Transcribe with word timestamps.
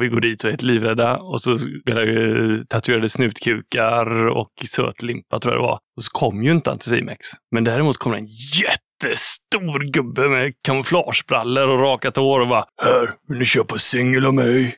Och 0.00 0.04
vi 0.04 0.08
går 0.08 0.20
dit 0.20 0.44
och 0.44 0.48
är 0.48 0.52
helt 0.52 0.62
livrädda 0.62 1.16
och 1.16 1.40
så 1.40 1.58
spelar 1.58 2.02
vi 2.02 2.64
tatuerade 2.66 3.08
snutkukar 3.08 4.26
och 4.26 4.50
söt 4.68 5.02
limpa 5.02 5.40
tror 5.40 5.54
jag 5.54 5.62
det 5.62 5.66
var. 5.66 5.78
Och 5.96 6.02
så 6.02 6.10
kom 6.10 6.42
ju 6.42 6.52
inte 6.52 6.70
Anticimex. 6.70 7.18
Men 7.50 7.64
däremot 7.64 7.96
kom 7.96 8.14
en 8.14 8.26
jättestor 8.26 9.92
gubbe 9.92 10.28
med 10.28 10.52
kamouflagebrallor 10.62 11.68
och 11.68 11.80
rakat 11.80 12.16
hår 12.16 12.40
och 12.40 12.48
bara 12.48 12.64
Här, 12.82 13.14
vill 13.28 13.38
ni 13.38 13.44
köpa 13.44 13.78
singel 13.78 14.26
av 14.26 14.34
mig? 14.34 14.76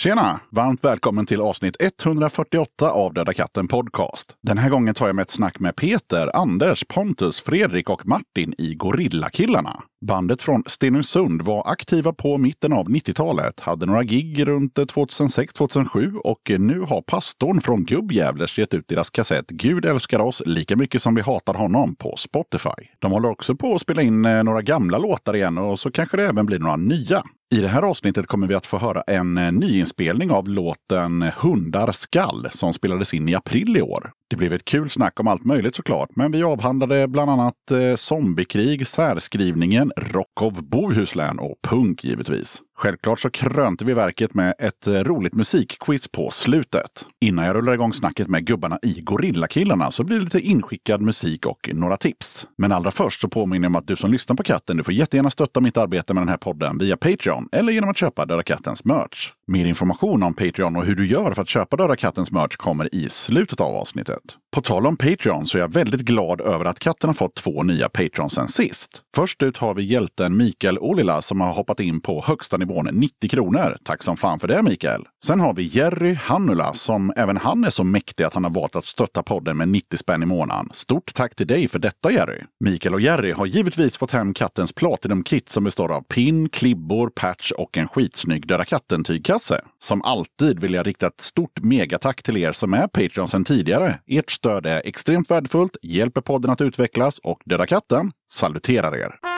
Tjena! 0.00 0.40
Varmt 0.50 0.84
välkommen 0.84 1.26
till 1.26 1.40
avsnitt 1.40 1.76
148 1.80 2.90
av 2.90 3.14
Döda 3.14 3.32
katten 3.32 3.68
Podcast. 3.68 4.36
Den 4.42 4.58
här 4.58 4.70
gången 4.70 4.94
tar 4.94 5.06
jag 5.06 5.16
med 5.16 5.22
ett 5.22 5.30
snack 5.30 5.58
med 5.58 5.76
Peter, 5.76 6.36
Anders, 6.36 6.84
Pontus, 6.88 7.40
Fredrik 7.40 7.90
och 7.90 8.06
Martin 8.06 8.54
i 8.58 8.74
Gorillakillarna. 8.74 9.82
Bandet 10.06 10.42
från 10.42 10.62
Stenungsund 10.66 11.42
var 11.42 11.70
aktiva 11.72 12.12
på 12.12 12.38
mitten 12.38 12.72
av 12.72 12.88
90-talet, 12.88 13.60
hade 13.60 13.86
några 13.86 14.04
gig 14.04 14.48
runt 14.48 14.78
2006-2007 14.78 16.16
och 16.16 16.50
nu 16.58 16.80
har 16.80 17.02
pastorn 17.02 17.60
från 17.60 17.84
Gubbjävlers 17.84 18.58
gett 18.58 18.74
ut 18.74 18.88
deras 18.88 19.10
kassett 19.10 19.48
Gud 19.48 19.84
älskar 19.84 20.20
oss 20.20 20.42
lika 20.46 20.76
mycket 20.76 21.02
som 21.02 21.14
vi 21.14 21.22
hatar 21.22 21.54
honom 21.54 21.94
på 21.96 22.16
Spotify. 22.16 22.70
De 22.98 23.12
håller 23.12 23.30
också 23.30 23.56
på 23.56 23.74
att 23.74 23.80
spela 23.80 24.02
in 24.02 24.24
eh, 24.24 24.42
några 24.44 24.62
gamla 24.62 24.98
låtar 24.98 25.36
igen 25.36 25.58
och 25.58 25.78
så 25.78 25.90
kanske 25.90 26.16
det 26.16 26.26
även 26.26 26.46
blir 26.46 26.58
några 26.58 26.76
nya. 26.76 27.22
I 27.54 27.60
det 27.60 27.68
här 27.68 27.82
avsnittet 27.82 28.26
kommer 28.26 28.46
vi 28.46 28.54
att 28.54 28.66
få 28.66 28.78
höra 28.78 29.02
en 29.02 29.38
eh, 29.38 29.52
nyinspelning 29.52 30.30
av 30.30 30.48
låten 30.48 31.22
Hundar 31.36 31.92
skall 31.92 32.48
som 32.50 32.72
spelades 32.72 33.14
in 33.14 33.28
i 33.28 33.34
april 33.34 33.76
i 33.76 33.82
år. 33.82 34.12
Det 34.30 34.36
blev 34.36 34.52
ett 34.52 34.64
kul 34.64 34.90
snack 34.90 35.20
om 35.20 35.28
allt 35.28 35.44
möjligt 35.44 35.74
såklart, 35.74 36.16
men 36.16 36.32
vi 36.32 36.42
avhandlade 36.42 37.08
bland 37.08 37.30
annat 37.30 37.70
eh, 37.70 37.96
zombiekrig, 37.96 38.86
särskrivningen, 38.86 39.92
rock 39.96 40.42
of 40.42 40.54
Bohuslän 40.54 41.38
och 41.38 41.54
punk 41.62 42.04
givetvis. 42.04 42.62
Självklart 42.82 43.20
så 43.20 43.30
krönte 43.30 43.84
vi 43.84 43.94
verket 43.94 44.34
med 44.34 44.54
ett 44.58 44.86
eh, 44.86 44.92
roligt 44.92 45.34
musikquiz 45.34 46.08
på 46.08 46.30
slutet. 46.30 47.06
Innan 47.20 47.44
jag 47.44 47.56
rullar 47.56 47.74
igång 47.74 47.94
snacket 47.94 48.28
med 48.28 48.44
gubbarna 48.44 48.78
i 48.82 49.00
Gorillakillarna 49.00 49.90
så 49.90 50.04
blir 50.04 50.18
det 50.18 50.24
lite 50.24 50.40
inskickad 50.40 51.00
musik 51.00 51.46
och 51.46 51.70
några 51.72 51.96
tips. 51.96 52.48
Men 52.58 52.72
allra 52.72 52.90
först 52.90 53.20
så 53.20 53.28
påminner 53.28 53.64
jag 53.64 53.70
om 53.70 53.76
att 53.76 53.86
du 53.86 53.96
som 53.96 54.12
lyssnar 54.12 54.36
på 54.36 54.42
katten, 54.42 54.76
du 54.76 54.84
får 54.84 54.94
jättegärna 54.94 55.30
stötta 55.30 55.60
mitt 55.60 55.76
arbete 55.76 56.14
med 56.14 56.20
den 56.20 56.28
här 56.28 56.36
podden 56.36 56.78
via 56.78 56.96
Patreon 56.96 57.48
eller 57.52 57.72
genom 57.72 57.90
att 57.90 57.96
köpa 57.96 58.26
Döda 58.26 58.42
Kattens 58.42 58.84
merch. 58.84 59.32
Mer 59.46 59.64
information 59.64 60.22
om 60.22 60.34
Patreon 60.34 60.76
och 60.76 60.84
hur 60.84 60.96
du 60.96 61.06
gör 61.06 61.32
för 61.34 61.42
att 61.42 61.48
köpa 61.48 61.76
Döda 61.76 61.96
Kattens 61.96 62.30
merch 62.30 62.56
kommer 62.56 62.94
i 62.94 63.08
slutet 63.10 63.60
av 63.60 63.76
avsnittet. 63.76 64.36
På 64.52 64.60
tal 64.60 64.86
om 64.86 64.96
Patreon 64.96 65.46
så 65.46 65.58
är 65.58 65.62
jag 65.62 65.72
väldigt 65.72 66.00
glad 66.00 66.40
över 66.40 66.64
att 66.64 66.78
katten 66.78 67.08
har 67.08 67.14
fått 67.14 67.34
två 67.34 67.62
nya 67.62 67.88
Patreons 67.88 68.32
sen 68.32 68.48
sist. 68.48 69.02
Först 69.14 69.42
ut 69.42 69.56
har 69.56 69.74
vi 69.74 69.82
hjälten 69.82 70.36
Mikael 70.36 70.78
Olila 70.78 71.22
som 71.22 71.40
har 71.40 71.52
hoppat 71.52 71.80
in 71.80 72.00
på 72.00 72.24
högsta 72.26 72.56
nivån 72.56 72.88
90 72.92 73.30
kronor. 73.30 73.76
Tack 73.84 74.02
som 74.02 74.16
fan 74.16 74.40
för 74.40 74.48
det 74.48 74.62
Mikael! 74.62 75.04
Sen 75.24 75.40
har 75.40 75.54
vi 75.54 75.62
Jerry 75.62 76.14
Hannula 76.14 76.74
som 76.74 77.12
även 77.16 77.36
han 77.36 77.64
är 77.64 77.70
så 77.70 77.84
mäktig 77.84 78.24
att 78.24 78.34
han 78.34 78.44
har 78.44 78.50
valt 78.50 78.76
att 78.76 78.84
stötta 78.84 79.22
podden 79.22 79.56
med 79.56 79.68
90 79.68 79.96
spänn 79.96 80.22
i 80.22 80.26
månaden. 80.26 80.70
Stort 80.72 81.14
tack 81.14 81.34
till 81.34 81.46
dig 81.46 81.68
för 81.68 81.78
detta 81.78 82.12
Jerry! 82.12 82.40
Mikael 82.64 82.94
och 82.94 83.00
Jerry 83.00 83.32
har 83.32 83.46
givetvis 83.46 83.96
fått 83.96 84.10
hem 84.10 84.34
kattens 84.34 84.72
Platinum-kit 84.72 85.48
som 85.48 85.64
består 85.64 85.92
av 85.92 86.02
pin, 86.02 86.48
klibbor, 86.48 87.10
patch 87.14 87.52
och 87.52 87.78
en 87.78 87.88
skitsnygg 87.88 88.46
Döda 88.46 88.64
katten-tygkasse. 88.64 89.60
Som 89.78 90.02
alltid 90.02 90.60
vill 90.60 90.74
jag 90.74 90.86
rikta 90.86 91.06
ett 91.06 91.20
stort 91.20 91.60
megatack 91.62 92.22
till 92.22 92.36
er 92.36 92.52
som 92.52 92.74
är 92.74 92.86
Patreon 92.86 93.28
sedan 93.28 93.44
tidigare. 93.44 93.98
Ert 94.06 94.39
stöd 94.40 94.66
är 94.66 94.82
extremt 94.84 95.30
värdefullt, 95.30 95.76
hjälper 95.82 96.20
podden 96.20 96.50
att 96.50 96.60
utvecklas 96.60 97.18
och 97.18 97.40
Döda 97.44 97.66
katten 97.66 98.10
saluterar 98.28 98.96
er. 98.96 99.29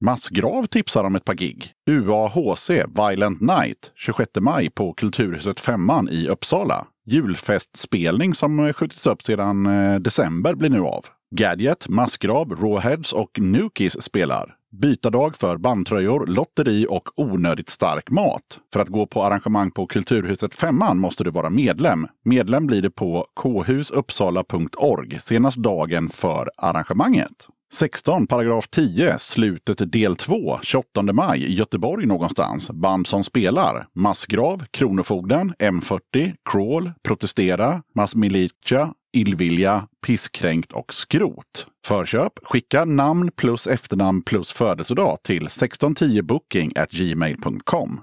Massgrav 0.00 0.66
tipsar 0.66 1.04
om 1.04 1.16
ett 1.16 1.24
par 1.24 1.34
gig. 1.34 1.72
UAHC 1.90 2.70
Violent 2.70 3.40
Night 3.40 3.92
26 3.94 4.30
maj 4.40 4.70
på 4.70 4.92
Kulturhuset 4.92 5.60
Femman 5.60 6.08
i 6.08 6.28
Uppsala. 6.28 6.86
Julfestspelning 7.06 8.34
som 8.34 8.66
eh, 8.66 8.72
skjutits 8.72 9.06
upp 9.06 9.22
sedan 9.22 9.66
eh, 9.66 10.00
december 10.00 10.54
blir 10.54 10.70
nu 10.70 10.80
av. 10.80 11.04
Gadget, 11.30 11.88
Massgrav, 11.88 12.50
Rawheads 12.50 13.12
och 13.12 13.38
Nukis 13.40 14.02
spelar. 14.02 14.54
Bytardag 14.70 15.36
för 15.36 15.56
bandtröjor, 15.56 16.26
lotteri 16.26 16.86
och 16.88 17.08
onödigt 17.16 17.70
stark 17.70 18.10
mat. 18.10 18.58
För 18.72 18.80
att 18.80 18.88
gå 18.88 19.06
på 19.06 19.24
arrangemang 19.24 19.70
på 19.70 19.86
Kulturhuset 19.86 20.54
Femman 20.54 20.98
måste 20.98 21.24
du 21.24 21.30
vara 21.30 21.50
medlem. 21.50 22.06
Medlem 22.24 22.66
blir 22.66 22.82
du 22.82 22.90
på 22.90 23.26
khusuppsala.org 23.42 25.20
senast 25.20 25.56
dagen 25.56 26.08
för 26.08 26.50
arrangemanget. 26.56 27.48
16, 27.72 28.26
paragraf 28.26 28.68
10, 28.68 29.18
slutet 29.18 29.92
del 29.92 30.16
2, 30.16 30.58
28 30.62 31.12
maj, 31.12 31.54
Göteborg 31.54 32.06
någonstans. 32.06 32.70
Band 32.70 33.06
som 33.06 33.24
spelar. 33.24 33.86
Massgrav, 33.94 34.64
Kronofogden, 34.70 35.54
M40, 35.58 36.34
Crawl, 36.50 36.92
Protestera, 37.02 37.82
Massmilitia, 37.94 38.94
Illvilja, 39.12 39.88
Pisskränkt 40.06 40.72
och 40.72 40.94
Skrot. 40.94 41.66
Förköp. 41.86 42.32
Skicka 42.42 42.84
namn 42.84 43.30
plus 43.36 43.66
efternamn 43.66 44.22
plus 44.22 44.52
födelsedag 44.52 45.18
till 45.22 45.46
1610booking 45.46 46.86
gmail.com. 46.90 48.00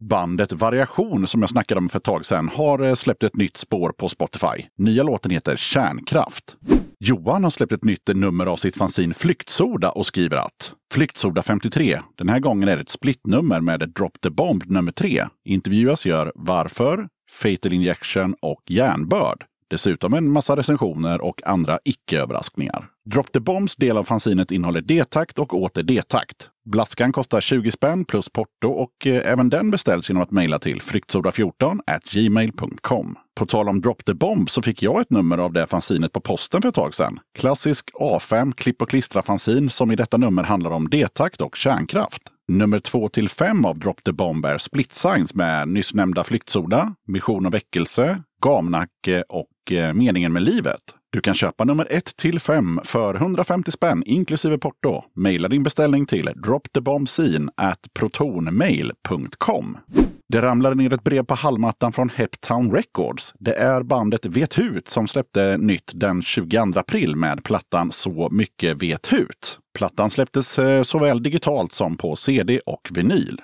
Bandet 0.00 0.52
Variation 0.52 1.26
som 1.26 1.40
jag 1.40 1.50
snackade 1.50 1.78
om 1.78 1.88
för 1.88 1.98
ett 1.98 2.04
tag 2.04 2.26
sedan 2.26 2.50
har 2.54 2.78
eh, 2.78 2.94
släppt 2.94 3.22
ett 3.22 3.36
nytt 3.36 3.56
spår 3.56 3.92
på 3.92 4.08
Spotify. 4.08 4.64
Nya 4.78 5.02
låten 5.02 5.30
heter 5.30 5.56
Kärnkraft. 5.56 6.56
Johan 7.00 7.44
har 7.44 7.50
släppt 7.50 7.72
ett 7.72 7.84
nytt 7.84 8.08
nummer 8.14 8.46
av 8.46 8.56
sitt 8.56 8.76
fanzine 8.76 9.14
Flyktsoda 9.14 9.90
och 9.90 10.06
skriver 10.06 10.36
att 10.36 10.72
Flyktsoda 10.92 11.42
53. 11.42 12.00
Den 12.16 12.28
här 12.28 12.40
gången 12.40 12.68
är 12.68 12.76
det 12.76 12.82
ett 12.82 12.88
splittnummer 12.88 13.60
med 13.60 13.88
Drop 13.88 14.20
the 14.20 14.30
Bomb 14.30 14.70
nummer 14.70 14.92
3. 14.92 15.24
Intervjuas 15.44 16.06
gör 16.06 16.32
Varför, 16.34 17.08
Fatal 17.30 17.72
Injection 17.72 18.34
och 18.42 18.62
Järnbörd. 18.66 19.44
Dessutom 19.70 20.14
en 20.14 20.30
massa 20.30 20.56
recensioner 20.56 21.20
och 21.20 21.46
andra 21.46 21.78
icke-överraskningar. 21.84 22.88
Drop 23.04 23.32
the 23.32 23.40
Bombs 23.40 23.76
del 23.76 23.96
av 23.96 24.04
fanzinet 24.04 24.50
innehåller 24.50 24.80
D-takt 24.80 25.38
och 25.38 25.54
åter 25.54 25.82
D-takt. 25.82 26.50
Blaskan 26.64 27.12
kostar 27.12 27.40
20 27.40 27.70
spänn 27.70 28.04
plus 28.04 28.28
porto 28.28 28.68
och 28.68 29.06
eh, 29.06 29.32
även 29.32 29.48
den 29.48 29.70
beställs 29.70 30.08
genom 30.08 30.22
att 30.22 30.30
mejla 30.30 30.58
till 30.58 30.80
fryktsoda14 30.80 31.80
gmail.com. 32.12 33.16
På 33.36 33.46
tal 33.46 33.68
om 33.68 33.80
Drop 33.80 34.04
the 34.04 34.14
Bomb 34.14 34.50
så 34.50 34.62
fick 34.62 34.82
jag 34.82 35.00
ett 35.00 35.10
nummer 35.10 35.38
av 35.38 35.52
det 35.52 35.66
fanzinet 35.66 36.12
på 36.12 36.20
posten 36.20 36.62
för 36.62 36.68
ett 36.68 36.74
tag 36.74 36.94
sedan. 36.94 37.20
Klassisk 37.38 37.90
A5 37.94 38.52
klipp 38.52 38.82
och 38.82 38.90
klistra 38.90 39.22
fanzin 39.22 39.70
som 39.70 39.90
i 39.90 39.96
detta 39.96 40.16
nummer 40.16 40.42
handlar 40.42 40.70
om 40.70 40.88
D-takt 40.88 41.40
och 41.40 41.56
kärnkraft. 41.56 42.22
Nummer 42.48 42.78
2 42.78 43.08
till 43.08 43.28
5 43.28 43.64
av 43.64 43.78
Drop 43.78 44.04
the 44.04 44.12
Bomb 44.12 44.44
är 44.44 44.58
Split 44.58 44.92
Science 44.92 45.36
med 45.36 45.68
nyss 45.68 45.94
nämnda 45.94 46.24
Flyktsoda, 46.24 46.94
Mission 47.06 47.46
och 47.46 47.54
väckelse, 47.54 48.22
Gamnacke 48.44 49.24
och 49.28 49.72
eh, 49.72 49.94
Meningen 49.94 50.32
med 50.32 50.42
livet. 50.42 50.80
Du 51.10 51.20
kan 51.20 51.34
köpa 51.34 51.64
nummer 51.64 51.86
1 51.90 52.16
till 52.16 52.40
5 52.40 52.80
för 52.84 53.14
150 53.14 53.70
spänn 53.70 54.02
inklusive 54.06 54.58
porto. 54.58 55.02
Maila 55.16 55.48
din 55.48 55.62
beställning 55.62 56.06
till 56.06 56.30
dropthebombscene 56.36 57.52
at 57.56 57.78
protonmail.com. 57.94 59.78
Det 60.28 60.42
ramlade 60.42 60.74
ner 60.74 60.92
ett 60.92 61.04
brev 61.04 61.24
på 61.24 61.34
hallmattan 61.34 61.92
från 61.92 62.08
Heptown 62.08 62.72
Records. 62.72 63.34
Det 63.38 63.54
är 63.54 63.82
bandet 63.82 64.26
Vet 64.26 64.58
Hut 64.58 64.88
som 64.88 65.08
släppte 65.08 65.56
nytt 65.56 65.90
den 65.94 66.22
22 66.22 66.58
april 66.74 67.16
med 67.16 67.44
plattan 67.44 67.92
Så 67.92 68.28
mycket 68.32 68.82
vet 68.82 69.12
Hut. 69.12 69.58
Plattan 69.78 70.10
släpptes 70.10 70.58
eh, 70.58 70.82
såväl 70.82 71.22
digitalt 71.22 71.72
som 71.72 71.96
på 71.96 72.16
CD 72.16 72.60
och 72.66 72.88
vinyl. 72.90 73.40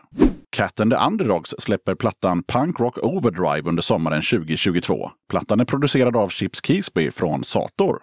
Cat 0.51 0.81
and 0.81 0.93
the 0.93 0.99
Underdogs 1.07 1.55
släpper 1.59 1.95
plattan 1.95 2.43
Punk 2.43 2.81
Rock 2.81 2.99
Overdrive 2.99 3.69
under 3.69 3.83
sommaren 3.83 4.23
2022. 4.23 5.11
Plattan 5.31 5.61
är 5.61 5.65
producerad 5.65 6.17
av 6.17 6.29
Chips 6.29 6.61
Keesby 6.67 7.11
från 7.11 7.45
Sator. 7.45 8.03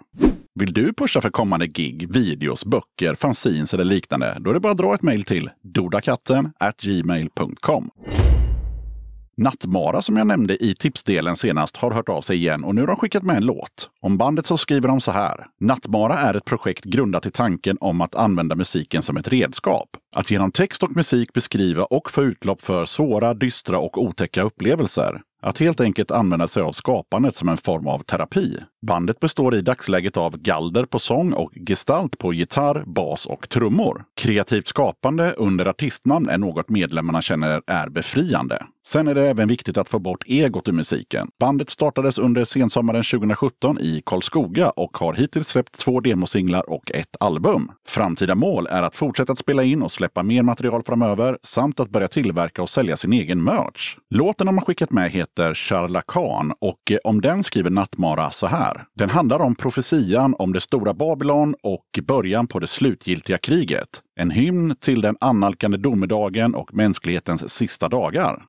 Vill 0.60 0.74
du 0.74 0.94
pusha 0.94 1.22
för 1.22 1.30
kommande 1.30 1.68
gig, 1.68 2.14
videos, 2.14 2.66
böcker, 2.66 3.16
fanzines 3.16 3.74
eller 3.74 3.84
liknande? 3.84 4.38
Då 4.40 4.50
är 4.50 4.54
det 4.54 4.60
bara 4.60 4.72
att 4.72 4.78
dra 4.78 4.96
ett 4.96 5.02
mejl 5.02 5.24
till 5.24 5.50
dodakatten 5.64 6.54
gmail.com. 6.82 7.90
Nattmara 9.38 10.02
som 10.02 10.18
jag 10.18 10.28
nämnde 10.28 10.64
i 10.64 10.76
tipsdelen 10.76 11.36
senast 11.36 11.78
har 11.78 11.92
hört 11.92 12.10
av 12.10 12.22
sig 12.22 12.38
igen 12.38 12.64
och 12.64 12.76
nu 12.76 12.82
har 12.82 12.88
de 12.88 12.96
skickat 12.96 13.24
med 13.24 13.38
en 13.38 13.46
låt. 13.46 13.90
Om 14.02 14.18
bandet 14.18 14.46
så 14.48 14.58
skriver 14.58 14.88
de 14.88 15.02
så 15.02 15.12
här. 15.12 15.46
Nattmara 15.60 16.14
är 16.14 16.34
ett 16.34 16.46
projekt 16.46 16.84
grundat 16.84 17.26
i 17.26 17.32
tanken 17.32 17.78
om 17.80 18.02
att 18.02 18.16
använda 18.16 18.56
musiken 18.56 19.02
som 19.02 19.18
ett 19.18 19.28
redskap. 19.28 19.90
Att 20.16 20.32
genom 20.32 20.52
text 20.52 20.84
och 20.84 20.96
musik 20.96 21.34
beskriva 21.34 21.84
och 21.84 22.12
få 22.12 22.24
utlopp 22.24 22.62
för 22.62 22.86
svåra, 22.86 23.34
dystra 23.34 23.80
och 23.80 24.04
otäcka 24.04 24.42
upplevelser. 24.42 25.22
Att 25.44 25.58
helt 25.58 25.82
enkelt 25.82 26.12
använda 26.12 26.48
sig 26.48 26.64
av 26.64 26.72
skapandet 26.72 27.36
som 27.36 27.50
en 27.50 27.58
form 27.58 27.88
av 27.88 28.00
terapi. 28.00 28.58
Bandet 28.88 29.20
består 29.20 29.56
i 29.56 29.62
dagsläget 29.62 30.18
av 30.18 30.38
Galder 30.38 30.86
på 30.86 31.00
sång 31.00 31.34
och 31.34 31.52
Gestalt 31.68 32.18
på 32.18 32.34
gitarr, 32.34 32.84
bas 32.86 33.26
och 33.26 33.50
trummor. 33.50 34.06
Kreativt 34.16 34.68
skapande 34.68 35.32
under 35.32 35.66
artistnamn 35.66 36.30
är 36.30 36.38
något 36.38 36.70
medlemmarna 36.70 37.22
känner 37.22 37.62
är 37.68 37.90
befriande. 37.90 38.66
Sen 38.88 39.08
är 39.08 39.16
det 39.16 39.30
även 39.30 39.48
viktigt 39.48 39.78
att 39.78 39.90
få 39.90 40.00
bort 40.00 40.24
egot 40.26 40.68
i 40.68 40.72
musiken. 40.72 41.28
Bandet 41.40 41.70
startades 41.70 42.18
under 42.18 42.46
sensommaren 42.46 43.04
2017 43.04 43.80
i 43.80 44.02
Karlskoga 44.06 44.70
och 44.70 44.98
har 44.98 45.14
hittills 45.14 45.48
släppt 45.48 45.78
två 45.78 46.00
demosinglar 46.00 46.70
och 46.70 46.92
ett 46.92 47.16
album. 47.20 47.72
Framtida 47.88 48.36
mål 48.36 48.68
är 48.68 48.84
att 48.84 48.96
fortsätta 48.96 49.34
att 49.34 49.40
spela 49.40 49.64
in 49.64 49.82
och 49.82 49.92
släppa 49.92 50.24
mer 50.24 50.44
material 50.44 50.84
framöver 50.84 51.38
samt 51.44 51.80
att 51.80 51.90
börja 51.90 52.08
tillverka 52.08 52.62
och 52.62 52.70
sälja 52.70 52.98
sin 52.98 53.14
egen 53.14 53.44
merch. 53.44 53.98
Låten 54.10 54.46
de 54.46 54.58
har 54.58 54.66
skickat 54.66 54.92
med 54.92 55.12
heter 55.12 55.54
Charlakan 55.54 56.54
och 56.60 56.92
om 57.04 57.22
den 57.22 57.44
skriver 57.44 57.70
Nattmara 57.70 58.32
så 58.32 58.48
här. 58.48 58.86
Den 58.96 59.10
handlar 59.10 59.40
om 59.40 59.56
profetian 59.56 60.36
om 60.40 60.54
det 60.54 60.62
stora 60.62 60.94
Babylon 60.94 61.56
och 61.64 62.00
början 62.08 62.48
på 62.48 62.60
det 62.60 62.68
slutgiltiga 62.68 63.38
kriget. 63.38 64.02
En 64.16 64.32
hymn 64.32 64.76
till 64.80 65.02
den 65.02 65.18
annalkande 65.20 65.78
domedagen 65.78 66.56
och 66.56 66.74
mänsklighetens 66.74 67.54
sista 67.54 67.90
dagar. 67.90 68.46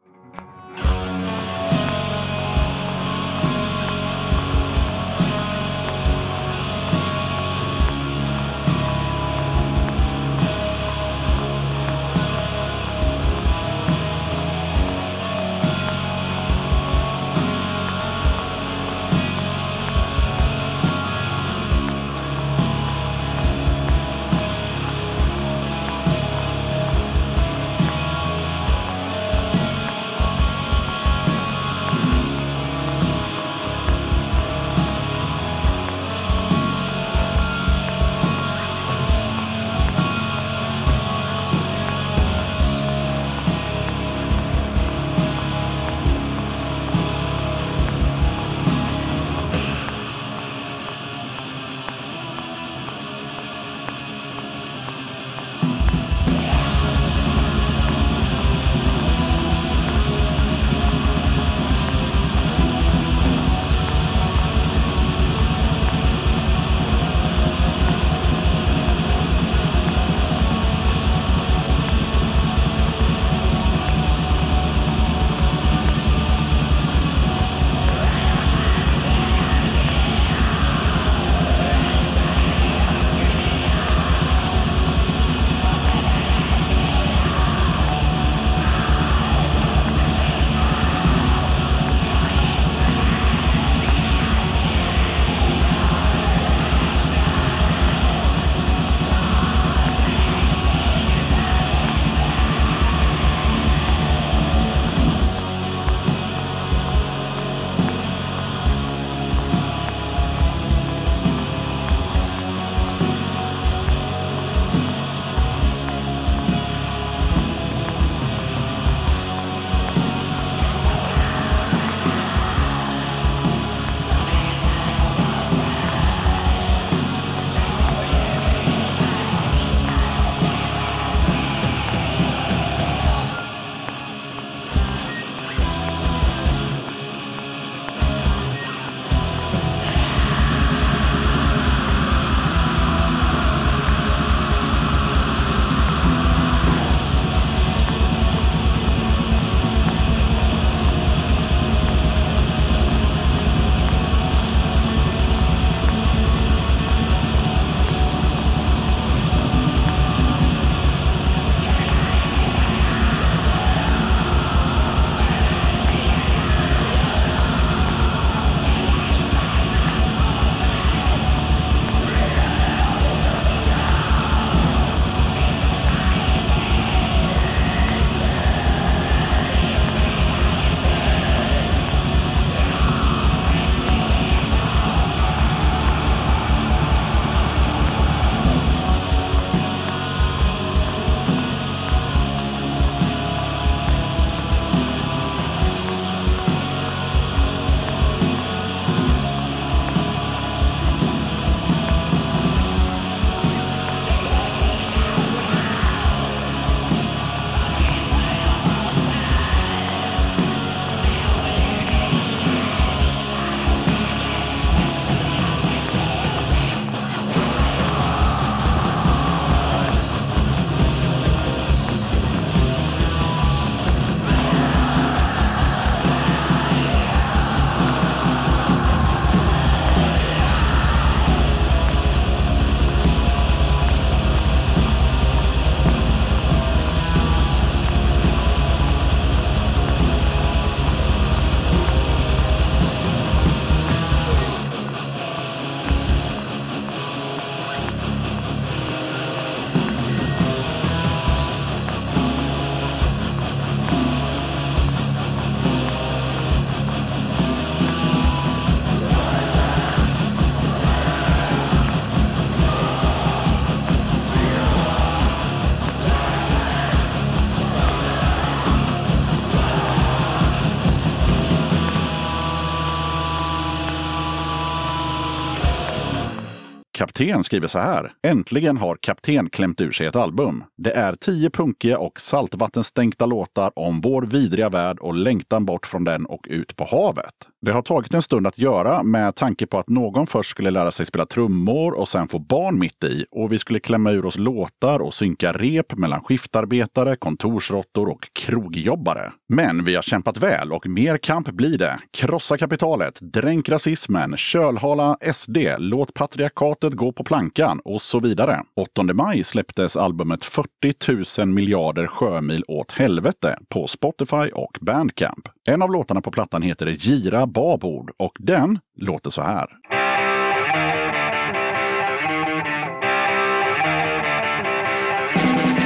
Kapten 277.22 277.44
skriver 277.44 277.68
så 277.68 277.78
här. 277.78 278.12
Äntligen 278.22 278.76
har 278.76 278.96
Kapten 278.96 279.50
klämt 279.50 279.80
ur 279.80 279.92
sig 279.92 280.06
ett 280.06 280.16
album. 280.16 280.64
Det 280.76 280.90
är 280.90 281.16
tio 281.16 281.50
punkiga 281.50 281.98
och 281.98 282.20
saltvattenstänkta 282.20 283.26
låtar 283.26 283.78
om 283.78 284.00
vår 284.00 284.22
vidriga 284.22 284.68
värld 284.68 284.98
och 284.98 285.14
längtan 285.14 285.64
bort 285.64 285.86
från 285.86 286.04
den 286.04 286.26
och 286.26 286.46
ut 286.48 286.76
på 286.76 286.84
havet. 286.84 287.34
Det 287.64 287.72
har 287.72 287.82
tagit 287.82 288.14
en 288.14 288.22
stund 288.22 288.46
att 288.46 288.58
göra 288.58 289.02
med 289.02 289.34
tanke 289.34 289.66
på 289.66 289.78
att 289.78 289.88
någon 289.88 290.26
först 290.26 290.50
skulle 290.50 290.70
lära 290.70 290.92
sig 290.92 291.06
spela 291.06 291.26
trummor 291.26 291.92
och 291.92 292.08
sen 292.08 292.28
få 292.28 292.38
barn 292.38 292.78
mitt 292.78 293.04
i 293.04 293.24
och 293.30 293.52
vi 293.52 293.58
skulle 293.58 293.80
klämma 293.80 294.10
ur 294.10 294.24
oss 294.24 294.38
låtar 294.38 295.00
och 295.00 295.14
synka 295.14 295.52
rep 295.52 295.96
mellan 295.96 296.20
skiftarbetare, 296.20 297.16
kontorsråttor 297.16 298.08
och 298.08 298.28
krogjobbare. 298.32 299.32
Men 299.48 299.84
vi 299.84 299.94
har 299.94 300.02
kämpat 300.02 300.38
väl 300.38 300.72
och 300.72 300.86
mer 300.86 301.18
kamp 301.18 301.50
blir 301.50 301.78
det. 301.78 302.00
Krossa 302.10 302.58
kapitalet, 302.58 303.18
dränk 303.20 303.68
rasismen, 303.68 304.36
kölhala 304.36 305.16
SD, 305.32 305.56
låt 305.78 306.14
patriarkatet 306.14 306.92
gå 306.92 307.12
på 307.12 307.24
plankan 307.24 307.80
och 307.84 308.00
så 308.00 308.20
vidare. 308.20 308.62
8 308.76 309.02
maj 309.02 309.44
släpptes 309.44 309.96
albumet 309.96 310.44
40 310.44 311.40
000 311.40 311.48
miljarder 311.48 312.06
sjömil 312.06 312.64
åt 312.68 312.92
helvete 312.92 313.58
på 313.68 313.86
Spotify 313.86 314.50
och 314.52 314.78
Bandcamp. 314.80 315.48
En 315.64 315.82
av 315.82 315.90
låtarna 315.90 316.20
på 316.20 316.30
plattan 316.30 316.62
heter 316.62 316.86
Gira 316.86 317.46
babord 317.46 318.10
och 318.16 318.36
den 318.38 318.78
låter 318.96 319.30
så 319.30 319.42
här. 319.42 319.66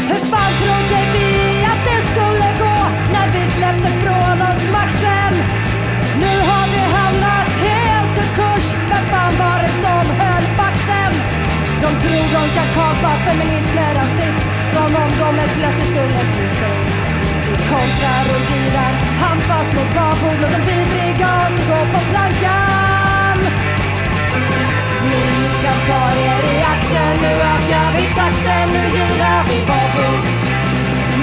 Hur 0.08 0.22
fan 0.32 0.52
trodde 0.60 1.00
vi 1.14 1.28
att 1.72 1.82
det 1.88 2.00
skulle 2.10 2.48
gå 2.64 2.76
när 3.14 3.26
vi 3.34 3.42
släppte 3.56 3.90
från 4.02 4.36
oss 4.48 4.64
makten? 4.76 5.32
Nu 6.22 6.32
har 6.48 6.66
vi 6.74 6.82
hamnat 6.96 7.50
helt 7.66 8.18
ur 8.22 8.30
kurs. 8.38 8.66
Vem 8.90 9.04
fan 9.12 9.32
var 9.42 9.58
det 9.64 9.74
som 9.84 10.04
höll 10.20 10.46
vakten? 10.62 11.12
De 11.82 11.88
tror 12.02 12.26
de 12.36 12.42
kan 12.56 12.68
kapa 12.78 13.10
feminism 13.26 13.74
med 13.74 13.96
rasism 13.96 14.40
som 14.74 15.02
om 15.02 15.10
de 15.20 15.28
är 15.42 15.48
plötsligt 15.58 15.90
skulle 15.92 16.22
kontrar 17.72 18.24
och 18.34 18.42
girar 18.50 18.92
handfast 19.22 19.70
mot 19.76 19.90
babord 19.98 20.40
och 20.46 20.54
en 20.58 20.64
vidriga 20.68 21.12
gas 21.22 21.54
går 21.68 21.86
på 21.94 22.00
plankan. 22.10 23.38
Ni 25.10 25.24
kan 25.62 25.78
ta 25.88 26.02
er 26.30 26.42
i 26.54 26.56
akten, 26.74 27.14
nu 27.22 27.32
ökar 27.52 27.88
vi 27.96 28.04
takten, 28.18 28.66
nu 28.74 28.82
girar 28.94 29.42
vi 29.48 29.58
babord. 29.70 30.22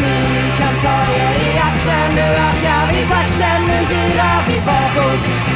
Ni 0.02 0.18
kan 0.60 0.76
ta 0.84 0.98
er 1.24 1.36
i 1.48 1.52
akten, 1.70 2.08
nu 2.18 2.28
ökar 2.48 2.84
vi 2.92 3.02
takten, 3.14 3.60
nu 3.70 3.78
girar 3.92 4.40
vi 4.48 4.58
babord. 4.68 5.53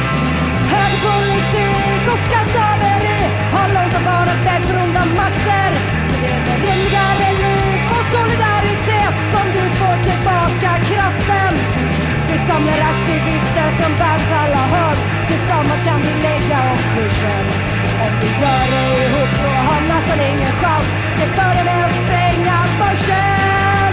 Samlar 12.48 12.80
aktivister 12.92 13.68
från 13.78 13.92
världens 14.02 14.32
alla 14.40 14.64
hörn. 14.74 14.98
Tillsammans 15.28 15.82
kan 15.86 16.00
vi 16.04 16.12
lägga 16.28 16.58
om 16.72 16.80
kursen. 16.94 17.44
Om 18.04 18.12
vi 18.20 18.30
gör 18.42 18.64
det 18.72 18.86
ihop 19.04 19.32
så 19.42 19.50
har 19.68 19.80
massan 19.90 20.20
ingen 20.30 20.54
chans. 20.62 20.88
Det 21.18 21.28
börjar 21.38 21.64
med 21.68 21.84
att 21.88 21.96
spränga 22.00 22.58
börsen. 22.80 23.92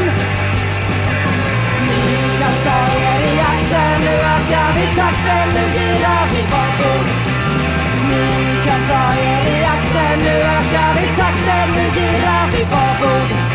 Ni 1.87 2.01
kan 2.39 2.55
ta 2.65 2.79
er 3.09 3.21
i 3.31 3.35
akten, 3.51 3.95
nu 4.05 4.13
ökar 4.33 4.69
vi 4.75 4.85
takten, 4.99 5.47
nu 5.55 5.63
girar 5.75 6.25
vi 6.31 6.41
bakåt. 6.53 7.07
Ni 8.09 8.25
kan 8.65 8.81
ta 8.89 9.03
er 9.31 9.43
i 9.55 9.57
akten, 9.75 10.15
nu 10.25 10.35
ökar 10.57 10.91
vi 10.97 11.07
takten, 11.21 11.67
nu 11.75 11.83
girar 11.97 12.45
vi 12.53 12.61
bakåt. 12.73 13.54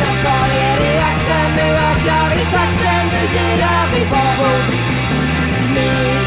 Don't 0.00 0.16
try 0.22 0.40
to 0.80 0.90
act 1.08 1.24
like 1.30 1.54
a 1.56 1.68
celebrity, 2.04 2.44
take 2.52 3.10
the 3.14 3.24
gear 3.34 3.82
before 3.92 4.32
go. 4.38 4.50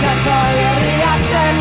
Don't 0.01 0.19
try 0.25 0.43
to 0.51 0.93
act 1.11 1.33
like. 1.33 1.53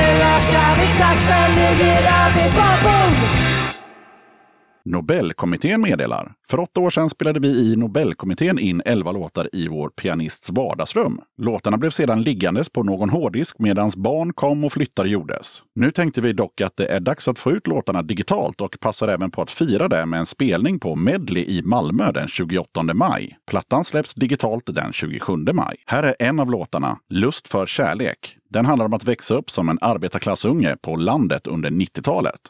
Nobelkommittén 4.85 5.81
meddelar. 5.81 6.33
För 6.51 6.61
åtta 6.61 6.81
år 6.81 6.91
sedan 6.91 7.11
spelade 7.11 7.41
vi 7.41 7.49
i 7.49 7.77
Nobelkommittén 7.77 8.59
in 8.59 8.83
elva 8.85 9.13
låtar 9.13 9.49
i 9.53 9.69
vår 9.69 9.89
pianists 9.89 10.51
vardagsrum. 10.51 11.21
Låtarna 11.39 11.77
blev 11.77 11.91
sedan 11.91 12.23
liggandes 12.23 12.71
på 12.71 12.83
någon 12.83 13.11
hårddisk 13.11 13.59
medan 13.59 13.91
barn 13.97 14.33
kom 14.33 14.65
och 14.65 14.73
flyttar 14.73 15.05
gjordes. 15.05 15.63
Nu 15.75 15.91
tänkte 15.91 16.21
vi 16.21 16.33
dock 16.33 16.61
att 16.61 16.77
det 16.77 16.87
är 16.87 17.01
dags 17.01 17.29
att 17.29 17.39
få 17.39 17.51
ut 17.51 17.67
låtarna 17.67 18.03
digitalt 18.03 18.61
och 18.61 18.77
passar 18.81 19.09
även 19.09 19.31
på 19.31 19.43
att 19.43 19.51
fira 19.51 19.89
det 19.89 20.07
med 20.07 20.21
en 20.21 20.27
spelning 20.27 20.81
på 20.81 20.97
Medley 20.97 21.45
i 21.45 21.63
Malmö 21.63 22.13
den 22.13 22.29
28 22.29 22.83
maj. 22.83 23.39
Plattan 23.47 23.85
släpps 23.85 24.15
digitalt 24.15 24.75
den 24.75 24.93
27 24.93 25.37
maj. 25.37 25.77
Här 25.87 26.03
är 26.03 26.15
en 26.19 26.41
av 26.41 26.51
låtarna, 26.51 26.99
Lust 27.09 27.49
för 27.49 27.67
kärlek. 27.67 28.37
Den 28.51 28.67
handlar 28.67 28.87
om 28.87 28.93
att 28.93 29.05
växa 29.05 29.35
upp 29.35 29.51
som 29.51 29.69
en 29.69 29.79
arbetarklassunge 29.81 30.77
på 30.83 30.97
landet 30.97 31.47
under 31.47 31.71
90-talet. 31.71 32.41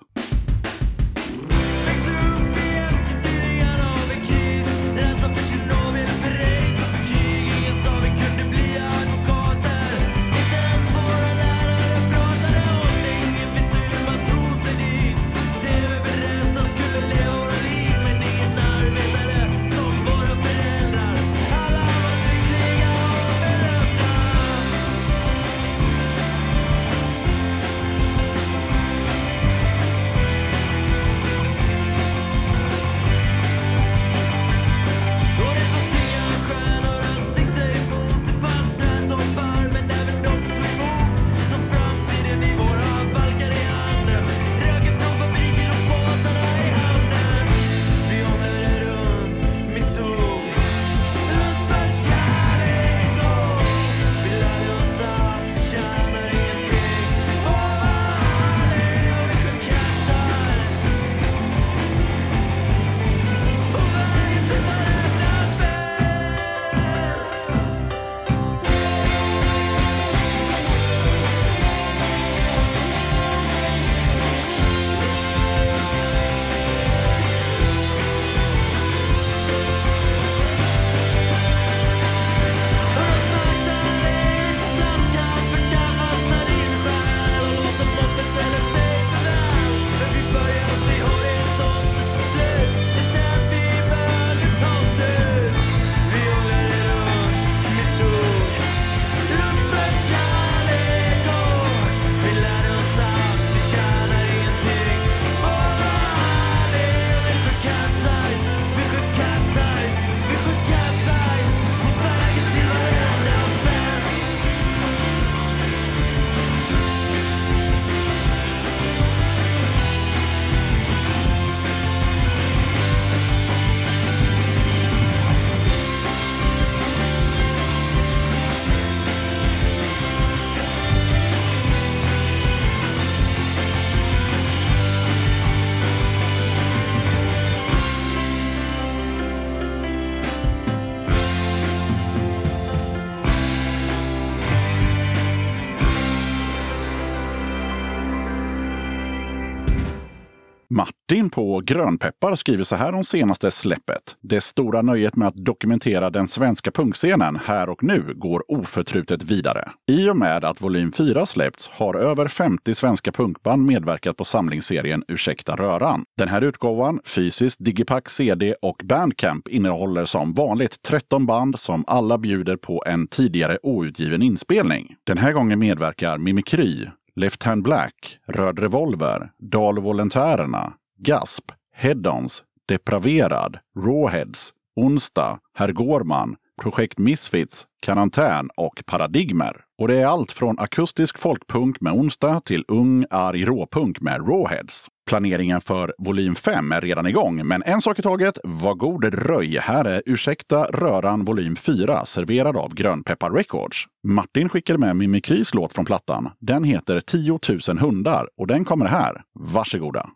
Martin 150.75 151.31
på 151.31 151.61
Grönpeppar 151.61 152.35
skriver 152.35 152.65
så 152.65 152.77
här 152.77 152.95
om 152.95 153.05
senaste 153.05 153.51
släppet. 153.51 154.17
Det 154.21 154.41
stora 154.41 154.83
nöjet 154.83 155.17
med 155.17 155.29
att 155.29 155.45
dokumentera 155.45 156.11
den 156.11 156.29
svenska 156.29 156.71
punkscenen 156.71 157.39
här 157.45 157.69
och 157.69 157.83
nu 157.83 158.15
går 158.17 158.53
oförtrutet 158.53 159.23
vidare. 159.23 159.71
I 159.91 160.11
och 160.11 160.17
med 160.17 160.45
att 160.45 160.63
volym 160.63 160.93
4 160.93 161.27
släppts 161.27 161.69
har 161.69 161.95
över 161.95 162.29
50 162.29 162.75
svenska 162.75 163.13
punkband 163.13 163.67
medverkat 163.67 164.17
på 164.17 164.25
samlingsserien 164.25 165.05
Ursäkta 165.09 165.57
röran. 165.57 166.05
Den 166.19 166.29
här 166.29 166.43
utgåvan, 166.43 167.01
fysiskt, 167.05 167.65
digipack, 167.65 168.09
CD 168.09 168.55
och 168.63 168.81
bandcamp 168.85 169.49
innehåller 169.49 170.05
som 170.05 170.35
vanligt 170.35 170.83
13 170.83 171.27
band 171.27 171.59
som 171.59 171.85
alla 171.87 172.19
bjuder 172.19 172.57
på 172.57 172.85
en 172.87 173.07
tidigare 173.07 173.59
outgiven 173.63 174.23
inspelning. 174.23 174.95
Den 175.05 175.19
här 175.19 175.33
gången 175.33 175.59
medverkar 175.59 176.19
Mimikry, 176.19 176.87
Left 177.17 177.43
Hand 177.43 177.63
Black, 177.63 178.19
Röd 178.27 178.59
Revolver, 178.59 179.31
Dalvolontärerna, 179.39 180.73
Gasp, 180.99 181.53
Head-Ons, 181.75 182.43
Depraverad, 182.69 183.59
Rawheads, 183.79 184.53
Onsdag, 184.77 185.39
Herr 185.55 185.73
Gårman, 185.73 186.37
Projekt 186.63 186.99
Misfits, 186.99 187.67
Karantän 187.83 188.51
och 188.57 188.83
Paradigmer. 188.87 189.65
Och 189.79 189.89
det 189.89 189.97
är 189.97 190.07
allt 190.07 190.33
från 190.33 190.59
akustisk 190.59 191.19
folkpunk 191.19 191.81
med 191.81 191.93
Onsdag 191.93 192.41
till 192.45 192.65
ung, 192.69 193.05
arg 193.11 193.45
råpunk 193.45 194.01
med 194.01 194.29
Rawheads. 194.29 194.89
Planeringen 195.07 195.61
för 195.61 195.95
volym 195.99 196.35
5 196.35 196.73
är 196.73 196.81
redan 196.81 197.07
igång, 197.07 197.47
men 197.47 197.63
en 197.63 197.81
sak 197.81 197.99
i 197.99 198.03
taget. 198.03 198.39
Var 198.45 198.75
god 198.75 199.05
röj! 199.05 199.59
Här 199.59 199.85
är 199.85 200.03
Ursäkta 200.07 200.65
röran 200.65 201.25
volym 201.25 201.57
4 201.57 202.07
serverad 202.07 202.57
av 202.57 202.75
Grönpeppar 202.75 203.31
Records. 203.31 203.85
Martin 204.09 204.49
skickade 204.49 204.79
med 204.79 204.97
Mimikrys 204.97 205.55
låt 205.55 205.73
från 205.73 205.85
plattan. 205.85 206.31
Den 206.39 206.65
heter 206.65 207.01
10 207.01 207.39
000 207.69 207.79
hundar 207.79 208.29
och 208.37 208.47
den 208.47 208.65
kommer 208.65 208.87
här. 208.87 209.23
Varsågoda! 209.35 210.11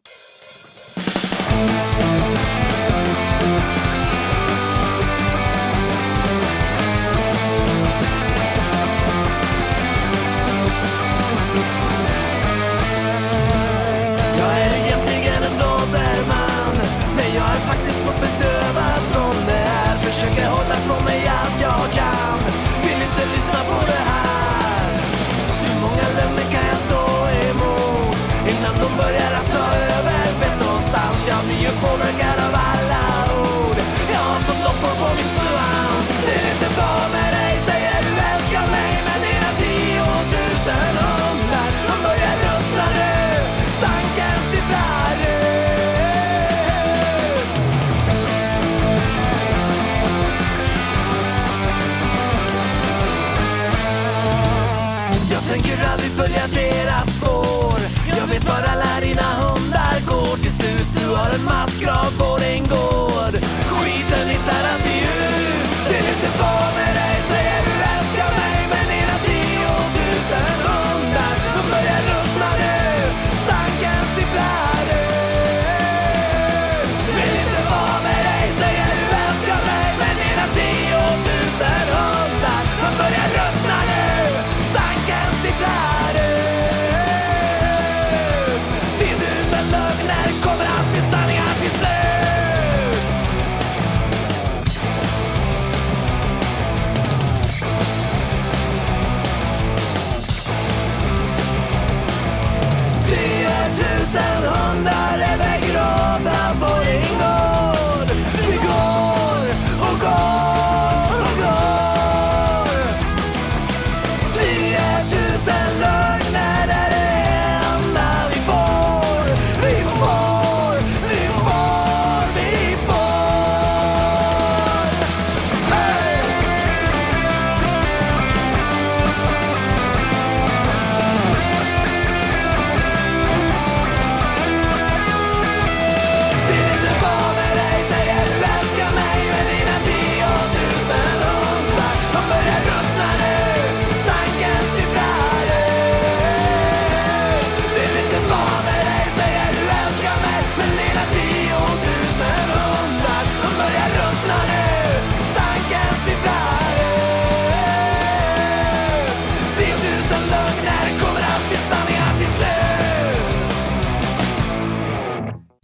Mm. 1.53 2.76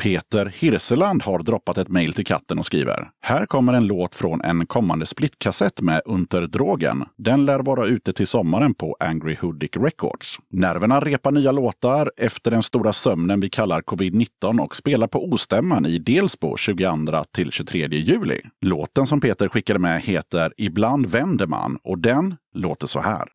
Peter 0.02 0.46
Hirseland 0.46 1.22
har 1.22 1.38
droppat 1.38 1.78
ett 1.78 1.88
mejl 1.88 2.12
till 2.14 2.26
katten 2.26 2.58
och 2.58 2.66
skriver. 2.66 3.10
Här 3.20 3.46
kommer 3.46 3.72
en 3.72 3.86
låt 3.86 4.14
från 4.14 4.40
en 4.40 4.66
kommande 4.66 5.06
splitkassett 5.06 5.80
med 5.80 6.02
Unterdrogen. 6.04 7.04
Den 7.16 7.44
lär 7.44 7.60
vara 7.60 7.86
ute 7.86 8.12
till 8.12 8.26
sommaren 8.26 8.74
på 8.74 8.96
Angry 9.00 9.36
Hoodic 9.40 9.70
Records. 9.76 10.38
Nerverna 10.50 11.00
repar 11.00 11.30
nya 11.30 11.52
låtar 11.52 12.12
efter 12.16 12.50
den 12.50 12.62
stora 12.62 12.92
sömnen 12.92 13.40
vi 13.40 13.50
kallar 13.50 13.80
covid-19 13.80 14.60
och 14.60 14.76
spelar 14.76 15.06
på 15.06 15.24
Ostämman 15.24 15.86
i 15.86 15.98
Delsbo 15.98 16.56
22 16.56 17.24
till 17.34 17.50
23 17.50 17.88
juli. 17.88 18.40
Låten 18.60 19.06
som 19.06 19.20
Peter 19.20 19.48
skickade 19.48 19.78
med 19.78 20.00
heter 20.00 20.52
Ibland 20.56 21.06
vänder 21.06 21.46
man 21.46 21.78
och 21.84 21.98
den 21.98 22.36
låter 22.54 22.86
så 22.86 23.00
här. 23.00 23.28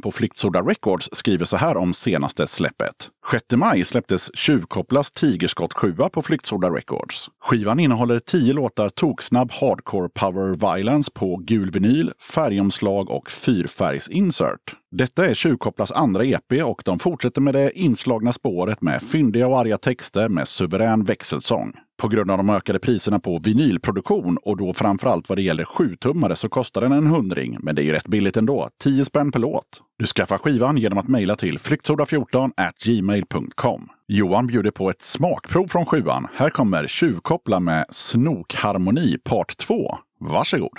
På 0.00 0.10
Flyktsoda 0.10 0.60
Records 0.60 1.08
skriver 1.12 1.44
så 1.44 1.56
här 1.56 1.76
om 1.76 1.94
senaste 1.94 2.46
släppet. 2.46 3.10
6 3.30 3.44
maj 3.56 3.84
släpptes 3.84 4.30
Tjuvkopplas 4.34 5.12
Tigerskott 5.12 5.72
7 5.72 5.94
på 6.12 6.22
Flyktsoda 6.22 6.70
Records. 6.70 7.28
Skivan 7.40 7.80
innehåller 7.80 8.20
10 8.20 8.52
låtar 8.52 8.88
toksnabb 8.88 9.52
hardcore 9.52 10.08
power 10.08 10.74
violence 10.76 11.10
på 11.14 11.36
gul 11.36 11.70
vinyl, 11.70 12.12
färgomslag 12.34 13.10
och 13.10 13.30
fyrfärgsinsert. 13.30 14.74
Detta 14.90 15.26
är 15.26 15.34
Tjuvkopplas 15.34 15.92
andra 15.92 16.24
EP 16.24 16.52
och 16.64 16.82
de 16.84 16.98
fortsätter 16.98 17.40
med 17.40 17.54
det 17.54 17.78
inslagna 17.78 18.32
spåret 18.32 18.82
med 18.82 19.02
fyndiga 19.02 19.48
och 19.48 19.58
arga 19.58 19.78
texter 19.78 20.28
med 20.28 20.48
suverän 20.48 21.04
växelsång. 21.04 21.72
På 22.00 22.08
grund 22.08 22.30
av 22.30 22.36
de 22.36 22.50
ökade 22.50 22.78
priserna 22.78 23.18
på 23.18 23.38
vinylproduktion 23.38 24.38
och 24.42 24.56
då 24.56 24.74
framförallt 24.74 25.28
vad 25.28 25.38
det 25.38 25.42
gäller 25.42 25.64
7-tummare 25.64 26.34
så 26.34 26.48
kostar 26.48 26.80
den 26.80 26.92
en 26.92 27.06
hundring, 27.06 27.56
men 27.60 27.74
det 27.74 27.82
är 27.82 27.84
ju 27.84 27.92
rätt 27.92 28.08
billigt 28.08 28.36
ändå. 28.36 28.70
10 28.82 29.04
spänn 29.04 29.32
per 29.32 29.40
låt. 29.40 29.82
Du 29.98 30.06
skaffar 30.06 30.38
skivan 30.38 30.76
genom 30.76 30.98
att 30.98 31.08
mejla 31.08 31.36
till 31.36 31.58
flyktsoda14 31.58 32.50
gmail.com. 32.84 33.88
Johan 34.08 34.46
bjuder 34.46 34.70
på 34.70 34.90
ett 34.90 35.02
smakprov 35.02 35.66
från 35.66 35.86
sjuan. 35.86 36.26
Här 36.34 36.50
kommer 36.50 36.86
Tjuvkoppla 36.86 37.60
med 37.60 37.86
Snokharmoni 37.90 39.18
part 39.24 39.56
2. 39.56 39.96
Varsågod! 40.20 40.78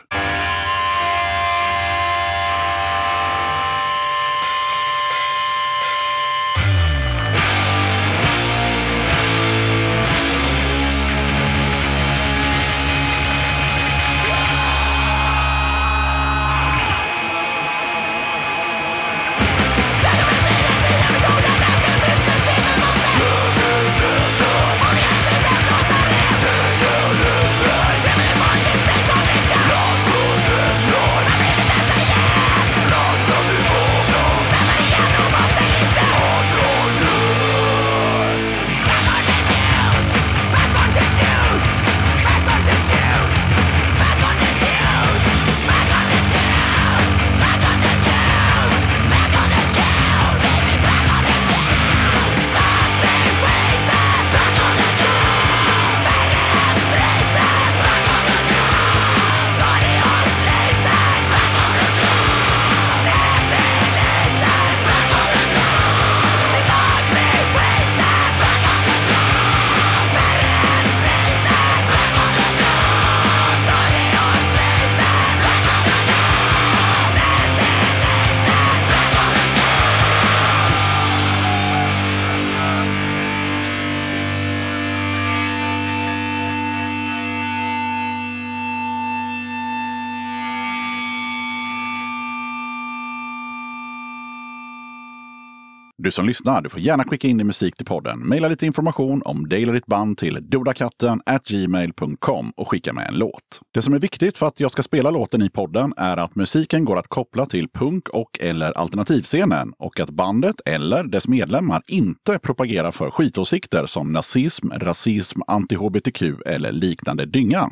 Du 96.04 96.12
som 96.12 96.26
lyssnar, 96.26 96.62
du 96.62 96.70
får 96.70 96.80
gärna 96.80 97.04
skicka 97.04 97.28
in 97.28 97.38
din 97.38 97.48
musik 97.48 97.76
till 97.78 97.86
podden. 97.86 98.28
Maila 98.28 98.48
lite 98.48 98.66
information 98.66 99.22
om 99.26 99.50
dig 99.50 99.64
eller 99.64 99.74
ditt 99.74 99.86
band 99.86 100.18
till 100.18 100.50
dodakatten 100.50 101.22
gmail.com 101.48 102.54
och 102.58 102.70
skicka 102.70 102.94
med 102.94 103.08
en 103.08 103.18
låt. 103.18 103.60
Det 103.74 103.82
som 103.82 103.94
är 103.94 104.00
viktigt 104.00 104.38
för 104.38 104.48
att 104.48 104.60
jag 104.60 104.72
ska 104.72 104.84
spela 104.84 105.12
låten 105.12 105.42
i 105.42 105.50
podden 105.50 105.94
är 105.98 106.18
att 106.18 106.36
musiken 106.36 106.86
går 106.86 106.98
att 106.98 107.08
koppla 107.08 107.46
till 107.46 107.70
punk 107.70 108.10
och 108.10 108.40
eller 108.40 108.78
alternativscenen 108.78 109.74
och 109.78 110.00
att 110.00 110.10
bandet 110.10 110.56
eller 110.66 111.04
dess 111.04 111.28
medlemmar 111.28 111.84
inte 111.88 112.40
propagerar 112.40 112.92
för 112.92 113.12
skitåsikter 113.12 113.86
som 113.86 114.12
nazism, 114.12 114.70
rasism, 114.70 115.42
anti-hbtq 115.48 116.42
eller 116.46 116.72
liknande 116.72 117.26
dynga. 117.26 117.72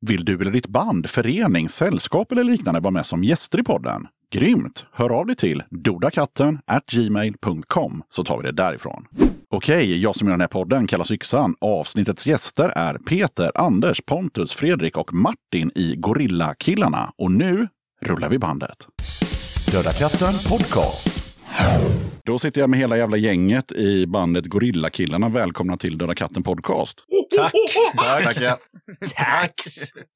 Vill 0.00 0.24
du 0.24 0.40
eller 0.40 0.52
ditt 0.52 0.68
band, 0.68 1.10
förening, 1.10 1.68
sällskap 1.68 2.32
eller 2.32 2.44
liknande 2.44 2.80
vara 2.80 2.90
med 2.90 3.06
som 3.06 3.24
gäster 3.24 3.60
i 3.60 3.62
podden? 3.62 4.06
Grymt! 4.34 4.86
Hör 4.92 5.10
av 5.10 5.26
dig 5.26 5.36
till 5.36 5.62
dodakatten 5.70 6.58
gmail.com 6.92 8.02
så 8.08 8.24
tar 8.24 8.38
vi 8.38 8.42
det 8.42 8.52
därifrån. 8.52 9.06
Okej, 9.50 10.02
jag 10.02 10.16
som 10.16 10.28
gör 10.28 10.32
den 10.32 10.40
här 10.40 10.48
podden 10.48 10.86
kallas 10.86 11.10
Yxan. 11.10 11.54
Avsnittets 11.60 12.26
gäster 12.26 12.68
är 12.68 12.94
Peter, 12.98 13.50
Anders, 13.54 14.00
Pontus, 14.06 14.52
Fredrik 14.52 14.96
och 14.96 15.14
Martin 15.14 15.70
i 15.74 15.96
Gorillakillarna. 15.96 17.12
Och 17.18 17.30
nu 17.30 17.68
rullar 18.02 18.28
vi 18.28 18.38
bandet. 18.38 18.86
Döda 19.72 19.92
katten 19.92 20.34
podcast. 20.48 21.08
Då 22.26 22.38
sitter 22.38 22.60
jag 22.60 22.70
med 22.70 22.78
hela 22.78 22.96
jävla 22.96 23.16
gänget 23.16 23.72
i 23.72 24.06
bandet 24.06 24.46
Gorilla-killarna. 24.46 25.28
Välkomna 25.28 25.76
till 25.76 25.98
Döda 25.98 26.14
katten 26.14 26.42
podcast. 26.42 27.04
Tack! 27.36 27.52
Tackar. 28.24 28.56
Tack! 29.16 29.54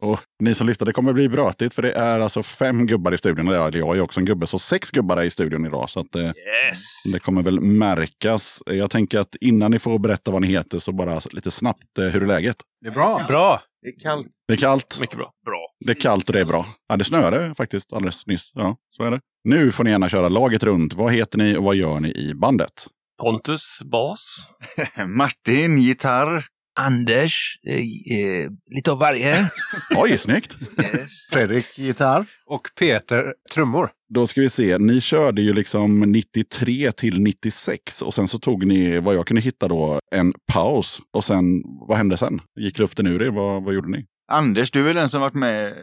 Och 0.03 0.21
ni 0.43 0.55
som 0.55 0.67
lyssnar, 0.67 0.87
det 0.87 0.93
kommer 0.93 1.13
bli 1.13 1.29
brötigt 1.29 1.75
för 1.75 1.83
det 1.83 1.93
är 1.93 2.21
alltså 2.21 2.43
fem 2.43 2.87
gubbar 2.87 3.13
i 3.13 3.19
studion. 3.19 3.49
Eller 3.49 3.77
jag 3.79 3.97
är 3.97 4.01
också 4.01 4.21
en 4.21 4.27
gubbe, 4.27 4.47
så 4.47 4.59
sex 4.59 4.91
gubbar 4.91 5.17
är 5.17 5.23
i 5.23 5.31
studion 5.31 5.67
idag. 5.67 5.91
Så 5.91 6.01
att, 6.01 6.15
eh, 6.15 6.23
Yes! 6.23 7.13
det 7.13 7.19
kommer 7.19 7.43
väl 7.43 7.61
märkas. 7.61 8.63
Jag 8.67 8.91
tänker 8.91 9.19
att 9.19 9.37
innan 9.41 9.71
ni 9.71 9.79
får 9.79 9.99
berätta 9.99 10.31
vad 10.31 10.43
ni 10.43 10.49
heter 10.49 10.79
så 10.79 10.93
bara 10.93 11.21
lite 11.31 11.51
snabbt, 11.51 11.99
eh, 11.99 12.05
hur 12.05 12.23
är 12.23 12.27
läget? 12.27 12.57
Det 12.81 12.89
är 12.89 12.93
bra. 12.93 13.25
Bra! 13.29 13.61
Det 13.83 13.89
är 13.89 14.01
kallt. 14.01 14.27
Det 14.49 14.53
är 14.53 14.57
kallt, 14.59 14.99
Mycket 15.01 15.17
bra. 15.17 15.31
Bra. 15.45 15.67
det 15.87 15.91
är 15.91 16.01
kallt 16.01 16.29
och 16.29 16.33
det 16.33 16.41
är 16.41 16.45
bra. 16.45 16.67
Ja, 16.89 16.97
det 16.97 17.05
snöade 17.05 17.55
faktiskt 17.55 17.93
alldeles 17.93 18.27
nyss. 18.27 18.51
Ja, 18.55 18.77
så 18.91 19.03
är 19.03 19.11
det. 19.11 19.21
Nu 19.45 19.73
får 19.73 19.85
ni 19.85 19.91
gärna 19.91 20.09
köra 20.09 20.29
laget 20.29 20.63
runt. 20.63 20.95
Vad 20.95 21.13
heter 21.13 21.39
ni 21.39 21.57
och 21.57 21.65
vad 21.65 21.77
gör 21.77 22.01
ni 22.01 22.11
i 22.11 22.35
bandet? 22.35 22.87
Pontus, 23.23 23.83
bas. 23.85 24.49
Martin, 25.07 25.79
gitarr. 25.79 26.45
Anders, 26.79 27.59
eh, 27.67 27.75
eh, 28.19 28.51
lite 28.75 28.93
av 28.93 28.99
varje. 28.99 29.51
Oj, 29.97 30.19
snyggt! 30.19 30.59
Yes. 30.79 31.29
Fredrik 31.33 31.79
gitarr 31.79 32.27
och 32.47 32.69
Peter 32.79 33.35
trummor. 33.55 33.91
Då 34.15 34.27
ska 34.27 34.41
vi 34.41 34.51
se, 34.51 34.79
ni 34.79 35.01
körde 35.01 35.43
ju 35.43 35.53
liksom 35.53 36.01
93 36.01 36.93
till 36.93 37.21
96 37.21 38.03
och 38.03 38.15
sen 38.15 38.29
så 38.29 38.39
tog 38.39 38.67
ni, 38.67 39.01
vad 39.01 39.15
jag 39.15 39.27
kunde 39.27 39.41
hitta 39.41 39.69
då, 39.69 39.99
en 40.15 40.33
paus. 40.53 41.01
Och 41.17 41.25
sen, 41.25 41.45
vad 41.89 41.99
hände 41.99 42.17
sen? 42.17 42.41
Gick 42.61 42.79
luften 42.79 43.07
ur 43.07 43.23
er? 43.23 43.31
Vad, 43.31 43.65
vad 43.65 43.75
gjorde 43.75 43.91
ni? 43.91 44.07
Anders, 44.33 44.71
du 44.71 44.91
är 44.91 44.95
den 44.95 45.09
som 45.09 45.21
varit 45.21 45.35
med? 45.35 45.75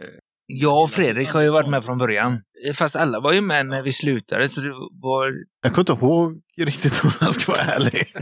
Jag 0.50 0.84
och 0.84 0.92
Fredrik 0.92 1.30
har 1.30 1.42
ju 1.42 1.50
varit 1.50 1.70
med 1.70 1.86
från 1.86 1.98
början. 1.98 2.42
Fast 2.76 2.96
alla 2.96 3.20
var 3.20 3.34
ju 3.34 3.42
med 3.42 3.66
när 3.66 3.82
vi 3.82 3.92
slutade, 3.92 4.50
så 4.50 4.62
det 4.62 4.74
var... 4.92 5.34
Jag 5.64 5.74
kommer 5.74 5.92
inte 5.92 6.06
ihåg 6.06 6.42
riktigt 6.58 7.04
om 7.04 7.12
jag 7.22 7.34
ska 7.34 7.52
vara 7.52 7.62
ärlig. 7.62 8.14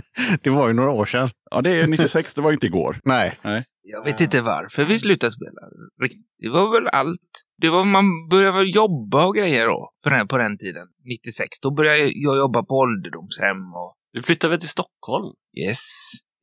Det 0.42 0.50
var 0.50 0.68
ju 0.68 0.74
några 0.74 0.92
år 0.92 1.06
sedan. 1.06 1.30
Ja, 1.52 1.62
det 1.62 1.70
är 1.70 1.88
96, 1.88 2.34
det 2.34 2.42
var 2.42 2.52
inte 2.52 2.66
igår. 2.66 2.98
Nej. 3.04 3.38
Jag 3.82 4.04
vet 4.04 4.22
inte 4.22 4.42
varför 4.42 4.86
vi 4.86 5.00
slutade 5.00 5.32
spela. 5.32 5.62
Riktigt. 6.02 6.26
Det 6.40 6.50
var 6.50 6.72
väl 6.72 6.88
allt. 6.88 7.20
Det 7.62 7.70
var 7.70 7.84
man 7.84 8.28
började 8.30 8.58
väl 8.58 8.76
jobba 8.76 9.26
och 9.26 9.36
grejer 9.36 9.66
då, 9.66 9.90
på 10.04 10.10
den, 10.10 10.28
på 10.28 10.38
den 10.38 10.58
tiden. 10.58 10.88
96. 11.04 11.60
Då 11.60 11.72
började 11.72 11.98
jag 11.98 12.38
jobba 12.38 12.64
på 12.64 12.76
ålderdomshem 12.76 13.74
och... 13.74 13.96
Du 14.14 14.22
flyttade 14.22 14.52
väl 14.52 14.60
till 14.60 14.70
Stockholm? 14.70 15.34
Yes. 15.68 15.80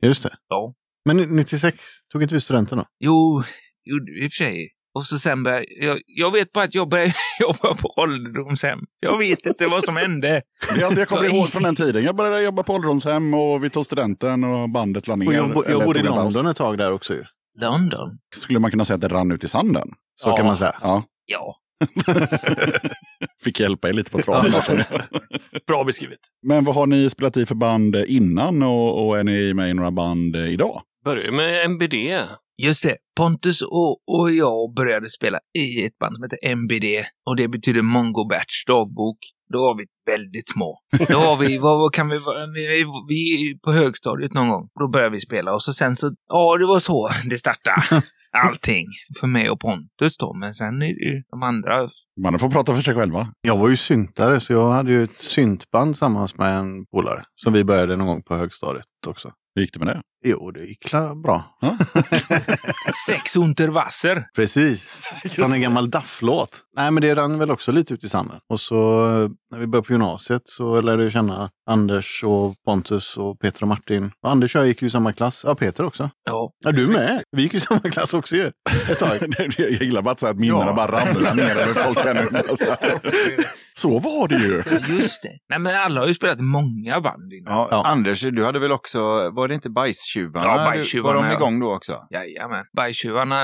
Just 0.03 0.23
det. 0.23 0.37
Ja. 0.49 0.75
Men 1.05 1.17
96 1.17 1.79
tog 2.13 2.23
inte 2.23 2.35
vi 2.35 2.41
studenten 2.41 2.79
då? 2.79 2.85
Jo, 3.01 3.43
gjorde 3.85 4.13
vi 4.13 4.25
i 4.25 4.29
och 4.29 4.33
för 4.33 4.45
sig. 4.45 4.69
Och 4.95 5.05
så 5.05 5.19
sen 5.19 5.43
började 5.43 5.67
jag, 5.81 6.01
jag 6.07 6.33
vet 6.33 6.53
bara 6.53 6.65
att 6.65 6.75
jag 6.75 6.89
började 6.89 7.13
jobba 7.41 7.75
på 7.75 7.95
ålderdomshem. 7.97 8.79
Jag 9.01 9.19
vet 9.19 9.47
inte 9.47 9.67
vad 9.67 9.85
som 9.85 9.97
hände. 9.97 10.43
Det 10.75 10.81
är 10.81 10.87
allt 10.87 10.99
jag 10.99 11.09
kommer 11.09 11.35
ihåg 11.35 11.49
från 11.49 11.63
den 11.63 11.77
tiden. 11.77 12.05
Jag 12.05 12.17
började 12.17 12.43
jobba 12.43 12.63
på 12.63 12.75
ålderdomshem 12.75 13.35
och 13.35 13.65
vi 13.65 13.71
tog 13.71 13.85
studenten 13.85 14.45
och 14.45 14.69
bandet 14.71 15.07
la 15.07 15.17
ner. 15.17 15.27
Och 15.27 15.35
jag, 15.35 15.55
bo, 15.55 15.65
jag 15.69 15.85
bodde 15.85 16.01
i. 16.01 16.03
London 16.03 16.47
ett 16.47 16.57
tag 16.57 16.79
där 16.79 16.93
också 16.93 17.15
ju. 17.15 17.25
London? 17.61 18.19
Skulle 18.35 18.59
man 18.59 18.71
kunna 18.71 18.85
säga 18.85 18.95
att 18.95 19.01
det 19.01 19.09
rann 19.09 19.33
ut 19.33 19.45
i 19.45 19.49
sanden? 19.49 19.89
Så 20.15 20.29
Ja. 20.29 20.37
kan 20.37 20.47
man 20.47 20.57
säga. 20.57 20.75
Ja. 20.83 21.05
Ja. 21.27 21.57
Fick 23.45 23.61
hjälpa 23.61 23.89
er 23.89 23.93
lite 23.93 24.11
på 24.11 24.19
traven. 24.19 24.53
Bra 25.67 25.85
beskrivet. 25.85 26.19
Men 26.43 26.65
vad 26.65 26.75
har 26.75 26.87
ni 26.87 27.11
spelat 27.11 27.37
i 27.37 27.47
för 27.47 27.55
band 27.55 27.97
innan 27.97 28.63
och, 28.63 29.07
och 29.07 29.19
är 29.19 29.25
ni 29.25 29.55
med 29.55 29.71
i 29.71 29.75
några 29.75 29.91
band 29.91 30.37
idag? 30.37 30.83
Började 31.05 31.33
med 31.33 31.65
MBD 31.65 31.95
Just 32.59 32.83
det. 32.83 32.97
Pontus 33.17 33.63
och, 33.63 33.91
och 34.07 34.31
jag 34.31 34.75
började 34.75 35.09
spela 35.09 35.39
i 35.59 35.87
ett 35.87 35.99
band 35.99 36.17
som 36.17 36.23
heter 36.23 36.39
MBD 36.53 36.85
och 37.27 37.37
det 37.37 37.49
betyder 37.49 37.83
Mongo 37.83 38.29
Batch 38.29 38.65
dagbok. 38.67 39.19
Då 39.53 39.59
var 39.59 39.77
vi 39.79 39.85
väldigt 40.13 40.49
små. 40.49 40.79
Då 41.09 41.19
var 41.19 41.37
vi, 41.37 41.59
vad, 41.59 41.79
vad 41.79 41.93
kan 41.93 42.09
vi 42.09 42.19
vara, 42.19 42.47
vi, 42.47 42.85
vi 43.09 43.51
är 43.51 43.59
på 43.59 43.73
högstadiet 43.73 44.35
någon 44.35 44.49
gång. 44.49 44.69
Då 44.81 44.89
började 44.89 45.11
vi 45.11 45.21
spela 45.21 45.55
och 45.55 45.63
så 45.63 45.73
sen 45.73 45.97
så, 45.97 46.11
ja 46.29 46.57
det 46.59 46.67
var 46.67 46.79
så 46.79 47.11
det 47.31 47.39
startade. 47.39 47.77
Allting 48.47 48.87
för 49.21 49.27
mig 49.27 49.51
och 49.51 49.61
Pontus 49.61 50.17
då, 50.19 50.35
men 50.35 50.55
sen 50.55 50.83
är 50.83 50.87
det 50.87 51.05
ju 51.11 51.23
de 51.31 51.43
andra. 51.43 51.89
Man 52.23 52.39
får 52.39 52.51
prata 52.51 52.75
för 52.75 52.83
sig 52.83 52.95
själva. 52.95 53.29
Jag 53.41 53.59
var 53.59 53.69
ju 53.69 53.77
syntare 53.77 54.41
så 54.41 54.53
jag 54.53 54.71
hade 54.71 54.91
ju 54.93 55.05
ett 55.05 55.21
syntband 55.21 55.95
tillsammans 55.95 56.39
med 56.39 56.59
en 56.59 56.87
polare. 56.87 57.25
Som 57.35 57.53
vi 57.53 57.65
började 57.65 57.97
någon 57.97 58.07
gång 58.07 58.23
på 58.23 58.35
högstadiet 58.35 58.87
också. 59.07 59.33
Hur 59.55 59.63
gick 59.63 59.73
det 59.73 59.79
med 59.79 59.89
det? 59.89 60.03
Jo, 60.25 60.51
det 60.51 60.65
gick 60.65 60.93
bra. 61.23 61.45
Sex 63.07 63.37
Unterwasser. 63.37 64.25
Precis. 64.37 64.99
Från 65.31 65.53
en 65.53 65.61
gammal 65.61 65.91
Duff-låt. 65.91 66.61
Nej, 66.77 66.91
men 66.91 67.01
det 67.01 67.15
rann 67.15 67.39
väl 67.39 67.51
också 67.51 67.73
lite 67.73 67.95
ut 67.95 68.05
i 68.05 68.09
sanden. 68.09 68.37
Och 68.53 68.61
så 68.61 69.05
eh, 69.05 69.31
när 69.53 69.59
vi 69.59 69.67
började 69.67 69.87
på 69.87 69.93
gymnasiet 69.93 70.43
så 70.45 70.81
lärde 70.81 71.03
jag 71.03 71.13
känna 71.13 71.51
Anders 71.71 72.25
och 72.25 72.55
Pontus 72.65 73.17
och 73.17 73.41
Peter 73.41 73.63
och 73.63 73.69
Martin. 73.69 74.11
Och 74.23 74.31
Anders 74.31 74.57
och 74.57 74.61
jag 74.61 74.69
gick 74.69 74.83
ju 74.83 74.89
i 74.89 74.91
samma 74.91 75.13
klass. 75.13 75.43
Ja, 75.47 75.55
Peter 75.55 75.85
också. 75.85 76.11
Ja, 76.25 76.53
Ja, 76.65 76.73
du 76.73 76.87
med. 76.89 77.23
Vi 77.37 77.43
gick 77.43 77.53
ju 77.53 77.57
i 77.57 77.61
samma 77.61 77.81
klass 77.81 78.15
också 78.15 78.37
ju. 78.37 78.47
Ett 78.91 78.99
tag. 78.99 79.19
jag 79.59 79.71
gillar 79.71 80.03
bara 80.03 80.11
att, 80.11 80.21
så 80.21 80.27
att 80.27 80.37
minnena 80.39 80.73
bara 80.73 81.01
ramlar 81.01 81.35
ner 81.35 81.57
över 81.57 81.85
folk 81.85 81.99
här 81.99 82.15
nu. 82.15 82.41
Så 83.75 83.99
var 83.99 84.29
det 84.29 84.35
ju. 84.35 84.63
just 84.95 85.23
det. 85.23 85.39
Nej, 85.49 85.59
men 85.59 85.77
alla 85.77 86.01
har 86.01 86.09
ju 86.09 86.15
spelat 86.15 86.41
många 86.41 87.01
band 87.01 87.33
innan. 87.33 87.55
Ja, 87.55 87.69
Ja. 87.71 87.83
Anders, 87.87 88.21
du 88.21 88.45
hade 88.45 88.59
väl 88.59 88.73
också, 88.73 89.01
var 89.31 89.49
det 89.49 89.55
inte 89.55 89.71
Bajstjuvarna? 89.71 90.47
Ja, 90.47 90.57
Bajstjuvarna, 90.57 91.21
Var 91.21 91.29
de 91.29 91.35
igång 91.35 91.61
då 91.61 91.75
också? 91.75 91.99
Jajamän. 92.11 92.65
Bajstjuvarna 92.77 93.37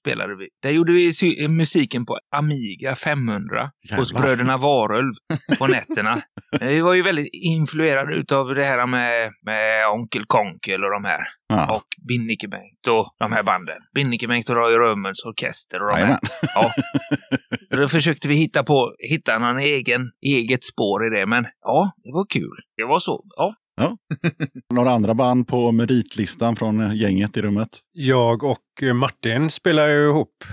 spelade 0.00 0.36
vi. 0.36 0.48
Där 0.62 0.70
gjorde 0.70 0.92
vi 0.92 1.12
musiken 1.48 2.06
på 2.06 2.18
Amiga 2.36 2.94
500 2.94 3.70
hos 3.96 4.12
Jävlar. 4.12 4.22
bröderna 4.22 4.56
Varulv 4.56 5.12
på 5.58 5.66
nätterna. 5.66 6.22
Vi 6.60 6.80
var 6.80 6.94
ju 6.94 7.02
väldigt 7.02 7.28
influerade 7.32 8.14
utav 8.14 8.54
det 8.54 8.64
här 8.64 8.86
med, 8.86 9.30
med 9.46 9.88
Onkel 9.88 10.24
Konkel 10.26 10.84
och 10.84 10.90
de 10.90 11.04
här. 11.04 11.20
Ja. 11.48 11.76
Och 11.76 11.86
Binnikebengt 12.08 12.86
och 12.88 13.14
de 13.18 13.32
här 13.32 13.42
banden. 13.42 13.76
Binnikebengt 13.94 14.50
och 14.50 14.56
Roy 14.56 14.78
Römens 14.78 15.24
orkester 15.24 15.82
och 15.82 15.88
de 15.88 15.94
här. 15.94 16.00
Jajamän. 16.00 16.18
Ja. 16.54 16.72
Så 17.70 17.76
då 17.76 17.88
försökte 17.88 18.28
vi 18.28 18.34
hitta 18.34 18.64
på, 18.64 18.94
hitta 19.10 19.38
någon 19.38 19.58
egen, 19.76 20.10
eget 20.26 20.64
spår 20.64 21.06
i 21.06 21.18
det. 21.18 21.26
Men 21.26 21.46
ja, 21.62 21.92
det 22.04 22.12
var 22.12 22.26
kul. 22.28 22.56
Det 22.76 22.84
var 22.84 22.98
så. 22.98 23.24
Ja. 23.36 23.54
Några 24.74 24.90
andra 24.90 25.14
band 25.14 25.48
på 25.48 25.72
meritlistan 25.72 26.56
från 26.56 26.96
gänget 26.96 27.36
i 27.36 27.42
rummet? 27.42 27.68
Jag 27.92 28.44
och 28.44 28.82
eh, 28.82 28.94
Martin 28.94 29.50
spelar 29.50 29.88
ju 29.88 30.08
ihop. 30.08 30.44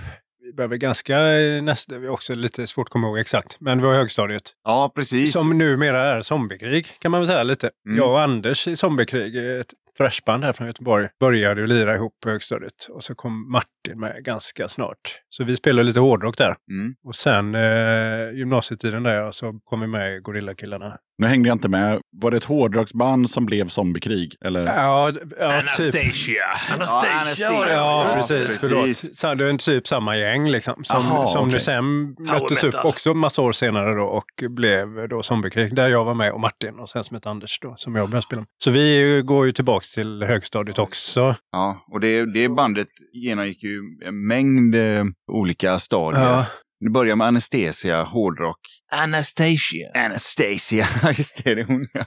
Vi 0.43 0.53
började 0.53 0.77
ganska 0.77 1.39
eh, 1.39 1.61
nästa, 1.61 1.97
vi 1.97 2.07
har 2.07 2.13
också 2.13 2.35
lite 2.35 2.67
svårt 2.67 2.87
att 2.87 2.91
komma 2.91 3.07
ihåg 3.07 3.19
exakt, 3.19 3.57
men 3.59 3.77
det 3.77 3.83
var 3.83 3.93
högstadiet. 3.93 4.43
Ja, 4.63 4.91
precis. 4.95 5.33
Som 5.33 5.57
numera 5.57 5.99
är 5.99 6.21
Zombiekrig 6.21 6.87
kan 6.99 7.11
man 7.11 7.19
väl 7.19 7.27
säga 7.27 7.43
lite. 7.43 7.69
Mm. 7.85 7.97
Jag 7.97 8.09
och 8.09 8.21
Anders 8.21 8.67
i 8.67 8.75
Zombiekrig, 8.75 9.59
ett 9.59 9.73
thrashband 9.97 10.43
här 10.43 10.51
från 10.51 10.67
Göteborg, 10.67 11.07
började 11.19 11.61
ju 11.61 11.67
lira 11.67 11.95
ihop 11.95 12.13
på 12.23 12.29
högstadiet. 12.29 12.87
Och 12.89 13.03
så 13.03 13.15
kom 13.15 13.51
Martin 13.51 13.71
med 13.95 14.23
ganska 14.23 14.67
snart. 14.67 14.97
Så 15.29 15.43
vi 15.43 15.55
spelade 15.55 15.83
lite 15.83 15.99
hårdrock 15.99 16.37
där. 16.37 16.55
Mm. 16.71 16.93
Och 17.03 17.15
sen 17.15 17.55
eh, 17.55 18.31
gymnasietiden 18.37 19.03
där 19.03 19.31
så 19.31 19.59
kom 19.65 19.81
vi 19.81 19.87
med 19.87 20.15
i 20.15 20.19
Gorillakillarna. 20.19 20.97
Nu 21.17 21.27
hängde 21.27 21.49
jag 21.49 21.55
inte 21.55 21.69
med. 21.69 21.99
Var 22.21 22.31
det 22.31 22.37
ett 22.37 22.43
hårdrocksband 22.43 23.29
som 23.29 23.45
blev 23.45 23.67
zombiekrig? 23.67 24.35
Eller? 24.45 24.65
Ja, 24.65 25.11
d- 25.11 25.19
ja 25.39 25.61
typ. 25.77 25.95
Anastasia. 25.95 26.43
Anastasia. 26.75 27.51
Ja, 27.51 27.67
Ja, 27.69 28.11
precis. 28.15 28.61
precis. 28.61 29.19
Så 29.19 29.33
det 29.35 29.49
är 29.49 29.57
typ 29.57 29.87
samma 29.87 30.17
gäng 30.17 30.49
liksom. 30.49 30.83
Som, 30.83 30.97
Aha, 30.97 31.27
som 31.27 31.47
nu 31.47 31.53
okej. 31.53 31.61
sen 31.65 32.15
Power 32.15 32.31
möttes 32.41 32.63
upp 32.63 32.85
också 32.85 33.13
massa 33.13 33.41
år 33.41 33.51
senare 33.51 33.95
då 33.95 34.03
och 34.03 34.43
blev 34.49 35.09
då 35.09 35.23
Zombiekrig. 35.23 35.75
Där 35.75 35.87
jag 35.87 36.05
var 36.05 36.13
med 36.13 36.31
och 36.31 36.39
Martin 36.39 36.79
och 36.79 36.89
sen 36.89 37.03
som 37.03 37.15
heter 37.15 37.29
Anders 37.29 37.59
då 37.59 37.75
som 37.77 37.95
jag 37.95 38.09
började 38.09 38.21
spela 38.25 38.39
med. 38.41 38.47
Så 38.63 38.71
vi 38.71 39.21
går 39.25 39.45
ju 39.45 39.51
tillbaks 39.51 39.91
till 39.93 40.23
högstadiet 40.23 40.79
också. 40.79 41.35
Ja, 41.51 41.85
och 41.91 41.99
det, 41.99 42.33
det 42.33 42.49
bandet 42.49 42.87
genomgick 43.13 43.63
ju 43.63 43.70
en 44.05 44.27
mängd 44.27 44.75
eh, 44.75 45.03
olika 45.31 45.79
stadier. 45.79 46.21
Ja. 46.21 46.45
Det 46.79 46.89
börjar 46.89 47.15
med 47.15 47.27
anestesia, 47.27 48.03
hårdrock. 48.03 48.59
Anastasia. 48.91 49.91
Anastasia, 49.93 50.87
just 51.17 51.43
det, 51.43 51.55
det 51.55 51.61
är 51.61 51.65
hon 51.65 51.85
ja. 51.93 52.05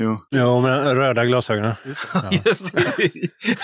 Jo. 0.00 0.18
Ja, 0.30 0.60
med 0.60 0.96
röda 0.96 1.24
glasögonen. 1.24 1.74
Just 2.44 2.72
det. 2.72 3.10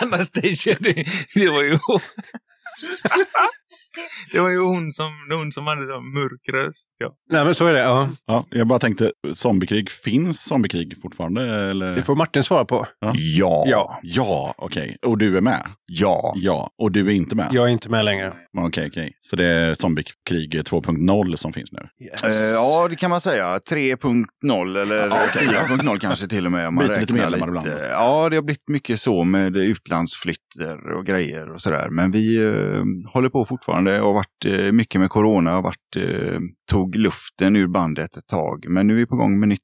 Anastasia, 0.02 0.76
det, 0.80 1.06
det 1.34 1.48
var 1.48 1.62
ju 1.62 1.78
hon. 1.86 2.00
Det 4.32 4.40
var 4.40 4.50
ju 4.50 4.59
hon 4.59 4.92
som, 4.92 5.12
hon 5.30 5.52
som 5.52 5.66
hade 5.66 5.87
så 5.87 6.00
mörk 6.00 6.48
röst. 6.52 6.92
Ja. 6.98 7.12
Nej 7.30 7.44
men 7.44 7.54
så 7.54 7.66
är 7.66 7.74
det. 7.74 7.80
Ja. 7.80 8.09
Ja, 8.26 8.46
jag 8.50 8.66
bara 8.66 8.78
tänkte, 8.78 9.12
zombiekrig, 9.32 9.90
finns 9.90 10.44
zombiekrig 10.44 11.00
fortfarande? 11.02 11.42
Eller? 11.42 11.94
Det 11.94 12.02
får 12.02 12.14
Martin 12.14 12.42
svara 12.42 12.64
på. 12.64 12.87
Ja. 13.00 13.64
Ja. 13.66 13.98
Ja, 14.02 14.54
okej. 14.59 14.96
Och 15.06 15.18
du 15.18 15.37
är 15.37 15.40
med? 15.40 15.66
Ja. 15.87 16.32
Ja. 16.37 16.70
Och 16.78 16.92
du 16.92 17.06
är 17.06 17.11
inte 17.14 17.37
med? 17.37 17.48
Jag 17.52 17.66
är 17.66 17.70
inte 17.72 17.88
med 17.88 18.04
längre. 18.04 18.32
Okej, 18.59 18.87
okej. 18.88 19.12
Så 19.20 19.37
det 19.37 19.46
är 19.46 19.74
zombiekrig 19.74 20.54
2.0 20.54 21.37
som 21.37 21.52
finns 21.52 21.72
nu? 21.72 21.88
Eh, 22.24 22.35
ja, 22.35 22.88
det 22.90 22.96
kan 22.96 23.11
man 23.11 23.20
säga. 23.20 23.59
3.0 23.59 24.82
eller 24.82 25.09
4.0 25.09 25.98
kanske 25.98 26.26
till 26.28 26.46
och 26.46 26.52
med. 26.52 26.68
Om 26.68 26.74
man 26.74 26.87
lite 26.87 27.12
medlemmar 27.12 27.48
ibland 27.48 27.68
också. 27.68 27.88
Ja, 27.88 28.28
det 28.28 28.37
har 28.37 28.42
blivit 28.42 28.68
mycket 28.68 29.00
så 29.00 29.24
med 29.24 29.56
utlandsflytter 29.56 30.92
och 30.98 31.06
grejer 31.06 31.52
och 31.52 31.61
sådär. 31.61 31.88
Men 31.90 32.11
vi 32.11 32.37
eh, 32.37 33.12
håller 33.12 33.28
på 33.28 33.44
fortfarande 33.44 33.86
och 33.92 34.07
har 34.07 34.14
varit 34.14 34.44
eh, 34.46 34.72
mycket 34.72 35.01
med 35.01 35.11
corona 35.11 35.57
och 35.57 35.62
varit, 35.62 35.96
eh, 35.96 36.40
tog 36.70 36.96
luften 36.96 37.57
ur 37.57 37.66
bandet 37.66 38.16
ett 38.16 38.27
tag. 38.27 38.64
Men 38.68 38.87
nu 38.87 38.92
är 38.92 38.96
vi 38.96 39.07
på 39.07 39.16
gång 39.16 39.40
med 39.40 39.49
nytt 39.49 39.61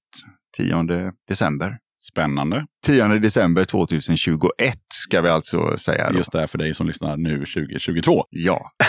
10 0.57 1.13
december. 1.29 1.79
Spännande. 2.11 2.67
10 2.87 3.09
december 3.09 3.65
2021 3.65 4.75
ska 4.93 5.21
vi 5.21 5.29
alltså 5.29 5.77
säga. 5.79 6.11
Då. 6.11 6.17
Just 6.17 6.33
det 6.33 6.41
här 6.41 6.47
för 6.47 6.59
dig 6.59 6.75
som 6.75 6.87
lyssnar 6.87 7.17
nu 7.17 7.39
2022. 7.39 8.25
Ja. 8.31 8.71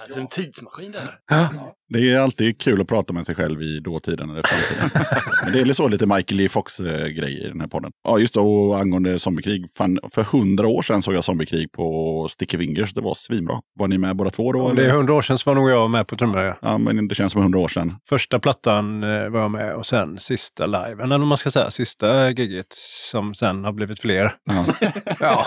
Alltså 0.00 0.20
en 0.20 0.28
tidsmaskin 0.28 0.92
där. 0.92 1.18
Det 1.88 2.12
är 2.12 2.18
alltid 2.18 2.60
kul 2.60 2.80
att 2.80 2.88
prata 2.88 3.12
med 3.12 3.26
sig 3.26 3.34
själv 3.34 3.62
i 3.62 3.80
dåtiden 3.80 4.30
eller 4.30 4.42
framtiden. 4.42 5.06
Men 5.44 5.52
det 5.52 5.60
är 5.60 5.74
så 5.74 5.88
lite 5.88 6.06
Michael 6.06 6.40
E. 6.40 6.48
Fox-grej 6.48 7.44
i 7.44 7.48
den 7.48 7.60
här 7.60 7.68
podden. 7.68 7.92
Ja, 8.04 8.18
just 8.18 8.34
det. 8.34 8.40
Och 8.40 8.78
angående 8.78 9.18
zombiekrig. 9.18 9.66
Fan, 9.76 9.98
för 10.12 10.22
hundra 10.22 10.68
år 10.68 10.82
sedan 10.82 11.02
såg 11.02 11.14
jag 11.14 11.24
zombiekrig 11.24 11.72
på 11.72 12.28
Sticky 12.30 12.58
Fingers. 12.58 12.94
Det 12.94 13.00
var 13.00 13.14
svinbra. 13.14 13.60
Var 13.78 13.88
ni 13.88 13.98
med 13.98 14.16
båda 14.16 14.30
två 14.30 14.52
då? 14.52 14.62
Om 14.62 14.76
det 14.76 14.84
är 14.86 14.90
hundra 14.90 15.14
år 15.14 15.22
sedan 15.22 15.38
så 15.38 15.50
var 15.50 15.54
nog 15.54 15.70
jag 15.70 15.90
med 15.90 16.06
på 16.06 16.16
trummor. 16.16 16.42
Ja. 16.42 16.56
Ja, 16.62 16.78
men 16.78 17.08
det 17.08 17.14
känns 17.14 17.32
som 17.32 17.42
hundra 17.42 17.58
år 17.58 17.68
sedan. 17.68 17.96
Första 18.08 18.38
plattan 18.38 19.02
eh, 19.02 19.28
var 19.28 19.40
jag 19.40 19.50
med 19.50 19.74
och 19.74 19.86
sen 19.86 20.18
sista 20.18 20.66
liven, 20.66 21.00
eller 21.00 21.18
vad 21.18 21.28
man 21.28 21.38
ska 21.38 21.50
säga, 21.50 21.70
sista 21.70 22.30
giget 22.30 22.72
som 23.10 23.34
sen 23.34 23.64
har 23.64 23.72
blivit 23.72 24.00
fler. 24.00 24.32
Ja. 24.44 24.64
Ja, 25.20 25.46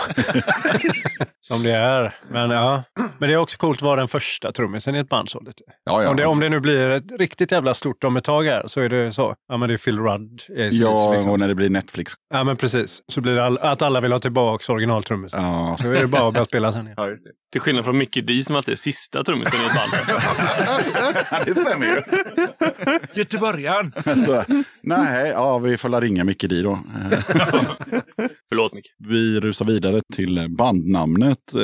som 1.40 1.62
det 1.62 1.72
är. 1.72 2.14
Men 2.30 2.50
ja, 2.50 2.82
men 3.18 3.28
det 3.28 3.34
är 3.34 3.38
också 3.38 3.58
coolt 3.58 3.78
att 3.78 3.82
vara 3.82 3.96
den 3.96 4.08
första 4.08 4.52
trummisen 4.52 4.96
i 4.96 4.98
ett 4.98 5.08
band. 5.08 5.30
Så 5.30 5.40
lite. 5.40 5.62
Ja, 5.84 6.02
ja. 6.02 6.12
Om, 6.32 6.40
det, 6.40 6.48
nu 6.48 6.60
blir 6.60 6.88
ett 6.88 7.12
riktigt 7.18 7.52
jävla 7.52 7.74
stort 7.74 8.04
om 8.04 8.16
ett 8.16 8.24
tag 8.24 8.44
här 8.46 8.62
så 8.66 8.80
är 8.80 8.88
det 8.88 9.12
så. 9.12 9.34
Ja, 9.48 9.56
men 9.56 9.68
det 9.68 9.74
är 9.74 9.76
Phil 9.78 9.98
Rudd. 9.98 10.32
AC/DC, 10.34 10.76
ja, 10.82 11.12
liksom. 11.12 11.30
och 11.30 11.38
när 11.38 11.48
det 11.48 11.54
blir 11.54 11.70
Netflix. 11.70 12.12
ja 12.34 12.44
men 12.44 12.56
precis. 12.56 13.02
Så 13.12 13.20
blir 13.20 13.32
det 13.32 13.44
all, 13.44 13.58
att 13.58 13.82
alla 13.82 14.00
vill 14.00 14.12
ha 14.12 14.18
tillbaka 14.18 14.72
originaltrummisen. 14.72 15.42
Ja. 15.42 15.76
Så 15.80 15.92
är 15.92 16.00
det 16.00 16.06
bara 16.06 16.26
att 16.28 16.34
börja 16.34 16.44
spela 16.44 16.72
sen 16.72 16.82
igen. 16.84 16.94
ja, 16.96 17.08
just 17.08 17.24
det. 17.24 17.30
Till 17.52 17.60
skillnad 17.60 17.84
från 17.84 17.98
Mickey 17.98 18.20
D 18.20 18.42
som 18.46 18.56
alltid 18.56 18.72
är 18.72 18.76
sista 18.76 19.24
trummisen 19.24 19.60
i 19.60 19.64
ett 19.66 19.74
band. 19.74 21.46
det 21.46 21.54
stämmer 21.54 21.86
ju. 21.86 22.00
Göteborgaren. 23.20 23.92
Så, 24.26 24.44
nej, 24.82 25.30
ja, 25.30 25.58
vi 25.58 25.76
får 25.76 25.88
la 25.88 26.00
ringa 26.00 26.24
Micke 26.24 26.44
Di 26.48 26.62
då. 26.62 26.78
Förlåt 28.48 28.74
Micke. 28.74 28.86
Vi 29.08 29.40
rusar 29.40 29.64
vidare 29.66 30.00
till 30.14 30.46
bandnamnet. 30.58 31.54
Eh, 31.54 31.60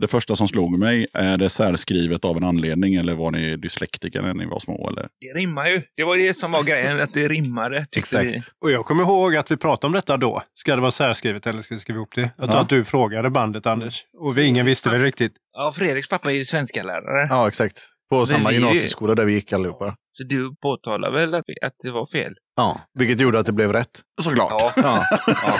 Det 0.00 0.06
första 0.06 0.36
som 0.36 0.48
slog 0.48 0.78
mig, 0.78 1.06
är 1.14 1.36
det 1.38 1.48
särskrivet 1.48 2.24
av 2.24 2.36
en 2.36 2.44
anledning 2.44 2.94
eller 2.94 3.14
var 3.14 3.30
ni 3.30 3.56
dyslektiker 3.56 4.05
när 4.14 4.34
ni 4.34 4.46
var 4.46 4.58
små? 4.58 4.88
Eller? 4.90 5.08
Det 5.20 5.40
rimmar 5.40 5.66
ju. 5.68 5.82
Det 5.96 6.04
var 6.04 6.16
det 6.16 6.34
som 6.34 6.52
var 6.52 6.62
grejen, 6.62 7.00
att 7.00 7.12
det 7.14 7.28
rimmade. 7.28 7.86
Tyckte 7.90 8.22
vi. 8.22 8.40
Och 8.60 8.70
jag 8.70 8.84
kommer 8.84 9.02
ihåg 9.02 9.36
att 9.36 9.50
vi 9.50 9.56
pratade 9.56 9.86
om 9.86 9.92
detta 9.92 10.16
då. 10.16 10.42
Ska 10.54 10.74
det 10.76 10.80
vara 10.82 10.90
särskrivet 10.90 11.46
eller 11.46 11.60
ska 11.60 11.74
vi 11.74 11.80
skriva 11.80 11.96
ihop 11.96 12.14
det? 12.14 12.20
Jag 12.36 12.46
tror 12.46 12.54
Ja. 12.58 12.60
att 12.60 12.68
du 12.68 12.84
frågade 12.84 13.30
bandet 13.30 13.66
Anders. 13.66 14.04
Och 14.18 14.38
vi, 14.38 14.44
ingen 14.44 14.66
visste 14.66 14.90
väl 14.90 15.00
riktigt. 15.02 15.32
Ja, 15.52 15.72
Fredriks 15.72 16.08
pappa 16.08 16.30
är 16.30 16.34
ju 16.34 16.44
svenska 16.44 16.82
lärare. 16.82 17.26
Ja, 17.30 17.48
exakt. 17.48 17.82
På 18.10 18.26
samma 18.26 18.52
gymnasieskola 18.52 19.14
där 19.14 19.24
vi 19.24 19.32
gick 19.32 19.52
allihopa. 19.52 19.96
Så 20.16 20.24
du 20.24 20.56
påtalar 20.62 21.12
väl 21.12 21.34
att, 21.34 21.44
att 21.62 21.72
det 21.82 21.90
var 21.90 22.06
fel? 22.06 22.32
Ja, 22.56 22.80
vilket 22.98 23.20
gjorde 23.20 23.38
att 23.38 23.46
det 23.46 23.52
blev 23.52 23.72
rätt. 23.72 24.00
Såklart. 24.22 24.72
Ja. 24.76 25.02
Ja. 25.16 25.58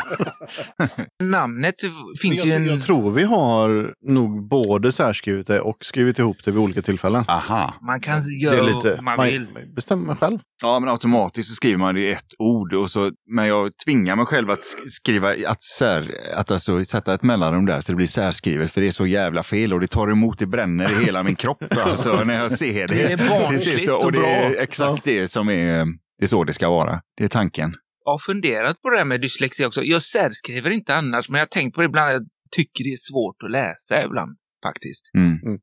Namnet 1.22 1.74
finns 2.22 2.44
ju 2.44 2.48
Jag, 2.48 2.56
en... 2.56 2.66
jag 2.66 2.82
tror 2.82 3.10
vi 3.10 3.22
har 3.22 3.94
nog 4.12 4.48
både 4.48 4.92
särskrivit 4.92 5.46
det 5.46 5.60
och 5.60 5.76
skrivit 5.80 6.18
ihop 6.18 6.36
det 6.44 6.50
vid 6.50 6.60
olika 6.60 6.82
tillfällen. 6.82 7.24
Aha. 7.28 7.74
Man 7.86 8.00
kan 8.00 8.20
Det 8.20 8.32
göra 8.44 8.56
är 8.58 8.62
lite, 8.62 8.98
man 9.02 9.24
vill. 9.26 9.40
man 9.54 9.74
bestämmer 9.74 10.14
själv. 10.14 10.38
Ja, 10.62 10.80
men 10.80 10.88
automatiskt 10.88 11.48
så 11.48 11.54
skriver 11.54 11.78
man 11.78 11.94
det 11.94 12.00
i 12.00 12.12
ett 12.12 12.24
ord. 12.38 12.74
Och 12.74 12.90
så, 12.90 13.10
men 13.34 13.46
jag 13.46 13.70
tvingar 13.84 14.16
mig 14.16 14.26
själv 14.26 14.50
att 14.50 14.58
sk- 14.58 14.86
skriva, 14.86 15.30
att, 15.46 15.62
sär, 15.62 16.04
att 16.34 16.50
alltså 16.50 16.84
sätta 16.84 17.14
ett 17.14 17.22
mellanrum 17.22 17.66
där 17.66 17.80
så 17.80 17.92
det 17.92 17.96
blir 17.96 18.06
särskrivet. 18.06 18.72
För 18.72 18.80
det 18.80 18.86
är 18.86 18.92
så 18.92 19.06
jävla 19.06 19.42
fel 19.42 19.72
och 19.72 19.80
det 19.80 19.86
tar 19.86 20.10
emot, 20.10 20.38
det 20.38 20.46
bränner 20.46 21.00
i 21.02 21.04
hela 21.04 21.22
min 21.22 21.36
kropp 21.36 21.62
alltså, 21.70 22.24
när 22.24 22.34
jag 22.40 22.52
ser 22.52 22.88
det. 22.88 22.94
Det 22.94 23.12
är 23.12 23.28
barnsligt 23.28 23.88
och 23.88 24.04
och 24.04 24.12
det 24.12 24.18
är 24.18 24.22
bra. 24.45 24.45
Exakt 24.54 25.04
det 25.04 25.28
som 25.28 25.48
är, 25.48 25.86
det 26.18 26.24
är 26.24 26.26
så 26.26 26.44
det 26.44 26.52
ska 26.52 26.70
vara. 26.70 27.00
Det 27.16 27.24
är 27.24 27.28
tanken. 27.28 27.74
Jag 28.04 28.12
har 28.12 28.18
funderat 28.18 28.82
på 28.82 28.90
det 28.90 28.98
här 28.98 29.04
med 29.04 29.20
dyslexi 29.20 29.64
också. 29.64 29.82
Jag 29.82 30.02
särskriver 30.02 30.70
inte 30.70 30.94
annars, 30.94 31.28
men 31.28 31.38
jag 31.38 31.42
har 31.46 31.48
tänkt 31.48 31.74
på 31.74 31.80
det 31.80 31.86
ibland. 31.86 32.12
Jag 32.12 32.22
tycker 32.56 32.84
det 32.84 32.92
är 32.92 33.12
svårt 33.12 33.42
att 33.44 33.50
läsa 33.50 34.04
ibland, 34.04 34.36
faktiskt. 34.62 35.10
Mm. 35.14 35.58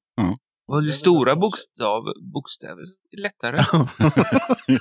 Och 0.67 0.83
det 0.83 0.91
stora 0.91 1.35
bokstav, 1.35 2.03
bokstäver 2.33 2.81
är 3.11 3.21
lättare. 3.21 3.65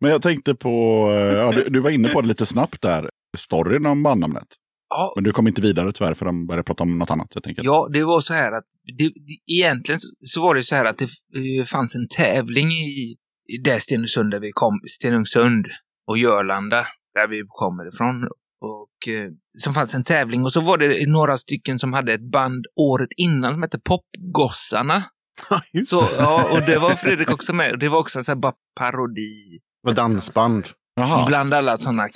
Men 0.00 0.10
jag 0.10 0.22
tänkte 0.22 0.54
på, 0.54 1.08
eh, 1.10 1.36
ja, 1.36 1.52
du, 1.52 1.64
du 1.68 1.80
var 1.80 1.90
inne 1.90 2.08
på 2.08 2.20
det 2.20 2.28
lite 2.28 2.46
snabbt 2.46 2.82
där, 2.82 3.10
storyn 3.36 3.86
om 3.86 4.02
bandnamnet. 4.02 4.48
Ja, 4.88 5.12
Men 5.14 5.24
du 5.24 5.32
kom 5.32 5.48
inte 5.48 5.60
vidare 5.62 5.92
tyvärr 5.92 6.14
för 6.14 6.24
de 6.26 6.46
började 6.46 6.62
prata 6.64 6.82
om 6.82 6.98
något 6.98 7.10
annat. 7.10 7.28
Jag 7.34 7.42
tänker. 7.42 7.62
Ja, 7.64 7.88
det 7.92 8.04
var 8.04 8.20
så 8.20 8.34
här 8.34 8.52
att 8.52 8.64
det, 8.98 9.12
egentligen 9.54 10.00
så- 10.24 10.42
var 10.42 10.54
det 10.54 10.62
så 10.62 10.74
här 10.76 10.84
att 10.84 10.98
det 10.98 11.04
eh, 11.04 11.64
fanns 11.64 11.94
en 11.94 12.08
tävling 12.08 12.66
i, 12.66 13.16
i 13.48 13.58
där 13.64 13.78
Stenungsund 13.78 14.30
där 14.30 14.40
vi 14.40 14.50
kom, 14.52 14.80
Stenungsund 14.90 15.66
och 16.06 16.18
Jörlanda 16.18 16.86
där 17.14 17.28
vi 17.28 17.42
kommer 17.48 17.88
ifrån. 17.94 18.24
Och 18.60 19.08
eh, 19.14 19.30
som 19.58 19.74
fanns 19.74 19.94
en 19.94 20.04
tävling 20.04 20.44
och 20.44 20.52
så 20.52 20.60
var 20.60 20.78
det 20.78 21.10
några 21.12 21.36
stycken 21.36 21.78
som 21.78 21.92
hade 21.92 22.14
ett 22.14 22.30
band 22.30 22.64
året 22.76 23.08
innan 23.16 23.52
som 23.52 23.62
hette 23.62 23.78
Popgossarna. 23.78 25.02
Så, 25.86 26.02
ja, 26.18 26.48
och 26.52 26.60
det 26.66 26.78
var 26.78 26.90
Fredrik 26.90 27.30
också 27.30 27.52
med. 27.52 27.72
Och 27.72 27.78
Det 27.78 27.88
var 27.88 27.98
också 27.98 28.22
så 28.22 28.30
här 28.32 28.36
bara 28.36 28.52
parodi 28.78 29.58
Det 29.82 29.88
var 29.88 29.94
dansband. 29.94 30.64
Jaha. 30.96 31.26
bland 31.26 31.54
alla 31.54 31.78
sådana 31.78 32.08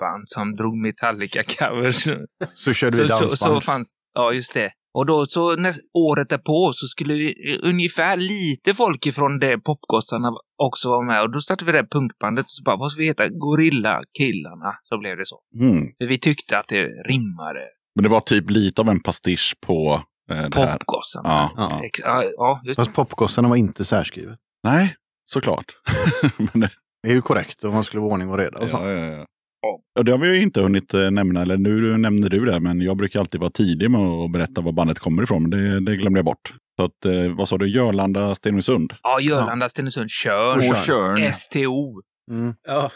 coverband 0.00 0.24
som 0.28 0.56
drog 0.56 0.74
Metallica-covers. 0.86 2.26
Så 2.54 2.72
körde 2.72 2.96
Så, 2.96 3.02
vi 3.02 3.08
så, 3.08 3.18
dansband. 3.18 3.54
så 3.54 3.60
fanns, 3.60 3.92
ja 4.14 4.32
just 4.32 4.54
det. 4.54 4.70
Och 4.94 5.06
då 5.06 5.26
så 5.26 5.56
näst, 5.56 5.80
året 5.98 6.28
därpå 6.28 6.72
så 6.74 6.86
skulle 6.86 7.14
vi, 7.14 7.52
eh, 7.52 7.68
ungefär 7.68 8.16
lite 8.16 8.74
folk 8.74 9.06
ifrån 9.06 9.38
det 9.38 9.58
popgossarna 9.58 10.28
också 10.62 10.88
vara 10.88 11.06
med. 11.06 11.22
Och 11.22 11.30
då 11.32 11.40
startade 11.40 11.72
vi 11.72 11.78
det 11.78 11.86
punkbandet 11.90 12.44
och 12.44 12.50
så 12.50 12.62
bara, 12.62 12.76
vad 12.76 12.90
ska 12.90 13.00
vi 13.00 13.06
heta? 13.06 13.28
Gorilla-killarna. 13.28 14.74
Så 14.82 14.98
blev 14.98 15.16
det 15.16 15.26
så. 15.26 15.38
Mm. 15.60 15.84
För 16.00 16.06
vi 16.06 16.18
tyckte 16.18 16.58
att 16.58 16.68
det 16.68 16.84
rimmade. 16.84 17.60
Men 17.94 18.02
det 18.02 18.08
var 18.08 18.20
typ 18.20 18.50
lite 18.50 18.80
av 18.82 18.88
en 18.88 19.00
pastisch 19.00 19.54
på 19.66 20.02
eh, 20.30 20.36
det 20.48 20.58
här. 20.60 20.72
Popgossarna. 20.72 21.28
Ja, 21.28 21.50
ja. 21.56 21.80
Ex- 21.84 22.00
ja, 22.04 22.24
ja, 22.36 22.60
just. 22.64 22.76
Fast 22.76 22.92
popgossarna 22.94 23.48
var 23.48 23.56
inte 23.56 23.84
särskrivet. 23.84 24.38
Nej, 24.64 24.94
såklart. 25.24 25.64
Men 26.36 26.60
det, 26.60 26.70
Det 27.02 27.08
är 27.08 27.12
ju 27.14 27.22
korrekt 27.22 27.64
om 27.64 27.74
man 27.74 27.84
skulle 27.84 28.00
vara 28.00 28.12
ordning 28.12 28.30
och 28.30 28.38
reda 28.38 28.58
och 28.58 28.68
så. 28.68 28.76
ja, 28.76 28.90
ja, 28.90 29.26
ja. 29.62 29.80
Ja, 29.94 30.02
det 30.02 30.12
har 30.12 30.18
vi 30.18 30.36
ju 30.36 30.42
inte 30.42 30.60
hunnit 30.60 30.94
eh, 30.94 31.10
nämna, 31.10 31.42
eller 31.42 31.56
nu 31.56 31.98
nämner 31.98 32.28
du 32.28 32.44
det, 32.44 32.60
men 32.60 32.80
jag 32.80 32.96
brukar 32.96 33.20
alltid 33.20 33.40
vara 33.40 33.50
tidig 33.50 33.90
med 33.90 34.00
att 34.00 34.32
berätta 34.32 34.60
var 34.60 34.72
bandet 34.72 34.98
kommer 34.98 35.22
ifrån, 35.22 35.42
men 35.42 35.50
det, 35.50 35.80
det 35.80 35.96
glömde 35.96 36.18
jag 36.18 36.24
bort. 36.24 36.54
Så 36.78 36.84
att, 36.84 37.04
eh, 37.04 37.32
vad 37.36 37.48
sa 37.48 37.58
du, 37.58 37.68
Jörlanda, 37.68 38.34
Stenungsund? 38.34 38.92
Ja, 39.02 39.20
Jörlanda, 39.20 39.68
Stenungsund, 39.68 40.10
Tjörn. 40.10 40.70
Och 40.70 40.76
Tjörn. 40.76 41.32
STO. 41.32 42.02
Mm. 42.30 42.54
Ja. 42.62 42.90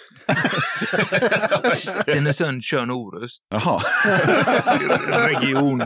Stenungsund, 1.77 2.63
Tjörn, 2.63 2.91
Orust. 2.91 3.43
Jaha, 3.51 3.81
Region. 5.29 5.83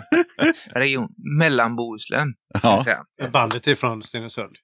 Region. 0.74 1.08
Mellanbohuslän. 1.38 2.34
ja. 2.62 2.84
Bandet 3.32 3.66
är 3.66 3.74
från 3.74 4.02
Stenungsund. 4.02 4.56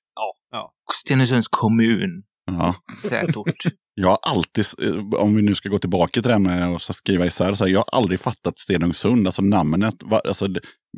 Stenungsunds 0.92 1.48
kommun. 1.50 2.22
ja. 2.46 2.74
Tätort. 3.08 3.64
Jag 3.94 4.08
har 4.08 4.18
alltid, 4.22 4.64
eh, 4.82 5.20
om 5.20 5.36
vi 5.36 5.42
nu 5.42 5.54
ska 5.54 5.68
gå 5.68 5.78
tillbaka 5.78 6.12
till 6.12 6.22
det 6.22 6.32
här 6.32 6.38
med 6.38 6.74
att 6.74 6.82
skriva 6.82 7.26
isär, 7.26 7.54
så 7.54 7.64
här, 7.64 7.70
jag 7.70 7.78
har 7.78 7.98
aldrig 7.98 8.20
fattat 8.20 8.58
Stenungsund, 8.58 9.26
alltså 9.26 9.42
namnet. 9.42 9.94
Alltså, 10.10 10.48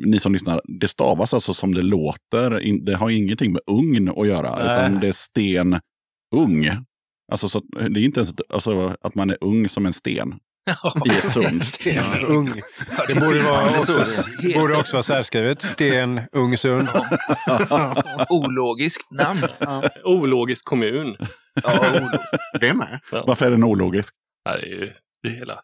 ni 0.05 0.19
som 0.19 0.33
lyssnar, 0.33 0.61
det 0.79 0.87
stavas 0.87 1.33
alltså 1.33 1.53
som 1.53 1.73
det 1.73 1.81
låter. 1.81 2.79
Det 2.85 2.95
har 2.95 3.09
ingenting 3.09 3.51
med 3.53 3.61
ugn 3.71 4.09
att 4.09 4.27
göra, 4.27 4.55
Nej. 4.65 4.73
utan 4.73 4.99
det 4.99 5.07
är 5.07 5.11
sten, 5.11 5.79
ung. 6.35 6.69
Alltså, 7.31 7.49
så, 7.49 7.57
att- 7.57 7.93
det 7.93 7.99
är 7.99 8.03
inte 8.03 8.19
ens 8.19 8.33
alltså, 8.49 8.95
att 9.01 9.15
man 9.15 9.29
är 9.29 9.37
ung 9.41 9.69
som 9.69 9.85
en 9.85 9.93
sten 9.93 10.35
i 11.05 11.09
ett 11.09 11.31
sund. 11.31 11.63
Sten 11.67 12.25
Ung. 12.25 12.49
Det 13.07 13.15
borde, 13.15 13.41
vara 13.43 13.79
också, 13.79 14.03
borde 14.59 14.75
också 14.77 14.93
vara 14.95 15.03
särskrivet. 15.03 15.61
Sten 15.61 16.21
Ungsund. 16.31 16.87
Ologiskt 18.29 19.11
namn. 19.11 19.43
Ologisk 20.03 20.65
kommun. 20.65 21.15
Ja, 21.63 21.79
Det 22.59 22.73
med. 22.73 22.99
Varför 23.11 23.45
är 23.45 23.51
den 23.51 23.63
ologisk? 23.63 24.13
Det 24.45 24.49
här 24.49 24.57
är 24.57 24.65
ju 24.65 24.93
det 25.23 25.29
är 25.29 25.33
hela, 25.33 25.59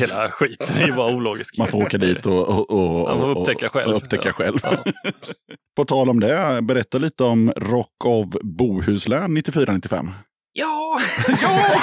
hela 0.00 0.30
skiten 0.30 0.76
är 0.82 0.86
ju 0.86 0.92
bara 0.92 1.14
ologisk. 1.14 1.58
Man 1.58 1.66
får 1.68 1.82
åka 1.82 1.98
dit 1.98 2.26
och, 2.26 2.48
och, 2.48 2.70
och, 2.70 3.08
Ja, 3.10 3.12
och- 3.14 3.40
upptäcka 3.40 3.68
själv. 3.68 3.90
och 3.90 3.96
upptäcka 3.96 4.32
själv. 4.32 4.58
Ja. 4.62 4.84
På 5.76 5.84
tal 5.84 6.10
om 6.10 6.20
det, 6.20 6.58
berätta 6.62 6.98
lite 6.98 7.24
om 7.24 7.52
Rock 7.56 8.04
of 8.04 8.26
Bohuslän 8.42 9.36
94-95. 9.38 10.08
ja! 10.52 11.00
ja! 11.42 11.80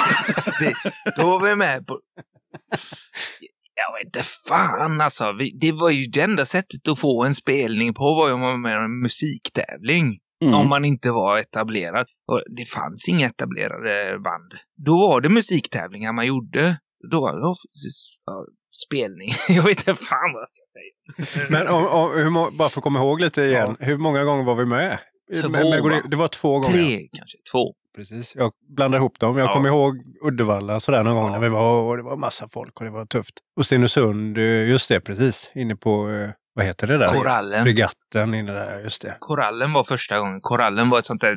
Det, 0.60 0.74
då 1.16 1.22
var 1.38 1.40
vi 1.48 1.56
med 1.56 1.86
på... 1.86 1.98
Jag 3.74 3.98
vet 3.98 4.06
inte 4.06 4.22
fan 4.48 5.00
alltså. 5.00 5.32
Vi, 5.32 5.58
det 5.60 5.72
var 5.72 5.90
ju 5.90 6.06
det 6.06 6.20
enda 6.20 6.44
sättet 6.44 6.88
att 6.88 6.98
få 6.98 7.24
en 7.24 7.34
spelning 7.34 7.94
på 7.94 8.14
var 8.14 8.28
ju 8.28 8.34
om 8.34 8.40
man 8.40 8.50
var 8.50 8.58
med 8.58 8.72
i 8.72 8.84
en 8.84 9.02
musiktävling. 9.02 10.18
Mm. 10.42 10.54
Om 10.54 10.68
man 10.68 10.84
inte 10.84 11.10
var 11.10 11.38
etablerad. 11.38 12.06
Och 12.28 12.42
det 12.56 12.64
fanns 12.64 13.08
inga 13.08 13.26
etablerade 13.26 14.18
band. 14.18 14.52
Då 14.86 14.92
var 14.92 15.20
det 15.20 15.28
musiktävlingar 15.28 16.12
man 16.12 16.26
gjorde. 16.26 16.78
Då 17.10 17.20
var 17.20 17.32
det 17.32 17.40
ja, 17.40 17.54
ja, 18.24 18.44
spelning. 18.86 19.28
Jag 19.56 19.62
vet 19.62 19.88
inte 19.88 20.04
fan 20.04 20.32
vad 20.32 20.42
jag 20.42 20.48
ska 20.48 20.62
säga. 20.76 21.46
Men 21.50 21.74
om, 21.74 21.86
om, 21.86 22.10
hur, 22.10 22.58
bara 22.58 22.68
för 22.68 22.80
att 22.80 22.84
komma 22.84 22.98
ihåg 22.98 23.20
lite 23.20 23.42
igen. 23.42 23.76
Hur 23.80 23.96
många 23.96 24.24
gånger 24.24 24.44
var 24.44 24.54
vi 24.54 24.64
med? 24.64 24.98
Två, 25.42 25.48
med 25.48 25.62
Gorilla- 25.82 26.02
va? 26.02 26.08
det 26.10 26.16
var 26.16 26.28
två 26.28 26.52
gånger. 26.60 26.68
Tre, 26.74 27.08
kanske 27.12 27.38
två. 27.52 27.74
Precis. 27.96 28.32
Jag 28.36 28.52
blandar 28.76 28.98
ihop 28.98 29.18
dem. 29.20 29.36
Jag 29.36 29.48
Ja. 29.48 29.52
kommer 29.52 29.68
ihåg 29.68 29.96
Uddevalla 30.22 30.80
sådär 30.80 31.02
någon 31.02 31.14
gång 31.14 31.26
Ja. 31.26 31.32
när 31.32 31.38
vi 31.38 31.48
var 31.48 31.82
och 31.82 31.96
det 31.96 32.02
var 32.02 32.16
massa 32.16 32.48
folk 32.48 32.78
och 32.80 32.84
det 32.84 32.90
var 32.90 33.06
tufft. 33.06 33.34
Och 33.56 33.66
Stenungsund, 33.66 34.38
eh, 34.38 34.44
just 34.68 34.88
det 34.88 35.00
precis. 35.00 35.52
Inne 35.54 35.76
på, 35.76 36.10
eh, 36.10 36.30
vad 36.54 36.64
heter 36.66 36.86
det 36.86 36.98
där? 36.98 37.06
Korallen. 37.08 37.62
Fregatten 37.64 38.34
inne 38.34 38.52
där, 38.52 38.80
just 38.80 39.02
det. 39.02 39.16
Korallen 39.20 39.72
var 39.72 39.84
första 39.84 40.18
gången. 40.18 40.40
Korallen 40.40 40.90
var 40.90 40.98
ett 40.98 41.06
sånt 41.06 41.20
där 41.20 41.36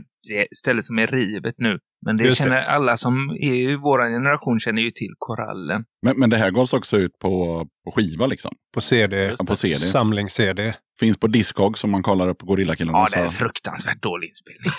ställe 0.55 0.83
som 0.83 0.99
är 0.99 1.07
rivet 1.07 1.55
nu. 1.57 1.79
Men 2.05 2.17
det 2.17 2.23
Just 2.23 2.37
det. 2.37 2.43
känner 2.43 2.61
alla 2.61 2.97
som 2.97 3.29
är 3.29 3.53
i 3.53 3.75
vår 3.75 3.99
generation 4.13 4.59
känner 4.59 4.81
ju 4.81 4.91
till 4.91 5.13
Korallen. 5.17 5.83
Men, 6.05 6.19
men 6.19 6.29
det 6.29 6.37
här 6.37 6.51
gavs 6.51 6.73
också 6.73 6.97
ut 6.97 7.19
på, 7.19 7.65
på 7.85 7.91
skiva 7.91 8.27
liksom. 8.27 8.51
På 8.73 8.81
CD. 8.81 9.17
Ja, 9.17 9.45
på 9.47 9.55
CD. 9.55 9.75
Samlings-CD. 9.75 10.73
Finns 10.99 11.17
på 11.17 11.27
Discog 11.27 11.77
som 11.77 11.91
man 11.91 12.03
kollar 12.03 12.27
upp 12.29 12.37
på 12.37 12.45
Gorillakillarna. 12.45 12.97
Ja, 12.97 13.07
det 13.11 13.19
är 13.19 13.27
fruktansvärt 13.27 14.01
dålig 14.01 14.27
inspelning. 14.29 14.71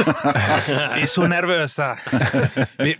vi 0.96 1.02
är 1.02 1.06
så 1.06 1.26
nervösa. 1.26 1.96
vi, 2.78 2.96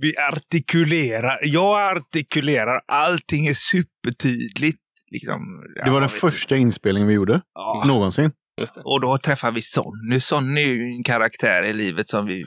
vi 0.00 0.12
artikulerar. 0.32 1.38
Jag 1.42 1.96
artikulerar. 1.96 2.80
Allting 2.86 3.46
är 3.46 3.54
supertydligt. 3.54 4.78
Liksom. 5.10 5.40
Det 5.84 5.90
var 5.90 5.96
Ja, 5.96 6.00
den 6.00 6.08
första 6.08 6.56
inspelningen 6.56 7.08
vi 7.08 7.14
gjorde. 7.14 7.40
Ja. 7.54 7.84
Någonsin. 7.86 8.30
Just 8.60 8.74
det. 8.74 8.80
Och 8.84 9.00
då 9.00 9.18
träffar 9.18 9.50
vi 9.50 9.62
Sonny. 9.62 10.20
Sonny 10.20 10.62
är 10.62 10.66
ju 10.66 10.96
en 10.96 11.04
karaktär 11.04 11.62
i 11.62 11.72
livet 11.72 12.08
som 12.08 12.26
vi, 12.26 12.44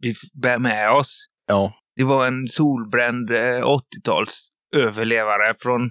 vi, 0.00 0.14
bär 0.42 0.58
med 0.58 0.90
oss. 0.90 1.26
Ja. 1.48 1.72
Det 1.96 2.04
var 2.04 2.26
en 2.26 2.48
solbränd 2.48 3.30
eh, 3.30 3.60
80-tals 3.60 4.48
överlevare 4.76 5.54
från 5.58 5.90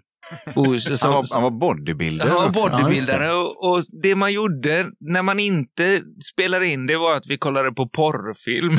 Bohuslän. 0.56 0.98
Han 1.02 1.12
var, 1.12 1.26
han 1.34 1.44
var 1.44 1.52
bodybuilder. 1.52 2.28
Han 2.28 2.36
var 2.38 2.50
bodybuildare 2.50 3.32
och, 3.32 3.70
och 3.72 3.82
det 4.04 4.16
man 4.16 4.34
gjorde 4.34 4.86
när 5.00 5.22
man 5.22 5.40
inte 5.40 6.02
spelade 6.34 6.68
in 6.68 6.88
det 6.88 6.98
var 6.98 7.16
att 7.16 7.28
vi 7.28 7.38
kollade 7.38 7.72
på 7.72 7.90
porrfilm. 7.90 8.78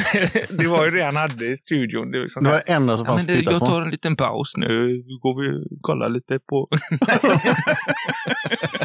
det 0.58 0.66
var 0.66 0.84
ju 0.84 0.90
det 0.90 1.04
han 1.04 1.16
hade 1.16 1.46
i 1.46 1.56
studion. 1.56 2.10
Det 2.10 2.18
var, 2.20 2.28
sånt 2.28 2.44
Det 2.44 2.50
var 2.50 2.62
det 2.66 2.72
enda 2.72 2.96
som 2.96 3.06
ja, 3.06 3.12
fanns 3.12 3.26
men 3.28 3.34
att 3.34 3.38
det, 3.38 3.40
titta 3.40 3.52
jag 3.52 3.60
på. 3.60 3.66
tar 3.66 3.82
en 3.82 3.90
liten 3.90 4.16
paus 4.16 4.52
nu. 4.56 5.02
Går 5.22 5.42
vi 5.42 5.58
och 5.58 5.78
kollar 5.82 6.08
lite 6.08 6.38
på... 6.48 6.68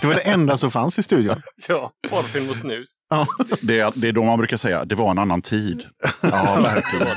Det 0.01 0.07
var 0.07 0.13
det 0.15 0.21
enda 0.21 0.57
som 0.57 0.71
fanns 0.71 0.99
i 0.99 1.03
studion. 1.03 1.35
Ja, 1.69 1.91
porrfilm 2.09 2.49
och 2.49 2.55
snus. 2.55 2.95
Det, 3.61 3.79
är, 3.79 3.91
det 3.95 4.07
är 4.07 4.11
då 4.13 4.23
man 4.23 4.37
brukar 4.37 4.57
säga, 4.57 4.85
det 4.85 4.95
var 4.95 5.11
en 5.11 5.17
annan 5.19 5.41
tid. 5.41 5.83
Ja, 6.21 6.59
verkligen. 6.63 7.15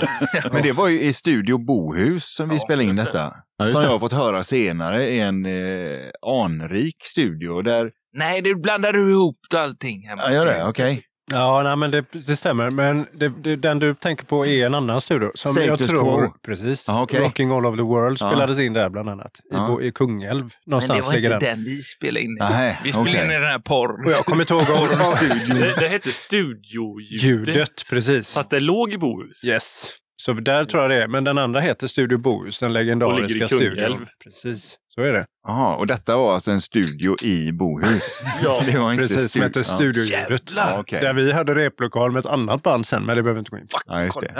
Men 0.52 0.62
det 0.62 0.72
var 0.72 0.88
ju 0.88 1.00
i 1.00 1.12
Studio 1.12 1.58
Bohus 1.58 2.34
som 2.34 2.48
vi 2.48 2.54
Ja, 2.54 2.60
spelade 2.60 2.84
in 2.84 2.96
det. 2.96 3.02
detta. 3.04 3.32
Ja, 3.66 3.72
som 3.72 3.82
jag 3.82 3.90
har 3.90 3.98
fått 3.98 4.12
höra 4.12 4.44
senare 4.44 5.08
i 5.08 5.20
en 5.20 5.46
eh, 5.46 5.98
anrik 6.26 6.96
studio. 7.04 7.62
Där, 7.62 7.90
Nej, 8.16 8.42
du 8.42 8.54
blandar 8.54 8.92
du 8.92 9.10
ihop 9.10 9.36
allting. 9.54 10.08
Här 10.08 10.16
ja, 10.16 10.32
gör 10.32 10.46
det? 10.46 10.64
Okej. 10.64 11.02
Ja, 11.32 11.62
nej, 11.62 11.76
men 11.76 11.90
det, 11.90 12.04
det 12.12 12.36
stämmer. 12.36 12.70
Men 12.70 13.06
det, 13.12 13.28
det, 13.28 13.56
den 13.56 13.78
du 13.78 13.94
tänker 13.94 14.24
på 14.24 14.46
är 14.46 14.66
en 14.66 14.74
annan 14.74 15.00
studio. 15.00 15.30
Som 15.34 15.56
jag 15.56 15.64
Status 15.66 15.88
tror, 15.88 16.26
Quo. 16.26 16.34
precis. 16.46 16.84
Ja, 16.88 17.02
okej. 17.02 17.20
Rocking 17.20 17.50
All 17.52 17.66
Over 17.66 17.76
the 17.76 17.82
World 17.82 18.16
Ja. 18.20 18.30
spelades 18.30 18.58
in 18.58 18.72
där 18.72 18.88
bland 18.88 19.08
annat. 19.08 19.30
I, 19.40 19.42
Ja. 19.50 19.66
Bo, 19.66 19.82
i 19.82 19.92
Kungälv. 19.92 20.40
Men 20.42 20.48
det 20.48 20.70
Någonstans 20.70 21.06
var 21.06 21.14
inte 21.16 21.28
den. 21.28 21.38
den. 21.40 21.64
vi 21.64 21.76
spelade 21.82 22.20
in. 22.24 22.30
i. 22.30 22.36
Nej, 22.40 22.78
vi 22.84 22.92
spelade 22.92 23.10
okej. 23.10 23.24
in 23.24 23.30
i 23.30 23.34
den 23.34 23.44
här 23.44 23.58
porr. 23.58 24.06
Och 24.06 24.12
jag 24.12 24.24
kommer 24.24 24.42
inte 24.42 24.54
ihåg 24.54 24.62
om 24.70 24.88
Det, 25.58 25.74
det 25.80 25.88
hette 25.88 26.10
studioljudet. 26.12 27.22
ljudet. 27.48 27.82
Precis. 27.90 28.34
Fast 28.34 28.50
det 28.50 28.60
låg 28.60 28.92
i 28.92 28.98
Bohus. 28.98 29.44
Yes. 29.44 29.86
Så 30.20 30.32
där 30.32 30.64
tror 30.64 30.82
jag 30.82 30.90
det 30.90 31.02
är. 31.02 31.08
Men 31.08 31.24
den 31.24 31.38
andra 31.38 31.60
heter 31.60 31.86
Studio 31.86 32.18
Bohus, 32.18 32.58
den 32.58 32.66
Och 32.70 32.72
ligger 32.74 32.84
legendariska 32.84 33.44
i 33.44 33.48
Kungälv. 33.48 33.74
studion. 33.74 34.06
Precis, 34.24 34.76
så 34.88 35.00
är 35.02 35.12
det. 35.12 35.26
Jaha, 35.46 35.76
och 35.76 35.86
detta 35.86 36.16
var 36.16 36.34
alltså 36.34 36.50
en 36.50 36.60
studio 36.60 37.16
i 37.22 37.52
Bohus? 37.52 38.20
Ja, 38.44 38.62
det 38.66 38.78
var 38.78 38.92
inte 38.92 39.06
Precis, 39.06 39.32
som 39.32 39.50
ja. 39.54 39.62
Studioljudet. 39.62 40.52
Ja, 40.56 40.78
okej. 40.80 41.00
Där 41.00 41.12
vi 41.12 41.32
hade 41.32 41.54
replokal 41.54 42.12
med 42.12 42.20
ett 42.20 42.26
annat 42.26 42.62
band 42.62 42.86
sen, 42.86 43.04
men 43.04 43.16
det 43.16 43.22
behöver 43.22 43.34
vi 43.34 43.38
inte 43.38 43.50
gå 43.50 43.58
in 43.58 43.66
på. 43.66 43.78
Ja, 43.86 44.02
just 44.04 44.20
det. 44.20 44.32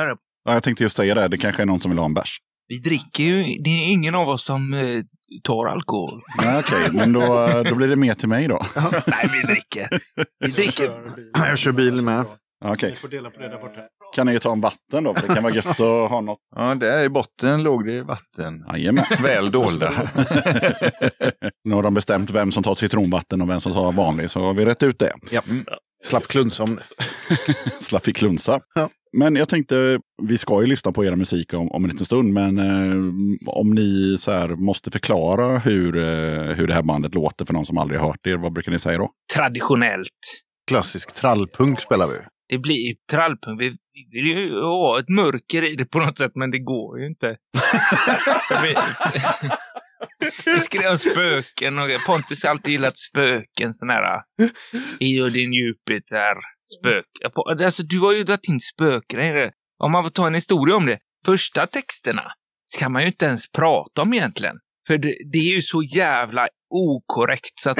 Ja, 0.44 0.52
jag 0.54 0.62
tänkte 0.62 0.82
just 0.84 0.96
säga 0.96 1.14
det, 1.14 1.28
det 1.28 1.38
kanske 1.38 1.62
är 1.62 1.66
någon 1.66 1.80
som 1.80 1.90
vill 1.90 1.98
ha 1.98 2.04
en 2.06 2.14
bärs. 2.14 2.38
Vi 2.68 2.78
dricker 2.78 3.24
ju, 3.24 3.42
det 3.62 3.70
är 3.70 3.92
ingen 3.92 4.14
av 4.14 4.28
oss 4.28 4.44
som 4.44 4.74
eh, 4.74 4.80
tar 5.42 5.66
alkohol. 5.66 6.20
Nej, 6.42 6.58
Okej, 6.58 6.88
men 6.92 7.12
då, 7.12 7.48
då 7.70 7.74
blir 7.74 7.88
det 7.88 7.96
mer 7.96 8.14
till 8.14 8.28
mig 8.28 8.48
då. 8.48 8.62
Nej, 9.06 9.30
vi 9.32 9.42
dricker. 9.52 9.88
Vi 10.40 10.50
dricker. 10.50 10.92
Jag 11.34 11.58
kör 11.58 11.72
bil 11.72 12.02
med. 12.02 12.24
Okej, 12.64 12.96
Ni 13.02 13.10
kan 14.14 14.26
ni 14.26 14.40
ta 14.40 14.52
en 14.52 14.60
vatten 14.60 15.04
då? 15.04 15.14
För 15.14 15.28
det 15.28 15.34
kan 15.34 15.42
vara 15.42 15.54
gött 15.54 15.80
att 15.80 16.10
ha 16.10 16.20
något. 16.20 16.38
Ja, 16.56 16.74
där 16.74 17.04
i 17.04 17.08
botten 17.08 17.62
låg 17.62 17.86
det 17.86 18.02
vatten. 18.02 18.64
Jajamän. 18.68 19.04
Väl 19.22 19.50
dolda. 19.50 19.92
nu 21.64 21.74
har 21.74 21.82
de 21.82 21.94
bestämt 21.94 22.30
vem 22.30 22.52
som 22.52 22.62
tar 22.62 22.74
citronvatten 22.74 23.42
och 23.42 23.50
vem 23.50 23.60
som 23.60 23.72
tar 23.72 23.92
vanlig, 23.92 24.30
så 24.30 24.40
har 24.44 24.54
vi 24.54 24.64
rätt 24.64 24.82
ut 24.82 24.98
det. 24.98 25.12
Ja. 25.30 25.42
Slapp 26.04 26.26
klunsa 26.26 26.62
om 26.62 26.76
det. 26.76 26.84
Slapp 27.80 28.04
fick 28.04 28.16
klunsa. 28.16 28.60
Ja. 28.74 28.88
Men 29.12 29.36
jag 29.36 29.48
tänkte, 29.48 30.00
vi 30.22 30.38
ska 30.38 30.60
ju 30.60 30.66
lyssna 30.66 30.92
på 30.92 31.04
era 31.04 31.16
musik 31.16 31.54
om, 31.54 31.70
om 31.70 31.84
en 31.84 31.90
liten 31.90 32.06
stund, 32.06 32.32
men 32.32 32.58
eh, 32.58 32.96
om 33.46 33.70
ni 33.70 34.16
så 34.18 34.32
här, 34.32 34.48
måste 34.48 34.90
förklara 34.90 35.58
hur, 35.58 35.96
eh, 35.96 36.54
hur 36.54 36.66
det 36.66 36.74
här 36.74 36.82
bandet 36.82 37.14
låter 37.14 37.44
för 37.44 37.54
någon 37.54 37.66
som 37.66 37.78
aldrig 37.78 38.00
har 38.00 38.06
hört 38.06 38.26
er, 38.26 38.36
vad 38.36 38.52
brukar 38.52 38.72
ni 38.72 38.78
säga 38.78 38.98
då? 38.98 39.10
Traditionellt. 39.34 40.08
Klassisk 40.70 41.14
trallpunk 41.14 41.80
spelar 41.80 42.06
vi. 42.06 42.14
Det 42.48 42.58
blir 42.58 42.94
trallpunk. 43.10 43.60
Vi, 43.60 43.68
vi 43.68 43.89
vill 44.10 44.26
ju 44.26 44.60
ha 44.60 45.00
ett 45.00 45.08
mörker 45.08 45.62
i 45.72 45.76
det 45.76 45.84
på 45.84 45.98
något 45.98 46.18
sätt, 46.18 46.32
men 46.34 46.50
det 46.50 46.58
går 46.58 47.00
ju 47.00 47.06
inte. 47.06 47.26
vi, 48.62 50.60
skrev 50.60 50.90
om 50.90 50.98
spöken 50.98 51.78
och 51.78 51.88
Pontus 52.06 52.42
har 52.42 52.50
alltid 52.50 52.72
gillat 52.72 52.96
spöken. 52.96 53.74
Sån 53.74 53.90
här 53.90 54.22
i 55.00 55.20
och 55.20 55.32
din 55.32 55.52
Jupiter. 55.52 56.34
Spök. 56.80 57.06
Alltså, 57.64 57.82
du 57.82 57.98
har 57.98 58.12
ju 58.12 58.24
dragit 58.24 58.48
in 58.48 58.60
spökgrejer. 58.60 59.50
Om 59.78 59.92
man 59.92 60.04
får 60.04 60.10
ta 60.10 60.26
en 60.26 60.34
historia 60.34 60.76
om 60.76 60.86
det. 60.86 60.98
Första 61.26 61.66
texterna 61.66 62.32
ska 62.68 62.88
man 62.88 63.02
ju 63.02 63.08
inte 63.08 63.26
ens 63.26 63.52
prata 63.52 64.02
om 64.02 64.12
egentligen. 64.12 64.56
För 64.86 64.98
det, 64.98 65.16
det 65.32 65.38
är 65.38 65.54
ju 65.54 65.62
så 65.62 65.82
jävla 65.82 66.48
okorrekt 66.70 67.58
så 67.58 67.70
att 67.70 67.76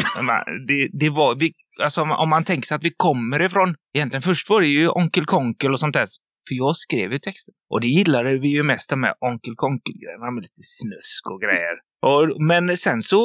det, 0.68 0.88
det 1.00 1.10
var, 1.10 1.34
vi, 1.34 1.52
alltså 1.82 2.02
om 2.02 2.28
man, 2.30 2.44
tänker 2.44 2.66
sig 2.66 2.74
att 2.74 2.84
vi 2.84 2.92
kommer 2.96 3.42
ifrån, 3.42 3.74
egentligen 3.94 4.22
först 4.22 4.50
var 4.50 4.60
det 4.60 4.66
ju 4.66 4.88
Onkel 4.88 5.24
Konkel 5.26 5.72
och 5.72 5.80
sånt 5.80 5.94
där. 5.94 6.06
För 6.48 6.54
jag 6.54 6.76
skrev 6.76 7.12
ju 7.12 7.18
texten. 7.18 7.54
Och 7.70 7.80
det 7.80 7.86
gillade 7.86 8.38
vi 8.38 8.48
ju 8.48 8.62
mest 8.62 8.90
med 8.96 9.14
Onkel 9.20 9.54
Konkel-grejerna 9.56 10.30
med 10.30 10.42
lite 10.42 10.62
snusk 10.62 11.30
och 11.30 11.40
grejer. 11.40 11.74
Och, 12.02 12.42
men 12.42 12.76
sen 12.76 13.02
så, 13.02 13.16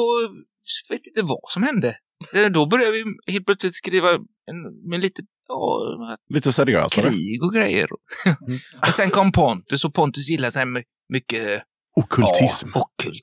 så 0.62 0.92
vet 0.94 1.00
jag 1.04 1.10
inte 1.10 1.22
vad 1.22 1.50
som 1.50 1.62
hände. 1.62 1.96
Eh, 2.32 2.46
Då 2.46 2.66
började 2.66 2.92
vi 2.92 3.32
helt 3.32 3.46
plötsligt 3.46 3.74
skriva 3.74 4.10
en, 4.50 4.88
med 4.90 5.00
lite 5.00 5.22
ja, 5.48 6.16
Lite 6.28 6.52
seriösare. 6.52 7.08
krig 7.10 7.42
och 7.44 7.54
grejer. 7.54 7.88
och 8.88 8.94
sen 8.94 9.10
kom 9.10 9.32
Pontus 9.32 9.84
och 9.84 9.94
Pontus 9.94 10.28
gillade 10.28 10.52
så 10.52 10.58
här 10.58 10.66
my- 10.66 10.82
mycket 11.08 11.62
Okultism. 12.00 12.68
ja, 12.74 12.90
grejer. 13.02 13.20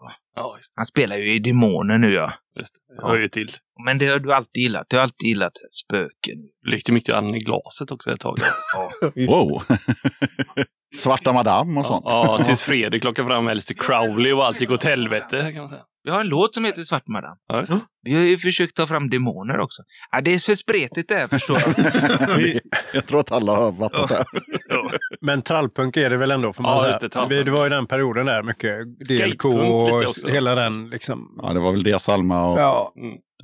Och 0.00 0.10
Ja, 0.36 0.56
just, 0.56 0.72
han 0.76 0.86
spelar 0.86 1.16
ju 1.16 1.34
i 1.34 1.38
Demoner 1.38 1.98
nu 1.98 2.12
ja. 2.12 2.32
just 2.58 2.74
det. 2.74 2.94
Det 2.94 3.08
hör 3.08 3.16
ju 3.16 3.28
till. 3.28 3.56
Men 3.84 3.98
det 3.98 4.06
har 4.06 4.18
du 4.18 4.32
alltid 4.32 4.62
gillat. 4.62 4.86
Du 4.88 4.96
har 4.96 5.02
alltid 5.02 5.28
gillat 5.28 5.52
spöken. 5.84 6.38
Lekte 6.66 6.92
mycket 6.92 7.14
Annie 7.14 7.38
Glaset 7.38 7.90
också 7.90 8.10
ett 8.10 8.20
tag. 8.20 8.36
Wow! 9.28 9.62
Svarta 10.94 11.32
madam 11.32 11.78
och 11.78 11.86
sånt. 11.86 12.04
Ja, 12.08 12.38
tills 12.46 12.62
Fredrik 12.62 13.04
lockade 13.04 13.28
fram 13.28 13.46
Alistair 13.46 13.76
Crowley 13.78 14.32
och 14.32 14.46
allt 14.46 14.60
gick 14.60 14.70
åt 14.70 14.84
helvete 14.84 15.50
kan 15.52 15.58
man 15.58 15.68
säga. 15.68 15.82
Vi 16.04 16.10
har 16.10 16.20
en 16.20 16.28
låt 16.28 16.54
som 16.54 16.64
heter 16.64 16.82
Svart 16.82 17.08
Madam. 17.08 17.36
Ja. 17.48 17.64
Vi 18.02 18.14
har 18.14 18.22
ju 18.22 18.38
försökt 18.38 18.76
ta 18.76 18.86
fram 18.86 19.10
demoner 19.10 19.60
också. 19.60 19.82
Ja, 20.10 20.20
det 20.20 20.34
är 20.34 20.38
för 20.38 20.54
spretigt 20.54 21.08
det 21.08 21.14
här 21.14 21.26
förstår 21.26 21.58
jag. 21.58 22.60
jag 22.92 23.06
tror 23.06 23.20
att 23.20 23.32
alla 23.32 23.52
har 23.52 23.72
fattat 23.72 24.08
det. 24.08 24.24
Ja. 24.68 24.90
Men 25.20 25.42
trallpunk 25.42 25.96
är 25.96 26.10
det 26.10 26.16
väl 26.16 26.30
ändå, 26.30 26.52
får 26.52 26.62
man 26.62 26.72
Ja, 26.72 26.78
säga. 26.78 26.98
just 27.02 27.28
det, 27.28 27.44
det 27.44 27.50
var 27.50 27.64
ju 27.64 27.70
den 27.70 27.86
perioden 27.86 28.26
där, 28.26 28.42
mycket 28.42 28.98
DLK 29.08 29.44
och 29.44 29.88
också. 29.96 30.28
hela 30.28 30.54
den 30.54 30.90
liksom. 30.90 31.38
Ja, 31.42 31.52
det 31.52 31.60
var 31.60 31.72
väl 31.72 31.82
det 31.82 32.00
Salma 32.00 32.46
och 32.46 32.58
Ja, 32.60 32.92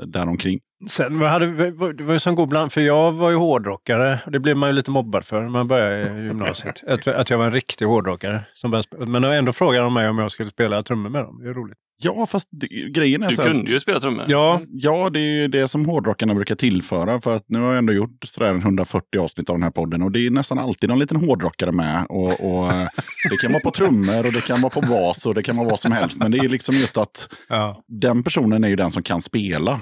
däromkring. 0.06 0.60
sen 0.88 1.18
vad 1.18 1.30
hade, 1.30 1.46
det 1.92 2.04
var 2.04 2.12
ju 2.12 2.18
som 2.18 2.34
god 2.34 2.48
bland, 2.48 2.72
för 2.72 2.80
jag 2.80 3.12
var 3.12 3.30
ju 3.30 3.36
hårdrockare. 3.36 4.18
Och 4.26 4.32
det 4.32 4.38
blev 4.38 4.56
man 4.56 4.68
ju 4.68 4.72
lite 4.74 4.90
mobbad 4.90 5.24
för 5.24 5.42
när 5.42 5.48
man 5.48 5.68
började 5.68 6.20
i 6.20 6.24
gymnasiet. 6.24 6.84
att, 6.88 7.06
att 7.06 7.30
jag 7.30 7.38
var 7.38 7.44
en 7.44 7.52
riktig 7.52 7.84
hårdrockare. 7.86 8.40
Som 8.54 8.70
började, 8.70 9.06
men 9.06 9.24
ändå 9.24 9.52
frågade 9.52 9.84
de 9.84 9.94
mig 9.94 10.08
om 10.08 10.18
jag 10.18 10.30
skulle 10.30 10.50
spela 10.50 10.82
trummor 10.82 11.10
med 11.10 11.24
dem. 11.24 11.40
Det 11.42 11.48
är 11.50 11.54
roligt. 11.54 11.78
Ja, 12.02 12.26
fast 12.26 12.48
det, 12.50 12.66
grejen 12.66 13.22
är 13.22 13.28
Du 13.28 13.36
så 13.36 13.42
här, 13.42 13.48
kunde 13.48 13.72
ju 13.72 13.80
spela 13.80 14.00
trummor. 14.00 14.24
Ja, 14.28 14.60
Ja, 14.70 15.10
det 15.10 15.20
är 15.20 15.40
ju 15.40 15.48
det 15.48 15.68
som 15.68 15.86
hårdrockarna 15.86 16.34
brukar 16.34 16.54
tillföra. 16.54 17.20
För 17.20 17.36
att 17.36 17.44
nu 17.48 17.58
har 17.58 17.68
jag 17.68 17.78
ändå 17.78 17.92
gjort 17.92 18.24
sådär 18.24 18.50
en 18.50 18.58
140 18.58 19.20
avsnitt 19.20 19.50
av 19.50 19.56
den 19.56 19.62
här 19.62 19.70
podden. 19.70 20.02
Och 20.02 20.12
det 20.12 20.26
är 20.26 20.30
nästan 20.30 20.58
alltid 20.58 20.88
någon 20.88 20.98
liten 20.98 21.16
hårdrockare 21.16 21.72
med. 21.72 22.06
Och, 22.08 22.52
och 22.52 22.72
eh, 22.72 22.88
det 23.30 23.36
kan 23.36 23.52
vara 23.52 23.62
på 23.62 23.70
trummor 23.70 24.26
och 24.26 24.32
det 24.32 24.46
kan 24.46 24.60
vara 24.60 24.70
på 24.70 24.80
bas 24.80 25.26
och 25.26 25.34
det 25.34 25.42
kan 25.42 25.56
vara 25.56 25.68
vad 25.68 25.80
som 25.80 25.92
helst. 25.92 26.18
Men 26.18 26.30
det 26.30 26.38
är 26.38 26.48
liksom 26.48 26.74
just 26.74 26.96
att 26.96 27.28
ja. 27.48 27.82
den 27.88 28.22
personen 28.22 28.64
är 28.64 28.68
ju 28.68 28.76
den 28.76 28.90
som 28.90 29.02
kan 29.02 29.20
spela 29.20 29.72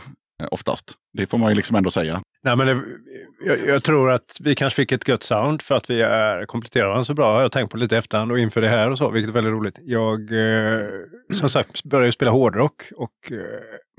eh, 0.42 0.48
oftast. 0.50 0.94
Det 1.12 1.26
får 1.26 1.38
man 1.38 1.48
ju 1.48 1.54
liksom 1.54 1.76
ändå 1.76 1.90
säga. 1.90 2.22
Nej, 2.42 2.56
men 2.56 2.66
det, 2.66 2.82
jag, 3.44 3.66
jag 3.66 3.82
tror 3.82 4.10
att 4.10 4.36
vi 4.40 4.54
kanske 4.54 4.76
fick 4.76 4.92
ett 4.92 5.08
gött 5.08 5.22
sound 5.22 5.62
för 5.62 5.74
att 5.74 5.90
vi 5.90 6.02
är, 6.02 6.46
kompletterar 6.46 6.86
varandra 6.86 7.04
så 7.04 7.14
bra. 7.14 7.34
Jag 7.34 7.42
har 7.42 7.48
tänkt 7.48 7.70
på 7.70 7.76
lite 7.76 7.96
efterhand 7.96 8.32
och 8.32 8.38
inför 8.38 8.60
det 8.60 8.68
här 8.68 8.90
och 8.90 8.98
så, 8.98 9.10
vilket 9.10 9.28
är 9.28 9.32
väldigt 9.32 9.52
roligt. 9.52 9.78
Jag, 9.82 10.32
eh, 10.32 10.86
som 11.32 11.50
sagt, 11.50 11.84
började 11.84 12.12
spela 12.12 12.30
hårdrock 12.30 12.82
och 12.96 13.32
eh, 13.32 13.38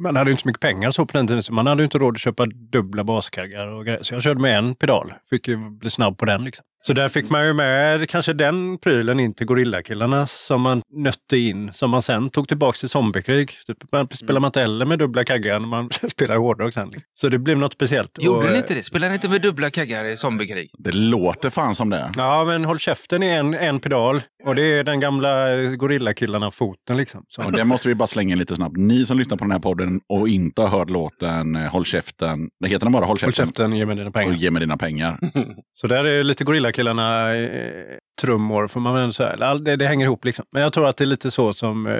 man 0.02 0.16
hade 0.16 0.32
inte 0.32 0.42
så 0.44 0.48
mycket 0.50 0.62
pengar 0.62 0.92
så 0.92 1.06
på 1.06 1.18
den 1.18 1.28
tiden, 1.28 1.44
så 1.44 1.54
man 1.54 1.68
hade 1.68 1.84
inte 1.84 1.98
råd 1.98 2.14
att 2.14 2.20
köpa 2.20 2.46
dubbla 2.46 3.04
baskaggar 3.04 3.68
och 3.68 3.86
grejer. 3.86 4.04
Så 4.04 4.14
jag 4.14 4.24
körde 4.24 4.42
med 4.42 4.58
en 4.58 4.76
pedal, 4.76 5.14
fick 5.30 5.48
ju 5.48 5.58
bli 5.58 5.90
snabb 5.90 6.18
på 6.18 6.26
den 6.26 6.44
liksom. 6.44 6.66
Så 6.88 6.94
där 6.94 7.10
fick 7.10 7.30
man 7.30 7.46
ju 7.46 7.54
med 7.54 8.10
kanske 8.10 8.34
den 8.34 8.78
prylen 8.78 9.20
in 9.20 9.34
till 9.34 9.48
Gorillakillarna 9.48 10.28
som 10.28 10.62
man 10.62 10.82
nötte 10.94 11.38
in, 11.38 11.74
som 11.74 11.90
man 11.90 12.02
sen 12.02 12.30
tog 12.30 12.48
tillbaka 12.48 12.76
till 12.78 12.90
Zombiekrig. 12.90 13.52
Typ, 13.68 13.78
man 13.92 14.08
spelar 14.10 14.40
man 14.40 14.48
inte 14.48 14.60
heller 14.62 14.86
med 14.86 15.00
dubbla 15.00 15.24
kaggar 15.24 15.60
när 15.60 15.68
man 15.68 15.90
spelar 16.12 16.38
hårdrock 16.38 16.74
sen. 16.74 16.88
Liksom. 16.88 17.04
Så 17.14 17.30
det 17.30 17.38
blev 17.40 17.58
något 17.58 17.74
speciellt. 17.74 18.12
Gjorde 18.20 18.38
Och, 18.38 18.46
ni 18.46 18.52
eh, 18.52 18.58
inte 18.58 18.74
det? 18.74 18.84
Spelade 18.84 19.10
ni 19.10 19.16
inte 19.16 19.30
med 19.30 19.42
dubbla 19.42 19.70
kaggar 19.70 20.06
i 20.06 20.18
Zombiekrig? 20.18 20.70
Det 20.78 20.92
låter 20.96 21.50
fan 21.50 21.76
som 21.76 21.90
det. 21.90 22.12
Ja, 22.18 22.44
men 22.46 22.66
håll 22.66 22.80
käften 22.80 23.24
är 23.24 23.38
en, 23.40 23.54
en 23.54 23.80
pedal. 23.80 24.22
Och 24.46 24.56
det 24.56 24.64
är 24.64 24.84
den 24.84 25.00
gamla 25.00 25.48
Gorillakillarna-foten 25.76 26.98
liksom. 26.98 27.24
Så. 27.28 27.46
Och 27.46 27.52
det 27.52 27.64
måste 27.66 27.88
vi 27.88 27.96
bara 27.96 28.08
slänga 28.08 28.32
in 28.32 28.40
lite 28.40 28.56
snabbt. 28.56 28.78
Ni 28.78 29.06
som 29.06 29.18
lyssnar 29.18 29.38
på 29.38 29.44
den 29.44 29.52
här 29.52 29.60
podden 29.60 30.02
och 30.10 30.28
inte 30.30 30.62
har 30.62 30.80
hört 30.80 30.90
låten 30.90 31.56
eh, 31.56 31.72
Håll 31.72 31.86
käften. 31.86 32.50
Det 32.60 32.68
heter 32.70 32.86
den 32.86 32.92
bara 32.94 33.06
Håll 33.06 33.08
Håll 33.10 33.18
käften. 33.18 33.46
käften, 33.46 33.74
ge 33.74 33.86
mig 33.86 33.96
dina 33.96 34.08
Och 34.08 34.14
pengar. 34.14 34.34
ge 34.36 34.52
mig 34.52 34.60
dina 34.60 34.78
pengar. 34.78 35.20
Så 35.74 35.88
där 35.88 36.06
är 36.06 36.24
lite 36.24 36.44
Gorillakillarna 36.76 37.36
eh, 37.36 37.98
trummor, 38.22 38.68
får 38.68 38.80
man 38.80 38.94
väl 38.94 39.02
ändå 39.04 39.14
säga. 39.14 39.54
Det, 39.56 39.76
det 39.76 39.88
hänger 39.88 40.06
ihop 40.06 40.26
liksom. 40.26 40.46
Men 40.54 40.62
jag 40.62 40.74
tror 40.74 40.88
att 40.90 40.98
det 40.98 41.04
är 41.04 41.06
lite 41.06 41.32
så 41.32 41.54
som, 41.54 41.88
eh, 41.88 41.94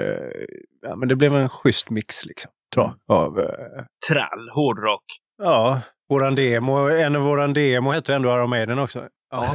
ja 0.86 0.96
men 0.96 1.08
det 1.08 1.16
blev 1.16 1.32
en 1.36 1.48
schysst 1.48 1.90
mix 1.90 2.26
liksom. 2.26 2.50
Tror 2.74 2.90
jag. 3.06 3.16
Av, 3.16 3.38
eh, 3.40 3.44
Trall, 4.10 4.48
hårdrock. 4.54 5.04
ja, 5.42 5.80
våran 6.08 6.34
demo, 6.34 6.88
en 6.88 7.16
av 7.16 7.22
våran 7.22 7.52
demo 7.52 7.90
hette 7.90 8.14
ändå 8.14 8.28
Iron 8.28 8.50
Maiden 8.50 8.78
också. 8.78 9.04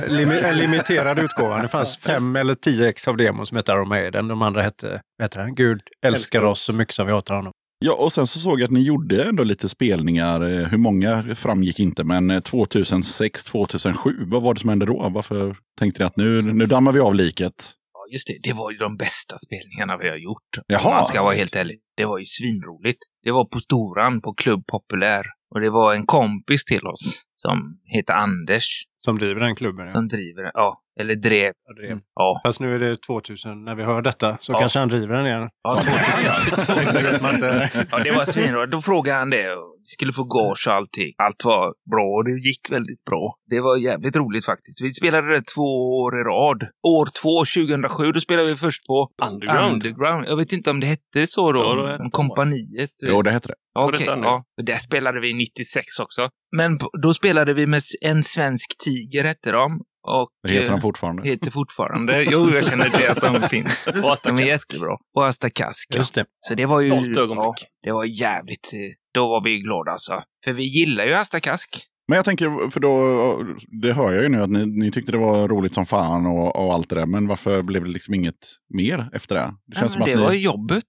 Limi- 0.08 0.44
en 0.44 0.58
limiterad 0.58 1.20
utgåva. 1.20 1.62
Det 1.62 1.68
fanns 1.68 1.98
fem 1.98 2.36
eller 2.36 2.54
tio 2.54 2.90
ex 2.90 3.08
av 3.08 3.18
demon 3.18 3.46
som 3.46 3.58
hette 3.58 3.72
Iron 3.72 3.88
Maiden. 3.88 4.28
De 4.28 4.42
andra 4.42 4.62
hette, 4.62 5.02
vad 5.18 5.26
heter 5.26 5.40
den? 5.42 5.56
Gud 5.56 5.82
älskar 6.06 6.44
oss 6.44 6.62
så 6.62 6.74
mycket 6.74 6.94
som 6.96 7.06
vi 7.08 7.14
hatar 7.14 7.36
honom. 7.36 7.54
Ja, 7.80 7.94
och 7.94 8.14
sen 8.14 8.28
så 8.28 8.40
såg 8.40 8.60
jag 8.60 8.66
att 8.66 8.72
ni 8.72 8.82
gjorde 8.84 9.24
ändå 9.24 9.44
lite 9.44 9.70
spelningar. 9.70 10.42
Eh, 10.42 10.68
Hur 10.68 10.78
många 10.78 11.36
framgick 11.36 11.80
inte, 11.80 12.04
men 12.04 12.32
eh, 12.32 12.40
2006, 12.40 13.44
2007, 13.44 14.12
vad 14.26 14.42
var 14.42 14.54
det 14.54 14.60
som 14.60 14.70
hände 14.70 14.86
då? 14.86 15.10
Varför 15.14 15.56
tänkte 15.80 16.04
ni 16.04 16.08
att 16.08 16.18
nu, 16.18 16.42
nu 16.42 16.66
dammar 16.66 16.92
vi 16.92 17.00
av 17.00 17.16
liket? 17.16 17.54
Ja, 17.94 18.00
just 18.14 18.28
det. 18.28 18.50
Det 18.50 18.54
var 18.54 18.72
ju 18.72 18.78
de 18.78 18.98
bästa 18.98 19.38
spelningarna 19.38 19.98
vi 19.98 20.10
har 20.10 20.18
gjort. 20.18 20.50
Jaha. 20.68 20.88
Om 20.90 20.92
man 20.94 21.06
ska 21.06 21.24
vara 21.24 21.36
helt 21.36 21.56
ärlig. 21.56 21.80
Det 21.98 22.06
var 22.06 22.18
ju 22.20 22.26
svinroligt. 22.26 23.00
Det 23.24 23.32
var 23.32 23.46
på 23.46 23.60
Storan, 23.60 24.22
på 24.22 24.34
Klubb 24.34 24.68
Populär. 24.68 25.26
Och 25.56 25.62
det 25.62 25.70
var 25.70 25.94
en 25.94 26.06
kompis 26.06 26.66
till 26.66 26.88
oss 26.88 27.24
som 27.36 27.58
heter 27.96 28.14
Anders 28.14 28.68
Som 29.06 29.18
driver 29.20 29.42
den 29.42 29.56
klubben. 29.56 29.86
Ja. 29.88 29.94
som 29.94 30.08
driver 30.08 30.44
det. 30.44 30.52
Ja, 30.54 30.82
Eller 31.00 31.16
drev. 31.16 31.54
Jag 31.68 31.76
drev. 31.76 32.00
Ja. 32.16 32.42
Fast 32.46 32.60
nu 32.60 32.76
är 32.76 32.80
det 32.80 32.96
2000 33.02 33.66
när 33.66 33.76
vi 33.76 33.84
hör 33.84 34.02
detta, 34.02 34.38
så 34.40 34.52
Ja. 34.54 34.60
kanske 34.60 34.80
han 34.80 34.88
driver 34.90 35.16
den 35.18 35.26
igen. 35.26 35.50
Ja, 35.64 35.76
2022. 35.76 36.74
det 36.94 37.12
vet 37.12 37.22
man 37.22 37.34
inte. 37.36 37.70
Ja, 37.92 38.00
det 38.00 38.12
var 38.12 38.26
svinbra. 38.26 38.66
Då 38.66 38.82
frågade 38.82 39.18
han 39.20 39.30
det. 39.30 39.52
och 39.54 39.74
Vi 39.80 39.86
skulle 39.86 40.14
få 40.14 40.24
gage 40.24 40.68
och 40.68 40.74
allting. 40.74 41.14
Allt 41.18 41.46
var 41.46 41.74
bra 41.92 42.06
och 42.18 42.24
det 42.26 42.48
gick 42.48 42.72
väldigt 42.72 43.04
bra. 43.04 43.36
Det 43.50 43.60
var 43.60 43.78
jävligt 43.78 44.16
roligt 44.16 44.46
faktiskt. 44.46 44.82
Vi 44.84 44.94
spelade 44.94 45.28
det 45.36 45.42
två 45.56 45.98
år 46.02 46.20
i 46.20 46.24
rad. 46.24 46.64
År 46.88 47.08
två, 47.22 47.46
2007, 47.46 48.12
då 48.12 48.20
spelade 48.20 48.48
vi 48.50 48.56
först 48.56 48.86
på 48.88 49.10
Underground. 49.30 49.74
Underground. 49.74 50.26
Jag 50.28 50.38
vet 50.38 50.54
inte 50.54 50.70
om 50.70 50.80
det 50.80 50.88
hette 50.88 51.28
så 51.28 51.52
då. 51.52 51.60
Ja, 51.60 51.74
det 51.84 51.92
hette 51.92 52.04
det. 52.04 52.10
Kompaniet. 52.12 52.90
Jo, 53.02 53.22
det 53.22 53.32
heter 53.32 53.48
det. 53.48 53.56
Okej, 53.80 53.98
stämmer. 54.06 54.24
ja. 54.28 54.44
Där 54.64 54.76
spelade 54.76 55.20
vi 55.22 55.34
96 55.34 56.00
också. 56.00 56.30
Men 56.56 56.80
då 57.02 57.14
spelade 57.14 57.54
vi 57.54 57.68
med 57.68 57.82
en 58.02 58.24
svensk 58.24 58.68
tiger 58.84 59.24
hette 59.24 59.52
de. 59.52 59.82
Och, 60.08 60.30
Det 60.48 60.54
heter 60.54 60.66
eh, 60.66 60.72
han 60.72 60.82
fortfarande. 60.82 61.24
heter 61.30 61.52
fortfarande. 61.52 62.24
Jo, 62.24 62.50
jag 62.54 62.66
känner 62.68 62.90
det 62.90 63.08
att 63.12 63.22
de 63.42 63.42
finns. 63.50 63.88
Och 64.04 64.12
Asta 64.12 64.30
De 64.30 64.36
är 64.44 64.46
Kask. 64.48 64.74
jättebra. 64.74 64.98
Och 65.16 65.28
Asta 65.28 65.50
Kask. 65.50 65.88
ja. 65.92 65.98
Just 65.98 66.16
det. 66.16 66.26
Så 66.40 66.56
det 66.56 66.66
var 66.66 66.82
ju... 66.82 66.90
Stolt 66.90 67.18
ögonblick. 67.18 67.38
Ja, 67.62 67.68
det 67.84 67.92
var 67.92 68.06
jävligt... 68.06 68.72
eh, 68.74 68.80
Då 69.14 69.28
var 69.28 69.44
vi 69.44 69.60
glada 69.60 69.92
alltså. 69.92 70.22
För 70.46 70.54
vi 70.54 70.64
gillar 70.64 71.06
ju 71.06 71.14
Asta 71.14 71.40
Kask. 71.40 71.70
Men 72.10 72.16
jag 72.16 72.26
tänker, 72.26 72.70
för 72.70 72.80
då, 72.80 73.44
det 73.82 73.94
hör 73.94 74.14
jag 74.14 74.24
ju 74.24 74.30
nu 74.30 74.42
att 74.42 74.50
ni, 74.50 74.66
ni 74.66 74.92
tyckte 74.92 75.12
det 75.12 75.18
var 75.18 75.48
roligt 75.48 75.74
som 75.74 75.86
fan 75.86 76.26
och, 76.26 76.56
och 76.56 76.74
allt 76.74 76.90
det 76.90 76.96
där. 76.96 77.06
Men 77.06 77.28
varför 77.28 77.62
blev 77.62 77.84
det 77.84 77.90
liksom 77.90 78.14
inget 78.14 78.36
mer 78.74 79.10
efter 79.14 79.36
det? 79.36 79.42
Det 79.42 79.54
Nej, 79.68 79.80
känns 79.80 79.98
men 79.98 80.06
det 80.08 80.14
som 80.14 80.22
var 80.24 80.30
att 80.30 80.36
ju 80.36 80.40
jobbet. 80.40 80.84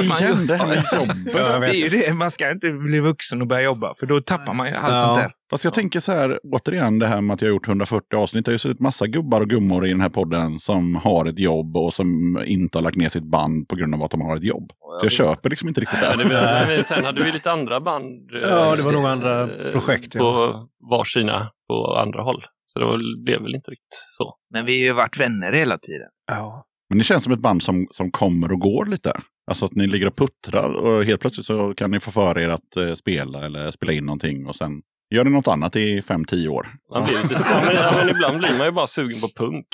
Igen, 0.00 0.46
det 0.46 0.56
här 0.56 0.66
med 0.66 0.84
Ja, 0.92 0.98
jobbet. 0.98 1.24
det 1.60 1.68
är 1.68 1.74
ju 1.74 1.88
det. 1.88 2.12
Man 2.14 2.30
ska 2.30 2.50
inte 2.50 2.70
bli 2.72 3.00
vuxen 3.00 3.40
och 3.40 3.46
börja 3.46 3.62
jobba, 3.62 3.94
för 4.00 4.06
då 4.06 4.20
tappar 4.20 4.54
man 4.54 4.68
ju 4.68 4.74
allt 4.74 4.92
Ja. 4.92 5.00
sånt 5.00 5.18
där. 5.18 5.32
Fast 5.50 5.64
jag 5.64 5.74
tänker 5.74 6.00
så 6.00 6.12
här, 6.12 6.38
återigen 6.42 6.98
det 6.98 7.06
här 7.06 7.20
med 7.20 7.34
att 7.34 7.42
jag 7.42 7.48
har 7.48 7.52
gjort 7.54 7.68
140 7.68 8.16
avsnitt. 8.16 8.44
Det 8.44 8.48
har 8.50 8.54
ju 8.54 8.58
suttit 8.58 8.80
massa 8.80 9.06
gubbar 9.06 9.40
och 9.40 9.48
gummor 9.50 9.86
i 9.86 9.88
den 9.90 10.00
här 10.00 10.08
podden 10.08 10.58
som 10.58 10.96
har 10.96 11.26
ett 11.26 11.38
jobb 11.38 11.76
och 11.76 11.94
som 11.94 12.38
inte 12.46 12.78
har 12.78 12.82
lagt 12.82 12.96
ner 12.96 13.08
sitt 13.08 13.30
band 13.30 13.68
på 13.68 13.76
grund 13.76 13.94
av 13.94 14.02
att 14.02 14.10
de 14.10 14.20
har 14.20 14.36
ett 14.36 14.44
jobb. 14.44 14.72
Så 15.00 15.04
jag 15.04 15.12
köper 15.12 15.50
liksom 15.50 15.68
inte 15.68 15.80
riktigt 15.80 15.98
Men 16.00 16.18
det. 16.18 16.24
det 16.34 16.34
var, 16.34 16.66
men 16.74 16.84
sen 16.84 17.04
hade 17.04 17.24
vi 17.24 17.32
lite 17.32 17.52
andra 17.52 17.80
band. 17.80 18.30
eh, 18.34 18.40
Ja, 18.40 18.64
det 18.64 18.70
just 18.76 18.84
var 18.84 18.92
nog 18.92 19.06
andra 19.06 19.42
eh, 19.42 19.72
projekt, 19.72 20.14
ja. 20.14 20.20
På 20.20 20.54
varsina, 20.90 21.48
på 21.68 21.96
andra 21.96 22.22
håll. 22.22 22.44
Så 22.72 22.78
det 22.78 22.84
var, 22.84 23.24
blev 23.24 23.42
väl 23.42 23.54
inte 23.54 23.70
riktigt 23.70 23.94
så. 24.18 24.34
Men 24.54 24.64
vi 24.66 24.72
har 24.80 24.86
ju 24.86 24.92
varit 24.92 25.20
vänner 25.20 25.52
hela 25.52 25.78
tiden. 25.78 26.08
Ja. 26.26 26.64
Men 26.92 26.98
det 26.98 27.04
känns 27.04 27.24
som 27.24 27.32
ett 27.32 27.40
band 27.40 27.62
som, 27.62 27.86
som 27.90 28.10
kommer 28.10 28.52
och 28.52 28.60
går 28.60 28.86
lite. 28.86 29.20
Alltså 29.46 29.64
att 29.64 29.74
ni 29.74 29.86
ligger 29.86 30.06
och 30.06 30.16
puttrar 30.16 30.72
och 30.74 31.04
helt 31.04 31.20
plötsligt 31.20 31.46
så 31.46 31.74
kan 31.74 31.90
ni 31.90 32.00
få 32.00 32.10
för 32.10 32.38
er 32.38 32.48
att 32.48 32.76
eh, 32.76 32.94
spela 32.94 33.46
eller 33.46 33.70
spela 33.70 33.92
in 33.92 34.06
någonting 34.06 34.46
och 34.46 34.54
sen 34.54 34.82
gör 35.10 35.24
ni 35.24 35.30
något 35.30 35.48
annat 35.48 35.76
i 35.76 36.00
5-10 36.00 36.48
år. 36.48 36.66
Man 36.90 37.04
blir 37.04 37.22
lite, 37.22 37.42
ja, 37.44 37.62
men, 37.66 37.74
ja, 37.74 37.92
men 37.96 38.08
ibland 38.08 38.38
blir 38.38 38.58
man 38.58 38.66
ju 38.66 38.72
bara 38.72 38.86
sugen 38.86 39.20
på 39.20 39.28
punk. 39.36 39.66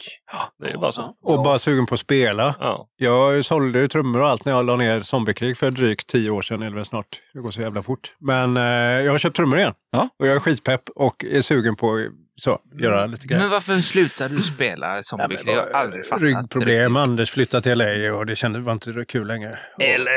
Det 0.59 0.71
är 0.71 0.79
bara 0.79 0.93
så. 0.93 1.15
Och 1.23 1.43
bara 1.43 1.59
sugen 1.59 1.87
på 1.87 1.95
att 1.95 2.01
spela. 2.01 2.55
Ja. 2.61 2.89
Jag 2.97 3.45
sålde 3.45 3.81
ju 3.81 3.89
trummor 3.89 4.21
och 4.21 4.29
allt 4.29 4.45
när 4.45 4.53
jag 4.53 4.67
la 4.67 4.77
ner 4.77 5.01
Zombiekrig 5.01 5.57
för 5.57 5.71
drygt 5.71 6.07
tio 6.07 6.31
år 6.31 6.43
sedan, 6.43 6.63
eller 6.63 6.77
väl 6.77 6.85
snart. 6.85 7.09
Det 7.35 7.41
går 7.41 7.51
så 7.51 7.61
jävla 7.61 7.83
fort. 7.83 8.15
Men 8.21 8.57
eh, 8.57 8.63
jag 9.05 9.13
har 9.13 9.19
köpt 9.19 9.37
trummor 9.37 9.59
igen. 9.59 9.75
Ja. 9.93 10.09
Och 10.19 10.27
jag 10.27 10.37
är 10.37 10.41
skitpepp 10.41 10.89
och 10.95 11.25
är 11.25 11.41
sugen 11.41 11.77
på 11.77 12.09
så, 12.39 12.61
göra 12.81 13.07
lite 13.07 13.27
grejer. 13.27 13.43
Men 13.43 13.51
varför 13.51 13.77
slutade 13.77 14.35
du 14.35 14.43
spela 14.43 15.03
Zombie? 15.03 15.39
det 15.45 15.53
har 15.53 15.59
jag 15.59 15.73
aldrig 15.73 16.07
fattat. 16.07 16.23
Ryggproblem, 16.23 16.97
riktigt. 16.97 16.97
Anders 16.97 17.31
flyttade 17.31 17.63
till 17.63 17.79
LA 17.79 18.15
och 18.15 18.27
det 18.27 18.37
kändes, 18.37 18.65
var 18.65 18.73
inte 18.73 19.05
kul 19.09 19.27
längre. 19.27 19.51
Och, 19.51 19.83
LA! 19.99 20.09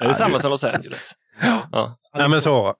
Det 0.00 0.04
är 0.04 0.12
samma 0.12 0.38
som 0.38 0.50
Los 0.50 0.64
Angeles. 0.64 1.12
Ja. 1.40 1.86
Nej 2.14 2.28
men 2.28 2.42
så. 2.42 2.74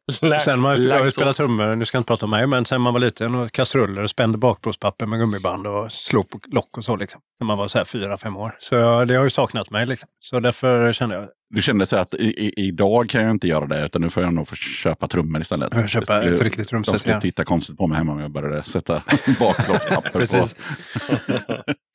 Sen 0.44 0.60
man, 0.60 0.82
jag 0.82 0.96
har 0.96 1.04
ju 1.04 1.10
spelat 1.10 1.36
trummor, 1.36 1.74
nu 1.74 1.84
ska 1.84 1.96
jag 1.96 2.00
inte 2.00 2.08
prata 2.08 2.26
om 2.26 2.30
mig, 2.30 2.46
men 2.46 2.64
sen 2.64 2.80
man 2.80 2.92
var 2.92 3.00
liten 3.00 3.34
och 3.34 3.52
kastruller 3.52 4.02
och 4.02 4.10
spände 4.10 4.38
bakplåtspapper 4.38 5.06
med 5.06 5.18
gummiband 5.18 5.66
och 5.66 5.92
slog 5.92 6.30
på 6.30 6.38
lock 6.46 6.76
och 6.78 6.84
så 6.84 6.96
liksom. 6.96 7.20
När 7.40 7.46
man 7.46 7.58
var 7.58 7.68
så 7.68 7.78
här 7.78 7.84
fyra, 7.84 8.16
fem 8.16 8.36
år. 8.36 8.56
Så 8.58 8.74
ja, 8.74 9.04
det 9.04 9.14
har 9.14 9.24
ju 9.24 9.30
saknat 9.30 9.70
mig 9.70 9.86
liksom. 9.86 10.08
Så 10.20 10.40
därför 10.40 10.92
kände 10.92 11.14
jag, 11.14 11.28
Du 11.54 11.62
kände 11.62 11.86
så 11.86 11.96
att 11.96 12.14
i, 12.14 12.24
i, 12.24 12.52
idag 12.68 13.08
kan 13.08 13.22
jag 13.22 13.30
inte 13.30 13.48
göra 13.48 13.66
det 13.66 13.84
utan 13.84 14.02
nu 14.02 14.10
får 14.10 14.22
jag 14.22 14.34
nog 14.34 14.48
få 14.48 14.56
köpa 14.56 15.08
trummor 15.08 15.40
istället. 15.40 15.68
Jag 15.72 15.88
köpa 15.88 16.00
Det 16.14 16.20
skulle- 16.22 16.34
ett 16.34 16.42
riktigt 16.42 16.64
De 16.64 16.70
trumset 16.70 16.98
skulle 16.98 17.12
igen. 17.12 17.20
titta 17.20 17.44
konstigt 17.44 17.76
på 17.76 17.86
mig 17.86 17.98
hemma 17.98 18.12
om 18.12 18.20
jag 18.20 18.30
började 18.32 18.62
sätta 18.62 18.94
bakplåtspapper 19.40 20.10
på. 20.10 20.18
Precis. 20.18 20.54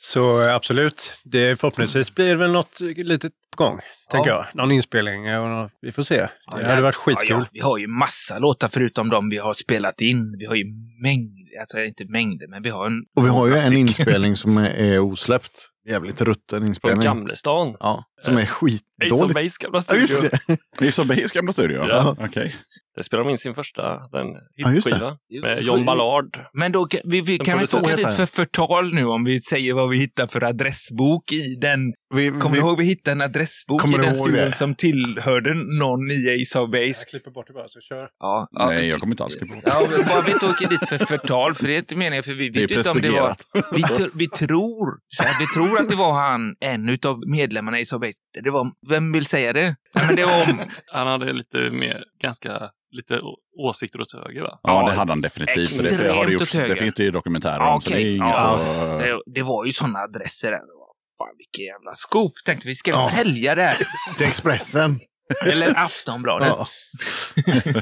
Så 0.01 0.47
eh, 0.47 0.55
absolut, 0.55 1.13
det 1.23 1.59
förhoppningsvis 1.59 2.15
blir 2.15 2.35
väl 2.35 2.51
något 2.51 2.79
litet 2.95 3.31
på 3.57 3.63
gång, 3.63 3.79
tänker 4.11 4.29
jag. 4.29 4.45
Någon 4.53 4.71
inspelning 4.71 5.37
och 5.39 5.49
nå- 5.49 5.69
vi 5.81 5.91
får 5.91 6.03
se. 6.03 6.15
Det 6.17 6.29
Ja, 6.45 6.67
hade 6.69 6.81
varit 6.81 6.95
skitkul. 6.95 7.29
Ja, 7.29 7.37
ja. 7.39 7.45
Vi 7.51 7.59
har 7.59 7.77
ju 7.77 7.87
massa 7.87 8.39
låtar 8.39 8.67
förutom 8.67 9.09
de 9.09 9.29
vi 9.29 9.37
har 9.37 9.53
spelat 9.53 10.01
in. 10.01 10.35
Vi 10.39 10.45
har 10.45 10.55
ju 10.55 10.65
mängder, 11.03 11.59
alltså 11.59 11.79
inte 11.79 12.05
mängder, 12.05 12.47
men 12.47 12.63
vi 12.63 12.69
har 12.69 12.85
en... 12.85 13.01
Och 13.15 13.25
vi 13.25 13.29
har 13.29 13.47
ju 13.47 13.55
en 13.57 13.73
inspelning 13.77 14.35
som 14.35 14.57
är, 14.57 14.69
är 14.69 14.99
osläppt. 14.99 15.69
Jävligt 15.89 16.21
rutten 16.21 16.59
Från 16.59 16.67
inspelning. 16.67 17.01
Gamlestan. 17.05 17.75
Ja, 17.79 18.03
som 18.21 18.37
är 18.37 18.45
Ace 19.05 19.25
of. 19.25 19.33
Base 19.33 19.57
gamla 19.59 19.77
Ja, 19.77 19.81
studio. 19.81 20.29
är 20.81 20.91
så 20.91 21.05
Base 21.07 21.27
gamla 21.33 21.53
studio? 21.53 21.85
Ja. 21.87 22.15
Okej. 22.19 22.51
Där 22.95 23.03
spelar 23.03 23.23
de 23.23 23.29
in 23.29 23.37
sin 23.37 23.53
första 23.53 23.81
den 24.07 24.27
Ja, 24.55 24.67
hitskiva. 24.67 25.17
Med 25.41 25.63
John 25.63 25.85
Ballard. 25.85 26.39
Men 26.53 26.71
då 26.71 26.85
kan 26.85 27.01
vi, 27.03 27.21
vi 27.21 27.37
kan 27.37 27.57
väl 27.57 27.67
producerar 27.67 27.93
åka 28.01 28.09
dit 28.09 28.17
för 28.17 28.25
förtal 28.25 28.93
nu 28.93 29.05
om 29.05 29.23
vi 29.23 29.41
säger 29.41 29.73
vad 29.73 29.89
vi 29.89 29.97
hittar 29.97 30.27
för 30.27 30.43
adressbok 30.43 31.31
i 31.31 31.55
den. 31.61 31.79
Vi, 32.15 32.29
Kommer 32.29 32.49
vi, 32.49 32.61
du 32.61 32.67
ihåg 32.67 32.77
vi 32.79 32.85
hittade 32.85 33.11
en 33.11 33.21
adressbok 33.21 33.87
i 33.87 33.91
den 33.91 34.15
studion 34.15 34.53
som 34.53 34.75
tillhörde 34.75 35.53
någon 35.79 36.11
i 36.11 36.41
Ace 36.41 36.59
of 36.59 36.71
Base? 36.71 36.85
Jag 36.85 37.07
klipper 37.09 37.31
bort 37.31 37.47
det 37.47 37.53
bara, 37.53 37.67
så 37.67 37.79
kör. 37.81 38.07
Ja, 38.19 38.47
Nej, 38.51 38.87
jag 38.87 38.99
kommer 38.99 39.13
inte 39.13 39.23
alls 39.23 39.35
klippa 39.35 39.55
bort 39.55 39.63
det. 39.63 39.71
Ja, 39.97 40.03
bara 40.09 40.21
vi 40.21 40.31
inte 40.31 40.45
åker 40.45 40.67
dit 40.69 40.89
för 40.89 40.97
förtal, 40.97 41.53
för 41.53 41.67
det 41.67 41.73
är 41.73 41.77
inte 41.77 41.95
meningen, 41.95 42.23
för 42.23 42.33
vi 42.33 42.49
Det 42.49 42.59
är 42.59 42.67
vet 42.67 42.71
inte 42.77 42.89
om 42.89 43.01
det 43.01 43.09
var... 43.09 43.35
Vi, 43.75 43.83
vi 44.15 44.27
tror, 44.27 44.97
så 45.07 45.23
här, 45.23 45.35
vi 45.39 45.47
tror 45.47 45.79
att 45.79 45.89
det 45.89 45.95
var 45.95 46.13
han, 46.13 46.55
en 46.59 46.89
utav 46.89 47.19
medlemmarna 47.27 47.79
i 47.79 47.81
Ace 47.81 47.95
of 47.95 48.01
Base. 48.01 48.17
Det 48.43 48.49
var, 48.51 48.71
vem 48.89 49.11
vill 49.11 49.25
säga 49.25 49.53
det? 49.53 49.75
Ja, 49.93 50.01
men 50.07 50.15
det 50.15 50.25
var 50.25 50.43
om, 50.49 50.61
Han 50.93 51.07
hade 51.07 51.33
lite 51.33 51.57
mer, 51.57 52.03
ganska, 52.21 52.69
lite 52.91 53.21
åsikter 53.59 54.01
åt 54.01 54.13
höger 54.13 54.41
va? 54.41 54.59
Ja, 54.63 54.85
det 54.89 54.93
hade 54.93 55.11
han 55.11 55.21
definitivt. 55.21 55.75
För 55.75 55.83
det, 55.83 55.97
det, 55.97 56.11
har 56.11 56.25
det, 56.25 56.31
gjort, 56.31 56.51
det 56.51 56.75
finns 56.75 56.93
det 56.93 57.03
ju 57.03 57.11
dokumentärer 57.11 57.59
om. 57.59 57.81
Så 57.81 57.89
det 57.89 58.01
är 58.01 58.09
inget 58.15 58.19
Ja. 58.19 58.55
att- 58.89 58.95
så 58.97 59.01
det, 59.03 59.21
det 59.35 59.41
var 59.43 59.65
ju 59.65 59.71
sådana 59.71 59.99
adresser 59.99 60.51
där. 60.51 60.59
Fan 61.17 61.27
vilken 61.37 61.65
jävla 61.65 61.91
scoop. 61.95 62.33
Tänkte 62.45 62.67
vi 62.67 62.75
ska 62.75 62.91
Ja. 62.91 63.09
sälja 63.15 63.55
det 63.55 63.63
här. 63.63 63.75
till 64.17 64.25
Expressen. 64.27 64.99
Eller 65.45 65.79
Aftonbladet. 65.79 66.47
Ja. 66.47 66.65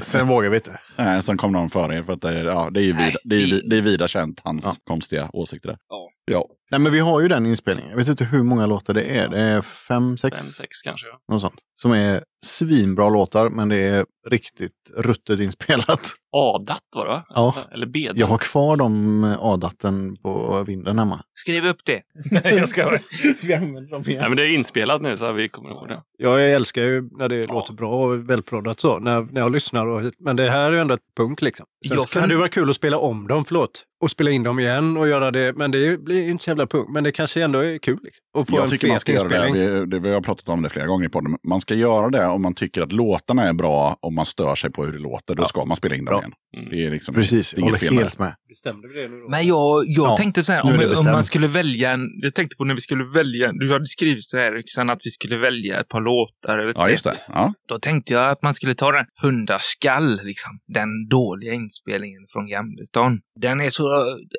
Sen 0.02 0.26
vågar 0.28 0.50
vi 0.50 0.56
inte. 0.56 0.80
Nej, 0.96 1.22
sen 1.22 1.36
kom 1.36 1.52
någon 1.52 1.68
före 1.68 1.96
er 1.98 2.02
för 2.02 2.12
att 2.12 2.20
det, 2.20 2.28
är- 2.40 2.44
ja, 2.44 2.70
det 2.70 2.80
är 2.80 2.84
ju 2.84 2.94
Nej, 2.94 3.06
vida, 3.06 3.18
det 3.24 3.36
är, 3.36 3.46
det- 3.46 3.68
det 3.70 3.76
är 3.76 3.82
vida 3.82 4.08
känt, 4.08 4.40
hans 4.44 4.64
Ja. 4.64 4.72
konstiga 4.86 5.30
åsikter. 5.32 5.68
Där. 5.68 5.78
Ja. 5.88 6.08
Ja. 6.30 6.46
Nej, 6.70 6.80
men 6.80 6.92
vi 6.92 6.98
har 6.98 7.20
ju 7.20 7.28
den 7.28 7.46
inspelningen. 7.46 7.90
Jag 7.90 7.98
vet 7.98 8.08
inte 8.08 8.24
hur 8.24 8.42
många 8.42 8.66
låtar 8.66 8.94
det 8.94 9.02
är. 9.02 9.28
Det 9.28 9.38
är 9.40 9.62
fem, 9.62 10.16
sex, 10.16 10.36
Fem, 10.36 10.46
sex 10.46 10.82
kanske. 10.82 11.06
Ja. 11.06 11.20
något 11.34 11.40
sånt. 11.40 11.62
Som 11.74 11.92
är 11.92 12.24
svinbra 12.46 13.08
låtar, 13.08 13.48
men 13.48 13.68
det 13.68 13.76
är 13.76 14.06
riktigt 14.28 14.72
ruttet 14.96 15.40
inspelat. 15.40 16.14
Adat 16.32 16.82
var 16.94 17.04
det 17.04 17.10
va? 17.10 17.24
Ja. 17.28 17.54
Eller 17.72 17.86
Bedat. 17.86 18.16
Jag 18.16 18.26
har 18.26 18.38
kvar 18.38 18.76
de 18.76 19.24
A-datten 19.40 20.16
på 20.16 20.64
vinden 20.66 20.98
hemma. 20.98 21.24
Skriv 21.34 21.66
upp 21.66 21.84
det. 21.84 22.02
Nej, 22.30 22.54
jag 22.54 22.68
ska... 22.68 22.98
Så 23.36 23.46
vi 23.46 23.54
använder 23.54 23.90
dem 23.90 24.02
Nej, 24.06 24.14
igen. 24.14 24.24
men 24.28 24.36
det 24.36 24.42
är 24.42 24.54
inspelat 24.54 25.02
nu 25.02 25.16
så 25.16 25.32
vi 25.32 25.48
kommer 25.48 25.70
ihåg 25.70 25.88
det. 25.88 26.02
Jag 26.18 26.50
älskar 26.50 26.82
ju 26.82 27.08
när 27.18 27.28
det 27.28 27.46
låter 27.46 27.72
bra 27.72 28.04
och 28.04 28.30
välproddat 28.30 28.80
så, 28.80 28.98
när, 28.98 29.22
när 29.22 29.40
jag 29.40 29.52
lyssnar. 29.52 29.86
Och, 29.86 30.12
men 30.18 30.36
det 30.36 30.50
här 30.50 30.64
är 30.64 30.72
ju 30.72 30.80
ändå 30.80 30.94
ett 30.94 31.14
punk 31.16 31.42
liksom. 31.42 31.66
Sen 31.86 31.96
Jag 31.96 32.08
kan 32.08 32.22
fun- 32.22 32.28
det 32.28 32.36
vara 32.36 32.48
kul 32.48 32.70
att 32.70 32.76
spela 32.76 32.98
om 32.98 33.26
dem, 33.26 33.44
förlåt. 33.44 33.84
Och 34.00 34.10
spela 34.10 34.30
in 34.30 34.42
dem 34.42 34.58
igen 34.60 34.96
och 34.96 35.08
göra 35.08 35.30
det. 35.30 35.52
Men 35.56 35.70
det 35.70 36.04
blir 36.04 36.24
ju 36.24 36.30
inte 36.30 36.44
så 36.44 36.50
jävla 36.50 36.66
punk. 36.66 36.88
Men 36.88 37.04
det 37.04 37.12
kanske 37.12 37.42
ändå 37.42 37.58
är 37.58 37.78
kul. 37.78 37.98
Liksom. 38.02 38.22
Och 38.38 38.48
få 38.48 38.56
Jag 38.56 38.62
en 38.64 38.70
tycker 38.70 38.88
man 38.88 39.00
ska 39.00 39.12
göra 39.12 39.28
det. 39.28 39.52
Vi, 39.52 39.86
det. 39.86 39.98
Vi 39.98 40.10
har 40.14 40.20
pratat 40.20 40.48
om 40.48 40.62
det 40.62 40.68
flera 40.68 40.86
gånger 40.86 41.06
i 41.06 41.08
podden. 41.08 41.36
Man 41.48 41.60
ska 41.60 41.74
göra 41.74 42.10
det 42.10 42.26
om 42.26 42.42
man 42.42 42.54
tycker 42.54 42.82
att 42.82 42.92
låtarna 42.92 43.42
är 43.42 43.52
bra 43.52 43.96
och 44.00 44.12
man 44.12 44.26
stör 44.26 44.54
sig 44.54 44.72
på 44.72 44.84
hur 44.84 44.92
det 44.92 44.98
låter. 44.98 45.34
Då 45.34 45.42
Ja. 45.42 45.46
ska 45.46 45.64
man 45.64 45.76
spela 45.76 45.94
in 45.94 46.04
dem 46.04 46.12
Bra. 46.12 46.18
igen. 46.20 46.32
Mm. 46.56 46.68
Det 46.70 46.86
är 46.86 46.90
liksom 46.90 47.14
Precis, 47.14 47.50
det 47.50 47.60
jag 47.60 47.66
är 47.66 47.68
inget 47.68 47.80
håller 47.80 47.88
fel 47.88 47.94
med 47.94 48.02
helt 48.04 48.18
med. 48.18 48.34
Bestämde 48.48 48.88
vi 48.88 49.00
det 49.02 49.08
nu 49.08 49.20
då? 49.20 49.28
Men 49.28 49.46
jag, 49.46 49.84
jag 49.86 50.08
Ja, 50.08 50.16
tänkte 50.16 50.44
så 50.44 50.52
här, 50.52 50.62
om, 50.64 50.98
om 50.98 51.04
man 51.04 51.24
skulle 51.24 51.46
välja 51.46 51.90
en... 51.90 52.08
Jag 52.22 52.34
tänkte 52.34 52.56
på 52.56 52.64
när 52.64 52.74
vi 52.74 52.80
skulle 52.80 53.04
välja... 53.04 53.52
Du 53.52 53.72
hade 53.72 53.86
skrivit 53.86 54.24
så 54.24 54.36
här, 54.38 54.58
Yxan, 54.58 54.90
att 54.90 55.00
vi 55.04 55.10
skulle 55.10 55.36
välja 55.38 55.80
ett 55.80 55.88
par 55.88 56.00
låtar. 56.00 56.58
Eller 56.58 56.72
Ja, 56.76 56.90
just 56.90 57.04
det. 57.04 57.14
Ja. 57.28 57.52
Då 57.68 57.78
tänkte 57.78 58.12
jag 58.12 58.30
att 58.30 58.42
man 58.42 58.54
skulle 58.54 58.74
ta 58.74 58.92
den 58.92 59.04
Hundarskall, 59.22 60.20
liksom. 60.24 60.58
Den 60.74 61.08
dåliga 61.08 61.52
inspelningen 61.68 62.22
från 62.32 62.48
Gamlestan. 62.48 63.20
Den 63.40 63.60
är 63.60 63.70
så... 63.70 63.84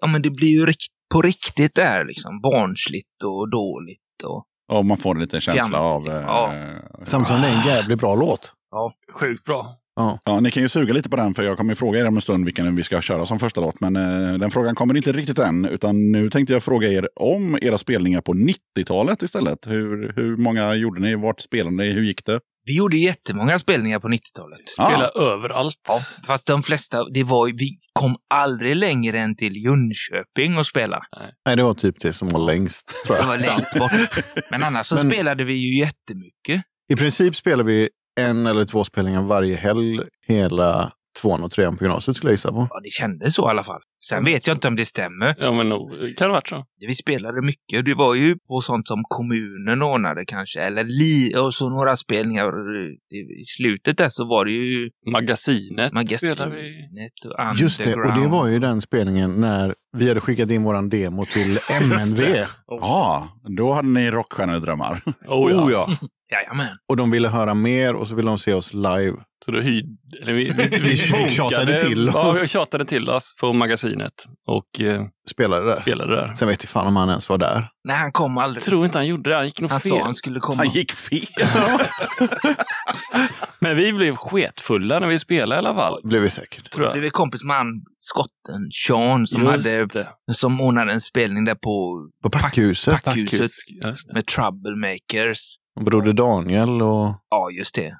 Ja, 0.01 0.07
men 0.07 0.21
det 0.21 0.29
blir 0.29 0.49
ju 0.59 0.65
rikt, 0.65 0.87
på 1.13 1.21
riktigt 1.21 1.75
där, 1.75 2.05
liksom. 2.05 2.41
Barnsligt 2.41 3.23
och 3.25 3.49
dåligt 3.49 4.23
och... 4.23 4.45
Och 4.71 4.85
man 4.85 4.97
får 4.97 5.15
en 5.15 5.21
liten 5.21 5.41
känsla 5.41 5.63
Fjant. 5.63 5.75
av... 5.75 6.07
Eh, 6.07 6.23
Ja. 6.25 6.53
Samtidigt 7.03 7.27
som 7.27 7.41
det 7.41 7.47
är 7.47 7.61
en 7.61 7.67
jävligt 7.75 7.99
bra 7.99 8.15
låt. 8.15 8.51
Sjukt 9.13 9.43
bra. 9.43 9.75
Ja, 10.25 10.39
ni 10.39 10.51
kan 10.51 10.63
ju 10.63 10.69
suga 10.69 10.93
lite 10.93 11.09
på 11.09 11.15
den 11.15 11.33
för 11.33 11.43
jag 11.43 11.57
kommer 11.57 11.71
ju 11.71 11.75
fråga 11.75 11.99
er 11.99 12.07
om 12.07 12.15
en 12.15 12.21
stund 12.21 12.45
vilken 12.45 12.75
vi 12.75 12.83
ska 12.83 13.01
köra 13.01 13.25
som 13.25 13.39
första 13.39 13.61
låt. 13.61 13.81
Men 13.81 13.95
eh, 13.95 14.33
den 14.39 14.51
frågan 14.51 14.75
kommer 14.75 14.97
inte 14.97 15.11
riktigt 15.11 15.39
än. 15.39 15.65
Utan 15.65 16.11
nu 16.11 16.29
tänkte 16.29 16.53
jag 16.53 16.63
fråga 16.63 16.87
er 16.87 17.09
om 17.15 17.57
era 17.61 17.77
spelningar 17.77 18.21
på 18.21 18.33
90-talet 18.33 19.21
istället. 19.21 19.67
Hur, 19.67 20.13
hur 20.15 20.37
många 20.37 20.75
gjorde 20.75 21.01
ni? 21.01 21.15
Vart 21.15 21.39
spelade 21.41 21.75
ni? 21.75 21.91
Hur 21.91 22.01
gick 22.01 22.25
det? 22.25 22.39
Vi 22.69 22.77
gjorde 22.77 22.97
jättemånga 22.97 23.59
spelningar 23.59 23.99
på 23.99 24.07
90-talet. 24.07 24.59
Spela 24.69 25.07
överallt. 25.33 25.75
Ja, 25.87 25.99
fast 26.27 26.47
de 26.47 26.63
flesta, 26.63 27.09
det 27.13 27.23
var 27.23 27.45
vi 27.59 27.77
kom 27.93 28.15
aldrig 28.33 28.75
längre 28.75 29.19
än 29.19 29.35
till 29.35 29.55
Jönköping 29.65 30.57
och 30.57 30.67
spela. 30.67 30.99
Nej, 31.45 31.55
det 31.57 31.63
var 31.63 31.73
typ 31.73 31.95
det 32.01 32.13
som 32.13 32.29
var 32.29 32.39
längst. 32.45 32.91
Tror 33.05 33.15
Det 33.15 33.21
jag. 33.21 33.27
var 33.27 33.37
längst 33.37 33.79
bort. 33.79 34.23
Men 34.51 34.63
annars 34.63 34.87
så 34.87 34.95
Men- 35.03 35.09
spelade 35.09 35.43
vi 35.43 35.53
ju 35.53 35.79
jättemycket. 35.79 36.63
I 36.91 36.95
princip 36.95 37.35
spelar 37.35 37.63
vi 37.63 37.89
en 38.19 38.45
eller 38.45 38.65
två 38.65 38.83
spelningar 38.83 39.21
varje 39.21 39.55
helg 39.55 39.99
hela 40.27 40.91
tvåan 41.21 41.43
och 41.43 41.51
trean 41.51 41.77
på 41.77 41.83
gymnasiet 41.83 42.17
skulle 42.17 42.29
jag 42.31 42.33
gissa 42.33 42.51
på. 42.51 42.67
Ja, 42.69 42.79
det 42.83 42.89
kändes 42.91 43.35
så 43.35 43.47
i 43.47 43.49
alla 43.49 43.63
fall. 43.63 43.81
Sen 44.01 44.23
vet 44.25 44.47
jag 44.47 44.55
inte 44.55 44.67
om 44.67 44.75
det 44.75 44.85
stämmer. 44.85 45.35
Ja, 45.39 45.51
men 45.51 45.69
nog 45.69 45.89
kan 45.91 46.07
det 46.17 46.25
ha 46.25 46.31
varit 46.33 46.47
så. 46.47 46.65
Vi 46.87 46.95
spelade 46.95 47.41
mycket. 47.41 47.85
Det 47.85 47.93
var 47.93 48.15
ju 48.15 48.35
på 48.47 48.61
sånt 48.61 48.87
som 48.87 49.03
kommunen 49.09 49.81
ordnade 49.81 50.25
kanske. 50.25 50.61
Eller 50.61 50.83
li 50.83 51.35
och 51.37 51.53
så 51.53 51.69
några 51.69 51.97
spelningar. 51.97 52.51
I 53.41 53.45
slutet 53.45 53.97
där 53.97 54.09
så 54.09 54.25
var 54.25 54.45
det 54.45 54.51
ju 54.51 54.89
Magasinet, 55.11 55.91
vi. 55.91 55.93
Magasinet 55.93 56.39
och 56.39 56.45
Underground. 56.45 57.59
Just 57.59 57.83
det, 57.83 57.95
och 57.95 58.21
det 58.21 58.27
var 58.27 58.47
ju 58.47 58.59
den 58.59 58.81
spelningen 58.81 59.31
när 59.41 59.75
vi 59.97 60.07
hade 60.07 60.19
skickat 60.21 60.49
in 60.49 60.63
våran 60.63 60.89
demo 60.89 61.25
till 61.25 61.59
MNV. 61.69 62.45
Ja, 62.67 63.29
då 63.57 63.73
hade 63.73 63.89
ni 63.89 64.11
rockstjärnedrömmar. 64.11 65.01
Oh, 65.27 65.51
ja. 65.51 65.63
Oh, 65.63 65.71
ja. 65.71 65.89
Jajamän. 66.31 66.75
Och 66.89 66.97
de 66.97 67.11
ville 67.11 67.29
höra 67.29 67.53
mer 67.53 67.95
och 67.95 68.07
så 68.07 68.15
ville 68.15 68.29
de 68.29 68.39
se 68.39 68.53
oss 68.53 68.73
live. 68.73 69.13
Så 69.45 69.51
då 69.51 69.59
hyrde... 69.59 69.87
Eller 70.21 70.33
vi, 70.33 70.43
vi, 70.43 70.67
vi, 70.69 70.79
Vi 71.25 71.31
tjatade 71.31 71.79
till 71.85 72.11
Ja, 72.13 72.29
oss. 72.29 72.43
vi 72.43 72.47
tjatade 72.47 72.85
till 72.85 73.09
oss 73.09 73.35
på 73.41 73.53
magasinet 73.97 74.13
och 74.47 74.81
eh, 74.81 75.05
Spelade 75.31 75.65
där. 75.65 75.81
spelade 75.81 76.15
där. 76.15 76.33
Sen 76.33 76.47
vet 76.47 76.63
jag 76.63 76.69
fan 76.69 76.87
om 76.87 76.95
han 76.95 77.09
ens 77.09 77.29
var 77.29 77.37
där. 77.37 77.69
Nej, 77.83 77.97
han 77.97 78.11
kom 78.11 78.37
aldrig. 78.37 78.61
Jag 78.61 78.65
tror 78.65 78.85
inte 78.85 78.97
han 78.97 79.07
gjorde 79.07 79.29
det. 79.29 79.35
Han 79.35 79.45
gick 79.45 79.61
nog 79.61 79.71
han 79.71 79.79
fel. 79.79 79.89
sa 79.89 80.03
han 80.03 80.15
skulle 80.15 80.39
komma. 80.39 80.57
Han 80.63 80.69
gick 80.69 80.91
fel. 80.91 81.19
Men 83.61 83.75
vi 83.77 83.93
blev 83.93 84.15
sketfulla 84.15 84.99
när 84.99 85.07
vi 85.07 85.19
spelade 85.19 85.55
i 85.55 85.67
alla 85.67 85.75
fall. 85.75 85.99
Blev 86.03 86.21
vi 86.21 86.29
säkert. 86.29 86.71
Tror 86.71 86.85
Det 86.85 86.91
jag. 86.91 86.99
blev 86.99 87.09
kompis 87.09 87.43
med 87.43 87.55
han 87.57 87.67
skotten 87.99 88.69
Sean 88.87 89.27
som, 89.27 89.41
Just 89.43 89.67
hade, 89.67 89.85
det. 89.85 90.33
som 90.33 90.61
ordnade 90.61 90.91
en 90.93 91.01
spelning 91.01 91.45
där 91.45 91.55
på 91.55 92.07
På 92.23 92.29
packhuset. 92.29 93.03
Packhuset 93.03 93.41
Just 93.41 94.07
det. 94.07 94.13
med 94.13 94.25
Troublemakers. 94.27 95.55
Broder 95.81 96.13
Daniel 96.13 96.81
och... 96.81 97.07
Ja, 97.31 97.49
just 97.51 97.75
det. 97.75 97.93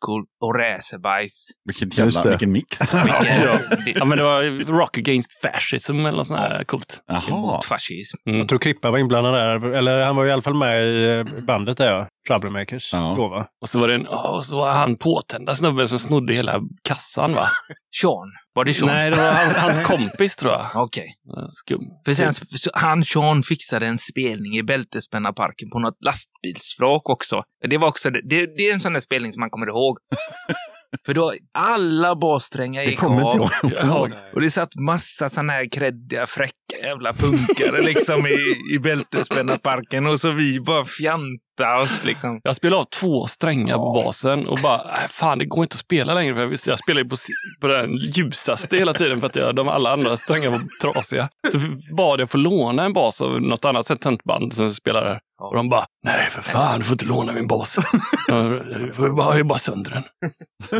School 0.00 0.24
och 0.40 0.54
Racerbajs. 0.58 1.48
Vilken 1.64 1.88
Just 2.04 2.16
jävla, 2.16 2.30
vilken 2.30 2.52
mix. 2.52 2.94
Ja. 2.94 3.06
Det- 3.24 3.90
ja, 3.96 4.04
men 4.04 4.18
det 4.18 4.24
var 4.24 4.64
Rock 4.78 4.98
Against 4.98 5.40
Fascism 5.42 5.98
eller 5.98 6.12
något 6.18 6.26
sånt 6.26 6.40
här 6.40 6.64
coolt. 6.64 7.02
Jaha. 7.06 7.22
Mot 7.30 7.64
fascism. 7.64 8.16
Jag 8.24 8.48
tror 8.48 8.58
Krippa 8.58 8.90
var 8.90 8.98
inblandad 8.98 9.34
där. 9.34 9.72
Eller 9.72 10.04
han 10.04 10.16
var 10.16 10.26
i 10.26 10.32
alla 10.32 10.42
fall 10.42 10.54
med 10.54 10.84
i 10.86 11.18
eh, 11.18 11.44
bandet 11.44 11.76
där, 11.76 11.92
ja. 11.92 12.08
Troublemakers. 12.28 12.92
Ja. 12.92 13.14
Då, 13.16 13.28
va? 13.28 13.46
Och 13.62 13.68
så 13.68 13.80
var 13.80 13.88
det 13.88 13.94
en, 13.94 14.08
oh, 14.08 14.42
så 14.42 14.56
var 14.56 14.72
han 14.72 14.96
påtända 14.96 15.54
snubben 15.54 15.88
som 15.88 15.98
snodde 15.98 16.32
hela 16.34 16.60
kassan 16.88 17.34
va? 17.34 17.48
Sean. 18.00 18.32
Var 18.54 18.64
det 18.64 18.74
Sean? 18.74 18.88
Nej, 18.88 19.10
det 19.10 19.16
var 19.16 19.32
han, 19.32 19.54
hans 19.54 19.80
kompis 19.80 20.36
tror 20.36 20.52
jag. 20.52 20.70
Okej. 20.74 21.14
Skum. 21.50 21.80
För 22.04 22.14
sen, 22.14 22.34
så 22.34 22.70
han 22.74 23.04
Sean 23.04 23.42
fixade 23.42 23.86
en 23.86 23.98
spelning 23.98 24.56
i 24.58 24.62
Bältespännarparken 24.62 25.70
på 25.70 25.78
något 25.78 25.96
lastbilsflak 26.04 27.08
också. 27.10 27.42
Det 27.70 27.78
var 27.78 27.88
också, 27.88 28.10
det, 28.10 28.20
det 28.56 28.63
det 28.64 28.70
är 28.70 28.74
en 28.74 28.80
sån 28.80 28.92
där 28.92 29.00
spelning 29.00 29.32
som 29.32 29.40
man 29.40 29.50
kommer 29.50 29.66
ihåg. 29.66 29.98
För 31.06 31.14
då, 31.14 31.34
alla 31.54 32.16
bassträngar 32.16 32.82
Det 32.82 32.90
gick 32.90 32.98
kommer 32.98 33.32
inte 33.32 33.44
av. 33.44 33.72
jag 33.72 33.86
ihåg. 33.86 34.10
Och 34.34 34.40
det 34.40 34.50
satt 34.50 34.76
massa 34.76 35.30
såna 35.30 35.52
här 35.52 35.68
kreddiga, 35.70 36.26
fräcka 36.26 36.54
jävla 36.82 37.12
punkare 37.12 37.82
liksom 37.82 38.26
i, 38.26 38.54
i 38.74 38.78
Bältespännarparken. 38.78 40.06
Och 40.06 40.20
så 40.20 40.30
vi 40.30 40.60
bara 40.60 40.84
fjanta 40.84 41.82
oss 41.82 42.04
liksom. 42.04 42.40
Jag 42.44 42.56
spelade 42.56 42.82
av 42.82 42.84
två 42.84 43.26
strängar 43.26 43.76
på 43.76 43.92
basen 43.92 44.46
och 44.46 44.58
bara, 44.62 44.80
äh, 44.80 45.08
fan 45.08 45.38
det 45.38 45.44
går 45.44 45.64
inte 45.64 45.74
att 45.74 45.80
spela 45.80 46.14
längre. 46.14 46.34
För 46.34 46.42
jag, 46.42 46.78
jag 46.88 46.98
ju 46.98 47.08
på, 47.08 47.16
på 47.60 47.66
den 47.66 47.96
ljusaste 47.96 48.76
hela 48.76 48.92
tiden 48.92 49.20
för 49.20 49.26
att 49.26 49.36
jag, 49.36 49.54
de 49.54 49.68
alla 49.68 49.92
andra 49.92 50.16
strängar 50.16 50.50
var 50.50 50.60
trasiga. 50.80 51.28
Så 51.52 51.58
bad 51.96 52.20
jag 52.20 52.30
få 52.30 52.38
låna 52.38 52.84
en 52.84 52.92
bas 52.92 53.20
av 53.20 53.40
något 53.42 53.64
annat 53.64 53.86
sätt 53.86 54.00
tentband 54.00 54.52
som 54.54 54.74
spelar 54.74 55.04
där. 55.04 55.20
Och 55.42 55.54
de 55.56 55.68
bara, 55.68 55.86
nej 56.04 56.28
för 56.30 56.42
fan, 56.42 56.78
du 56.78 56.84
får 56.84 56.92
inte 56.92 57.04
låna 57.04 57.32
min 57.32 57.46
bas. 57.46 57.78
Du 58.28 58.92
får 58.96 59.08
ju 59.08 59.36
jag 59.38 59.46
bara 59.46 59.58
sönder 59.58 59.90
den. 59.90 60.30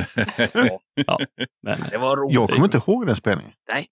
ja, 1.07 1.19
men, 1.63 1.79
Det 1.91 1.99
var 1.99 2.17
roligt. 2.17 2.35
Jag 2.35 2.51
kommer 2.51 2.65
inte 2.65 2.77
ihåg 2.77 3.07
den 3.07 3.17
spelningen. 3.17 3.53
nej, 3.73 3.87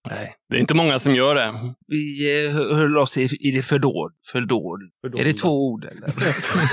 det 0.51 0.57
är 0.57 0.61
inte 0.61 0.75
många 0.75 0.99
som 0.99 1.15
gör 1.15 1.35
det. 1.35 1.55
Vi 1.87 2.45
eh, 2.47 2.53
hö- 2.53 2.75
höll 2.75 2.99
oss 2.99 3.17
i, 3.19 3.29
i 3.41 3.51
det 3.51 3.63
fördåd. 3.63 4.13
Fördåd. 4.33 4.81
Är 5.19 5.25
det 5.25 5.33
två 5.33 5.67
ord 5.69 5.85
eller? 5.85 6.09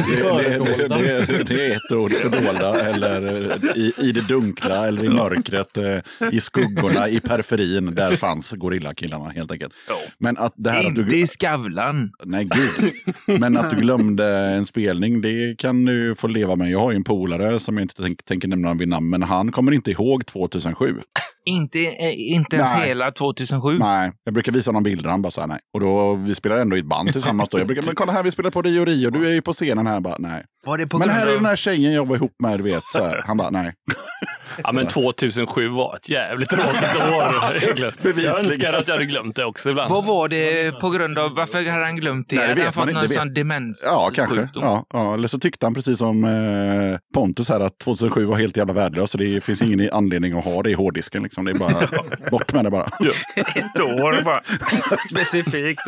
Det, 0.09 0.87
det, 0.87 0.87
det, 0.87 1.25
det, 1.37 1.43
det 1.43 1.65
är 1.71 1.75
ett 1.75 1.91
ord, 1.91 2.11
fördolda, 2.11 2.79
eller 2.79 3.77
i, 3.77 3.93
i 3.97 4.11
det 4.11 4.27
dunkla, 4.27 4.87
eller 4.87 5.03
i 5.05 5.09
mörkret, 5.09 5.77
eh, 5.77 5.99
i 6.31 6.41
skuggorna, 6.41 7.09
i 7.09 7.19
periferin. 7.19 7.95
Där 7.95 8.11
fanns 8.15 8.51
gorillakillarna 8.51 9.29
helt 9.29 9.51
enkelt. 9.51 9.73
Men 10.17 10.37
att 10.37 10.53
det 10.57 10.69
här 10.69 10.79
att 10.79 10.85
Inte 10.85 11.01
du... 11.03 11.17
i 11.19 11.27
Skavlan. 11.27 12.11
Nej, 12.25 12.45
gud. 12.45 12.93
Men 13.39 13.57
att 13.57 13.69
du 13.69 13.75
glömde 13.75 14.25
en 14.37 14.65
spelning, 14.65 15.21
det 15.21 15.55
kan 15.57 15.85
du 15.85 16.15
få 16.15 16.27
leva 16.27 16.55
med. 16.55 16.71
Jag 16.71 16.79
har 16.79 16.91
ju 16.91 16.95
en 16.95 17.03
polare 17.03 17.59
som 17.59 17.77
jag 17.77 17.83
inte 17.83 18.01
tänk, 18.03 18.23
tänker 18.25 18.47
nämna 18.47 18.73
vid 18.73 18.87
namn, 18.87 19.09
men 19.19 19.29
han 19.29 19.51
kommer 19.51 19.71
inte 19.71 19.91
ihåg 19.91 20.25
2007. 20.25 21.01
Inte, 21.45 21.79
eh, 21.79 22.31
inte 22.31 22.55
ens 22.55 22.71
Nej. 22.73 22.87
hela 22.87 23.11
2007. 23.11 23.77
Nej, 23.79 24.11
jag 24.23 24.33
brukar 24.33 24.51
visa 24.51 24.69
honom 24.69 24.83
bilder, 24.83 25.09
han 25.09 25.21
bara 25.21 25.31
så 25.31 25.41
här, 25.41 25.47
nej. 25.47 25.59
Och 25.73 25.79
då, 25.79 26.13
vi 26.13 26.35
spelar 26.35 26.57
ändå 26.57 26.75
i 26.75 26.79
ett 26.79 26.85
band 26.85 27.11
tillsammans 27.11 27.49
då. 27.49 27.59
Jag 27.59 27.67
brukar, 27.67 27.85
men 27.85 27.95
kolla 27.95 28.11
här, 28.11 28.23
vi 28.23 28.31
spelar 28.31 28.51
på 28.51 28.61
Rio 28.61 28.85
Rio, 28.85 29.09
du 29.09 29.27
är 29.27 29.33
ju 29.33 29.41
på 29.41 29.53
scenen 29.53 29.87
här. 29.87 29.99
Bara, 29.99 30.15
nej. 30.19 30.45
Var 30.69 30.77
det 30.77 30.87
på 30.87 30.97
Men 30.97 31.09
här 31.09 31.27
är 31.27 31.27
av... 31.27 31.33
den 31.35 31.45
här 31.45 31.55
tjejen 31.55 31.93
jag 31.93 32.07
var 32.07 32.15
ihop 32.15 32.35
med, 32.43 32.59
du 32.59 32.63
vet. 32.63 32.83
Så 32.93 33.03
här. 33.03 33.23
Han 33.27 33.37
bara, 33.37 33.49
nej. 33.49 33.73
Ja, 34.63 34.71
men 34.71 34.87
2007 34.87 35.67
var 35.67 35.95
ett 35.95 36.09
jävligt 36.09 36.49
tråkigt 36.49 36.95
år. 37.13 37.55
egentligen. 37.55 37.77
Jag 37.77 38.03
Bevisligen. 38.03 38.45
önskar 38.45 38.73
att 38.73 38.87
jag 38.87 38.95
hade 38.95 39.05
glömt 39.05 39.35
det 39.35 39.45
också 39.45 39.69
ibland. 39.69 39.91
Vad 39.91 40.05
var 40.05 40.27
det 40.27 40.71
på 40.71 40.89
grund 40.89 41.19
av, 41.19 41.35
varför 41.35 41.69
hade 41.71 41.85
han 41.85 41.95
glömt 41.95 42.29
det? 42.29 42.35
Nej, 42.35 42.43
det 42.45 42.49
hade 42.49 42.63
han 42.63 42.73
fått 42.73 42.93
någon 42.93 43.09
sån 43.09 43.33
demens? 43.33 43.83
Ja, 43.85 44.09
kanske. 44.13 44.49
Ja, 44.53 44.85
ja. 44.93 45.13
Eller 45.13 45.27
så 45.27 45.39
tyckte 45.39 45.65
han 45.65 45.73
precis 45.73 45.99
som 45.99 46.23
eh, 46.23 46.97
Pontus 47.13 47.49
här 47.49 47.59
att 47.59 47.79
2007 47.79 48.25
var 48.25 48.35
helt 48.37 48.57
jävla 48.57 48.73
värdelöst. 48.73 49.11
Så 49.11 49.17
det 49.17 49.43
finns 49.43 49.61
ingen 49.61 49.89
anledning 49.93 50.37
att 50.37 50.45
ha 50.45 50.63
det 50.63 50.69
i 50.69 50.73
hårddisken. 50.73 51.23
Liksom. 51.23 51.45
Det 51.45 51.51
är 51.51 51.55
bara 51.55 51.87
bort 52.31 52.53
med 52.53 52.63
det 52.63 52.69
bara. 52.71 52.85
Ett 53.35 53.79
år 53.79 54.23
bara. 54.23 54.41
Specifikt. 55.09 55.81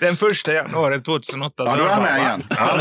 Den 0.00 0.16
första 0.16 0.52
januari 0.52 1.02
2008. 1.02 1.54
Ja, 1.66 1.76
då 1.76 1.84
är 1.84 1.88
han 1.88 2.02
med 2.02 2.18
igen. 2.20 2.42
Ja. 2.50 2.76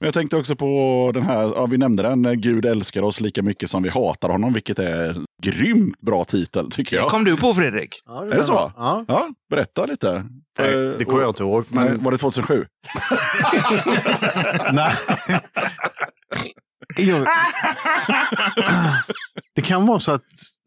Men 0.00 0.06
jag 0.06 0.14
tänkte 0.14 0.36
också 0.36 0.56
på 0.56 1.10
den 1.14 1.22
här, 1.22 1.42
ja, 1.42 1.66
vi 1.66 1.78
nämnde 1.78 2.02
den, 2.02 2.24
eh, 2.24 2.32
Gud 2.32 2.66
älskar 2.66 3.02
oss 3.02 3.20
lika 3.20 3.42
mycket 3.42 3.70
som 3.70 3.82
vi 3.82 3.88
hatar 3.88 4.28
honom, 4.28 4.52
vilket 4.52 4.78
är 4.78 5.16
grymt 5.42 6.00
bra 6.00 6.24
titel 6.24 6.70
tycker 6.70 6.96
Det 6.96 7.02
jag. 7.02 7.10
kom 7.10 7.24
du 7.24 7.36
på 7.36 7.54
Fredrik? 7.54 8.02
Ja, 8.06 8.22
Är 8.24 8.36
det 8.36 8.44
så? 8.44 8.72
Ja. 8.76 9.04
Ja, 9.08 9.28
berätta 9.50 9.86
lite. 9.86 10.24
Nej, 10.58 10.74
Eh, 10.74 10.90
det 10.98 11.04
kommer 11.04 11.20
jag 11.20 11.30
inte 11.30 11.42
ihåg. 11.42 11.64
Men 11.68 11.84
Men 11.84 12.02
var 12.02 12.12
det 12.12 12.18
2007? 12.18 12.66
Nej. 14.72 14.94
Det 19.54 19.62
kan 19.62 19.86
vara 19.86 20.00
så 20.00 20.12
att 20.12 20.24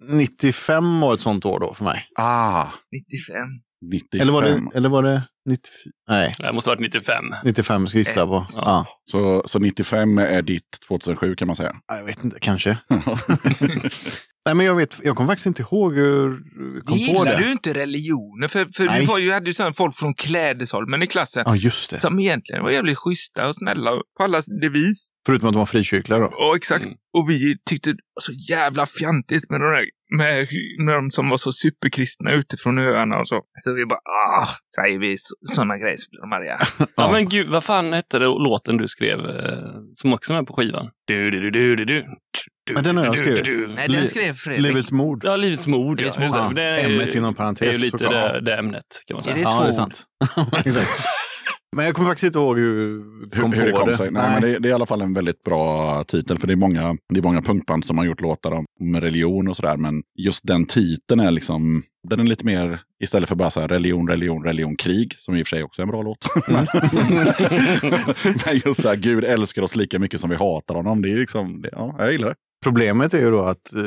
95 0.10 1.00
var 1.00 1.14
ett 1.14 1.22
sånt 1.22 1.46
år 1.46 1.60
då 1.60 1.74
för 1.74 1.84
mig. 1.84 2.06
Ah, 2.20 2.64
95. 2.92 3.48
95. 3.92 4.22
Eller 4.22 4.34
var 4.34 4.42
det, 4.42 4.78
eller 4.78 4.90
var 4.90 5.04
det 5.04 5.22
94? 5.50 5.92
Nej, 6.10 6.34
Det 6.40 6.54
måste 6.54 6.70
ha 6.70 6.76
varit 6.76 6.94
95. 6.94 7.26
95 7.44 7.88
ska 7.88 7.98
jag 7.98 8.08
gissa 8.08 8.28
på. 8.28 8.46
Ja. 8.56 8.62
Ja. 8.66 8.86
Så, 9.12 9.44
så 9.46 9.60
95 9.60 10.18
är 10.18 10.42
ditt 10.42 10.80
2007 10.88 11.36
kan 11.36 11.48
man 11.48 11.56
säga. 11.56 11.76
Ja, 11.88 11.98
Jag 11.98 12.06
vet 12.06 12.24
inte, 12.24 12.40
kanske. 12.40 12.78
Nej, 14.46 14.56
men 14.56 14.66
jag, 14.66 14.76
vet, 14.76 15.00
jag 15.04 15.16
kommer 15.16 15.30
faktiskt 15.32 15.46
inte 15.46 15.62
ihåg 15.62 15.94
hur 15.96 16.30
jag 16.30 16.32
Det 16.76 16.82
kom 16.82 16.94
på 16.94 16.98
gillar 16.98 17.26
det. 17.26 17.38
du 17.38 17.52
inte 17.52 17.74
religioner, 17.74 18.48
för, 18.48 18.66
för 18.66 18.86
Nej. 18.86 19.00
du 19.00 19.06
var 19.06 19.18
ju, 19.18 19.32
hade 19.32 19.50
ju 19.50 19.54
sådana 19.54 19.74
folk 19.74 19.96
från 19.96 20.14
Klädesholmen 20.14 21.02
i 21.04 21.08
klassen. 21.08 21.44
Ja, 21.46 21.56
just 21.56 21.90
det. 21.90 22.00
Som 22.00 22.20
egentligen 22.20 22.64
var 22.64 22.72
jävligt 22.72 22.98
schyssta 22.98 23.48
och 23.48 23.56
snälla 23.56 23.92
på 24.18 24.24
alla 24.24 24.42
devis. 24.62 25.10
Förutom 25.26 25.48
att 25.50 25.54
de 25.54 25.60
var 25.60 25.66
frikyrkliga 25.66 26.20
då. 26.20 26.30
Ja, 26.38 26.54
exakt. 26.56 26.86
Mm. 26.86 26.98
Och 27.18 27.30
vi 27.30 27.56
tyckte 27.70 27.90
det 27.90 27.98
var 28.16 28.22
så 28.22 28.32
jävla 28.54 28.86
fjantigt 28.86 29.50
med 29.50 29.60
de 29.62 29.66
där 29.72 29.86
med, 30.18 30.48
med 30.86 30.96
de 30.96 31.12
som 31.12 31.30
var 31.30 31.38
så 31.38 31.52
superkristna 31.52 32.32
utifrån 32.32 32.80
öarna 32.80 33.18
och 33.20 33.28
så. 33.28 33.42
Så 33.64 33.74
vi 33.74 33.86
bara, 33.86 34.00
ah, 34.40 34.48
säger 34.76 35.00
vi 35.00 35.16
sådana 35.56 35.78
grejer 35.78 35.98
så 35.98 36.10
blir 36.12 36.22
de 36.22 36.34
arga. 36.34 36.60
Ja, 36.96 37.12
men 37.12 37.30
gud, 37.30 37.48
vad 37.50 37.64
fan 37.64 37.94
hette 37.94 38.20
det 38.20 38.26
låten 38.26 38.78
du 38.78 38.88
skrev 38.88 39.20
eh, 39.20 39.58
som 39.96 40.14
också 40.14 40.34
är 40.34 40.38
med 40.38 40.48
på 40.48 40.54
skivan? 40.54 40.90
Du, 41.08 41.32
du, 41.32 41.40
du, 41.40 41.52
du, 41.52 41.76
du, 41.76 41.86
du. 41.86 42.02
Du, 42.68 42.74
Ja, 42.74 42.82
den 42.82 42.98
har 42.98 43.06
jag 43.06 43.18
skrivit. 43.18 43.46
du, 43.46 43.68
du. 43.68 43.74
Nej, 43.74 43.88
den 43.88 44.08
skrev 44.08 44.34
Fredrik. 44.34 44.64
Livets 44.64 44.92
mord. 44.92 45.24
Ja, 45.26 45.36
Livets 45.36 45.68
mod. 45.68 46.00
Livets 46.00 46.18
ja, 46.20 46.24
mod. 46.48 46.56
det. 46.56 46.62
Ja, 46.64 46.76
Det 46.76 46.82
är 46.82 46.90
ju- 46.90 46.94
ämnet 46.96 47.16
inom 47.16 47.34
Det 47.34 47.36
är 47.36 47.38
parentes. 47.38 47.74
ju 47.76 47.78
lite 47.78 47.98
det, 48.10 48.40
det 48.42 48.56
ämnet, 48.56 48.84
kan 49.08 49.16
man 49.16 49.20
Är 49.20 49.24
säga. 49.24 49.36
det 49.36 49.42
Ja, 49.42 49.52
två 49.52 49.64
det 49.64 49.68
är 49.70 49.72
sant. 49.72 50.04
Men 51.76 51.86
jag 51.86 51.96
kommer 51.96 52.10
faktiskt 52.10 52.24
inte 52.24 52.40
ihåg 52.40 52.58
hur 52.60 53.04
Hur, 53.32 53.42
kom 53.42 53.54
hur 53.54 53.66
det 53.66 53.72
på 53.72 53.78
kom 53.78 53.88
det. 53.88 53.98
sig. 53.98 54.12
Nej, 54.12 54.32
Men 54.32 54.42
det, 54.42 54.60
det 54.60 54.68
är 54.68 54.70
i 54.70 54.74
alla 54.74 54.86
fall 54.86 55.02
en 55.02 55.14
väldigt 55.14 55.44
bra 55.44 56.04
titel. 56.04 56.40
För 56.40 56.48
det 56.48 56.54
är 56.54 56.58
många, 56.58 56.98
det 57.14 57.20
är 57.20 57.24
många 57.24 57.42
punkband 57.42 57.86
som 57.86 57.98
har 57.98 58.06
gjort 58.06 58.22
låtar 58.22 58.52
om 58.52 58.66
om 58.80 59.02
religion 59.02 59.48
och 59.48 59.56
sådär. 59.56 59.78
Men 59.78 60.04
just 60.18 60.48
den 60.48 60.66
titeln 60.66 61.20
är 61.20 61.32
liksom, 61.32 61.84
den 62.10 62.20
är 62.20 62.24
lite 62.24 62.46
mer, 62.46 62.80
istället 63.04 63.30
för 63.30 63.36
bara 63.36 63.50
så 63.50 63.62
här 63.62 63.68
religion, 63.68 64.08
religion, 64.08 64.44
religion, 64.44 64.76
krig. 64.76 65.14
Som 65.18 65.36
i 65.36 65.44
och 65.44 65.48
för 65.48 65.56
sig 65.56 65.64
också 65.64 65.82
är 65.82 65.84
en 65.84 65.90
bra 65.90 66.02
låt. 66.02 66.26
men 68.46 68.62
just 68.66 68.82
så 68.82 68.88
här, 68.90 68.96
Gud 68.96 69.24
älskar 69.24 69.62
oss 69.62 69.76
lika 69.76 70.00
mycket 70.00 70.22
som 70.22 70.30
vi 70.30 70.36
hatar 70.36 70.76
honom. 70.76 71.02
Det 71.02 71.12
är 71.12 71.16
liksom, 71.16 71.62
det, 71.62 71.70
ja, 71.72 71.96
jag 72.00 72.12
gillar 72.12 72.30
det. 72.30 72.36
Problemet 72.64 73.14
är 73.14 73.20
ju 73.22 73.32
då 73.32 73.42
att 73.42 73.74
eh, 73.76 73.82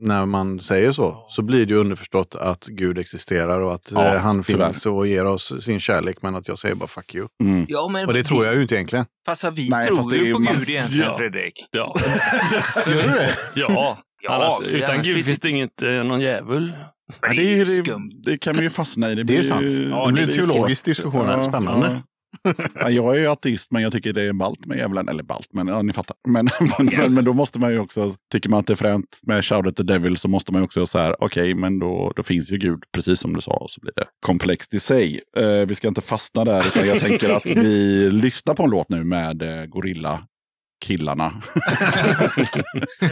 när 0.00 0.26
man 0.26 0.60
säger 0.60 0.92
så, 0.92 1.26
så 1.28 1.42
blir 1.42 1.66
det 1.66 1.72
ju 1.74 1.80
underförstått 1.80 2.34
att 2.34 2.66
Gud 2.66 2.98
existerar 2.98 3.60
och 3.60 3.74
att 3.74 3.92
Ja, 3.94 4.14
eh, 4.14 4.20
han 4.20 4.42
tyvärr. 4.42 4.66
finns 4.66 4.86
och 4.86 5.06
ger 5.06 5.24
oss 5.24 5.64
sin 5.64 5.80
kärlek, 5.80 6.16
men 6.22 6.34
att 6.36 6.48
jag 6.48 6.58
säger 6.58 6.74
bara 6.74 6.86
fuck 6.88 7.14
you. 7.14 7.28
Mm. 7.42 7.66
Ja, 7.68 7.88
men 7.88 8.06
Och 8.06 8.14
det 8.14 8.24
tror 8.24 8.46
jag 8.46 8.54
ju 8.54 8.62
inte 8.62 8.74
egentligen. 8.74 9.04
Fast 9.26 9.44
vi 9.52 9.68
Nej, 9.70 9.86
tror 9.86 10.14
ju 10.14 10.32
på 10.32 10.38
man- 10.38 10.54
Gud 10.58 10.68
egentligen, 10.68 11.06
Ja. 11.08 11.16
Fredrik. 11.18 11.52
Ja. 11.70 11.94
Gör 12.86 13.02
du 13.02 13.08
det? 13.08 13.34
Ja. 13.54 13.98
Ja, 14.22 14.32
Annars, 14.34 14.52
det- 14.60 14.66
utan 14.66 15.02
Gud 15.02 15.24
finns 15.24 15.38
det 15.40 15.50
inget, 15.50 15.82
eh, 15.82 15.90
någon 15.90 16.20
djävul. 16.20 16.72
Ja, 17.22 17.28
det, 17.34 17.42
är, 17.60 17.64
det, 17.84 18.30
det 18.32 18.38
kan 18.38 18.54
man 18.56 18.64
ju 18.64 18.70
fastna 18.70 19.10
i. 19.10 19.14
Det, 19.14 19.22
Det 19.22 19.32
är 19.34 19.38
blir 19.38 19.48
sant. 19.48 19.62
ju- 19.64 19.88
Ja, 19.90 20.06
det 20.06 20.12
blir 20.12 20.22
en 20.22 20.28
teologisk 20.28 20.84
diskussion 20.84 21.26
här. 21.26 21.42
Spännande. 21.48 22.02
Ja. 22.42 22.54
Ja, 22.80 22.90
jag 22.90 23.16
är 23.16 23.20
ju 23.20 23.26
ateist, 23.26 23.70
men 23.70 23.82
jag 23.82 23.92
tycker 23.92 24.12
det 24.12 24.22
är 24.22 24.32
ballt 24.32 24.66
med 24.66 24.78
djävulen. 24.78 25.08
Eller 25.08 25.22
ballt, 25.22 25.48
men 25.52 25.68
ja, 25.68 25.82
ni 25.82 25.92
fattar. 25.92 26.16
Men, 26.28 26.48
men, 26.60 26.86
men, 26.96 27.14
men 27.14 27.24
då 27.24 27.32
måste 27.32 27.58
man 27.58 27.72
ju 27.72 27.78
också, 27.78 28.10
tycker 28.32 28.48
man 28.48 28.60
att 28.60 28.66
det 28.66 28.72
är 28.72 28.76
fränt 28.76 29.18
med 29.22 29.44
Shout 29.44 29.66
at 29.66 29.76
the 29.76 29.82
Devil 29.82 30.16
så 30.16 30.28
måste 30.28 30.52
man 30.52 30.60
ju 30.60 30.64
också 30.64 30.86
så 30.86 30.98
här, 30.98 31.24
okej, 31.24 31.54
men 31.54 31.78
då, 31.78 32.12
då 32.16 32.22
finns 32.22 32.52
ju 32.52 32.56
Gud, 32.56 32.84
precis 32.92 33.20
som 33.20 33.34
du 33.34 33.40
sa, 33.40 33.52
och 33.52 33.70
så 33.70 33.80
blir 33.80 33.92
det 33.96 34.04
komplext 34.26 34.74
i 34.74 34.80
sig. 34.80 35.20
Eh, 35.36 35.66
vi 35.66 35.74
ska 35.74 35.88
inte 35.88 36.00
fastna 36.00 36.44
där, 36.44 36.66
utan 36.66 36.86
jag 36.88 37.00
tänker 37.00 37.30
att 37.30 37.46
vi 37.46 38.10
lyssnar 38.12 38.54
på 38.54 38.62
en 38.62 38.70
låt 38.70 38.88
nu 38.88 39.04
med 39.04 39.42
eh, 39.42 39.64
Gorilla 39.66 40.22
killarna. 40.84 41.42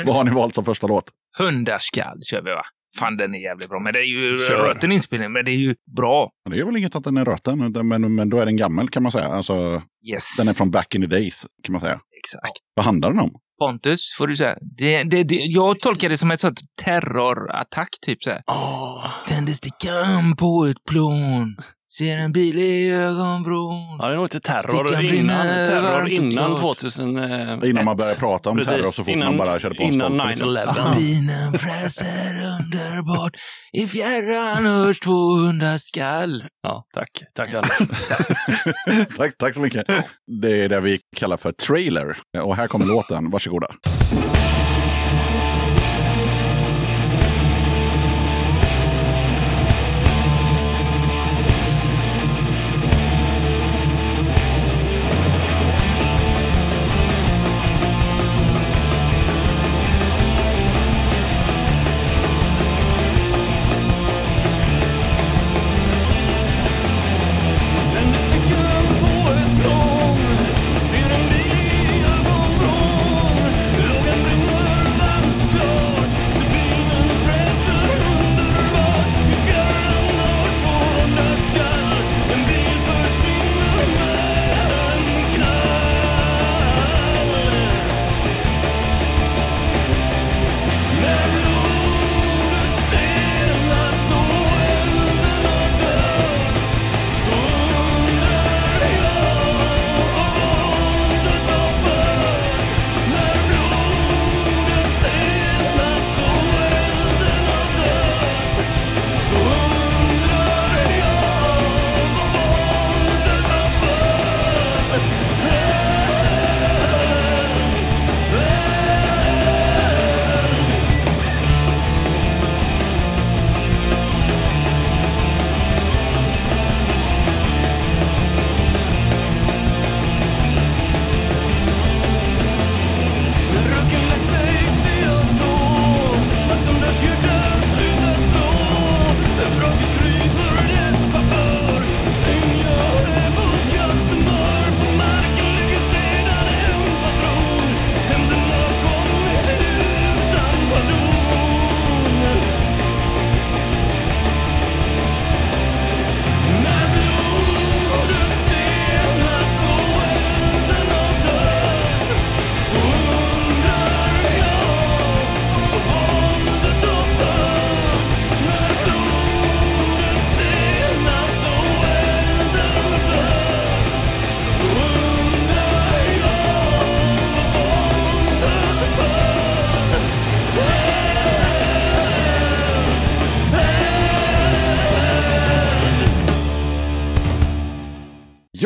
Vad 0.06 0.14
har 0.14 0.24
ni 0.24 0.30
valt 0.30 0.54
som 0.54 0.64
första 0.64 0.86
låt? 0.86 1.10
Hundarskall 1.38 2.20
kör 2.22 2.42
vi 2.42 2.50
va? 2.50 2.62
Fan 2.98 3.16
den 3.16 3.34
är 3.34 3.38
jävligt 3.38 3.68
bra. 3.68 3.80
Men 3.80 3.92
det 3.92 3.98
är 3.98 4.04
ju 4.04 4.38
Kör. 4.48 4.56
röten 4.68 4.92
inspelning, 4.92 5.32
men 5.32 5.44
det 5.44 5.50
är 5.50 5.56
ju 5.56 5.74
bra. 5.96 6.30
Det 6.50 6.58
är 6.58 6.64
väl 6.64 6.76
inget 6.76 6.96
att 6.96 7.04
den 7.04 7.16
är 7.16 7.24
röten, 7.24 7.72
men, 7.88 8.14
men 8.14 8.28
då 8.30 8.38
är 8.38 8.46
den 8.46 8.56
gammal 8.56 8.88
kan 8.88 9.02
man 9.02 9.12
säga. 9.12 9.26
Alltså, 9.26 9.82
Yes. 10.12 10.36
den 10.38 10.48
är 10.48 10.52
från 10.54 10.70
back 10.70 10.94
in 10.94 11.00
the 11.00 11.06
days, 11.06 11.46
kan 11.62 11.72
man 11.72 11.80
säga. 11.80 12.00
Exakt. 12.18 12.58
Vad 12.74 12.84
handlar 12.86 13.10
den 13.10 13.20
om? 13.20 13.30
Pontus, 13.58 14.14
får 14.18 14.26
du 14.26 14.36
säga. 14.36 14.56
Det, 14.78 15.02
det, 15.02 15.22
det, 15.24 15.34
jag 15.36 15.80
tolkar 15.80 16.08
det 16.08 16.18
som 16.18 16.30
ett 16.30 16.40
sånt 16.40 16.60
terrorattack, 16.84 17.88
typ 18.06 18.22
så 18.22 18.30
här. 18.30 18.42
Oh. 18.46 19.06
Tände 19.28 19.52
stickan 19.52 20.36
på 20.36 20.66
ett 20.70 20.84
plån. 20.90 21.56
Ser 21.88 22.18
en 22.18 22.32
bil 22.32 22.58
i 22.58 22.90
ögonvrån. 22.90 23.96
Ja, 23.98 24.06
det 24.06 24.12
är 24.12 24.16
nog 24.16 24.24
inte 24.24 24.40
terror 24.40 25.00
innan, 25.14 25.46
terror 25.46 26.08
innan 26.08 26.30
klart. 26.56 26.60
2000. 26.60 27.16
Eh, 27.16 27.58
Innan 27.70 27.84
man 27.84 27.96
börjar 27.96 28.14
prata 28.14 28.50
om 28.50 28.56
Precis. 28.56 28.72
terror 28.72 28.90
så 28.90 29.04
fort 29.04 29.08
Innan- 29.08 29.36
man 29.36 29.46
bara 29.46 29.58
körde 29.60 29.74
på 29.74 29.82
en 29.82 29.92
innan 29.92 30.12
stolpe, 30.14 30.28
liksom. 30.28 30.48
9/11. 30.56 30.74
Turbinen 30.92 31.52
fräser 31.58 32.58
underbart. 32.60 33.32
I 33.72 33.86
fjärran 33.86 34.66
hörs 34.66 35.00
två 35.00 35.34
hundar 35.36 35.78
skall. 35.78 36.44
Ja, 36.62 36.84
tack. 36.94 37.10
Tack 37.34 37.54
Anders. 37.54 37.78
tack, 39.16 39.36
tack 39.38 39.54
så 39.54 39.60
mycket. 39.60 39.86
Det 40.42 40.64
är 40.64 40.68
det 40.68 40.80
vi 40.80 40.98
kallar 41.16 41.36
för 41.36 41.52
trailer. 41.52 42.16
Och 42.42 42.56
här 42.56 42.66
kommer 42.66 42.86
låten. 42.86 43.30
Varsågoda. 43.30 43.66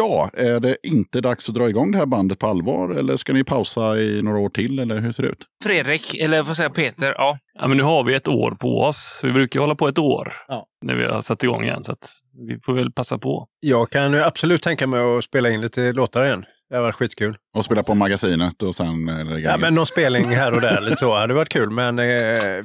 Ja, 0.02 0.30
är 0.32 0.60
det 0.60 0.76
inte 0.82 1.20
dags 1.20 1.48
att 1.48 1.54
dra 1.54 1.68
igång 1.68 1.90
det 1.92 1.98
här 1.98 2.06
bandet 2.06 2.38
på 2.38 2.46
allvar? 2.46 2.90
Eller 2.90 3.16
ska 3.16 3.32
ni 3.32 3.44
pausa 3.44 3.96
i 3.96 4.22
några 4.22 4.38
år 4.38 4.48
till? 4.48 4.78
Eller 4.78 5.00
hur 5.00 5.12
ser 5.12 5.22
det 5.22 5.28
ut? 5.28 5.44
Fredrik, 5.64 6.14
eller 6.14 6.42
vad 6.42 6.56
säger 6.56 6.68
jag, 6.68 6.74
Peter? 6.76 7.14
Ja. 7.18 7.38
Ja, 7.54 7.66
men 7.68 7.76
nu 7.76 7.82
har 7.82 8.04
vi 8.04 8.14
ett 8.14 8.28
år 8.28 8.50
på 8.50 8.80
oss. 8.80 9.20
Vi 9.24 9.32
brukar 9.32 9.60
hålla 9.60 9.74
på 9.74 9.88
ett 9.88 9.98
år 9.98 10.32
Ja. 10.48 10.66
när 10.84 10.94
vi 10.94 11.04
har 11.04 11.20
satt 11.20 11.42
igång 11.44 11.64
igen. 11.64 11.82
Så 11.82 11.92
att 11.92 12.08
vi 12.48 12.60
får 12.60 12.72
väl 12.72 12.92
passa 12.92 13.18
på. 13.18 13.46
Jag 13.60 13.90
kan 13.90 14.12
ju 14.12 14.22
absolut 14.22 14.62
tänka 14.62 14.86
mig 14.86 15.00
att 15.18 15.24
spela 15.24 15.50
in 15.50 15.60
lite 15.60 15.92
låtar 15.92 16.24
igen. 16.24 16.44
Det 16.70 16.76
har 16.76 16.82
varit 16.82 16.94
skitkul. 16.94 17.36
Och 17.56 17.64
spela 17.64 17.82
på 17.82 17.94
magasinet 17.94 18.62
och 18.62 18.74
sen... 18.74 19.08
eh, 19.08 19.24
lägga 19.24 19.50
Ja, 19.50 19.56
men 19.56 19.74
någon 19.74 19.86
spelning 19.86 20.24
här 20.36 20.52
och 20.52 20.60
där 20.60 20.80
lite 20.80 20.96
så 20.96 21.16
hade 21.18 21.34
varit 21.34 21.48
kul. 21.48 21.70
Men 21.70 21.98
eh, 21.98 22.06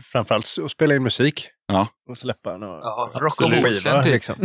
framförallt 0.01 0.45
att 0.63 0.71
spela 0.71 0.95
in 0.95 1.03
musik. 1.03 1.47
Ja. 1.67 1.87
Och 2.09 2.17
släppa 2.17 2.57
någon 2.57 2.69
Ja, 2.69 3.11
Rock 3.13 3.41
och 3.41 3.49
Bohuslän 3.49 3.73
skiva, 3.93 4.03
typ. 4.03 4.13
liksom. 4.13 4.35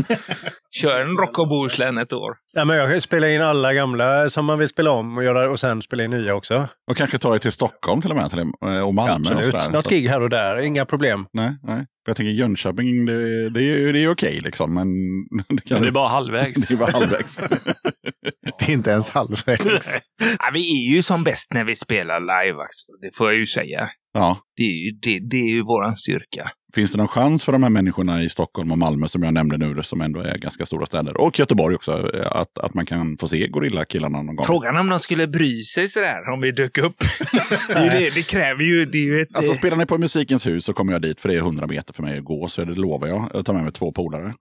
Kör 0.71 1.01
en 1.01 1.17
Rock 1.17 1.39
och 1.39 1.49
Bohuslän 1.49 1.99
ett 1.99 2.13
år. 2.13 2.33
Ja, 2.53 2.65
men 2.65 2.77
jag 2.77 2.87
kan 2.87 2.95
ju 2.95 3.01
spela 3.01 3.29
in 3.31 3.43
alla 3.43 3.75
gamla 3.75 4.31
som 4.31 4.45
man 4.45 4.59
vill 4.59 4.69
spela 4.69 4.91
om 4.91 5.17
och, 5.19 5.25
göra, 5.25 5.51
och 5.51 5.61
sen 5.61 5.83
spela 5.83 6.05
in 6.05 6.11
nya 6.11 6.35
också. 6.35 6.69
Och 6.91 6.97
kanske 6.97 7.19
ta 7.19 7.35
er 7.35 7.39
till 7.39 7.53
Stockholm 7.53 8.03
till 8.03 8.11
och 8.11 8.17
med. 8.17 8.31
Till, 8.31 8.39
eh, 8.39 8.81
och 8.87 8.95
Malmö 8.95 9.13
och 9.13 9.21
Absolut. 9.21 9.45
sådär. 9.47 9.71
Något 9.71 9.85
Så- 9.85 9.91
gig 9.91 10.09
här 10.09 10.21
och 10.23 10.31
där, 10.31 10.59
inga 10.61 10.85
problem. 10.87 11.27
Nej, 11.33 11.51
nej. 11.63 11.77
För 11.77 12.11
jag 12.11 12.17
tänker 12.17 12.31
Jönköping, 12.33 13.07
det, 13.07 13.51
det 13.51 13.63
är 13.63 13.93
det 13.93 14.05
är 14.05 14.11
okej 14.11 14.41
liksom. 14.45 14.75
Men 14.75 14.89
det, 15.49 15.63
kan, 15.69 15.75
Men 15.75 15.83
det 15.83 15.89
är 15.89 15.93
bara 15.93 16.09
halvvägs. 16.09 16.55
det 16.69 16.75
är 16.75 16.79
bara 16.79 16.91
halvvägs. 16.91 17.41
Det 18.59 18.69
är 18.69 18.71
inte 18.73 18.91
ens 18.91 19.11
halvvägs. 19.11 19.63
Ja, 20.39 20.51
vi 20.55 20.61
är 20.61 20.95
ju 20.95 21.03
som 21.03 21.25
bäst 21.25 21.55
när 21.55 21.65
vi 21.65 21.75
spelar 21.75 22.21
live, 22.21 22.61
alltså. 22.63 22.87
det 23.01 23.17
får 23.17 23.27
jag 23.27 23.39
ju 23.39 23.47
säga. 23.47 23.91
ja. 24.13 24.39
Det 24.57 24.63
är 24.63 24.85
ju, 24.85 24.91
det, 24.91 25.29
det 25.31 25.37
är 25.37 25.51
ju 25.51 25.63
våran 25.63 25.97
styrka. 25.97 26.51
Finns 26.75 26.93
det 26.93 26.99
någon 26.99 27.09
chans 27.09 27.45
för 27.45 27.53
de 27.53 27.63
här 27.63 27.71
människorna 27.71 28.23
i 28.23 28.29
Stockholm 28.29 28.73
och 28.73 28.79
Malmö 28.79 29.09
som 29.09 29.23
jag 29.23 29.35
nämnde 29.35 29.59
nu, 29.59 29.83
som 29.83 30.01
ändå 30.01 30.21
är 30.21 30.39
ganska 30.39 30.67
stora 30.67 30.87
städer, 30.87 31.21
och 31.21 31.39
Göteborg 31.39 31.75
också, 31.75 32.11
att, 32.31 32.59
att 32.59 32.75
man 32.75 32.87
kan 32.87 33.17
få 33.17 33.29
se 33.29 33.49
Gorilla-killarna 33.49 34.23
någon 34.23 34.37
gång? 34.37 34.47
Frågan 34.47 34.77
om 34.77 34.89
de 34.89 34.99
skulle 34.99 35.27
bry 35.27 35.63
sig 35.63 35.89
sådär 35.89 36.31
om 36.31 36.41
vi 36.41 36.53
dök 36.53 36.79
upp. 36.79 36.97
det, 37.69 37.75
det, 37.75 38.15
det 38.15 38.23
kräver 38.23 38.65
ju, 38.65 38.85
det 38.85 38.99
är 38.99 39.17
ju 39.17 39.21
ett... 39.21 39.37
Alltså 39.37 39.53
eh, 39.53 39.59
spelar 39.59 39.77
ni 39.77 39.87
på 39.87 39.99
Musikens 39.99 40.47
hus 40.47 40.65
så 40.65 40.73
kommer 40.73 40.93
jag 40.93 41.03
dit, 41.03 41.21
för 41.21 41.29
det 41.29 41.35
är 41.35 41.39
100 41.39 41.67
meter 41.67 41.93
för 41.93 42.03
mig 42.03 42.19
att 42.19 42.25
gå, 42.25 42.49
så 42.49 42.65
det 42.65 42.75
lovar 42.75 43.09
jag. 43.09 43.31
Jag 43.35 43.47
tar 43.47 43.53
med 43.53 43.63
mig 43.63 43.73
två 43.73 43.93
polare. 43.93 44.35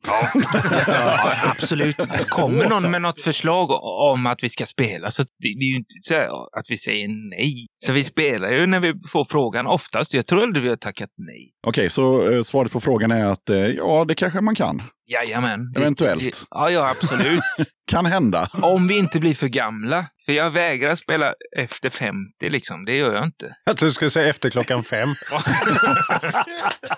Ja, 0.88 1.32
absolut. 1.44 1.98
Kommer 2.30 2.70
någon 2.70 2.92
med 2.92 3.02
något 3.02 3.22
förslag 3.22 3.72
om 4.12 4.26
att 4.26 4.44
vi 4.44 4.50
ska 4.50 4.66
spela 4.66 5.12
så 5.12 5.24
det, 5.40 5.48
är 5.48 5.72
ju 5.72 5.76
inte 5.76 5.96
så 6.02 6.50
att 6.58 6.72
vi 6.72 6.78
säger 6.78 7.08
nej. 7.08 7.68
Så 7.86 7.94
vi 7.94 8.04
spelar 8.04 8.52
ju 8.52 8.66
när 8.66 8.80
vi 8.80 8.94
får 9.08 9.26
frågan 9.26 9.68
oftast. 9.68 10.14
Jag 10.14 10.28
tror 10.28 10.44
aldrig 10.44 10.64
vi 10.64 10.70
har 10.70 10.76
tackat 10.76 11.10
nej. 11.18 11.50
Okej, 11.68 11.90
så 11.90 12.19
eh, 12.28 12.42
svaret 12.42 12.72
på 12.72 12.80
frågan 12.80 13.12
är 13.12 13.26
att 13.26 13.50
eh, 13.50 13.58
ja, 13.58 14.06
det 14.08 14.16
kanske 14.16 14.42
man 14.42 14.56
kan. 14.56 14.82
Jajamän. 15.08 15.60
Eventuellt. 15.78 16.46
Ja, 16.50 16.70
ja, 16.70 16.90
absolut. 16.90 17.42
Kan 17.92 18.06
hända. 18.06 18.50
om 18.62 18.88
vi 18.88 18.98
inte 18.98 19.20
blir 19.20 19.34
för 19.36 19.48
gamla. 19.48 20.06
För 20.26 20.34
jag 20.34 20.52
vägrar 20.52 20.96
spela 20.96 21.34
efter 21.58 21.90
50 21.90 22.16
liksom. 22.50 22.86
Det 22.86 22.96
gör 22.96 23.14
jag 23.14 23.26
inte. 23.26 23.56
Jag 23.66 23.78
tror 23.78 23.88
du 23.88 23.94
skulle 23.94 24.12
säga 24.12 24.30
efter 24.30 24.50
klockan 24.50 24.84
fem. 24.84 25.10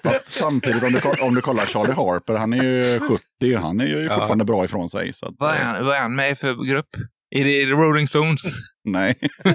Fast 0.03 0.25
samtidigt, 0.25 0.83
om 0.83 0.91
du, 0.91 1.23
om 1.23 1.35
du 1.35 1.41
kollar 1.41 1.65
Charlie 1.65 1.93
Harper, 1.93 2.33
han 2.33 2.53
är 2.53 2.63
ju 2.63 2.99
70, 2.99 3.55
han 3.55 3.81
är 3.81 3.85
ju 3.85 4.09
fortfarande 4.09 4.45
bra 4.45 4.65
ifrån 4.65 4.89
sig. 4.89 5.13
Så 5.13 5.25
att, 5.25 5.35
Vad 5.37 5.55
är 5.55 5.59
eh, 5.59 5.65
han, 5.65 5.85
vad 5.85 5.95
är 5.95 6.01
han 6.01 6.15
med 6.15 6.37
för 6.37 6.71
grupp? 6.71 6.95
Är 7.35 7.43
det, 7.43 7.61
är 7.61 7.67
det 7.67 7.73
Rolling 7.73 8.07
Stones? 8.07 8.41
Nej. 8.85 9.15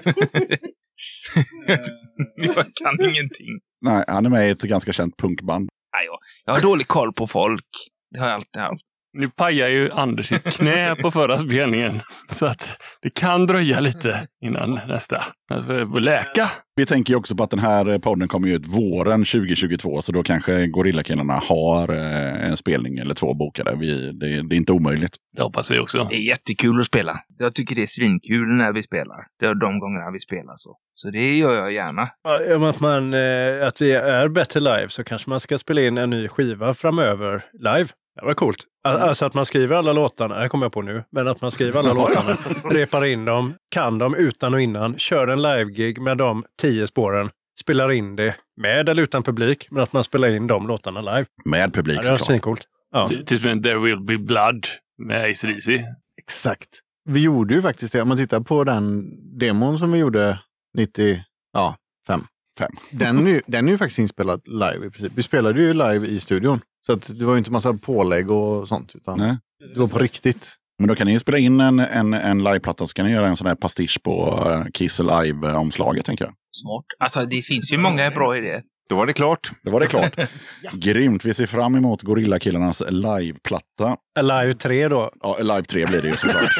jag 2.36 2.54
kan 2.54 3.00
ingenting. 3.00 3.60
Nej, 3.80 4.04
han 4.08 4.26
är 4.26 4.30
med 4.30 4.48
i 4.48 4.50
ett 4.50 4.62
ganska 4.62 4.92
känt 4.92 5.16
punkband. 5.16 5.68
Nej, 5.96 6.06
jag, 6.06 6.18
jag 6.44 6.54
har 6.54 6.60
dålig 6.60 6.88
koll 6.88 7.12
på 7.12 7.26
folk. 7.26 7.64
Det 8.10 8.18
har 8.18 8.26
jag 8.26 8.34
alltid 8.34 8.62
haft. 8.62 8.82
Nu 9.18 9.30
pajar 9.30 9.68
ju 9.68 9.90
Anders 9.92 10.28
sitt 10.28 10.44
knä 10.44 10.96
på 10.96 11.10
förra 11.10 11.38
spelningen. 11.38 12.00
Så 12.30 12.46
att 12.46 12.76
det 13.02 13.10
kan 13.10 13.46
dröja 13.46 13.80
lite 13.80 14.28
innan 14.44 14.80
nästa. 14.88 15.24
Får 15.66 16.00
läka. 16.00 16.50
Vi 16.78 16.86
tänker 16.86 17.12
ju 17.12 17.16
också 17.16 17.36
på 17.36 17.42
att 17.44 17.50
den 17.50 17.58
här 17.58 17.98
podden 17.98 18.28
kommer 18.28 18.48
ut 18.48 18.66
våren 18.66 19.24
2022, 19.24 20.02
så 20.02 20.12
då 20.12 20.22
kanske 20.22 20.66
Gorillakillarna 20.66 21.32
har 21.48 21.88
eh, 21.94 22.48
en 22.50 22.56
spelning 22.56 22.98
eller 22.98 23.14
två 23.14 23.34
bokade. 23.34 23.76
Vi, 23.80 24.12
det, 24.12 24.26
det 24.48 24.54
är 24.54 24.56
inte 24.56 24.72
omöjligt. 24.72 25.16
Det 25.36 25.42
hoppas 25.42 25.70
vi 25.70 25.78
också. 25.78 26.06
Det 26.10 26.14
är 26.16 26.28
jättekul 26.28 26.80
att 26.80 26.86
spela. 26.86 27.20
Jag 27.38 27.54
tycker 27.54 27.74
det 27.74 27.82
är 27.82 27.86
svinkul 27.86 28.48
när 28.48 28.72
vi 28.72 28.82
spelar. 28.82 29.16
Det 29.40 29.46
är 29.46 29.54
de 29.54 29.78
gångerna 29.80 30.10
vi 30.10 30.20
spelar 30.20 30.54
så. 30.56 30.76
Så 30.92 31.10
det 31.10 31.36
gör 31.36 31.52
jag 31.54 31.72
gärna. 31.72 32.08
Ja, 32.22 32.56
Om 32.56 32.64
att, 32.64 32.80
man, 32.80 33.14
eh, 33.14 33.66
att 33.66 33.80
vi 33.80 33.92
är 33.92 34.28
bättre 34.28 34.60
live 34.60 34.88
så 34.88 35.04
kanske 35.04 35.30
man 35.30 35.40
ska 35.40 35.58
spela 35.58 35.80
in 35.80 35.98
en 35.98 36.10
ny 36.10 36.28
skiva 36.28 36.74
framöver 36.74 37.42
live. 37.52 37.88
Det 38.20 38.26
var 38.26 38.34
coolt. 38.34 38.56
Al- 38.88 38.96
Alltså 38.96 39.24
att 39.24 39.34
man 39.34 39.44
skriver 39.44 39.76
alla 39.76 39.92
låtarna, 39.92 40.38
det 40.40 40.48
kommer 40.48 40.64
jag 40.64 40.72
på 40.72 40.82
nu, 40.82 41.04
men 41.12 41.28
att 41.28 41.40
man 41.40 41.50
skriver 41.50 41.78
alla 41.80 41.92
låtarna, 41.92 42.36
repar 42.70 43.04
in 43.04 43.24
dem, 43.24 43.54
kan 43.74 43.98
dem 43.98 44.14
utan 44.14 44.54
och 44.54 44.60
innan, 44.60 44.98
kör 44.98 45.28
en 45.28 45.42
live-gig 45.42 46.00
med 46.00 46.16
de 46.18 46.44
tio 46.70 46.86
spåren, 46.86 47.30
spelar 47.60 47.92
in 47.92 48.16
det 48.16 48.34
med 48.56 48.88
eller 48.88 49.02
utan 49.02 49.22
publik, 49.22 49.66
men 49.70 49.82
att 49.82 49.92
man 49.92 50.04
spelar 50.04 50.28
in 50.28 50.46
de 50.46 50.66
låtarna 50.66 51.00
live. 51.00 51.26
Med 51.44 51.74
publik 51.74 51.96
Ja, 51.96 52.02
det 52.02 52.06
såklart. 52.08 52.26
svincoolt. 52.26 52.62
Ja. 52.92 53.08
Ty- 53.08 53.24
Typ 53.24 53.42
som 53.42 53.62
There 53.62 53.78
will 53.78 54.00
be 54.00 54.18
blood 54.18 54.66
med 54.98 55.24
ACDC. 55.24 55.84
Exakt. 56.22 56.68
Vi 57.08 57.20
gjorde 57.20 57.54
ju 57.54 57.62
faktiskt 57.62 57.92
det. 57.92 58.02
Om 58.02 58.08
man 58.08 58.16
tittar 58.16 58.40
på 58.40 58.64
den 58.64 59.04
demon 59.38 59.78
som 59.78 59.92
vi 59.92 59.98
gjorde 59.98 60.38
90, 60.78 61.20
ja, 61.52 61.76
fem. 62.06 62.20
Fem. 62.58 62.70
Den 62.90 63.26
är, 63.26 63.30
ju, 63.30 63.40
den 63.46 63.68
är 63.68 63.72
ju 63.72 63.78
faktiskt 63.78 63.98
inspelad 63.98 64.40
live 64.46 64.86
i 64.86 64.90
princip. 64.90 65.12
Vi 65.16 65.22
spelade 65.22 65.60
ju 65.60 65.72
live 65.72 66.06
i 66.06 66.20
studion. 66.20 66.60
Så 66.86 66.92
att 66.92 67.18
det 67.18 67.24
var 67.24 67.32
ju 67.32 67.38
inte 67.38 67.50
massa 67.52 67.74
pålägg 67.74 68.30
och 68.30 68.68
sånt. 68.68 68.94
Utan 68.94 69.18
Nej. 69.18 69.36
det 69.74 69.80
var 69.80 69.88
på 69.88 69.98
riktigt. 69.98 70.56
Men 70.78 70.88
då 70.88 70.94
kan 70.94 71.06
ni 71.06 71.12
ju 71.12 71.18
spela 71.18 71.38
in 71.38 71.60
en, 71.60 71.78
en, 71.78 72.14
en 72.14 72.44
liveplatta 72.44 72.86
så 72.86 72.94
kan 72.94 73.06
ni 73.06 73.12
göra 73.12 73.26
en 73.28 73.36
sån 73.36 73.46
här 73.46 73.54
pastisch 73.54 74.02
på 74.02 74.44
uh, 74.48 74.70
Kiss 74.72 74.98
Live-omslaget, 74.98 76.04
tänker 76.04 76.24
jag. 76.24 76.34
Smart. 76.62 76.84
Alltså 76.98 77.26
det 77.26 77.42
finns 77.42 77.72
ju 77.72 77.78
många 77.78 78.10
bra 78.10 78.36
idéer. 78.36 78.62
Då 78.88 78.96
var 78.96 79.06
det 79.06 79.12
klart. 79.12 79.50
Då 79.62 79.70
var 79.70 79.80
det 79.80 79.86
klart. 79.86 80.16
Grymt. 80.72 81.24
Vi 81.24 81.34
ser 81.34 81.46
fram 81.46 81.74
emot 81.74 82.02
Gorillakillarnas 82.02 82.82
liveplatta. 82.88 83.96
Live 84.20 84.54
3 84.54 84.88
då. 84.88 85.10
Ja, 85.20 85.36
Live 85.38 85.62
3 85.62 85.86
blir 85.86 86.02
det 86.02 86.08
ju 86.08 86.16
såklart. 86.16 86.58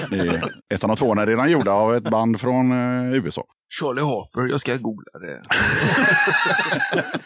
Ettan 0.75 0.91
och 0.91 0.99
tvåan 0.99 1.19
är 1.19 1.27
redan 1.27 1.51
gjorda 1.51 1.73
av 1.73 1.95
ett 1.95 2.11
band 2.11 2.41
från 2.41 2.73
eh, 2.73 3.17
USA. 3.17 3.45
Charlie 3.81 4.03
Harper, 4.03 4.51
jag 4.51 4.61
ska 4.61 4.77
googla 4.77 5.19
det. 5.21 5.43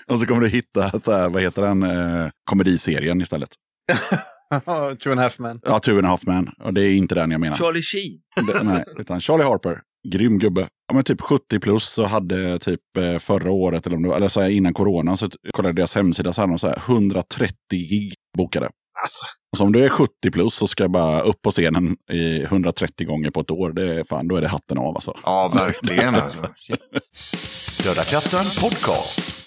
Och 0.12 0.18
så 0.18 0.26
kommer 0.26 0.40
du 0.40 0.48
hitta, 0.48 1.00
så 1.00 1.12
här, 1.12 1.28
vad 1.28 1.42
heter 1.42 1.62
den, 1.62 1.82
eh, 1.82 2.30
komediserien 2.44 3.20
istället. 3.20 3.50
Two 5.02 5.10
and 5.10 5.20
a 5.20 5.22
half 5.22 5.38
men. 5.38 5.60
Ja, 5.62 5.78
Two 5.78 5.90
and 5.96 6.06
a 6.06 6.08
half 6.08 6.26
man. 6.26 6.50
Och 6.64 6.74
det 6.74 6.82
är 6.82 6.92
inte 6.96 7.14
den 7.14 7.30
jag 7.30 7.40
menar. 7.40 7.56
Charlie 7.56 7.82
Sheen. 7.82 8.18
Det, 8.46 8.62
nej, 8.62 8.84
utan 8.98 9.20
Charlie 9.20 9.44
Harper. 9.44 9.80
Grym 10.08 10.38
gubbe. 10.38 10.60
Ja, 10.88 10.94
men 10.94 11.04
typ 11.04 11.20
70 11.20 11.58
plus 11.60 11.84
så 11.84 12.04
hade 12.04 12.58
typ 12.58 12.80
eh, 12.98 13.18
förra 13.18 13.50
året, 13.50 13.86
eller, 13.86 13.96
om 13.96 14.02
det 14.02 14.08
var, 14.08 14.16
eller 14.16 14.28
så 14.28 14.40
här, 14.40 14.48
innan 14.48 14.74
corona, 14.74 15.16
så 15.16 15.28
kollade 15.52 15.68
jag 15.68 15.76
deras 15.76 15.94
hemsida 15.94 16.32
så 16.32 16.40
hade 16.40 16.52
de 16.52 16.58
så 16.58 16.66
här 16.66 16.78
130 16.86 17.54
gig 17.70 18.12
bokade. 18.38 18.66
Alltså, 19.02 19.24
Och 19.52 19.58
så 19.58 19.64
om 19.64 19.72
du 19.72 19.84
är 19.84 19.88
70 19.88 20.10
plus 20.32 20.54
så 20.54 20.66
ska 20.66 20.84
jag 20.84 20.90
bara 20.90 21.20
upp 21.20 21.42
på 21.42 21.50
scenen 21.50 21.96
i 22.12 22.42
130 22.42 23.06
gånger 23.06 23.30
på 23.30 23.40
ett 23.40 23.50
år. 23.50 23.72
Det 23.72 23.94
är 24.00 24.04
fan, 24.04 24.28
då 24.28 24.36
är 24.36 24.40
det 24.40 24.48
hatten 24.48 24.78
av 24.78 24.94
alltså. 24.94 25.14
Ja, 25.24 25.52
verkligen 25.54 26.14
alltså. 26.14 26.42
Döda 27.84 28.02
katten 28.02 28.44
podcast. 28.60 29.46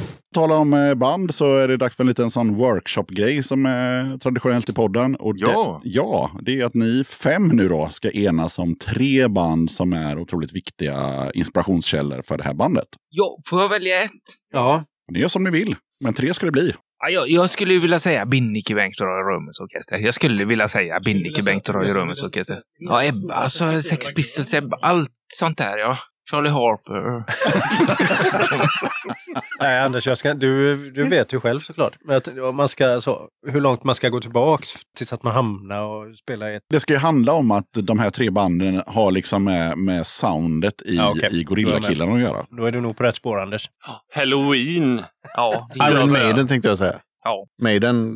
Tala 0.35 0.55
om 0.57 0.73
eh, 0.73 0.95
band 0.95 1.33
så 1.33 1.57
är 1.57 1.67
det 1.67 1.77
dags 1.77 1.95
för 1.95 2.03
en 2.03 2.07
liten 2.07 2.31
sån 2.31 2.55
workshop-grej 2.55 3.43
som 3.43 3.65
är 3.65 4.17
traditionellt 4.17 4.69
i 4.69 4.73
podden. 4.73 5.15
Och 5.15 5.33
Ja. 5.37 5.81
Det, 5.83 5.89
ja, 5.89 6.31
det 6.41 6.59
är 6.61 6.65
att 6.65 6.73
ni 6.73 7.03
fem 7.03 7.47
nu 7.47 7.67
då 7.67 7.89
ska 7.89 8.11
enas 8.11 8.59
om 8.59 8.75
tre 8.75 9.27
band 9.27 9.71
som 9.71 9.93
är 9.93 10.17
otroligt 10.19 10.55
viktiga 10.55 11.31
inspirationskällor 11.33 12.21
för 12.21 12.37
det 12.37 12.43
här 12.43 12.53
bandet. 12.53 12.87
Ja, 13.09 13.37
får 13.49 13.61
jag 13.61 13.69
välja 13.69 14.01
ett? 14.03 14.11
Ja, 14.53 14.83
Ni 15.11 15.19
gör 15.19 15.27
som 15.27 15.43
ni 15.43 15.49
vill, 15.49 15.75
men 16.03 16.13
tre 16.13 16.33
ska 16.33 16.45
det 16.45 16.51
bli. 16.51 16.73
Ja, 17.03 17.09
jag, 17.09 17.29
jag 17.29 17.49
skulle 17.49 17.79
vilja 17.79 17.99
säga 17.99 18.25
Binnike 18.25 18.75
Bengt 18.75 18.99
och 19.01 19.07
Roy 19.07 19.33
Rummels 19.35 19.59
orkester. 19.59 19.97
Jag 19.97 20.13
skulle 20.13 20.45
vilja 20.45 20.67
säga 20.67 20.99
Binnike 20.99 21.43
Bengt 21.43 21.69
och 21.69 21.75
Roy 21.75 21.93
Rummels 21.93 22.23
orkester. 22.23 22.61
Ja, 22.79 23.03
Ebba, 23.03 23.33
alltså 23.33 23.81
Sex 23.81 24.07
Pistols, 24.15 24.53
Ebba, 24.53 24.77
allt 24.81 25.11
sånt 25.33 25.57
där 25.57 25.77
ja. 25.77 25.97
Charlie 26.31 26.49
Harper. 26.49 27.23
nej 29.61 29.79
Anders, 29.79 30.07
jag 30.07 30.17
ska, 30.17 30.33
du, 30.33 30.75
du 30.91 31.03
vet 31.03 31.33
ju 31.33 31.39
själv 31.39 31.59
såklart. 31.59 31.97
Men 32.05 32.17
att, 32.17 32.55
man 32.55 32.69
ska, 32.69 33.01
så, 33.01 33.27
hur 33.47 33.61
långt 33.61 33.83
man 33.83 33.95
ska 33.95 34.09
gå 34.09 34.19
tillbaks 34.21 34.69
tills 34.97 35.13
att 35.13 35.23
man 35.23 35.33
hamnar 35.33 35.81
och 35.81 36.15
spelar 36.15 36.49
i 36.49 36.55
ett... 36.55 36.63
Det 36.69 36.79
ska 36.79 36.93
ju 36.93 36.99
handla 36.99 37.33
om 37.33 37.51
att 37.51 37.67
de 37.73 37.99
här 37.99 38.09
tre 38.09 38.29
banden 38.29 38.83
har 38.87 39.11
liksom 39.11 39.43
med, 39.43 39.77
med 39.77 40.07
soundet 40.07 40.81
i, 40.85 40.95
Ja, 40.95 41.11
okej. 41.11 41.39
i 41.39 41.43
Gorillakillarna 41.43 42.13
att 42.13 42.21
göra. 42.21 42.45
Då 42.49 42.65
är 42.65 42.71
du 42.71 42.81
nog 42.81 42.97
på 42.97 43.03
rätt 43.03 43.15
spår 43.15 43.39
Anders. 43.41 43.69
Halloween. 44.15 45.03
Ja, 45.33 45.67
Iron. 45.89 46.11
Maiden 46.11 46.47
tänkte 46.47 46.69
jag 46.69 46.77
säga. 46.77 46.95
Ja. 47.23 47.45
Maiden 47.61 48.15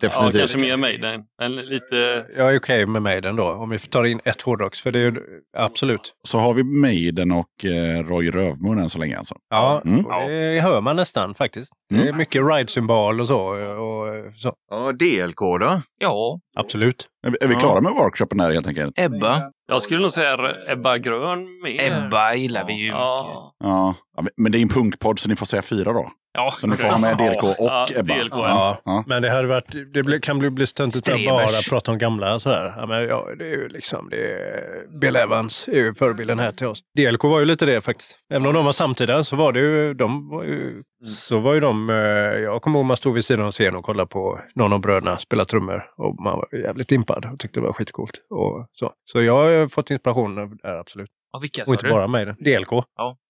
Ja, 0.00 0.08
definitivt. 0.08 0.40
kanske 0.40 0.58
mer 0.58 0.76
Maiden. 0.76 1.20
Men 1.38 1.56
lite... 1.56 2.26
Jag 2.36 2.54
är 2.54 2.58
okej 2.58 2.86
med 2.86 3.02
mig 3.02 3.20
den 3.20 3.36
då, 3.36 3.52
om 3.52 3.70
vi 3.70 3.78
tar 3.78 4.04
in 4.04 4.20
ett 4.24 4.42
hårdrocks. 4.42 4.82
För 4.82 4.92
det 4.92 4.98
är 4.98 5.02
ju 5.02 5.14
absolut. 5.56 6.12
Så 6.28 6.38
har 6.38 6.54
vi 6.54 6.64
Maiden 6.64 7.32
och 7.32 7.64
eh, 7.64 8.04
Roy 8.06 8.30
Rövmun 8.30 8.78
än 8.78 8.88
så 8.90 8.98
länge 8.98 9.18
alltså. 9.18 9.34
Ja, 9.50 9.82
Mm. 9.84 10.04
det 10.28 10.60
hör 10.62 10.80
man 10.80 10.96
nästan 10.96 11.34
faktiskt. 11.34 11.70
Det 11.88 11.96
är 11.96 12.02
Mm. 12.02 12.16
mycket 12.16 12.42
ride-symbol 12.42 13.20
och 13.20 13.26
så. 13.26 13.40
Och 13.78 14.34
så. 14.36 14.52
Ja, 14.70 14.92
DLK 14.92 15.38
då? 15.60 15.80
Ja, 16.00 16.40
Absolut. 16.56 17.06
Är 17.26 17.30
vi, 17.30 17.36
är 17.40 17.48
vi 17.48 17.54
Ja. 17.54 17.60
klara 17.60 17.80
med 17.80 17.92
workshopen 17.92 18.40
här 18.40 18.52
helt 18.52 18.66
enkelt? 18.66 18.98
Ebba. 18.98 19.42
Jag 19.68 19.82
skulle 19.82 20.00
nog 20.02 20.12
säga 20.12 20.36
Ebba 20.68 20.98
Grön 20.98 21.62
mer. 21.62 21.92
Ebba 22.06 22.34
gillar 22.34 22.66
vi 22.66 22.72
ju 22.72 22.78
mycket. 22.84 22.94
Ja. 22.98 23.54
Ja, 23.64 23.94
ja, 24.16 24.22
men- 24.22 24.30
men 24.36 24.52
det 24.52 24.58
är 24.58 24.62
en 24.62 24.68
punkpodd 24.68 25.18
så 25.18 25.28
ni 25.28 25.36
får 25.36 25.46
säga 25.46 25.62
fyra 25.62 25.92
då. 25.92 26.10
Ja, 26.36 26.50
Så 26.50 26.66
ni 26.66 26.76
får 26.76 26.88
ha 26.88 26.98
med 26.98 27.16
DLK 27.16 27.42
och 27.42 27.54
Ja, 27.58 27.88
Ebba. 27.96 28.14
DLK, 28.14 28.32
Ja. 28.32 28.80
Ja. 28.84 29.04
Men 29.06 29.22
det 29.22 29.30
hade 29.30 29.48
varit, 29.48 29.74
det 29.94 30.20
kan 30.22 30.38
bli, 30.38 30.50
bli 30.50 30.66
stöntigt 30.66 31.08
att 31.08 31.24
bara 31.24 31.46
prata 31.70 31.92
om 31.92 31.98
gamla 31.98 32.38
sådär. 32.38 32.74
Ja, 32.76 32.86
men 32.86 33.02
ja, 33.02 33.28
det 33.38 33.44
är 33.44 33.50
ju 33.50 33.68
liksom, 33.68 34.08
det 34.10 34.32
är, 34.32 34.98
Bill 35.00 35.16
Evans 35.16 35.68
är 35.68 35.72
ju 35.72 35.94
förebilden 35.94 36.38
här 36.38 36.52
till 36.52 36.66
oss. 36.66 36.80
DLK 36.98 37.24
var 37.24 37.38
ju 37.38 37.44
lite 37.44 37.66
det 37.66 37.80
faktiskt. 37.80 38.18
Även 38.32 38.46
om 38.46 38.54
de 38.54 38.64
var 38.64 38.72
samtida 38.72 39.24
så 39.24 39.36
var 39.36 39.52
det 39.52 39.60
ju, 39.60 39.94
de 39.94 40.28
var 40.28 40.42
ju, 40.44 40.82
så 41.04 41.38
var 41.38 41.54
ju 41.54 41.60
de, 41.60 41.90
eh, 41.90 41.96
jag 42.42 42.62
kommer 42.62 42.78
ihåg 42.78 42.86
man 42.86 42.96
stod 42.96 43.14
vid 43.14 43.24
sidan 43.24 43.44
av 43.46 43.50
scenen 43.52 43.76
och 43.76 43.84
kollade 43.84 44.06
på 44.06 44.40
någon 44.54 44.72
av 44.72 44.80
bröderna 44.80 45.18
spela 45.18 45.44
trummor 45.44 45.84
och 45.96 46.20
man 46.20 46.38
var 46.38 46.58
jävligt 46.58 46.92
impad 46.92 47.26
och 47.32 47.38
tyckte 47.38 47.60
det 47.60 47.66
var 47.66 47.72
skitcoolt. 47.72 48.20
Och 48.30 48.68
så. 48.72 48.92
så 49.04 49.22
jag 49.22 49.34
har 49.34 49.68
fått 49.68 49.90
inspiration 49.90 50.38
av 50.38 50.56
det 50.56 50.68
här, 50.68 50.76
absolut. 50.76 51.10
ja 51.32 51.38
vilka 51.38 51.62
Och 51.62 51.68
inte 51.68 51.86
du? 51.86 51.92
bara 51.92 52.06
mig. 52.06 52.24
DLK. 52.24 52.84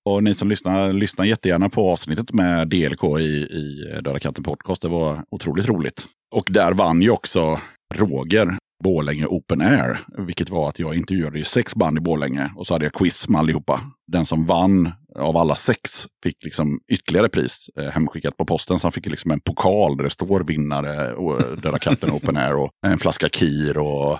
Och 0.05 0.23
ni 0.23 0.35
som 0.35 0.49
lyssnar, 0.49 0.93
lyssna 0.93 1.27
jättegärna 1.27 1.69
på 1.69 1.91
avsnittet 1.91 2.33
med 2.33 2.69
DLK 2.69 3.05
i, 3.21 3.25
i 3.51 4.01
Döda 4.05 4.19
katten 4.19 4.45
podcast. 4.45 4.83
Det 4.83 4.89
var 4.89 5.25
otroligt 5.31 5.69
roligt. 5.69 6.07
Och 6.35 6.49
där 6.51 6.73
vann 6.73 7.03
ju 7.03 7.11
också 7.11 7.61
Roger 7.95 8.59
Borlänge 8.85 9.27
Open 9.27 9.61
Air. 9.61 10.01
Vilket 10.27 10.51
var 10.51 10.69
att 10.69 10.79
jag 10.79 10.95
intervjuade 10.95 11.39
ju 11.39 11.45
sex 11.45 11.75
band 11.75 11.99
i 11.99 12.01
Borlänge 12.01 12.51
och 12.57 12.67
så 12.67 12.75
hade 12.75 12.85
jag 12.85 12.93
quiz 12.93 13.29
med 13.29 13.39
allihopa. 13.39 13.81
Den 14.13 14.27
som 14.27 14.47
vann 14.47 14.93
av 15.19 15.37
alla 15.37 15.55
sex 15.55 16.07
fick 16.23 16.45
liksom 16.45 16.81
ytterligare 16.93 17.29
pris 17.29 17.71
eh, 17.81 17.87
hemskickat 17.87 18.37
på 18.37 18.47
posten. 18.47 18.79
Så 18.79 18.87
han 18.87 18.93
fick 18.93 19.07
liksom 19.07 19.31
en 19.31 19.41
pokal 19.41 19.97
där 19.97 20.05
det 20.05 20.11
står 20.11 20.41
vinnare 20.41 21.15
och 21.15 21.61
Döda 21.61 21.79
katten 21.79 22.11
Open 22.13 22.37
Air 22.37 22.55
och 22.55 22.71
en 22.87 22.99
flaska 22.99 23.29
Kir 23.29 23.79
och 23.79 24.19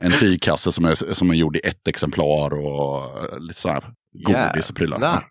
en 0.00 0.12
tygkasse 0.12 0.72
som 0.72 0.84
är, 0.84 1.12
som 1.14 1.30
är 1.30 1.34
gjord 1.34 1.56
i 1.56 1.60
ett 1.64 1.88
exemplar 1.88 2.50
och 2.50 2.96
eh, 2.98 3.38
lite 3.38 3.60
så 3.60 3.68
här 3.68 3.84
godis 4.26 4.70
och 4.70 4.76
prylar. 4.76 4.98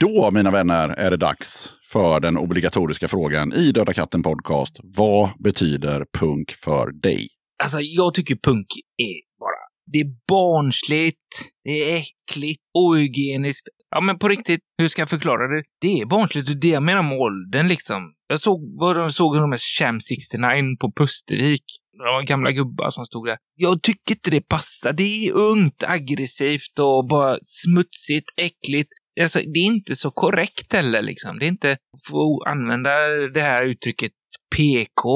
Då, 0.00 0.30
mina 0.30 0.50
vänner, 0.50 0.88
är 0.88 1.10
det 1.10 1.16
dags 1.16 1.72
för 1.92 2.20
den 2.20 2.38
obligatoriska 2.38 3.08
frågan 3.08 3.52
i 3.52 3.72
Döda 3.72 3.92
katten 3.92 4.22
podcast. 4.22 4.80
Vad 4.82 5.30
betyder 5.38 6.04
punk 6.18 6.50
för 6.50 6.92
dig? 6.92 7.28
Alltså, 7.62 7.80
jag 7.80 8.14
tycker 8.14 8.36
punk 8.36 8.66
är 8.96 9.38
bara... 9.40 9.64
Det 9.92 9.98
är 9.98 10.06
barnsligt, 10.28 11.16
det 11.64 11.92
är 11.92 11.96
äckligt, 11.96 12.60
ohygieniskt. 12.74 13.68
Ja, 13.90 14.00
men 14.00 14.18
på 14.18 14.28
riktigt, 14.28 14.60
hur 14.78 14.88
ska 14.88 15.02
jag 15.02 15.10
förklara 15.10 15.48
det? 15.48 15.62
Det 15.80 16.00
är 16.00 16.06
barnsligt 16.06 16.50
och 16.50 16.56
det 16.56 16.68
jag 16.68 16.82
menar 16.82 17.02
med 17.02 17.18
åldern 17.18 17.68
liksom. 17.68 18.02
Jag 18.28 18.40
såg, 18.40 18.80
vad 18.80 18.96
de 18.96 19.12
såg 19.12 19.36
de 19.36 19.52
här 19.52 19.78
Sham 19.78 20.00
69 20.00 20.76
på 20.80 20.92
Pustervik. 20.96 21.64
De 21.92 21.98
var 21.98 22.22
gamla 22.22 22.52
gubbar 22.52 22.90
som 22.90 23.04
stod 23.04 23.26
där. 23.26 23.36
Jag 23.54 23.82
tycker 23.82 24.14
inte 24.14 24.30
det 24.30 24.48
passar. 24.48 24.92
Det 24.92 25.02
är 25.02 25.32
ungt, 25.32 25.84
aggressivt 25.86 26.78
och 26.78 27.08
bara 27.08 27.38
smutsigt, 27.42 28.32
äckligt. 28.36 28.92
Alltså, 29.20 29.38
det 29.38 29.58
är 29.58 29.64
inte 29.64 29.96
så 29.96 30.10
korrekt 30.10 30.72
heller 30.72 31.02
liksom. 31.02 31.38
Det 31.38 31.46
är 31.46 31.48
inte, 31.48 31.76
få 32.08 32.44
använda 32.46 32.90
det 33.34 33.40
här 33.40 33.64
uttrycket 33.64 34.12
PK, 34.56 35.08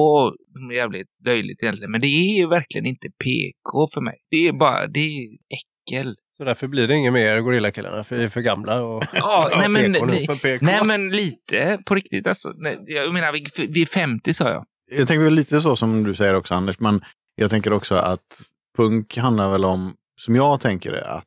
jävligt 0.75 1.09
löjligt 1.27 1.63
egentligen, 1.63 1.91
men 1.91 2.01
det 2.01 2.07
är 2.07 2.49
verkligen 2.49 2.87
inte 2.87 3.09
PK 3.25 3.89
för 3.95 4.01
mig. 4.01 4.15
Det 4.31 4.49
är 4.49 4.53
bara, 4.53 4.87
det 4.87 5.01
är 5.01 5.29
äckel. 5.49 6.17
Så 6.37 6.45
därför 6.45 6.67
blir 6.67 6.89
det 6.89 6.95
inget 6.95 7.13
mer 7.13 7.41
Gorillakillarna, 7.41 8.05
för 8.05 8.17
vi 8.17 8.25
är 8.25 8.29
för 8.29 8.41
gamla. 8.41 8.83
Och... 8.83 9.05
Ja, 9.13 9.51
nej 9.57 9.69
men, 9.69 9.93
PK 9.93 10.07
nu. 10.07 10.27
För 10.27 10.37
PK. 10.37 10.67
nej 10.67 10.85
men 10.85 11.11
lite 11.11 11.79
på 11.87 11.95
riktigt 11.95 12.27
alltså. 12.27 12.53
Nej, 12.57 12.79
Jag 12.87 13.13
menar, 13.13 13.33
vi, 13.33 13.67
vi 13.69 13.83
är 13.83 13.87
50 13.87 14.35
sa 14.35 14.49
jag. 14.49 14.65
Jag 14.97 15.09
tänker 15.09 15.25
väl 15.25 15.35
lite 15.35 15.61
så 15.61 15.77
som 15.77 16.03
du 16.05 16.15
säger 16.15 16.35
också 16.35 16.55
Anders, 16.55 16.81
men 16.81 17.05
jag 17.35 17.51
tänker 17.51 17.73
också 17.73 17.95
att 17.95 18.43
punk 18.77 19.17
handlar 19.17 19.53
väl 19.53 19.65
om, 19.65 19.95
som 20.21 20.37
jag 20.37 20.61
tänker 20.61 20.93
det, 20.93 21.05
att... 21.05 21.25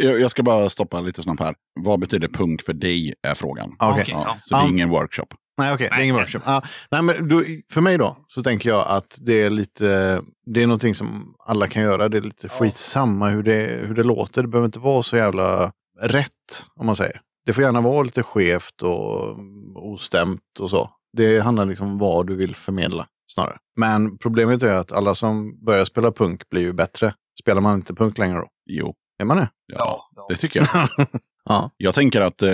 Jag, 0.00 0.20
jag 0.20 0.30
ska 0.30 0.42
bara 0.42 0.68
stoppa 0.68 1.00
lite 1.00 1.22
snabbt 1.22 1.40
här. 1.40 1.54
Vad 1.80 2.00
betyder 2.00 2.28
punk 2.28 2.62
för 2.62 2.72
dig? 2.72 3.14
Är 3.22 3.34
frågan. 3.34 3.76
Ah. 3.78 3.90
Okej, 3.92 4.04
Ja, 4.08 4.36
så 4.42 4.54
det 4.54 4.62
är 4.62 4.68
ingen 4.68 4.88
workshop. 4.88 5.26
Nej, 5.58 5.74
okej, 5.74 5.88
det 5.90 5.96
är 5.96 6.02
ingen 6.02 6.14
workshop. 6.16 6.40
Ja, 6.46 6.62
nej, 6.90 7.02
men 7.02 7.28
då, 7.28 7.42
för 7.72 7.80
mig 7.80 7.98
då, 7.98 8.16
så 8.28 8.42
tänker 8.42 8.70
jag 8.70 8.86
att 8.88 9.18
det 9.20 9.42
är 9.42 9.50
lite, 9.50 10.20
det 10.46 10.62
är 10.62 10.66
någonting 10.66 10.94
som 10.94 11.34
alla 11.46 11.66
kan 11.66 11.82
göra. 11.82 12.08
Det 12.08 12.16
är 12.16 12.22
lite 12.22 12.48
skitsamma 12.48 13.28
hur 13.28 13.42
det, 13.42 13.80
hur 13.86 13.94
det 13.94 14.02
låter. 14.02 14.42
Det 14.42 14.48
behöver 14.48 14.66
inte 14.66 14.78
vara 14.80 15.02
så 15.02 15.16
jävla 15.16 15.72
rätt, 16.00 16.66
om 16.74 16.86
man 16.86 16.96
säger. 16.96 17.20
Det 17.46 17.52
får 17.52 17.64
gärna 17.64 17.80
vara 17.80 18.02
lite 18.02 18.22
skevt 18.22 18.82
och 18.82 19.38
ostämt 19.74 20.60
och 20.60 20.70
så. 20.70 20.90
Det 21.16 21.40
handlar 21.40 21.64
liksom 21.64 21.86
om 21.88 21.98
vad 21.98 22.26
du 22.26 22.36
vill 22.36 22.54
förmedla 22.54 23.06
snarare. 23.32 23.56
Men 23.76 24.18
problemet 24.18 24.62
är 24.62 24.74
att 24.74 24.92
alla 24.92 25.14
som 25.14 25.64
börjar 25.64 25.84
spela 25.84 26.12
punk 26.12 26.48
blir 26.50 26.62
ju 26.62 26.72
bättre. 26.72 27.14
Spelar 27.40 27.60
man 27.60 27.74
inte 27.74 27.94
punk 27.94 28.18
längre 28.18 28.38
då? 28.38 28.46
Jo, 28.70 28.94
Är 29.20 29.24
man 29.24 29.36
det? 29.36 29.48
ja, 29.66 30.10
det 30.28 30.36
tycker 30.36 30.60
jag. 30.60 30.88
Ja. 31.44 31.70
Jag 31.76 31.94
tänker 31.94 32.20
att, 32.20 32.42
eh, 32.42 32.52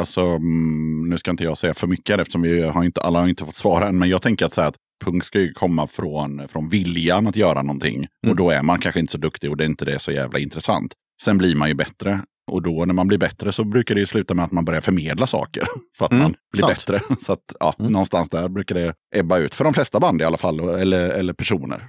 alltså, 0.00 0.20
mm, 0.20 1.08
nu 1.08 1.18
ska 1.18 1.30
inte 1.30 1.44
jag 1.44 1.58
säga 1.58 1.74
för 1.74 1.86
mycket 1.86 2.20
eftersom 2.20 2.42
vi 2.42 2.62
har 2.62 2.84
inte, 2.84 3.00
alla 3.00 3.20
har 3.20 3.28
inte 3.28 3.44
fått 3.44 3.56
svara 3.56 3.88
än, 3.88 3.98
men 3.98 4.08
jag 4.08 4.22
tänker 4.22 4.46
att, 4.46 4.52
så 4.52 4.60
här, 4.60 4.68
att 4.68 4.74
punk 5.04 5.24
ska 5.24 5.40
ju 5.40 5.52
komma 5.52 5.86
från, 5.86 6.48
från 6.48 6.68
viljan 6.68 7.26
att 7.26 7.36
göra 7.36 7.62
någonting. 7.62 8.00
Och 8.22 8.24
Mm. 8.24 8.36
då 8.36 8.50
är 8.50 8.62
man 8.62 8.78
kanske 8.78 9.00
inte 9.00 9.12
så 9.12 9.18
duktig 9.18 9.50
och 9.50 9.56
det 9.56 9.64
är 9.64 9.66
inte 9.66 9.84
det 9.84 9.98
så 9.98 10.12
jävla 10.12 10.38
intressant. 10.38 10.92
Sen 11.22 11.38
blir 11.38 11.56
man 11.56 11.68
ju 11.68 11.74
bättre. 11.74 12.20
Och 12.50 12.62
då 12.62 12.84
när 12.84 12.94
man 12.94 13.06
blir 13.08 13.18
bättre 13.18 13.52
så 13.52 13.64
brukar 13.64 13.94
det 13.94 14.00
ju 14.00 14.06
sluta 14.06 14.34
med 14.34 14.44
att 14.44 14.52
man 14.52 14.64
börjar 14.64 14.80
förmedla 14.80 15.26
saker. 15.26 15.62
För 15.98 16.04
att 16.06 16.12
Mm, 16.12 16.22
man 16.22 16.34
blir 16.52 16.62
sant. 16.62 16.74
bättre. 16.76 17.00
Så 17.20 17.32
att 17.32 17.44
ja, 17.60 17.74
Mm. 17.78 17.92
någonstans 17.92 18.30
där 18.30 18.48
brukar 18.48 18.74
det 18.74 18.94
ebba 19.16 19.38
ut. 19.38 19.54
För 19.54 19.64
de 19.64 19.74
flesta 19.74 20.00
band 20.00 20.20
i 20.20 20.24
alla 20.24 20.36
fall, 20.36 20.60
eller, 20.60 21.08
eller 21.10 21.32
personer. 21.32 21.88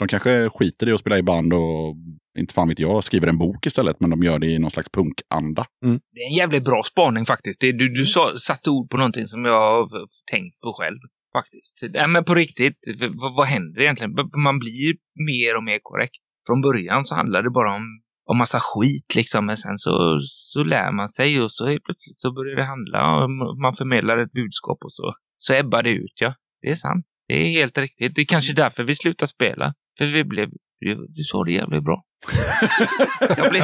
Mm. 0.00 0.06
De 0.06 0.08
kanske 0.08 0.50
skiter 0.50 0.88
i 0.88 0.92
att 0.92 1.00
spela 1.00 1.18
i 1.18 1.22
band 1.22 1.52
och, 1.52 1.96
inte 2.38 2.54
fan 2.54 2.68
vet 2.68 2.78
jag, 2.78 3.04
skriver 3.04 3.28
en 3.28 3.38
bok 3.38 3.66
istället. 3.66 4.00
Men 4.00 4.10
de 4.10 4.22
gör 4.22 4.38
det 4.38 4.46
i 4.46 4.58
någon 4.58 4.70
slags 4.70 4.88
punkanda. 4.88 5.66
Det 5.80 6.20
är 6.20 6.30
en 6.30 6.36
jävligt 6.36 6.64
bra 6.64 6.82
spaning 6.82 7.26
faktiskt. 7.26 7.60
Det, 7.60 7.72
du 7.72 7.88
du 7.88 8.06
sa, 8.06 8.36
satte 8.36 8.70
ord 8.70 8.90
på 8.90 8.96
någonting 8.96 9.26
som 9.26 9.44
jag 9.44 9.60
har 9.60 10.06
tänkt 10.30 10.60
på 10.60 10.72
själv. 10.72 10.98
Faktiskt. 11.32 11.94
Nej, 11.94 12.08
men 12.08 12.24
på 12.24 12.34
riktigt, 12.34 12.78
vad, 13.20 13.34
vad 13.34 13.46
händer 13.46 13.80
egentligen? 13.80 14.14
Man 14.36 14.58
blir 14.58 14.94
mer 15.28 15.56
och 15.56 15.64
mer 15.64 15.78
korrekt. 15.82 16.22
Från 16.46 16.62
början 16.62 17.04
så 17.04 17.14
handlar 17.14 17.42
det 17.42 17.50
bara 17.50 17.74
om, 17.74 17.84
om 18.30 18.38
massa 18.38 18.58
skit 18.60 19.14
liksom, 19.16 19.46
men 19.46 19.56
sen 19.56 19.78
så, 19.78 20.18
så 20.20 20.64
lär 20.64 20.92
man 20.92 21.08
sig 21.08 21.40
och 21.40 21.50
så 21.50 21.66
helt 21.66 21.84
plötsligt 21.84 22.18
så 22.18 22.32
börjar 22.32 22.56
det 22.56 22.64
handla 22.64 23.24
om, 23.24 23.60
man 23.62 23.74
förmedlar 23.74 24.18
ett 24.18 24.32
budskap 24.32 24.78
och 24.84 24.92
så, 24.92 25.14
så 25.38 25.54
ebbar 25.54 25.82
det 25.82 25.90
ut, 25.90 26.16
ja. 26.20 26.34
Det 26.62 26.68
är 26.68 26.74
sant. 26.74 27.06
Det 27.28 27.34
är 27.34 27.48
helt 27.48 27.78
riktigt. 27.78 28.14
Det 28.14 28.20
är 28.20 28.26
kanske 28.26 28.52
därför 28.52 28.84
vi 28.84 28.94
slutar 28.94 29.26
spela. 29.26 29.74
För 29.98 30.04
vi 30.06 30.24
blev, 30.24 30.48
du 31.08 31.22
sa 31.24 31.44
det 31.44 31.52
jävligt 31.52 31.84
bra. 31.84 32.02
Jag 33.36 33.50
blev, 33.50 33.62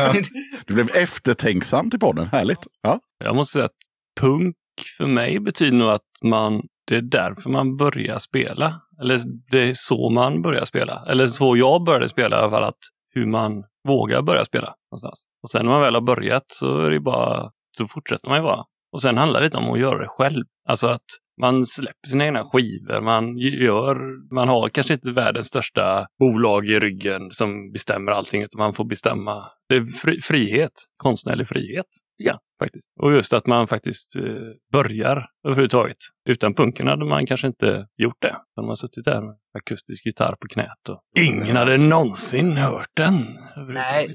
Du 0.66 0.74
blev 0.74 0.90
eftertänksam 0.94 1.90
till 1.90 2.00
podden, 2.00 2.26
härligt. 2.26 2.66
Ja. 2.82 2.98
Jag 3.24 3.36
måste 3.36 3.52
säga 3.52 3.64
att 3.64 3.76
punk 4.20 4.56
för 4.96 5.06
mig 5.06 5.40
betyder 5.40 5.76
nog 5.76 5.90
att 5.90 6.02
man, 6.22 6.62
det 6.86 6.96
är 6.96 7.02
därför 7.02 7.50
man 7.50 7.76
börjar 7.76 8.18
spela. 8.18 8.80
Eller 9.02 9.24
det 9.50 9.58
är 9.58 9.74
så 9.74 10.10
man 10.10 10.42
börjar 10.42 10.64
spela. 10.64 11.04
Eller 11.08 11.26
så 11.26 11.56
jag 11.56 11.84
började 11.84 12.08
spela 12.08 12.36
i 12.36 12.38
alla 12.40 12.50
fall, 12.50 12.64
att 12.64 12.78
hur 13.14 13.26
man 13.26 13.64
vågar 13.88 14.22
börja 14.22 14.44
spela 14.44 14.74
någonstans. 14.90 15.26
Och 15.42 15.50
sen 15.50 15.64
när 15.64 15.72
man 15.72 15.80
väl 15.80 15.94
har 15.94 16.00
börjat 16.00 16.44
så 16.46 16.86
är 16.86 16.90
det 16.90 17.00
bara, 17.00 17.50
så 17.78 17.88
fortsätter 17.88 18.28
man 18.28 18.38
ju 18.38 18.42
bara. 18.42 18.64
Och 18.92 19.02
sen 19.02 19.18
handlar 19.18 19.40
det 19.40 19.46
lite 19.46 19.58
om 19.58 19.70
att 19.70 19.80
göra 19.80 19.98
det 19.98 20.08
själv. 20.08 20.44
Alltså 20.68 20.86
att 20.86 21.04
man 21.40 21.66
släpper 21.66 22.08
sina 22.08 22.24
egna 22.24 22.44
skivor, 22.44 23.00
man 23.00 23.38
gör, 23.38 23.96
man 24.34 24.48
har 24.48 24.68
kanske 24.68 24.94
inte 24.94 25.12
världens 25.12 25.46
största 25.46 26.06
bolag 26.18 26.66
i 26.66 26.80
ryggen 26.80 27.30
som 27.30 27.72
bestämmer 27.72 28.12
allting, 28.12 28.42
utan 28.42 28.58
man 28.58 28.74
får 28.74 28.84
bestämma. 28.84 29.44
Det 29.68 29.76
är 29.76 29.84
fri, 29.84 30.20
frihet, 30.20 30.72
konstnärlig 30.96 31.48
frihet, 31.48 31.86
ja, 32.16 32.38
faktiskt. 32.58 32.86
Och 33.00 33.12
just 33.12 33.32
att 33.32 33.46
man 33.46 33.68
faktiskt 33.68 34.16
eh, 34.16 34.24
börjar 34.72 35.26
överhuvudtaget. 35.46 35.96
Utan 36.28 36.54
punken 36.54 36.86
hade 36.86 37.04
man 37.04 37.26
kanske 37.26 37.46
inte 37.46 37.86
gjort 37.96 38.22
det. 38.22 38.36
Man 38.56 38.68
har 38.68 38.74
suttit 38.74 39.04
där 39.04 39.20
med 39.20 39.36
akustisk 39.56 40.06
gitarr 40.06 40.34
på 40.40 40.48
knät 40.48 40.88
och 40.88 41.00
ingen 41.18 41.56
hade 41.56 41.78
någonsin 41.78 42.56
hört 42.56 42.90
den. 42.96 43.12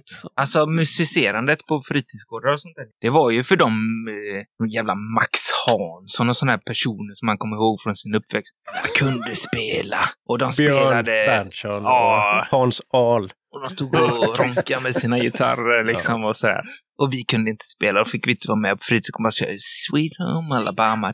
Så. 0.05 0.29
Alltså 0.35 0.65
musicerandet 0.65 1.59
på 1.67 1.81
fritidsgårdar 1.87 2.53
och 2.53 2.61
sånt 2.61 2.75
där. 2.75 2.85
Det 3.01 3.09
var 3.09 3.31
ju 3.31 3.43
för 3.43 3.55
de, 3.55 3.67
eh, 3.67 4.43
de 4.59 4.67
jävla 4.67 4.95
Max 4.95 5.31
Hansson 5.67 6.29
och 6.29 6.35
såna 6.35 6.51
här 6.51 6.59
personer 6.65 7.13
som 7.15 7.25
man 7.25 7.37
kommer 7.37 7.55
ihåg 7.55 7.81
från 7.83 7.95
sin 7.95 8.15
uppväxt. 8.15 8.55
De 8.83 8.99
kunde 8.99 9.35
spela. 9.35 9.99
Och 10.29 10.37
de 10.37 10.51
Björn 10.57 10.77
spelade... 10.77 11.11
Berntson 11.11 11.83
Ja. 11.83 12.41
och 12.51 12.57
Hans 12.57 12.81
Ahl. 12.93 13.31
Och 13.53 13.61
de 13.61 13.69
stod 13.69 13.95
och 13.95 14.39
ronkade 14.39 14.83
med 14.83 14.95
sina 14.95 15.19
gitarrer 15.19 15.85
liksom 15.85 16.23
och 16.23 16.35
så 16.35 16.47
här. 16.47 16.61
Och 17.01 17.13
vi 17.13 17.23
kunde 17.23 17.51
inte 17.51 17.65
spela 17.65 18.01
och 18.01 18.07
fick 18.07 18.27
vi 18.27 18.31
inte 18.31 18.47
vara 18.47 18.59
med 18.59 18.71
på 18.71 18.83
fritidsgården. 18.83 19.23
Bara 19.23 19.31
köra 19.31 19.49
Sweet 19.59 20.11
Home 20.17 20.55
Alabama. 20.55 21.13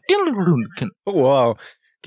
Wow! 1.05 1.57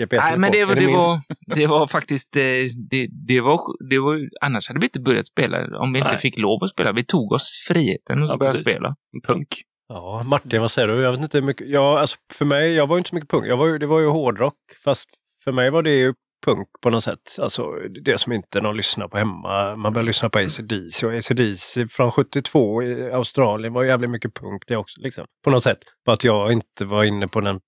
GPS 0.00 0.24
Nej, 0.28 0.38
men 0.38 0.52
det, 0.52 0.64
var- 0.64 0.74
det, 0.74 0.80
min? 0.86 0.96
var, 0.96 1.18
det 1.56 1.66
var 1.66 1.86
faktiskt... 1.86 2.36
eh, 2.36 2.42
Det, 2.90 3.08
det, 3.28 3.40
var, 3.40 3.58
det 3.90 3.98
var... 3.98 4.28
Annars 4.40 4.68
hade 4.68 4.80
vi 4.80 4.86
inte 4.86 5.00
börjat 5.00 5.26
spela 5.26 5.78
om 5.78 5.92
vi 5.92 5.98
inte 5.98 6.10
Nej. 6.10 6.18
fick 6.20 6.38
lov 6.38 6.64
att 6.64 6.70
spela. 6.70 6.92
Vi 6.92 7.04
tog 7.04 7.32
oss 7.32 7.64
friheten 7.68 8.18
Ja, 8.18 8.32
att 8.32 8.38
börja 8.38 8.52
precis. 8.52 8.72
spela. 8.72 8.94
Punk. 9.26 9.48
Ja, 9.88 10.22
Martin, 10.26 10.60
vad 10.60 10.70
säger 10.70 10.88
du? 10.88 11.02
Jag 11.02 11.10
vet 11.10 11.20
inte 11.20 11.38
hur 11.38 11.46
mycket. 11.46 11.68
Ja, 11.68 11.98
alltså 12.00 12.16
för 12.34 12.44
mig, 12.44 12.72
jag 12.74 12.86
var 12.86 12.96
ju 12.96 12.98
inte 12.98 13.08
så 13.08 13.14
mycket 13.14 13.30
punk. 13.30 13.46
Jag 13.46 13.56
var 13.56 13.78
det 13.78 13.86
var 13.86 14.00
ju 14.00 14.06
hårdrock, 14.06 14.54
fast 14.84 15.08
för 15.44 15.52
mig 15.52 15.70
var 15.70 15.82
det 15.82 15.90
ju 15.90 16.14
punk 16.46 16.68
på 16.82 16.90
något 16.90 17.02
sätt. 17.04 17.18
Alltså 17.40 17.62
det 18.04 18.18
som 18.20 18.32
inte 18.32 18.60
någon 18.60 18.76
lyssnar 18.76 19.08
på 19.08 19.18
hemma. 19.18 19.76
Man 19.76 19.92
började 19.92 20.06
lyssna 20.06 20.28
på 20.30 20.38
AC/DC 20.38 21.06
och 21.06 21.12
AC/DC 21.14 21.86
från 21.88 22.10
72 22.10 22.82
i 22.82 23.10
Australien 23.12 23.72
var 23.72 23.82
ju 23.82 23.88
jävligt 23.88 24.10
mycket 24.10 24.34
punk 24.34 24.62
det 24.66 24.76
också. 24.76 25.00
Liksom. 25.00 25.24
På 25.44 25.50
något 25.50 25.62
sätt. 25.62 25.78
Bara 26.06 26.12
att 26.12 26.24
jag 26.24 26.52
inte 26.52 26.84
var 26.84 27.04
inne 27.04 27.28
på 27.28 27.40
den 27.40 27.60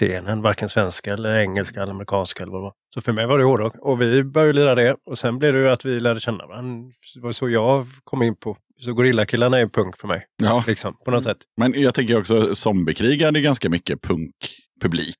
punkscenen, 0.00 0.42
varken 0.42 0.68
svenska 0.68 1.12
eller 1.12 1.38
engelska 1.38 1.82
eller 1.82 1.92
amerikanska 1.92 2.42
eller 2.42 2.52
vad 2.52 2.60
det 2.60 2.64
var. 2.64 2.72
Så 2.94 3.00
för 3.00 3.12
mig 3.12 3.26
var 3.26 3.38
det 3.38 3.44
hårdrock. 3.44 3.74
Och 3.78 4.00
vi 4.00 4.24
började 4.24 4.52
lira 4.52 4.74
det 4.74 4.96
och 5.06 5.18
sen 5.18 5.38
blev 5.38 5.52
det 5.52 5.58
ju 5.58 5.68
att 5.68 5.84
vi 5.84 6.00
lärde 6.00 6.20
känna 6.20 6.46
varandra. 6.46 6.92
Det 7.14 7.20
var 7.20 7.32
så 7.32 7.48
jag 7.48 7.86
kom 8.04 8.22
in 8.22 8.36
på. 8.36 8.56
Så 8.80 8.92
Gorillakillarna 8.92 9.58
är 9.58 9.66
punk 9.66 9.96
för 9.96 10.08
mig. 10.08 10.26
Ja. 10.42 10.64
Liksom, 10.66 10.96
på 11.04 11.10
något 11.10 11.24
sätt. 11.24 11.38
Men 11.56 11.80
jag 11.80 11.94
tänker 11.94 12.18
också, 12.18 12.54
Zombiekrig 12.54 13.22
hade 13.22 13.40
ganska 13.40 13.70
mycket 13.70 14.02
punkpublik. 14.02 15.18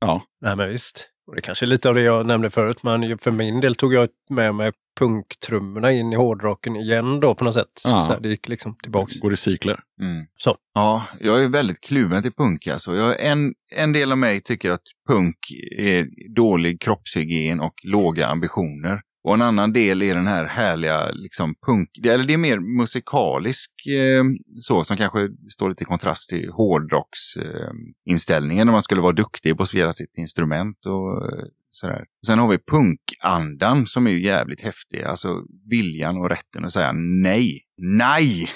Ja, 0.00 0.22
Nej 0.40 0.56
men 0.56 0.68
visst. 0.68 1.11
Och 1.26 1.34
det 1.34 1.40
kanske 1.42 1.64
är 1.64 1.68
lite 1.68 1.88
av 1.88 1.94
det 1.94 2.02
jag 2.02 2.26
nämnde 2.26 2.50
förut, 2.50 2.82
men 2.82 3.18
för 3.18 3.30
min 3.30 3.60
del 3.60 3.74
tog 3.74 3.94
jag 3.94 4.08
med 4.30 4.54
mig 4.54 4.72
punktrummorna 4.98 5.92
in 5.92 6.12
i 6.12 6.16
hårdrocken 6.16 6.76
igen 6.76 7.20
då 7.20 7.34
på 7.34 7.44
något 7.44 7.54
sätt. 7.54 7.66
Så, 7.74 7.88
Ja. 7.88 8.04
så 8.06 8.12
här, 8.12 8.20
det 8.20 8.28
gick 8.28 8.48
liksom 8.48 8.76
tillbaks. 8.82 9.20
går 9.20 9.32
i 9.32 9.36
cykler. 9.36 9.80
Mm. 10.00 10.26
Så. 10.36 10.56
Ja, 10.74 11.04
jag 11.20 11.44
är 11.44 11.48
väldigt 11.48 11.80
kluven 11.80 12.22
till 12.22 12.32
punk. 12.32 12.66
Alltså. 12.66 12.96
Jag, 12.96 13.26
en, 13.26 13.54
en 13.76 13.92
del 13.92 14.12
av 14.12 14.18
mig 14.18 14.40
tycker 14.40 14.70
att 14.70 14.82
punk 15.08 15.36
är 15.78 16.06
dålig 16.34 16.80
kroppshygien 16.80 17.60
och 17.60 17.74
låga 17.84 18.26
ambitioner. 18.26 19.00
Och 19.24 19.34
en 19.34 19.42
annan 19.42 19.72
del 19.72 20.02
är 20.02 20.14
den 20.14 20.26
här 20.26 20.44
härliga 20.44 21.10
liksom, 21.10 21.54
punk, 21.66 21.88
eller 22.04 22.24
det 22.24 22.34
är 22.34 22.38
mer 22.38 22.58
musikalisk 22.58 23.70
eh, 23.86 24.24
så 24.60 24.84
som 24.84 24.96
kanske 24.96 25.28
står 25.50 25.68
lite 25.68 25.82
i 25.82 25.86
kontrast 25.86 26.28
till 26.28 26.50
hårdrocksinställningen 26.50 28.60
eh, 28.60 28.64
när 28.64 28.72
man 28.72 28.82
skulle 28.82 29.00
vara 29.00 29.12
duktig 29.12 29.56
på 29.56 29.62
att 29.62 29.68
spela 29.68 29.92
sitt 29.92 30.18
instrument 30.18 30.86
och 30.86 31.24
eh, 31.24 31.44
sådär. 31.70 32.04
Sen 32.26 32.38
har 32.38 32.48
vi 32.48 32.58
punkandan 32.58 33.86
som 33.86 34.06
är 34.06 34.10
ju 34.10 34.24
jävligt 34.24 34.62
häftig, 34.62 35.02
alltså 35.02 35.42
viljan 35.70 36.16
och 36.16 36.30
rätten 36.30 36.64
att 36.64 36.72
säga 36.72 36.92
nej, 37.22 37.60
nej! 37.78 38.50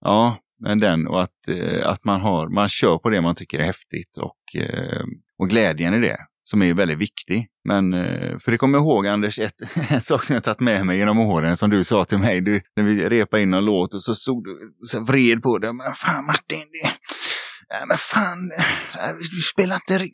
Ja, 0.00 0.38
men 0.60 0.80
den 0.80 1.06
och 1.06 1.22
att, 1.22 1.48
eh, 1.48 1.88
att 1.88 2.04
man, 2.04 2.20
har, 2.20 2.48
man 2.48 2.68
kör 2.68 2.98
på 2.98 3.10
det 3.10 3.20
man 3.20 3.34
tycker 3.34 3.58
är 3.58 3.64
häftigt 3.64 4.18
och, 4.18 4.56
eh, 4.60 5.04
och 5.38 5.48
glädjen 5.48 5.94
i 5.94 6.00
det 6.00 6.18
som 6.44 6.62
är 6.62 6.74
väldigt 6.74 6.98
viktig. 6.98 7.46
Men, 7.64 7.94
eh, 7.94 8.38
för 8.38 8.50
det 8.50 8.58
kommer 8.58 8.78
jag 8.78 8.84
ihåg 8.84 9.06
Anders, 9.06 9.38
ett, 9.38 9.62
en 9.90 10.00
sak 10.00 10.24
som 10.24 10.34
jag 10.34 10.44
tagit 10.44 10.60
med 10.60 10.86
mig 10.86 10.98
genom 10.98 11.18
åren 11.18 11.56
som 11.56 11.70
du 11.70 11.84
sa 11.84 12.04
till 12.04 12.18
mig 12.18 12.40
du, 12.40 12.60
när 12.76 12.84
vi 12.84 13.08
repade 13.08 13.42
in 13.42 13.54
en 13.54 13.64
låt 13.64 13.94
och 13.94 14.02
så 14.02 14.14
stod 14.14 14.44
du 14.44 14.74
så 14.86 15.00
vred 15.00 15.42
på 15.42 15.58
det. 15.58 15.72
Men 15.72 15.94
fan 15.94 16.26
Martin, 16.26 16.64
det, 16.72 16.90
nej, 17.70 17.86
men 17.86 17.96
fan, 17.96 18.52
eh, 18.98 19.14
du 19.30 19.40
spelar 19.40 19.76
inte 19.76 20.10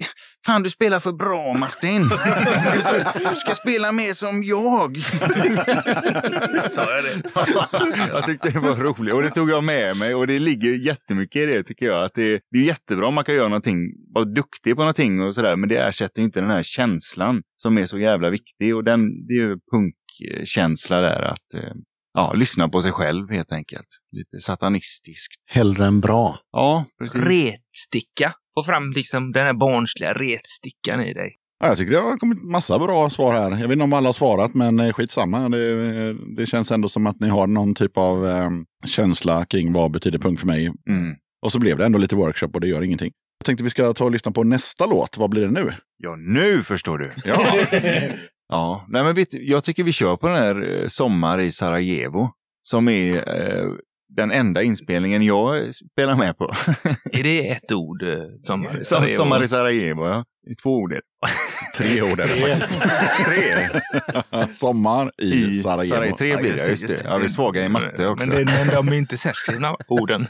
Fan, 0.46 0.62
du 0.62 0.70
spelar 0.70 1.00
för 1.00 1.12
bra 1.12 1.54
Martin. 1.54 2.02
Du, 2.02 2.16
du 3.30 3.34
ska 3.34 3.54
spela 3.54 3.92
mer 3.92 4.12
som 4.12 4.42
jag. 4.42 4.96
Sa 6.70 6.86
jag 6.94 7.04
det? 7.04 7.22
jag 8.08 8.26
tyckte 8.26 8.50
det 8.50 8.58
var 8.58 8.76
roligt 8.76 9.14
och 9.14 9.22
det 9.22 9.30
tog 9.30 9.50
jag 9.50 9.64
med 9.64 9.96
mig 9.96 10.14
och 10.14 10.26
det 10.26 10.38
ligger 10.38 10.70
jättemycket 10.70 11.42
i 11.42 11.46
det 11.46 11.62
tycker 11.62 11.86
jag. 11.86 12.04
Att 12.04 12.14
det, 12.14 12.40
det 12.50 12.58
är 12.58 12.62
jättebra 12.62 13.06
om 13.06 13.14
man 13.14 13.24
kan 13.24 13.34
göra 13.34 13.48
någonting, 13.48 13.78
vara 14.14 14.24
duktig 14.24 14.76
på 14.76 14.80
någonting 14.80 15.20
och 15.20 15.34
sådär, 15.34 15.56
men 15.56 15.68
det 15.68 15.76
ersätter 15.76 16.22
inte 16.22 16.40
den 16.40 16.50
här 16.50 16.62
känslan 16.62 17.42
som 17.56 17.78
är 17.78 17.84
så 17.84 17.98
jävla 17.98 18.30
viktig 18.30 18.76
och 18.76 18.84
den, 18.84 19.26
det 19.26 19.34
är 19.34 19.48
ju 19.48 19.56
punkkänsla 19.72 21.00
där 21.00 21.22
att 21.22 21.54
eh, 21.54 21.72
ja, 22.14 22.32
lyssna 22.32 22.68
på 22.68 22.82
sig 22.82 22.92
själv 22.92 23.30
helt 23.30 23.52
enkelt. 23.52 23.86
Lite 24.12 24.40
satanistiskt. 24.40 25.42
Hellre 25.46 25.86
än 25.86 26.00
bra. 26.00 26.38
Ja, 26.52 26.84
precis. 26.98 27.22
Retsticka. 27.22 28.32
Få 28.54 28.62
fram 28.62 28.92
liksom 28.92 29.32
den 29.32 29.44
här 29.44 29.54
barnsliga 29.54 30.12
retstickan 30.12 31.00
i 31.00 31.14
dig. 31.14 31.36
Ja, 31.60 31.66
jag 31.66 31.78
tycker 31.78 31.92
det 31.92 31.98
har 31.98 32.16
kommit 32.16 32.42
massa 32.42 32.78
bra 32.78 33.10
svar 33.10 33.34
här. 33.34 33.50
Jag 33.50 33.68
vet 33.68 33.70
inte 33.70 33.84
om 33.84 33.92
alla 33.92 34.08
har 34.08 34.12
svarat, 34.12 34.54
men 34.54 34.80
eh, 34.80 34.92
skitsamma. 34.92 35.48
Det, 35.48 36.36
det 36.36 36.46
känns 36.46 36.70
ändå 36.70 36.88
som 36.88 37.06
att 37.06 37.20
ni 37.20 37.28
har 37.28 37.46
någon 37.46 37.74
typ 37.74 37.96
av 37.96 38.26
eh, 38.26 38.50
känsla 38.86 39.44
kring 39.44 39.72
vad 39.72 39.90
betyder 39.90 40.18
punk 40.18 40.40
för 40.40 40.46
mig. 40.46 40.72
Mm. 40.88 41.16
Och 41.42 41.52
så 41.52 41.58
blev 41.58 41.78
det 41.78 41.84
ändå 41.84 41.98
lite 41.98 42.16
workshop 42.16 42.48
och 42.54 42.60
det 42.60 42.68
gör 42.68 42.82
ingenting. 42.82 43.10
Jag 43.38 43.46
tänkte 43.46 43.64
vi 43.64 43.70
ska 43.70 43.92
ta 43.92 44.04
och 44.04 44.10
lyssna 44.10 44.32
på 44.32 44.44
nästa 44.44 44.86
låt. 44.86 45.18
Vad 45.18 45.30
blir 45.30 45.42
det 45.42 45.50
nu? 45.50 45.72
Ja, 45.96 46.16
nu 46.16 46.62
förstår 46.62 46.98
du. 46.98 47.12
Ja, 47.24 47.54
Ja, 48.50 48.84
nej 48.88 49.04
men 49.04 49.14
vet, 49.14 49.32
jag 49.32 49.64
tycker 49.64 49.84
vi 49.84 49.92
kör 49.92 50.16
på 50.16 50.28
den 50.28 50.36
här 50.36 50.80
eh, 50.80 50.86
Sommar 50.86 51.38
i 51.38 51.50
Sarajevo. 51.52 52.30
Som 52.62 52.88
är 52.88 53.16
eh, 53.16 53.70
den 54.16 54.30
enda 54.30 54.62
inspelningen 54.62 55.22
jag 55.22 55.74
spelar 55.74 56.16
med 56.16 56.38
på. 56.38 56.44
Är 57.12 57.22
det 57.22 57.48
ett 57.52 57.72
ord 57.72 58.02
eh, 58.02 58.18
som... 58.38 58.66
Som, 58.82 59.06
Sommar 59.06 59.42
i 59.42 59.48
Sarajevo, 59.48 60.06
ja. 60.06 60.24
I 60.50 60.54
två 60.54 60.76
ord 60.76 60.92
är 60.92 60.96
det. 60.96 61.02
tre 61.76 62.02
ord 62.02 62.20
är 62.20 62.28
det 62.28 62.58
faktiskt. 62.58 62.80
Tre. 63.24 63.68
Sommar 64.52 65.12
i, 65.22 65.54
Sarajevo. 65.54 66.16
Tre 66.16 66.36
blir 66.36 66.52
det, 66.54 66.68
just 66.68 66.88
det. 66.88 67.00
Ja, 67.04 67.16
vi 67.16 67.24
är 67.24 67.28
svaga 67.28 67.64
i 67.64 67.68
matte 67.68 68.06
också. 68.06 68.28
Men, 68.28 68.36
det, 68.38 68.44
men 68.44 68.68
de 68.68 68.88
är 68.88 68.92
inte 68.96 69.16
särskrivna 69.18 69.76
orden. 69.88 70.26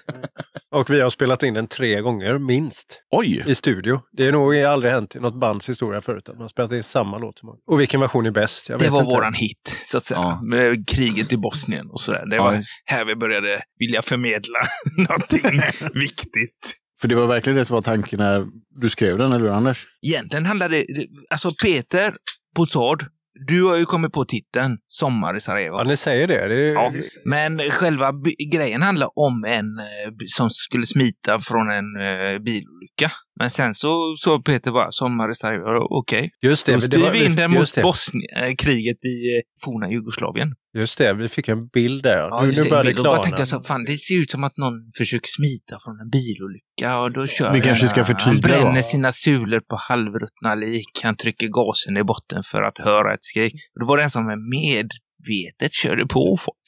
Och 0.71 0.91
vi 0.91 1.01
har 1.01 1.11
spelat 1.11 1.43
in 1.43 1.55
den 1.55 1.67
tre 1.67 2.01
gånger 2.01 2.39
minst 2.39 3.03
Oj! 3.11 3.45
i 3.47 3.55
studio. 3.55 4.01
Det 4.13 4.27
är 4.27 4.33
nog 4.33 4.57
aldrig 4.57 4.93
hänt 4.93 5.17
i 5.17 5.21
något 5.21 5.41
bands 5.41 5.69
historia 5.69 6.01
förut 6.01 6.29
att 6.29 6.39
man 6.39 6.49
spelat 6.49 6.73
in 6.73 6.83
samma 6.83 7.19
låt. 7.19 7.41
Och 7.67 7.81
vilken 7.81 8.01
version 8.01 8.27
är 8.27 8.31
bäst? 8.31 8.69
Jag 8.69 8.79
Det 8.79 8.89
var 8.89 9.01
inte. 9.03 9.15
våran 9.15 9.35
hit, 9.35 9.81
så 9.87 9.97
att 9.97 10.03
säga. 10.03 10.21
Ja. 10.21 10.41
Med 10.43 10.89
kriget 10.89 11.33
i 11.33 11.37
Bosnien 11.37 11.91
och 11.91 12.01
sådär. 12.01 12.27
Det 12.27 12.37
Ja, 12.37 12.45
var 12.45 12.55
just- 12.55 12.71
här 12.85 13.05
vi 13.05 13.17
började 13.17 13.63
vilja 13.79 14.03
förmedla 14.03 14.59
någonting 14.97 15.61
viktigt. 15.95 16.77
För 17.01 17.09
det 17.09 17.15
var 17.15 17.27
verkligen 17.27 17.57
det 17.57 17.65
som 17.65 17.75
var 17.75 17.83
tanken 17.83 18.19
när 18.19 18.47
du 18.81 18.91
skrev 18.91 19.19
den, 19.19 19.33
eller 19.33 19.45
hur 19.45 19.53
Anders? 19.53 19.87
Egentligen 20.07 20.47
handlade 20.47 20.77
det... 20.77 21.07
Alltså 21.31 21.51
Peter 21.63 22.15
Posard, 22.57 23.05
du 23.47 23.65
har 23.65 23.77
ju 23.77 23.85
kommit 23.85 24.13
på 24.13 24.25
titeln 24.25 24.79
Sommar 24.89 25.37
i 25.37 25.41
Sarajevo. 25.41 25.77
Ja, 25.77 25.85
ni 25.85 25.97
säger 25.97 26.27
det. 26.27 26.49
det 26.49 26.55
är... 26.55 26.73
Ja, 26.73 26.93
men 27.25 27.59
själva 27.71 28.13
grejen 28.53 28.83
handlar 28.83 29.09
om 29.15 29.45
en 29.45 29.79
eh, 29.79 30.13
som 30.27 30.51
skulle 30.51 30.87
smita 30.87 31.39
från 31.39 31.71
en 31.71 31.97
eh, 31.97 32.39
bilolycka. 32.39 33.13
Men 33.41 33.51
sen 33.51 33.75
så 33.75 34.15
sa 34.17 34.43
Peter 34.45 34.71
bara 34.71 34.91
sommar 34.91 35.31
i 35.31 35.35
Sarajevo, 35.35 35.87
okej. 35.91 36.31
Just 36.43 36.67
det. 36.67 36.73
Då 36.73 36.79
det 36.79 36.87
styr 36.87 37.01
var- 37.01 37.11
vi 37.11 37.25
in 37.25 37.37
den 37.37 37.51
mot 37.51 37.75
det. 37.75 37.83
Bosnien, 37.83 38.45
eh, 38.45 38.55
kriget 38.57 38.97
i 39.05 39.17
eh, 39.37 39.43
forna 39.65 39.91
Jugoslavien. 39.91 40.55
Just 40.79 40.99
det, 40.99 41.13
vi 41.15 41.29
fick 41.29 41.49
en 41.49 41.69
bild 41.69 42.03
där. 42.03 42.17
Ja, 42.19 42.43
nu, 42.43 42.51
det. 42.53 42.71
börjar 42.71 42.85
det 42.85 42.93
Då 42.93 43.03
klarna. 43.03 43.23
tänkte 43.23 43.41
jag 43.41 43.49
så, 43.49 43.63
fan 43.63 43.85
det 43.85 43.99
ser 43.99 44.15
ut 44.23 44.31
som 44.31 44.45
att 44.45 44.57
någon 44.57 44.73
försöker 44.99 45.29
smita 45.37 45.77
från 45.85 46.01
en 46.01 46.11
bilolycka 46.11 46.99
och 47.01 47.13
då 47.13 47.27
kör 47.27 47.53
Vi 47.53 47.61
kanske 47.61 47.89
ska. 47.89 48.01
Han 48.01 48.07
förtydliga 48.07 48.59
då. 48.59 48.63
bränner 48.65 48.83
sina 48.83 49.13
sulor 49.13 49.61
på 49.61 49.77
halvruttna 49.77 50.55
lik. 50.55 51.01
Han 51.03 51.17
trycker 51.17 51.49
gasen 51.49 51.97
i 51.97 52.05
botten 52.05 52.43
för 52.51 52.63
att 52.63 52.79
höra 52.79 53.15
ett 53.15 53.25
skrik. 53.25 53.55
Då 53.81 53.87
var 53.87 53.97
det 53.97 54.03
en 54.03 54.11
som 54.11 54.25
medvetet 54.27 55.73
körde 55.83 56.07
på 56.07 56.37
folk. 56.41 56.60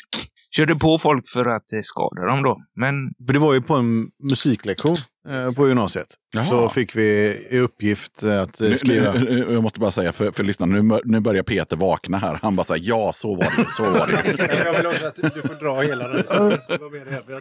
Körde 0.56 0.74
på 0.74 0.98
folk 0.98 1.28
för 1.28 1.46
att 1.46 1.72
eh, 1.72 1.80
skada 1.82 2.26
dem 2.26 2.42
då. 2.42 2.58
Men 2.76 2.94
För 3.26 3.32
det 3.32 3.38
var 3.38 3.54
ju 3.54 3.62
på 3.62 3.74
en 3.74 4.08
musiklektion 4.30 4.96
eh, 5.28 5.54
på 5.54 5.68
gymnasiet. 5.68 6.06
Jaha. 6.34 6.44
Så 6.46 6.68
fick 6.68 6.96
vi 6.96 7.02
i 7.50 7.58
uppgift 7.58 8.22
att 8.22 8.60
eh, 8.60 8.68
Nu, 8.68 8.76
skriva. 8.76 9.12
nu, 9.12 9.20
nu, 9.20 9.52
jag 9.52 9.62
måste 9.62 9.80
bara 9.80 9.90
säga 9.90 10.12
för, 10.12 10.30
för 10.30 10.44
lyssnarna, 10.44 10.82
nu, 10.82 10.98
nu 11.04 11.20
börjar 11.20 11.42
Peter 11.42 11.76
vakna 11.76 12.18
här. 12.18 12.38
Han 12.42 12.56
bara 12.56 12.64
säger 12.64 12.88
ja, 12.88 13.12
så 13.14 13.34
var 13.34 13.52
det, 13.56 13.70
så 13.70 13.82
var 13.82 14.06
det. 14.06 14.22
Jag 14.64 14.76
vill 14.76 14.86
också 14.86 15.06
att 15.06 15.16
du 15.16 15.42
får 15.42 15.64
dra 15.64 15.82
hela 15.82 16.08
den. 16.08 16.24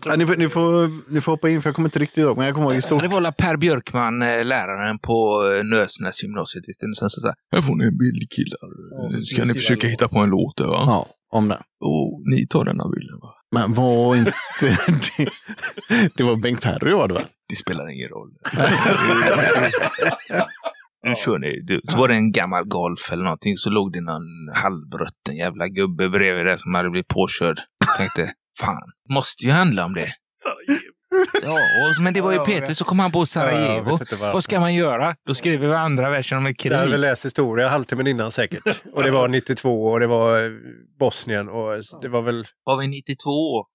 Ja, 0.06 0.16
ni, 0.16 0.26
får, 0.26 0.36
ni, 0.36 0.50
får, 0.50 1.12
ni 1.14 1.22
får 1.22 1.32
hoppa 1.32 1.50
in 1.50 1.62
för 1.62 1.70
jag 1.70 1.76
kommer 1.76 1.88
inte 1.88 2.00
riktigt 2.00 2.18
ihåg. 2.18 2.38
Men 2.38 2.46
jag 2.46 2.56
kommer 2.56 2.68
ihåg 2.68 2.78
i 2.78 2.82
stort. 2.82 3.02
det 3.02 3.08
var 3.08 3.18
alla 3.18 3.32
Per 3.32 3.58
Björkman, 3.58 4.22
eh, 4.22 4.46
läraren 4.46 5.00
på 5.00 5.52
eh, 5.58 5.64
Nösnäs 5.64 6.24
gymnasiet 6.24 6.70
i 6.70 6.74
Stenungsund, 6.74 7.12
som 7.12 7.22
sa 7.22 7.34
Här 7.52 7.62
får 7.62 7.76
ni 7.76 7.84
en 7.86 7.98
bild 7.98 8.30
killar. 8.36 9.12
Nu 9.18 9.26
ska 9.26 9.44
ni 9.44 9.54
försöka 9.54 9.88
hitta 9.88 10.08
på 10.08 10.20
en 10.20 10.30
låt. 10.30 10.60
Va? 10.60 10.66
Ja, 10.88 11.08
om 11.32 11.48
det. 11.48 11.62
Och 11.80 12.22
ni 12.32 12.48
tar 12.48 12.66
denna 12.66 12.90
bilden. 12.90 13.20
Va? 13.22 13.34
Men 13.56 13.74
var 13.74 14.16
inte 14.16 14.34
det... 15.18 15.30
Det 16.16 16.24
var 16.24 16.36
Bengt 16.36 16.62
Perry 16.62 16.94
var 16.94 17.08
det 17.08 17.14
väl? 17.14 17.26
Det 17.50 17.56
spelar 17.56 17.90
ingen 17.90 18.10
roll. 18.10 18.32
Nu 21.04 21.16
kör 21.16 21.40
ni. 21.40 21.62
Du, 21.62 21.82
Så 21.84 21.98
var 21.98 22.08
det 22.08 22.14
en 22.14 22.32
gammal 22.32 22.64
golf 22.66 23.12
eller 23.12 23.24
någonting, 23.24 23.58
så 23.58 23.70
låg 23.70 23.94
det 23.94 24.02
någon 24.02 24.56
halvrutten 24.56 25.36
jävla 25.36 25.68
gubbe 25.68 26.10
bredvid 26.10 26.46
där 26.46 26.58
som 26.58 26.74
hade 26.74 26.90
blivit 26.90 27.08
påkörd. 27.08 27.60
Tänkte, 27.98 28.34
fan, 28.60 28.92
måste 29.14 29.46
ju 29.46 29.52
handla 29.52 29.86
om 29.86 29.94
det. 29.94 30.14
Ja, 31.44 31.54
och, 31.54 32.04
men 32.04 32.14
det 32.14 32.22
var 32.22 32.32
ju 32.32 32.40
Peter, 32.40 32.74
så 32.74 32.86
kom 32.86 33.00
han 33.00 33.12
på 33.12 33.26
Sarajevo. 33.26 34.00
Ja. 34.12 34.18
Vad 34.34 34.44
ska 34.44 34.60
man 34.60 34.74
göra? 34.76 35.16
Då 35.28 35.34
skriver 35.34 35.68
vi 35.68 35.74
andra 35.74 36.10
versen 36.10 36.38
om 36.38 36.46
ett 36.46 36.66
Jag 36.66 36.74
hade 36.78 36.92
krig. 36.92 37.00
läst 37.00 37.26
historia 37.26 37.68
halvtimmen 37.68 38.08
innan 38.08 38.32
säkert. 38.32 38.82
Och 38.94 39.04
det 39.04 39.12
var 39.12 39.28
92 39.28 39.86
och 39.86 40.00
det 40.00 40.08
var 40.08 40.44
eh, 40.44 40.52
Bosnien 41.00 41.50
och 41.50 41.82
det 42.02 42.08
var 42.08 42.22
väl... 42.22 42.46
Var 42.64 42.78
vi 42.78 42.88
92? 42.88 43.66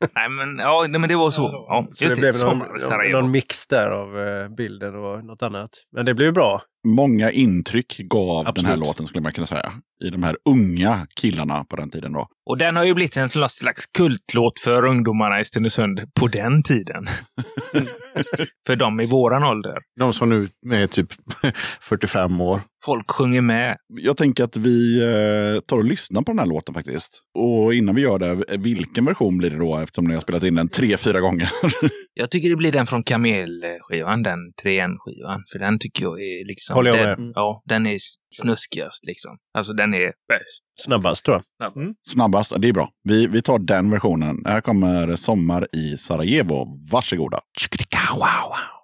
nej, 0.14 0.28
men, 0.28 0.58
ja, 0.58 0.86
nej, 0.88 1.00
men 1.00 1.08
det 1.08 1.16
var 1.16 1.30
så. 1.30 1.42
Ja, 1.42 1.86
Så 1.94 2.04
det 2.04 2.14
det, 2.14 2.20
blev 2.20 2.34
någon, 2.44 3.12
någon 3.12 3.30
mix 3.30 3.66
där 3.66 3.86
av 3.86 4.20
eh, 4.20 4.48
bilden 4.48 4.94
och 4.94 5.24
något 5.24 5.42
annat. 5.42 5.70
Men 5.92 6.04
det 6.06 6.14
blev 6.14 6.32
bra. 6.32 6.62
Många 6.88 7.30
intryck 7.30 7.98
gav 7.98 8.44
den 8.44 8.64
här 8.64 8.72
Absolut. 8.72 8.78
låten 8.88 9.06
skulle 9.06 9.22
man 9.22 9.32
kunna 9.32 9.46
säga. 9.46 9.72
I 10.04 10.10
de 10.10 10.22
här 10.22 10.36
unga 10.48 11.06
killarna 11.20 11.64
på 11.64 11.76
den 11.76 11.90
tiden 11.90 12.12
då. 12.12 12.28
Och 12.50 12.58
den 12.58 12.76
har 12.76 12.84
ju 12.84 12.94
blivit 12.94 13.16
en 13.16 13.30
slags 13.48 13.86
kultlåt 13.86 14.58
för 14.58 14.84
ungdomarna 14.84 15.40
i 15.40 15.44
Stenungsund 15.44 16.00
på 16.20 16.28
den 16.28 16.62
tiden. 16.62 17.06
för 18.66 18.76
de 18.76 19.00
i 19.00 19.06
våran 19.06 19.42
ålder. 19.44 19.78
De 20.00 20.12
som 20.12 20.28
nu 20.28 20.48
är 20.74 20.86
typ 20.86 21.08
45 21.80 22.40
år. 22.40 22.60
Folk 22.84 23.10
sjunger 23.10 23.40
med. 23.40 23.76
Jag 24.00 24.16
tänker 24.16 24.44
att 24.44 24.56
vi 24.56 25.02
eh, 25.02 25.60
tar 25.60 25.76
och 25.76 25.84
lyssnar 25.84 26.22
på 26.22 26.32
den 26.32 26.38
här 26.38 26.46
låten 26.46 26.74
faktiskt. 26.74 27.22
Och 27.38 27.74
innan 27.74 27.94
vi 27.94 28.02
gör 28.02 28.18
det, 28.18 28.58
vilken 28.58 29.04
version 29.04 29.38
blir 29.38 29.50
det 29.50 29.58
då? 29.58 29.76
Eftersom 29.76 30.04
ni 30.04 30.14
har 30.14 30.20
spelat 30.20 30.42
in 30.42 30.54
den 30.54 30.68
tre, 30.68 30.96
fyra 30.96 31.20
gånger. 31.20 31.50
Jag 32.14 32.30
tycker 32.30 32.48
det 32.50 32.56
blir 32.56 32.72
den 32.72 32.86
från 32.86 33.02
Kamel-skivan, 33.02 34.22
den 34.22 34.38
3N-skivan. 34.62 35.42
För 35.52 35.58
den 35.58 35.78
tycker 35.78 36.04
jag 36.04 36.20
är 36.20 36.46
liksom... 36.46 36.69
Håller 36.74 36.90
jag 36.90 37.08
den, 37.08 37.26
med. 37.26 37.32
Ja, 37.34 37.62
den 37.64 37.86
är 37.86 37.98
snuskigast 38.34 39.06
liksom. 39.06 39.36
Alltså 39.58 39.72
den 39.72 39.94
är 39.94 40.12
bäst. 40.28 40.64
Snabbast 40.80 41.24
tror 41.24 41.42
jag. 41.58 41.94
Snabbast, 42.08 42.52
det 42.58 42.68
är 42.68 42.72
bra. 42.72 42.90
Vi, 43.02 43.26
vi 43.26 43.42
tar 43.42 43.58
den 43.58 43.90
versionen. 43.90 44.42
Här 44.46 44.60
kommer 44.60 45.16
Sommar 45.16 45.66
i 45.72 45.96
Sarajevo. 45.96 46.66
Varsågoda. 46.92 47.40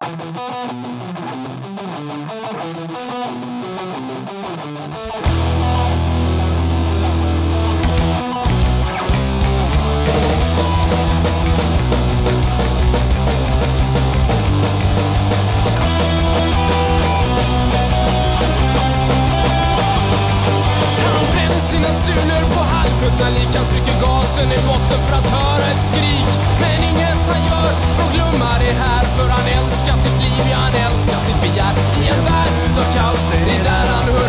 Han 0.01 0.19
bränner 2.59 3.56
sina 21.67 21.93
sulor 22.05 22.45
på 22.55 22.63
halvruttna 22.75 23.29
lik 23.37 23.53
Han 23.59 23.67
trycker 23.73 23.97
gasen 24.05 24.53
i 24.53 24.59
botten 24.69 25.01
för 25.07 25.17
att 25.21 25.29
höra 25.29 25.67
ett 25.75 25.85
skrik. 25.91 26.31
Men 26.63 26.79
inget 26.91 27.23
han 27.33 27.43
gör 27.51 27.71
får 27.97 28.09
glömma 28.15 28.51
det 28.65 28.75
här. 28.85 29.05
För 29.17 29.29
han 29.37 29.47
älskar 29.59 29.97
sitt 30.05 30.19
liv, 30.27 30.43
ja 30.51 30.57
han 30.67 30.75
älskar 30.87 31.21
sitt 31.29 31.41
begär. 31.45 31.75
I 32.01 32.03
en 32.15 32.23
värld 32.29 32.55
utav 32.67 32.87
kaos, 32.97 33.23
det 33.31 33.55
är 33.57 33.65
där 33.71 33.87
han 33.95 34.05
hör 34.15 34.26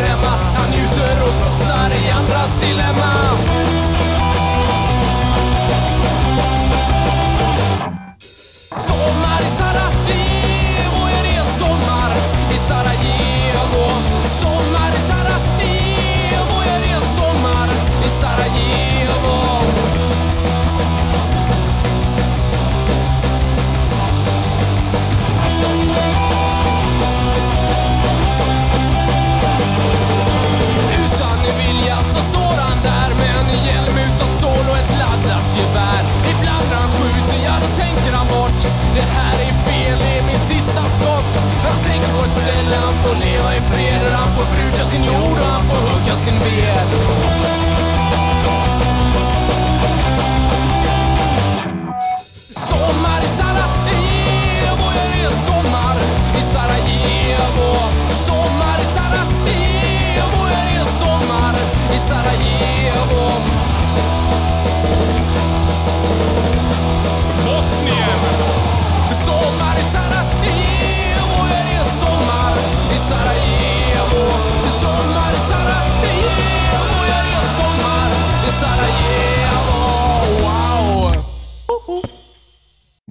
hugga 46.27 46.39
sin 46.39 46.39
ved. 46.39 46.77
Sommar 52.55 53.21
i 53.23 53.29
Sarajevo, 53.29 54.87
är 54.91 55.09
det 55.13 55.31
sommar 55.35 55.97
i 56.35 56.41
Sarajevo? 56.41 57.75
Sommar 58.11 58.79
i 58.81 58.85
Sarajevo, 58.85 60.45
är 60.45 60.79
det 60.79 60.85
sommar 60.85 61.55
i 61.93 61.97
Sarajevo? 61.97 63.31
Bosnien! 67.45 68.19
Sommar 69.11 69.77
i 69.79 69.83
Sarajevo, 69.83 70.26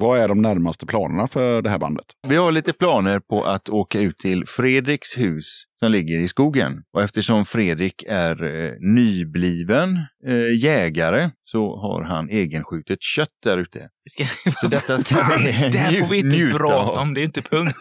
Vad 0.07 0.16
är 0.27 0.29
de 0.29 0.43
närmaste 0.43 0.87
planerna 0.87 1.27
för 1.27 1.63
det 1.63 1.71
här 1.71 1.79
bandet? 1.79 2.05
Vi 2.29 2.37
har 2.37 2.53
lite 2.53 2.73
planer 2.73 3.21
på 3.21 3.45
att 3.45 3.69
åka 3.69 4.01
ut 4.01 4.19
till 4.19 4.47
Fredriks 4.47 5.19
hus 5.19 5.65
som 5.79 5.93
ligger 5.93 6.19
i 6.19 6.29
skogen. 6.29 6.83
Och 6.93 7.03
eftersom 7.03 7.45
Fredrik 7.45 8.05
är 8.09 8.45
eh, 8.45 8.73
nybliven 8.81 9.99
eh, 10.27 10.63
jägare 10.63 11.31
så 11.45 11.77
har 11.77 12.03
han 12.03 12.29
egenskjutet 12.31 13.03
kött 13.03 13.29
där 13.45 13.59
ute. 13.59 13.89
Ska, 14.11 14.25
Så 14.61 14.69
detta 14.69 14.99
ska 14.99 15.15
vi 15.39 15.45
det 15.73 15.79
här 15.79 16.01
får 16.01 16.07
vi 16.07 16.19
inte 16.19 16.59
prata 16.59 17.01
om, 17.01 17.15
det 17.15 17.21
är 17.21 17.25
inte 17.25 17.43
punkt. 17.43 17.77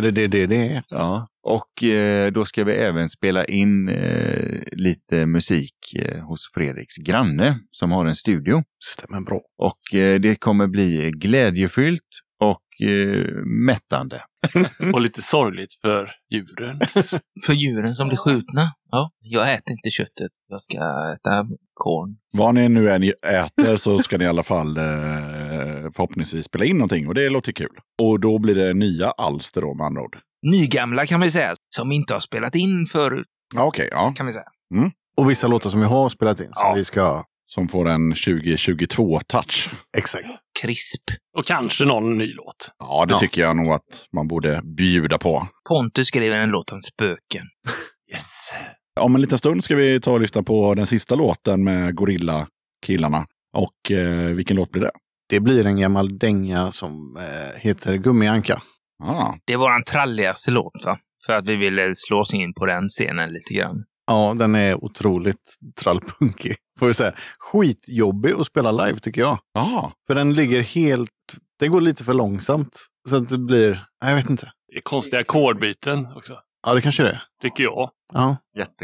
Är 0.00 0.02
det 0.02 0.10
det 0.10 0.26
det, 0.26 0.46
det 0.46 0.56
är? 0.56 0.82
Ja, 0.88 1.28
och 1.42 1.84
eh, 1.84 2.32
då 2.32 2.44
ska 2.44 2.64
vi 2.64 2.72
även 2.72 3.08
spela 3.08 3.44
in 3.44 3.88
eh, 3.88 4.62
lite 4.72 5.26
musik 5.26 5.74
eh, 5.96 6.24
hos 6.24 6.50
Fredriks 6.54 6.96
granne 6.96 7.58
som 7.70 7.92
har 7.92 8.06
en 8.06 8.14
studio. 8.14 8.62
Stämmer 8.84 9.20
bra. 9.20 9.40
Och 9.58 9.98
eh, 9.98 10.20
det 10.20 10.40
kommer 10.40 10.66
bli 10.66 11.10
glädjefyllt 11.20 12.02
och 12.40 12.86
eh, 12.88 13.26
mättande. 13.66 14.22
Och 14.94 15.00
lite 15.00 15.22
sorgligt 15.22 15.74
för 15.74 16.10
djuren. 16.32 16.80
För 17.46 17.52
djuren 17.52 17.94
som 17.96 18.08
blir 18.08 18.18
skjutna. 18.18 18.72
Ja, 18.90 19.10
jag 19.20 19.52
äter 19.54 19.72
inte 19.72 19.90
köttet. 19.90 20.30
Jag 20.48 20.62
ska 20.62 20.76
äta 21.16 21.46
korn. 21.74 22.16
Vad 22.32 22.54
ni 22.54 22.68
nu 22.68 22.90
än 22.90 23.02
äter 23.28 23.76
så 23.76 23.98
ska 23.98 24.18
ni 24.18 24.24
i 24.24 24.28
alla 24.28 24.42
fall 24.42 24.76
eh, 24.76 24.84
förhoppningsvis 25.96 26.44
spela 26.44 26.64
in 26.64 26.76
någonting 26.76 27.08
och 27.08 27.14
det 27.14 27.28
låter 27.28 27.52
kul. 27.52 27.76
Och 28.02 28.20
då 28.20 28.38
blir 28.38 28.54
det 28.54 28.74
nya 28.74 29.10
alster 29.10 29.60
då 29.60 29.74
med 29.74 29.86
andra 29.86 30.02
ord. 30.02 30.18
Nygamla 30.42 31.06
kan 31.06 31.20
vi 31.20 31.30
säga, 31.30 31.54
som 31.76 31.92
inte 31.92 32.12
har 32.12 32.20
spelat 32.20 32.54
in 32.54 32.86
förut, 32.86 33.26
Ja, 33.54 33.64
Okej, 33.64 33.88
ja. 33.92 34.12
kan 34.16 34.26
vi 34.26 34.32
säga. 34.32 34.44
Och 35.16 35.30
vissa 35.30 35.46
låtar 35.46 35.70
som 35.70 35.80
vi 35.80 35.86
har 35.86 36.08
spelat 36.08 36.40
in. 36.40 36.46
Som 36.46 36.52
Ja. 36.56 36.74
vi 36.76 36.84
ska... 36.84 37.24
Som 37.54 37.68
får 37.68 37.88
en 37.88 38.12
2022-touch. 38.14 39.70
Exakt. 39.96 40.28
Krisp. 40.62 41.02
Och 41.38 41.46
kanske 41.46 41.84
någon 41.84 42.18
ny 42.18 42.32
låt. 42.32 42.70
Ja, 42.78 43.04
det 43.06 43.12
Ja. 43.14 43.18
tycker 43.18 43.42
jag 43.42 43.56
nog 43.56 43.68
att 43.72 44.06
man 44.12 44.28
borde 44.28 44.60
bjuda 44.76 45.18
på. 45.18 45.48
Pontus 45.68 46.06
skriver 46.06 46.36
en 46.36 46.48
låt 46.50 46.72
om 46.72 46.82
spöken. 46.82 47.46
Yes. 48.12 48.52
Om 49.00 49.14
en 49.14 49.20
liten 49.20 49.38
stund 49.38 49.64
ska 49.64 49.76
vi 49.76 50.00
ta 50.00 50.12
och 50.12 50.20
lyssna 50.20 50.42
på 50.42 50.74
den 50.74 50.86
sista 50.86 51.14
låten 51.14 51.64
med 51.64 51.94
Gorilla 51.94 52.46
killarna. 52.86 53.26
Och 53.56 53.90
eh, 53.90 54.34
vilken 54.34 54.56
låt 54.56 54.70
blir 54.70 54.82
det? 54.82 54.90
Det 55.28 55.40
blir 55.40 55.66
en 55.66 55.76
gammal 55.80 56.18
dänga 56.18 56.72
som 56.72 57.16
eh, 57.16 57.60
heter 57.60 57.94
Gummianka. 57.96 58.62
Ah, 59.02 59.32
Det 59.46 59.52
är 59.52 59.56
vår 59.56 59.82
tralligaste 59.82 60.50
låt, 60.50 60.84
va? 60.86 60.98
För 61.26 61.32
att 61.32 61.48
vi 61.48 61.56
ville 61.56 61.94
slå 61.94 62.20
oss 62.20 62.34
in 62.34 62.54
på 62.54 62.66
den 62.66 62.88
scenen 62.88 63.32
lite 63.32 63.54
grann. 63.54 63.84
Ja, 64.06 64.34
den 64.38 64.54
är 64.54 64.84
otroligt 64.84 65.56
trallpunkig. 65.82 66.56
Får 66.80 66.86
vi 66.86 66.94
säga. 66.94 67.12
Skitjobbig 67.38 68.32
att 68.32 68.46
spela 68.46 68.72
live 68.72 68.98
tycker 68.98 69.20
jag. 69.20 69.38
ah, 69.58 69.90
För 70.06 70.14
den 70.14 70.32
ligger 70.34 70.60
helt... 70.60 71.10
Den 71.60 71.70
går 71.70 71.80
lite 71.80 72.04
för 72.04 72.14
långsamt. 72.14 72.86
Så 73.08 73.16
att 73.16 73.28
det 73.28 73.38
blir... 73.38 73.70
Nej, 74.02 74.10
jag 74.10 74.16
vet 74.16 74.30
inte. 74.30 74.52
Det 74.72 74.76
är 74.76 74.80
konstiga 74.80 75.20
ackordbyten 75.20 76.06
också, 76.16 76.34
Ja, 76.66 76.74
det 76.74 76.80
kanske 76.80 77.02
det 77.02 77.08
är. 77.10 77.22
tycker 77.42 77.64
jag. 77.64 77.90
Ja. 78.12 78.36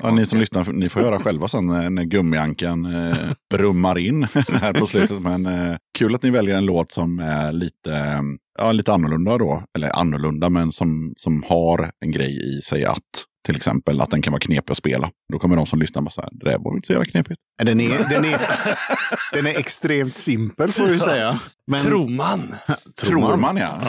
ja, 0.02 0.10
ni 0.10 0.26
som 0.26 0.38
lyssnar, 0.38 0.72
ni 0.72 0.88
får 0.88 1.00
höra 1.00 1.20
själva 1.20 1.48
sen 1.48 1.66
när, 1.66 1.90
när 1.90 2.04
gummiankan 2.04 2.84
eh, 2.94 3.16
brummar 3.54 3.98
in 3.98 4.22
här 4.48 4.72
på 4.72 4.86
slutet. 4.86 5.22
Men 5.22 5.46
eh, 5.46 5.76
kul 5.98 6.14
att 6.14 6.22
ni 6.22 6.30
väljer 6.30 6.56
en 6.56 6.64
låt 6.66 6.92
som 6.92 7.18
är 7.18 7.52
lite, 7.52 7.94
eh, 7.96 8.20
ja, 8.58 8.72
lite 8.72 8.92
annorlunda 8.92 9.38
då. 9.38 9.62
Eller 9.78 9.98
annorlunda, 9.98 10.50
men 10.50 10.72
som, 10.72 11.12
som 11.16 11.42
har 11.48 11.90
en 12.00 12.10
grej 12.10 12.58
i 12.58 12.60
sig 12.62 12.84
att 12.84 13.00
till 13.46 13.56
exempel 13.56 14.00
att 14.00 14.10
den 14.10 14.22
kan 14.22 14.32
vara 14.32 14.40
knepig 14.40 14.70
att 14.70 14.76
spela. 14.76 15.10
Då 15.32 15.38
kommer 15.38 15.56
de 15.56 15.66
som 15.66 15.78
lyssnar 15.78 16.02
bara 16.02 16.10
så 16.10 16.20
här, 16.20 16.30
det 16.32 16.50
där 16.50 16.58
var 16.58 16.74
inte 16.74 16.86
så 16.86 16.92
jävla 16.92 17.04
knepigt. 17.04 17.40
Den 17.62 17.80
är, 17.80 17.98
den 17.98 18.24
är, 18.24 18.40
den 19.32 19.46
är 19.46 19.58
extremt 19.58 20.14
simpel 20.14 20.68
får 20.68 20.86
vi 20.86 21.00
säga. 21.00 21.40
Men, 21.66 21.84
Tror 21.84 22.08
man. 22.08 22.54
Tror 23.02 23.36
man 23.36 23.56
ja. 23.56 23.80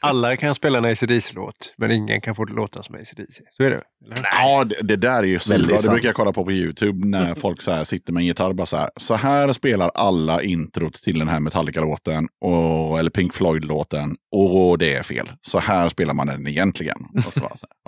Alla 0.00 0.36
kan 0.36 0.54
spela 0.54 0.78
en 0.78 0.84
ACDC-låt, 0.84 1.74
men 1.76 1.90
ingen 1.90 2.20
kan 2.20 2.34
få 2.34 2.44
det 2.44 2.52
låta 2.52 2.82
som 2.82 2.94
ACDC. 2.94 3.42
Så 3.50 3.62
är 3.62 3.70
det 3.70 3.82
eller? 4.04 4.28
Ja, 4.32 4.64
det, 4.64 4.76
det 4.82 4.96
där 4.96 5.18
är 5.18 5.26
ju 5.26 5.38
så 5.38 5.58
bra. 5.58 5.78
Det 5.82 5.88
brukar 5.88 6.08
jag 6.08 6.14
kolla 6.14 6.32
på 6.32 6.44
på 6.44 6.52
YouTube 6.52 7.06
när 7.06 7.34
folk 7.34 7.62
så 7.62 7.70
här 7.70 7.84
sitter 7.84 8.12
med 8.12 8.20
en 8.20 8.26
gitarr. 8.26 8.52
Bara 8.52 8.66
så, 8.66 8.76
här, 8.76 8.90
så 8.96 9.14
här 9.14 9.52
spelar 9.52 9.90
alla 9.94 10.42
introt 10.42 10.94
till 10.94 11.18
den 11.18 11.28
här 11.28 11.40
Metallica-låten 11.40 12.28
och, 12.44 12.98
eller 12.98 13.10
Pink 13.10 13.34
Floyd-låten. 13.34 14.16
Och 14.32 14.78
det 14.78 14.94
är 14.94 15.02
fel. 15.02 15.30
Så 15.42 15.58
här 15.58 15.88
spelar 15.88 16.14
man 16.14 16.26
den 16.26 16.46
egentligen. 16.46 16.98
Och 17.26 17.32
så 17.32 17.40
bara 17.40 17.56
så 17.56 17.66
här. 17.70 17.81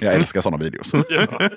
Jag 0.00 0.14
älskar 0.14 0.40
sådana 0.40 0.64
videos. 0.64 0.92
Ja. 1.10 1.50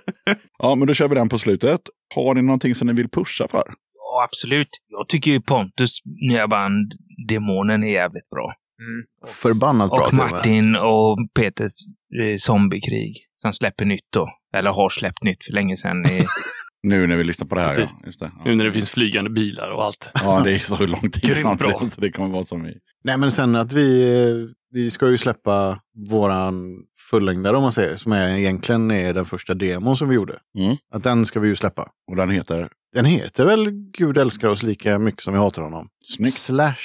Ja, 0.59 0.75
men 0.75 0.87
då 0.87 0.93
kör 0.93 1.07
vi 1.07 1.15
den 1.15 1.29
på 1.29 1.37
slutet. 1.39 1.81
Har 2.15 2.33
ni 2.33 2.41
någonting 2.41 2.75
som 2.75 2.87
ni 2.87 2.93
vill 2.93 3.09
pusha 3.09 3.47
för? 3.47 3.63
Ja, 3.93 4.23
absolut. 4.23 4.69
Jag 4.87 5.07
tycker 5.07 5.31
ju 5.31 5.41
Pontus 5.41 5.99
nya 6.29 6.47
band 6.47 6.93
Demonen 7.27 7.83
är 7.83 7.91
jävligt 7.91 8.29
bra. 8.29 8.53
Förbannat 9.27 9.89
bra 9.89 10.05
Och. 10.05 10.13
Martin 10.13 10.75
och 10.75 11.17
Peters 11.35 11.71
eh, 12.21 12.37
Zombiekrig 12.37 13.17
som 13.37 13.53
släpper 13.53 13.85
nytt 13.85 14.07
då. 14.13 14.29
Eller 14.57 14.71
har 14.71 14.89
släppt 14.89 15.23
nytt 15.23 15.45
för 15.45 15.53
länge 15.53 15.77
sedan. 15.77 16.05
I, 16.05 16.19
Nu 16.83 17.07
när 17.07 17.15
vi 17.15 17.23
lyssnar 17.23 17.47
på 17.47 17.55
det 17.55 17.61
här. 17.61 17.73
Ja, 17.79 17.87
just 18.05 18.19
det. 18.19 18.31
Nu 18.45 18.51
Ja. 18.51 18.55
när 18.55 18.63
det 18.65 18.71
finns 18.71 18.89
flygande 18.89 19.29
bilar 19.29 19.69
och 19.71 19.83
allt. 19.83 20.11
ja, 20.13 20.41
det 20.43 20.53
är 20.53 20.57
så 20.59 20.85
lång 20.85 21.09
tid 21.11 21.23
Grymt 21.23 21.59
bra. 21.59 21.79
det, 21.83 21.89
så 21.89 22.01
det 22.01 22.11
kommer 22.11 22.29
vara 22.29 22.43
som 22.43 22.63
vi... 22.63 22.77
Nej, 23.03 23.17
men 23.17 23.31
sen 23.31 23.55
att 23.55 23.73
vi, 23.73 24.53
vi 24.71 24.91
ska 24.91 25.09
ju 25.09 25.17
släppa 25.17 25.79
våran 26.09 26.77
fullängdare 27.09 27.55
om 27.57 27.63
man 27.63 27.71
säger, 27.71 27.97
som 27.97 28.11
är 28.11 28.29
egentligen 28.37 28.91
är 28.91 29.13
den 29.13 29.25
första 29.25 29.53
demon 29.53 29.97
som 29.97 30.09
vi 30.09 30.15
gjorde. 30.15 30.39
Mm. 30.57 30.77
Att 30.93 31.03
den 31.03 31.25
ska 31.25 31.39
vi 31.39 31.47
ju 31.47 31.55
släppa. 31.55 31.89
Och 32.11 32.15
den 32.15 32.29
heter 32.29 32.69
Den 32.95 33.05
heter 33.05 33.45
väl 33.45 33.69
Gud 33.71 34.17
älskar 34.17 34.47
oss 34.47 34.63
lika 34.63 34.99
mycket 34.99 35.21
som 35.21 35.33
vi 35.33 35.39
hatar 35.39 35.61
honom. 35.61 35.87
Snyggt. 36.05 36.33
Slash 36.33 36.75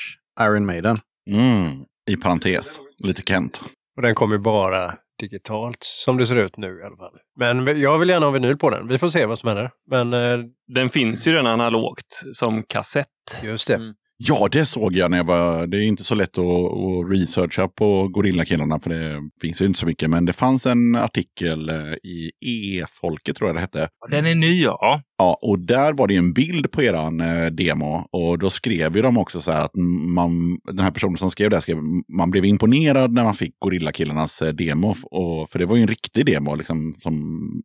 Iron 0.40 0.66
Maiden. 0.66 0.98
Mm. 1.30 1.70
I 2.10 2.16
parentes, 2.16 2.80
lite 2.98 3.22
Kent. 3.22 3.62
Och 3.96 4.02
den 4.02 4.14
kommer 4.14 4.38
bara 4.38 4.94
digitalt 5.18 5.78
som 5.80 6.16
det 6.16 6.26
ser 6.26 6.36
ut 6.36 6.56
nu 6.56 6.80
i 6.80 6.84
alla 6.84 6.96
fall. 6.96 7.14
Men 7.36 7.80
jag 7.80 7.98
vill 7.98 8.08
gärna 8.08 8.26
ha 8.26 8.30
vinyl 8.30 8.56
på 8.56 8.70
den. 8.70 8.88
Vi 8.88 8.98
får 8.98 9.08
se 9.08 9.26
vad 9.26 9.38
som 9.38 9.48
händer. 9.48 9.70
Men 9.90 10.12
eh, 10.12 10.38
Den 10.74 10.90
finns 10.90 11.26
ju 11.26 11.32
redan 11.32 11.46
analogt 11.46 12.22
som 12.32 12.62
kassett. 12.62 13.06
just 13.42 13.66
det. 13.66 13.74
Mm. 13.74 13.94
Ja, 14.20 14.48
det 14.52 14.66
såg 14.66 14.96
jag 14.96 15.10
när 15.10 15.18
jag 15.18 15.24
var... 15.24 15.66
Det 15.66 15.76
är 15.76 15.82
inte 15.82 16.04
så 16.04 16.14
lätt 16.14 16.38
att, 16.38 16.44
att 16.44 17.10
researcha 17.10 17.68
på 17.68 18.08
Gorilla-killarna 18.08 18.80
för 18.80 18.90
det 18.90 19.30
finns 19.40 19.62
ju 19.62 19.66
inte 19.66 19.78
så 19.78 19.86
mycket. 19.86 20.10
Men 20.10 20.24
det 20.24 20.32
fanns 20.32 20.66
en 20.66 20.96
artikel 20.96 21.68
eh, 21.68 21.92
i 22.02 22.30
E-folket 22.40 23.36
tror 23.36 23.48
jag 23.48 23.56
det 23.56 23.60
hette. 23.60 23.88
den 24.10 24.26
är 24.26 24.34
ny, 24.34 24.62
ja. 24.62 25.00
Ja, 25.18 25.38
och 25.42 25.58
där 25.58 25.92
var 25.92 26.06
det 26.06 26.16
en 26.16 26.32
bild 26.32 26.70
på 26.70 26.82
eran 26.82 27.20
eh, 27.20 27.46
demo 27.46 28.08
och 28.10 28.38
då 28.38 28.50
skrev 28.50 28.96
ju 28.96 29.02
de 29.02 29.18
också 29.18 29.40
så 29.40 29.52
här 29.52 29.64
att 29.64 29.76
man, 30.14 30.58
den 30.64 30.78
här 30.78 30.90
personen 30.90 31.16
som 31.16 31.30
skrev 31.30 31.50
det 31.50 31.60
skrev 31.60 31.78
man 32.08 32.30
blev 32.30 32.44
imponerad 32.44 33.12
när 33.12 33.24
man 33.24 33.34
fick 33.34 33.54
Gorilla-killarnas 33.58 34.42
eh, 34.42 34.52
demo. 34.52 34.94
Och, 35.02 35.50
för 35.50 35.58
det 35.58 35.66
var 35.66 35.76
ju 35.76 35.82
en 35.82 35.88
riktig 35.88 36.26
demo 36.26 36.54
liksom, 36.54 36.94
som, 36.98 37.12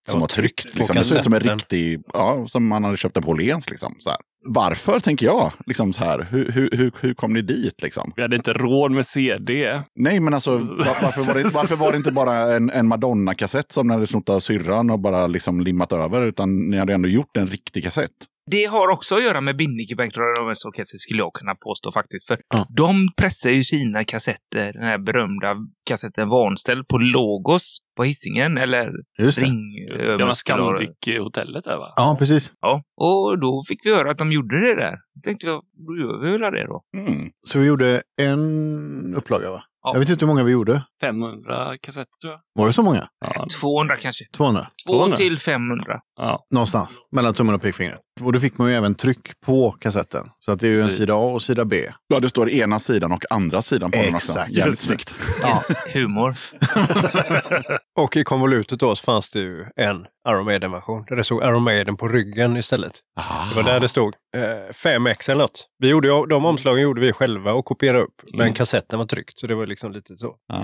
som 0.07 0.13
var 0.13 0.19
var 0.19 0.27
tryckt. 0.27 0.65
Liksom. 0.65 0.95
Det 0.95 1.03
såg 1.03 1.17
ut 1.17 1.23
som 1.23 1.33
en 1.33 1.39
riktig, 1.39 2.01
ja, 2.13 2.45
som 2.47 2.67
man 2.67 2.83
hade 2.83 2.97
köpt 2.97 3.13
den 3.13 3.23
på 3.23 3.31
Åhléns. 3.31 3.69
Liksom, 3.69 3.95
så 3.99 4.09
här. 4.09 4.19
Varför, 4.45 4.99
tänker 4.99 5.25
jag. 5.25 5.51
Liksom 5.65 5.93
så 5.93 6.03
här. 6.03 6.27
Hur, 6.31 6.51
hur, 6.51 6.69
hur, 6.71 6.91
hur 7.01 7.13
kom 7.13 7.33
ni 7.33 7.41
dit? 7.41 7.81
Liksom? 7.81 8.11
Vi 8.15 8.21
hade 8.21 8.35
inte 8.35 8.53
råd 8.53 8.91
med 8.91 9.05
CD. 9.05 9.81
Nej, 9.95 10.19
men 10.19 10.33
alltså 10.33 10.57
var, 10.57 11.01
varför, 11.01 11.21
var 11.21 11.43
det, 11.43 11.49
varför 11.49 11.75
var 11.75 11.91
det 11.91 11.97
inte 11.97 12.11
bara 12.11 12.55
en, 12.55 12.69
en 12.69 12.87
Madonna-kassett 12.87 13.71
som 13.71 13.87
ni 13.87 13.93
hade 13.93 14.07
snott 14.07 14.29
av 14.29 14.39
syrran 14.39 14.89
och 14.89 14.99
bara 14.99 15.27
liksom 15.27 15.61
limmat 15.61 15.93
över? 15.93 16.21
Utan 16.21 16.69
ni 16.69 16.77
hade 16.77 16.93
ändå 16.93 17.09
gjort 17.09 17.37
en 17.37 17.47
riktig 17.47 17.83
kassett. 17.83 18.11
Det 18.51 18.65
har 18.65 18.87
också 18.87 19.15
att 19.15 19.23
göra 19.23 19.41
med 19.41 19.57
Binnicke 19.57 19.95
Bank 19.95 20.13
Orkester 20.17 20.97
skulle 20.97 21.19
jag 21.19 21.33
kunna 21.33 21.55
påstå 21.55 21.91
faktiskt. 21.91 22.27
För 22.27 22.37
Ja. 22.53 22.67
de 22.69 23.09
pressar 23.17 23.49
ju 23.49 23.63
sina 23.63 24.03
kassetter, 24.03 24.73
den 24.73 24.83
här 24.83 24.97
berömda 24.97 25.55
kassetten 25.85 26.29
Vanställd 26.29 26.87
på 26.87 26.97
Logos 26.97 27.77
på 27.97 28.03
Hisingen 28.03 28.57
eller. 28.57 28.91
Ring. 29.19 29.59
Gamla. 30.19 30.33
Scandic-hotellet 30.33 31.63
där 31.63 31.77
va? 31.77 31.93
Ja, 31.95 32.15
precis. 32.19 32.53
Ja, 32.61 32.83
och 32.97 33.39
då 33.39 33.63
fick 33.67 33.85
vi 33.85 33.95
höra 33.95 34.11
att 34.11 34.17
de 34.17 34.31
gjorde 34.31 34.59
det 34.59 34.75
där. 34.75 34.91
Då 35.15 35.21
tänkte 35.23 35.47
jag, 35.47 35.61
då 35.87 35.97
gör 35.97 36.21
vi 36.21 36.31
väl 36.31 36.53
det 36.53 36.67
då. 36.67 36.83
Mm. 36.97 37.29
Så 37.47 37.59
vi 37.59 37.65
gjorde 37.65 38.01
en 38.21 39.15
upplaga 39.15 39.51
va? 39.51 39.63
Ja. 39.85 39.91
Jag 39.93 39.99
vet 39.99 40.09
inte 40.09 40.25
hur 40.25 40.27
många 40.27 40.43
vi 40.43 40.51
gjorde. 40.51 40.83
500 41.01 41.73
kassetter 41.81 42.11
tror 42.21 42.33
jag. 42.33 42.41
Var 42.53 42.67
det 42.67 42.73
så 42.73 42.81
många? 42.81 43.07
Ja. 43.19 43.45
200 43.61 43.95
kanske. 43.97 44.25
200? 44.37 44.67
2 44.87 44.93
200. 44.93 45.15
till 45.17 45.37
500. 45.39 46.01
Ja. 46.17 46.45
Någonstans. 46.51 46.97
Mellan 47.11 47.33
tummen 47.33 47.55
och 47.55 47.61
pekfingret. 47.61 47.99
Och 48.21 48.33
då 48.33 48.39
fick 48.39 48.57
man 48.57 48.69
ju 48.69 48.75
även 48.75 48.95
tryck 48.95 49.41
på 49.45 49.71
kassetten. 49.71 50.29
Så 50.39 50.51
att 50.51 50.59
det 50.59 50.67
är 50.67 50.71
ju 50.71 50.77
en 50.79 50.83
Precis. 50.85 50.99
sida 50.99 51.13
A 51.13 51.17
och 51.33 51.41
sida 51.41 51.65
B. 51.65 51.89
Ja, 52.07 52.19
det 52.19 52.29
står 52.29 52.49
ena 52.49 52.79
sidan 52.79 53.11
och 53.11 53.23
andra 53.29 53.61
sidan 53.61 53.91
på 53.91 53.97
den 53.97 54.15
också. 54.15 54.31
Exakt. 54.31 54.51
Jävligt 54.51 54.79
snyggt. 54.79 55.13
Ja. 55.41 55.61
Humor. 55.93 56.35
Och 57.99 58.17
i 58.17 58.23
konvolutet 58.23 58.79
då 58.79 58.95
så 58.95 59.03
fanns 59.03 59.29
det 59.29 59.39
ju 59.39 59.65
en 59.75 60.05
Iron 60.29 60.45
Maiden-version. 60.45 61.05
Där 61.07 61.15
det 61.15 61.23
stod 61.23 61.43
Iron 61.43 61.63
Maiden 61.63 61.97
på 61.97 62.07
ryggen 62.07 62.57
istället. 62.57 62.93
Det 63.49 63.55
var 63.55 63.63
där 63.63 63.79
det 63.79 63.87
stod 63.87 64.13
eh, 64.37 64.41
5X 64.73 65.31
eller 65.31 65.41
något. 65.41 65.65
Vi 65.79 65.87
gjorde, 65.87 66.07
ju- 66.07 66.25
de 66.25 66.45
omslagen 66.45 66.81
gjorde 66.83 67.01
vi 67.01 67.13
själva 67.13 67.53
och 67.53 67.65
kopierade 67.65 68.03
upp. 68.03 68.15
Men 68.31 68.41
Mm. 68.41 68.53
kassetten 68.53 68.99
var 68.99 69.05
tryckt 69.05 69.39
så 69.39 69.47
det 69.47 69.55
var 69.55 69.65
liksom 69.65 69.91
lite 69.91 70.17
så. 70.17 70.27
Ah. 70.53 70.59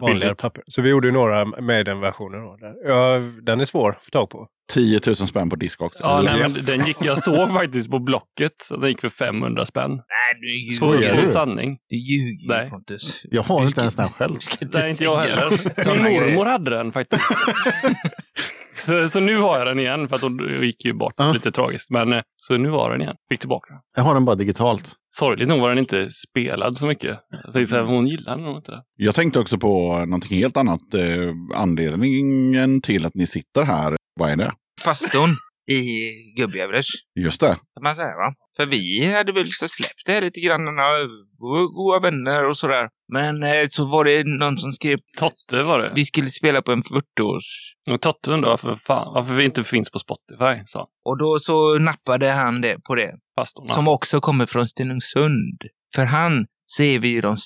Vanligare 0.00 0.20
Billigt. 0.28 0.42
papper. 0.42 0.62
Så 0.66 0.82
vi 0.82 0.88
gjorde 0.90 1.08
ju 1.08 1.12
några 1.12 1.44
Maiden-versioner. 1.44 2.38
Då, 2.38 2.56
där. 2.56 2.74
Ja, 2.88 3.18
den 3.42 3.60
är 3.60 3.64
svår 3.64 3.90
att 3.90 4.04
få 4.04 4.10
tag 4.10 4.30
på. 4.30 4.46
10 4.72 5.00
000 5.06 5.14
spänn 5.16 5.50
på 5.50 5.56
disk 5.56 5.82
också. 5.82 6.02
Ja, 6.02 6.22
nej, 6.22 6.40
men 6.40 6.64
den 6.64 6.86
gick, 6.86 6.96
jag 7.00 7.22
såg 7.22 7.48
faktiskt 7.54 7.90
på 7.90 7.98
Blocket, 7.98 8.52
så 8.62 8.76
den 8.76 8.88
gick 8.88 9.00
för 9.00 9.08
500 9.08 9.66
spänn. 9.66 9.90
Nej, 9.90 10.68
du 10.70 10.74
Skojar 10.76 11.00
ljuger. 11.00 11.16
du? 11.16 11.22
du? 11.22 11.28
sanning. 11.28 11.78
Du 11.88 11.96
ljuger 11.96 12.48
Nej. 12.48 12.70
Pontus. 12.70 13.20
Jag 13.24 13.42
har 13.42 13.66
inte 13.66 13.80
ens 13.80 13.96
den 13.96 14.08
själv. 14.08 14.36
Nej, 14.60 14.90
inte 14.90 15.04
jag 15.04 15.16
heller. 15.16 15.50
Min 16.04 16.12
mormor 16.12 16.44
hade 16.46 16.70
den 16.70 16.92
faktiskt. 16.92 17.22
så, 18.74 19.08
så 19.08 19.20
nu 19.20 19.36
har 19.36 19.58
jag 19.58 19.66
den 19.66 19.78
igen, 19.78 20.08
för 20.08 20.16
att 20.16 20.22
hon 20.22 20.62
gick 20.62 20.84
ju 20.84 20.92
bort 20.92 21.14
Ja. 21.16 21.32
lite 21.32 21.52
tragiskt. 21.52 21.90
Men 21.90 22.12
eh, 22.12 22.22
så 22.36 22.56
nu 22.56 22.70
har 22.70 22.80
jag 22.80 22.90
den 22.90 23.00
igen. 23.00 23.16
Fick 23.30 23.40
tillbaka 23.40 23.72
den. 23.72 23.80
Jag 23.96 24.02
har 24.02 24.14
den 24.14 24.24
bara 24.24 24.36
digitalt. 24.36 24.92
Sorgligt 25.10 25.48
nog 25.48 25.60
var 25.60 25.68
den 25.68 25.78
inte 25.78 26.10
spelad 26.10 26.76
så 26.76 26.86
mycket. 26.86 27.18
Jag 27.44 27.52
tänkte 27.52 27.66
så 27.66 27.76
här, 27.76 27.82
hon 27.82 28.06
gillar 28.06 28.36
den 28.36 28.44
nog 28.44 28.56
inte. 28.56 28.82
Jag 28.96 29.14
tänkte 29.14 29.38
också 29.40 29.58
på 29.58 29.98
någonting 29.98 30.38
helt 30.38 30.56
annat. 30.56 30.94
Eh, 30.94 31.02
anledningen 31.54 32.80
till 32.80 33.06
att 33.06 33.14
ni 33.14 33.26
sitter 33.26 33.62
här, 33.62 33.96
vad 34.22 34.30
är 34.30 34.36
det? 34.36 34.52
Pastorn 34.84 35.30
i 35.70 35.82
Gubbjävlers. 36.36 36.86
Just 37.20 37.40
det. 37.40 37.54
kan 37.74 37.82
man 37.82 37.96
säga 37.96 38.16
va? 38.16 38.34
För 38.56 38.66
vi 38.66 39.12
hade 39.14 39.32
väl 39.32 39.46
så 39.52 39.68
släppt 39.68 40.06
det 40.06 40.12
här 40.12 40.20
lite 40.20 40.40
grann, 40.40 40.64
goda, 41.38 42.00
vänner 42.02 42.48
och 42.48 42.56
sådär. 42.56 42.88
Men 43.12 43.42
eh, 43.42 43.68
så 43.68 43.84
var 43.84 44.04
det 44.04 44.24
någon 44.24 44.58
som 44.58 44.72
skrev 44.72 44.98
Totte 45.18 45.62
var 45.62 45.78
det. 45.78 45.92
vi 45.94 46.04
skulle 46.04 46.30
spela 46.30 46.62
på 46.62 46.72
en 46.72 46.82
40-års... 46.82 47.74
Och 47.90 48.00
Totte 48.00 48.30
undrade 48.30 48.50
varför, 48.50 48.76
fan, 48.76 49.14
varför 49.14 49.34
vi 49.34 49.44
inte 49.44 49.64
finns 49.64 49.90
på 49.90 49.98
Spotify, 49.98 50.66
sa. 50.66 50.86
Och 51.04 51.18
då 51.18 51.38
så 51.38 51.78
nappade 51.78 52.30
han 52.30 52.60
det 52.60 52.76
på 52.84 52.94
det. 52.94 53.12
pastorn. 53.36 53.68
Som 53.68 53.88
också 53.88 54.20
kommer 54.20 54.46
från 54.46 54.68
Stenungsund. 54.68 55.62
För 55.94 56.04
han 56.04 56.46
så 56.66 56.82
är 56.82 56.98
vi 56.98 57.08
ju 57.08 57.20
de 57.20 57.36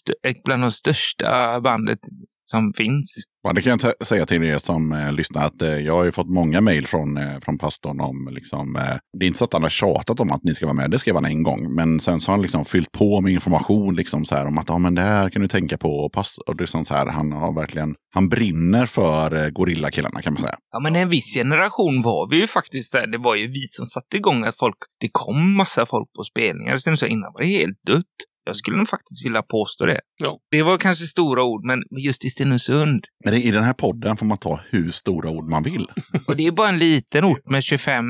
bland 0.44 0.62
de 0.62 0.70
största 0.70 1.60
bandet 1.60 1.98
som 2.44 2.72
finns. 2.76 3.16
Ja, 3.46 3.52
det 3.52 3.62
kan 3.62 3.78
jag 3.82 4.06
säga 4.06 4.26
till 4.26 4.44
er 4.44 4.58
som 4.58 4.92
eh, 4.92 5.12
lyssnar 5.12 5.46
att 5.46 5.62
eh, 5.62 5.68
jag 5.68 5.94
har 5.94 6.04
ju 6.04 6.12
fått 6.12 6.28
många 6.28 6.60
mejl 6.60 6.86
från, 6.86 7.16
eh, 7.16 7.38
från 7.42 7.58
pastorn 7.58 8.00
om 8.00 8.28
liksom, 8.32 8.76
eh, 8.76 8.96
det 9.18 9.24
är 9.24 9.26
inte 9.26 9.38
så 9.38 9.44
att 9.44 9.52
han 9.52 9.62
har 9.62 9.70
tjatat 9.70 10.20
om 10.20 10.32
att 10.32 10.44
ni 10.44 10.54
ska 10.54 10.66
vara 10.66 10.74
med, 10.74 10.90
det 10.90 10.98
skrev 10.98 11.14
han 11.14 11.24
en 11.24 11.42
gång. 11.42 11.74
Men 11.74 12.00
sen 12.00 12.20
så 12.20 12.30
har 12.30 12.36
han 12.36 12.42
liksom 12.42 12.64
fyllt 12.64 12.92
på 12.92 13.20
med 13.20 13.32
information 13.32 13.96
liksom 13.96 14.24
så 14.24 14.34
här 14.34 14.46
om 14.46 14.58
att 14.58 14.68
ja, 14.68 14.78
men 14.78 14.94
det 14.94 15.00
här 15.00 15.30
kan 15.30 15.42
du 15.42 15.48
tänka 15.48 15.78
på. 15.78 15.88
Och, 15.88 16.12
pass, 16.12 16.38
och 16.38 16.56
det 16.56 16.64
är 16.64 16.66
sånt 16.66 16.88
här, 16.88 17.06
han 17.06 17.32
har 17.32 17.52
verkligen, 17.52 17.94
han 18.14 18.28
brinner 18.28 18.86
för 18.86 19.44
eh, 19.44 19.48
gorillakillarna 19.48 20.22
kan 20.22 20.32
man 20.32 20.42
säga. 20.42 20.56
Ja, 20.72 20.80
men 20.80 20.96
en 20.96 21.08
viss 21.08 21.34
generation 21.34 22.02
var 22.02 22.30
vi 22.30 22.40
ju 22.40 22.46
faktiskt 22.46 22.92
där. 22.92 23.06
Det 23.06 23.18
var 23.18 23.34
ju 23.34 23.46
vi 23.46 23.66
som 23.66 23.86
satte 23.86 24.16
igång 24.16 24.44
att 24.44 24.58
folk, 24.58 24.76
det 25.00 25.08
kom 25.12 25.56
massa 25.56 25.86
folk 25.86 26.12
på 26.16 26.24
spelningar. 26.24 26.76
Sen 26.76 26.96
så 26.96 27.06
innan 27.06 27.32
var 27.32 27.40
det 27.40 27.46
helt 27.46 27.78
dött. 27.86 28.16
Jag 28.46 28.56
skulle 28.56 28.76
nog 28.76 28.88
faktiskt 28.88 29.24
vilja 29.24 29.42
påstå 29.42 29.86
det. 29.86 30.00
Ja. 30.22 30.38
Det 30.50 30.62
var 30.62 30.78
kanske 30.78 31.04
stora 31.06 31.42
ord, 31.44 31.64
men 31.64 31.82
just 31.98 32.24
i 32.24 32.30
Stenungsund. 32.30 33.00
Men 33.24 33.34
i 33.34 33.50
den 33.50 33.62
här 33.62 33.72
podden 33.72 34.16
får 34.16 34.26
man 34.26 34.38
ta 34.38 34.60
hur 34.70 34.90
stora 34.90 35.30
ord 35.30 35.48
man 35.48 35.62
vill. 35.62 35.86
Och 36.26 36.36
det 36.36 36.46
är 36.46 36.52
bara 36.52 36.68
en 36.68 36.78
liten 36.78 37.24
ort 37.24 37.48
med 37.48 37.62
25 37.62 38.04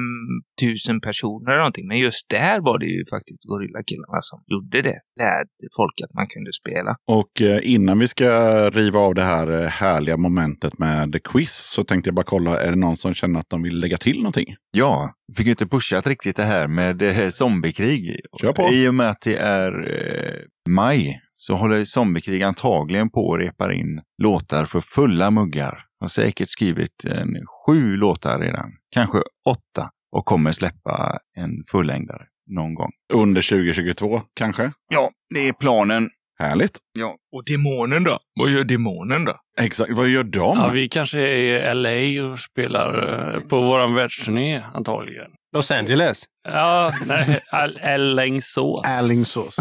000 0.88 1.00
personer 1.00 1.50
eller 1.50 1.58
någonting. 1.58 1.88
Men 1.88 1.98
just 1.98 2.28
där 2.28 2.60
var 2.60 2.78
det 2.78 2.86
ju 2.86 3.04
faktiskt 3.10 3.44
Gorillakillarna 3.44 4.22
som 4.22 4.42
gjorde 4.46 4.82
det. 4.82 5.00
Lärde 5.18 5.48
folk 5.76 6.00
att 6.04 6.14
man 6.14 6.26
kunde 6.26 6.52
spela. 6.52 6.96
Och 7.08 7.42
eh, 7.42 7.60
innan 7.62 7.98
vi 7.98 8.08
ska 8.08 8.30
riva 8.70 8.98
av 8.98 9.14
det 9.14 9.22
här 9.22 9.62
eh, 9.62 9.68
härliga 9.68 10.16
momentet 10.16 10.78
med 10.78 11.22
quiz 11.24 11.70
så 11.74 11.84
tänkte 11.84 12.08
jag 12.08 12.14
bara 12.14 12.24
kolla, 12.24 12.60
är 12.60 12.70
det 12.70 12.76
någon 12.76 12.96
som 12.96 13.14
känner 13.14 13.40
att 13.40 13.50
de 13.50 13.62
vill 13.62 13.78
lägga 13.78 13.96
till 13.96 14.16
någonting? 14.16 14.56
Ja, 14.70 15.10
fick 15.36 15.46
ju 15.46 15.50
inte 15.50 15.66
pushat 15.66 16.06
riktigt 16.06 16.36
det 16.36 16.44
här 16.44 16.68
med 16.68 17.02
eh, 17.02 17.28
zombiekrig. 17.28 18.20
Kör 18.40 18.52
på. 18.52 18.68
I 18.72 18.88
och 18.88 18.94
med 18.94 19.10
att 19.10 19.20
det 19.20 19.36
är 19.36 19.72
eh, 19.72 20.42
maj 20.68 21.20
så 21.32 21.54
håller 21.54 21.84
zombiekrig 21.84 22.42
antagligen 22.42 23.10
på 23.10 23.34
att 23.34 23.40
repa 23.40 23.72
in 23.72 24.00
låtar 24.22 24.64
för 24.64 24.80
fulla 24.80 25.30
muggar. 25.30 25.82
Har 26.00 26.08
säkert 26.08 26.48
skrivit 26.48 27.04
en 27.04 27.36
sju 27.46 27.96
låtar 27.96 28.40
redan, 28.40 28.72
kanske 28.90 29.18
åtta 29.48 29.90
och 30.12 30.24
kommer 30.24 30.52
släppa 30.52 31.18
en 31.36 31.50
fullängdare 31.70 32.22
någon 32.46 32.74
gång. 32.74 32.90
Under 33.12 33.42
2022 33.42 34.22
kanske? 34.34 34.72
Ja, 34.88 35.10
det 35.34 35.48
är 35.48 35.52
planen. 35.52 36.08
Härligt. 36.38 36.78
Ja, 36.98 37.16
Och 37.32 37.44
demonen 37.44 38.04
då? 38.04 38.18
Vad 38.40 38.50
gör 38.50 38.64
demonen 38.64 39.24
då? 39.24 39.36
Exakt, 39.60 39.90
vad 39.92 40.08
gör 40.08 40.24
de? 40.24 40.58
Ja, 40.58 40.70
vi 40.72 40.88
kanske 40.88 41.18
är 41.20 41.70
i 41.70 41.74
LA 41.74 42.24
och 42.32 42.38
spelar 42.40 43.08
eh, 43.34 43.40
på 43.40 43.60
våran 43.60 43.94
världsturné 43.94 44.62
antagligen. 44.74 45.30
Los 45.54 45.70
Angeles. 45.70 46.22
Ja, 46.48 46.92
nej, 47.06 47.40
Al- 47.52 47.78
Alingsås. 47.82 48.86
Alingsås. 48.86 49.56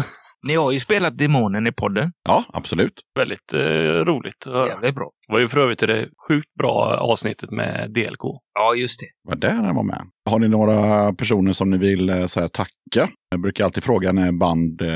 Ni 0.46 0.54
har 0.54 0.72
ju 0.72 0.80
spelat 0.80 1.18
demonen 1.18 1.66
i 1.66 1.72
podden. 1.72 2.12
Ja, 2.28 2.44
absolut. 2.52 2.92
Väldigt 3.18 3.52
eh, 3.52 3.60
roligt. 4.04 4.46
att 4.46 4.52
höra. 4.52 4.68
Jävligt 4.68 4.94
bra. 4.94 5.10
Det 5.26 5.32
var 5.32 5.40
ju 5.40 5.48
för 5.48 5.60
övrigt 5.60 5.78
det 5.78 6.08
sjukt 6.28 6.54
bra 6.58 6.96
avsnittet 7.00 7.50
med 7.50 7.90
DLK. 7.90 8.20
Ja, 8.54 8.74
just 8.74 9.00
det. 9.00 9.06
Vad 9.28 9.40
där 9.40 9.52
han 9.52 9.74
var 9.74 9.82
med. 9.82 10.02
Har 10.30 10.38
ni 10.38 10.48
några 10.48 11.12
personer 11.12 11.52
som 11.52 11.70
ni 11.70 11.78
vill 11.78 12.08
eh, 12.08 12.26
så 12.26 12.40
här, 12.40 12.48
tacka? 12.48 13.08
Jag 13.30 13.40
brukar 13.40 13.64
alltid 13.64 13.84
fråga 13.84 14.12
när 14.12 14.32
band 14.32 14.82
eh, 14.82 14.88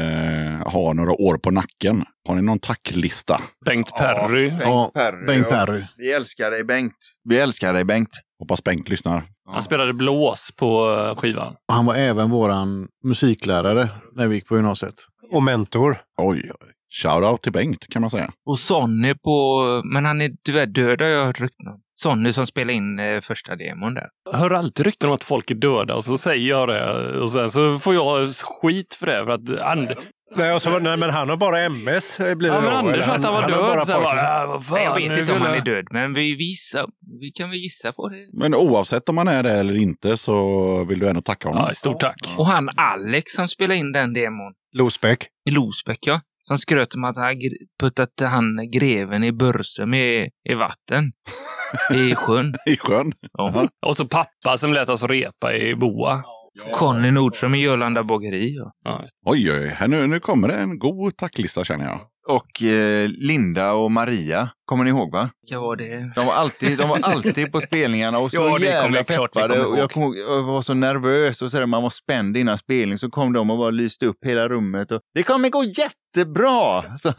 har 0.73 0.95
några 0.95 1.13
år 1.13 1.39
på 1.39 1.51
nacken. 1.51 2.05
Har 2.29 2.35
ni 2.35 2.43
någon 2.43 2.59
tacklista? 2.59 3.41
Bengt 3.67 3.97
Perry. 3.97 4.49
Bengt 4.49 4.61
Ja, 4.61 4.91
Perry. 4.95 5.27
Bengt 5.27 5.47
ja. 5.51 5.57
Perry. 5.57 5.85
Vi 5.97 6.13
älskar 6.13 6.51
dig 6.51 6.65
Bengt. 6.65 6.97
Vi 7.29 7.39
älskar 7.39 7.73
dig 7.73 7.85
Bengt. 7.85 8.11
Hoppas 8.39 8.65
Bengt 8.65 8.89
lyssnar. 8.89 9.25
Han 9.53 9.63
spelade 9.63 9.93
blås 9.93 10.51
på 10.59 10.91
eh, 10.91 11.17
skivan. 11.17 11.55
Han 11.73 11.87
var 11.87 11.95
även 11.95 12.31
våran 12.31 12.89
musiklärare 13.05 13.89
när 14.13 14.29
vi 14.29 14.35
gick 14.35 14.47
på 14.47 14.57
gymnasiet. 14.57 14.95
Och 15.31 15.43
mentor. 15.43 15.97
Oj, 16.23 16.51
oj. 16.61 16.73
Shoutout 16.93 17.43
till 17.43 17.53
Bengt 17.53 17.87
kan 17.87 18.03
man 18.03 18.11
säga. 18.11 18.31
Och 18.47 18.59
Sonny 18.59 19.15
på... 19.15 19.63
Men 19.85 20.05
han 20.05 20.21
är 20.21 20.31
tyvärr 20.45 20.67
död 20.67 21.01
har 21.01 21.09
jag 21.09 21.25
hört 21.25 21.41
rykten 21.41 21.69
om. 21.69 21.81
Sonny 21.95 22.33
som 22.33 22.47
spelade 22.47 22.73
in 22.73 22.99
eh, 22.99 23.21
första 23.21 23.57
demon 23.57 23.95
där. 23.95 24.09
Jag 24.31 24.39
hör 24.39 24.51
alltid 24.51 24.87
rykten 24.87 25.09
om 25.09 25.15
att 25.15 25.25
folk 25.25 25.51
är 25.51 25.55
döda 25.55 25.95
och 25.95 26.05
så 26.05 26.19
säger 26.19 26.49
jag 26.49 26.69
det. 26.69 27.21
Och 27.21 27.31
sen 27.31 27.51
så 27.51 27.79
får 27.79 27.95
jag 27.95 28.31
skit 28.35 28.95
för 28.95 29.07
det. 29.07 29.25
För 29.25 29.31
att 29.31 29.61
And 29.61 29.89
Nej, 30.37 30.53
och 30.53 30.63
så, 30.63 30.71
var- 30.71 30.81
nej, 30.81 30.97
men 30.97 31.11
han 31.11 31.29
har 31.29 31.37
bara 31.37 31.61
MS. 31.61 32.21
eh, 32.21 32.35
Blir 32.35 32.49
ja, 32.51 32.61
men 32.61 32.73
Anders 32.73 33.05
sa 33.05 33.13
att 33.13 33.25
han 33.25 33.35
var 33.35 33.43
har 33.43 33.77
död. 33.77 33.87
Så 33.87 33.93
jag 33.93 34.03
bara, 34.03 34.43
äh, 34.43 34.49
vad 34.49 34.65
fan, 34.67 34.75
Nej, 34.75 34.85
jag 34.85 34.95
vet 35.09 35.19
inte 35.19 35.33
om 35.33 35.43
han 35.43 35.55
är 35.55 35.61
död, 35.61 35.85
men 35.91 36.15
vi 36.15 36.23
gissar. 36.23 36.87
Vi 37.21 37.31
kan 37.31 37.51
väl 37.51 37.59
gissa 37.59 37.93
på 37.93 38.09
det. 38.09 38.17
Men 38.33 38.55
oavsett 38.55 39.09
om 39.09 39.15
man 39.15 39.29
är 39.29 39.43
det 39.43 39.53
eller 39.53 39.77
inte 39.77 40.17
så 40.17 40.85
vill 40.85 40.99
du 41.01 41.09
ändå 41.09 41.23
tacka 41.23 41.49
honom. 41.49 41.65
Ja, 41.69 41.75
stort 41.75 42.01
tack. 42.01 42.35
Och 42.37 42.47
han 42.47 42.69
Alex 42.77 43.33
som 43.33 43.49
spelade 43.49 43.77
in 43.81 43.93
den 43.93 44.13
demon 44.15 44.53
Losbäck. 44.77 45.27
i 45.49 45.51
Losbäck, 45.51 45.99
ja. 46.07 46.21
Som 46.43 46.59
skröt 46.59 46.95
om 46.95 47.05
att 47.05 47.17
han 47.17 47.35
puttat 47.81 48.11
han 48.21 48.71
greven 48.73 49.25
i 49.25 49.33
Bursum 49.33 49.95
i, 49.95 50.29
i 50.51 50.55
vatten. 50.55 51.13
I 51.95 52.15
sjön. 52.15 52.55
I 52.67 52.77
sjön. 52.77 53.13
Ja. 53.33 53.69
Och 53.87 53.97
så 53.97 54.05
pappa 54.07 54.59
som 54.59 54.73
lät 54.73 54.89
oss 54.89 55.03
repa 55.03 55.55
i 55.55 55.75
Boa. 55.75 56.23
Conny 56.73 57.11
Nordström 57.11 57.55
i 57.55 57.63
Jörlanda 57.63 58.05
bageri. 58.05 58.57
Ja. 58.57 58.73
Ja. 58.85 59.05
Oj, 59.27 59.53
oj, 59.53 59.67
här 59.69 59.89
nu, 59.89 60.07
nu 60.07 60.21
kommer 60.21 60.49
det 60.49 60.55
en 60.55 60.79
god 60.79 61.17
tacklista 61.17 61.65
känner 61.65 61.85
jag. 61.85 62.01
Och 62.29 62.63
eh, 62.63 63.09
Linda 63.09 63.73
och 63.73 63.91
Maria, 63.91 64.51
kommer 64.65 64.85
ni 64.85 64.91
ihåg 64.91 65.13
va? 65.13 65.31
Var 65.53 65.77
det? 65.77 66.13
De 66.15 66.27
var 66.27 66.35
alltid, 66.35 66.79
de 66.79 66.89
var 66.89 66.99
alltid 67.03 67.53
på 67.53 67.61
spelningarna 67.61 68.19
och 68.19 68.31
så 68.31 68.37
Ja, 68.37 68.59
jävla 68.61 68.97
jag 68.99 69.07
peppade. 69.07 69.65
Och 69.65 69.79
jag, 69.79 69.91
kom, 69.91 70.15
jag 70.17 70.43
var 70.43 70.63
så 70.63 70.75
nervös 70.75 71.43
och 71.43 71.51
så 71.51 71.59
där, 71.59 71.67
man 71.67 71.83
var 71.83 71.91
spänd 71.91 72.37
innan 72.37 72.59
spelning. 72.59 72.99
Så 72.99 73.11
kom 73.11 73.33
de 73.33 73.51
och 73.51 73.59
bara 73.59 73.71
lyste 73.71 74.07
upp 74.07 74.19
hela 74.25 74.49
rummet. 74.49 74.91
Och, 74.91 75.01
det 75.15 75.23
kommer 75.23 75.49
gå 75.49 75.65
jättebra! 75.65 76.85
Så, 76.99 77.13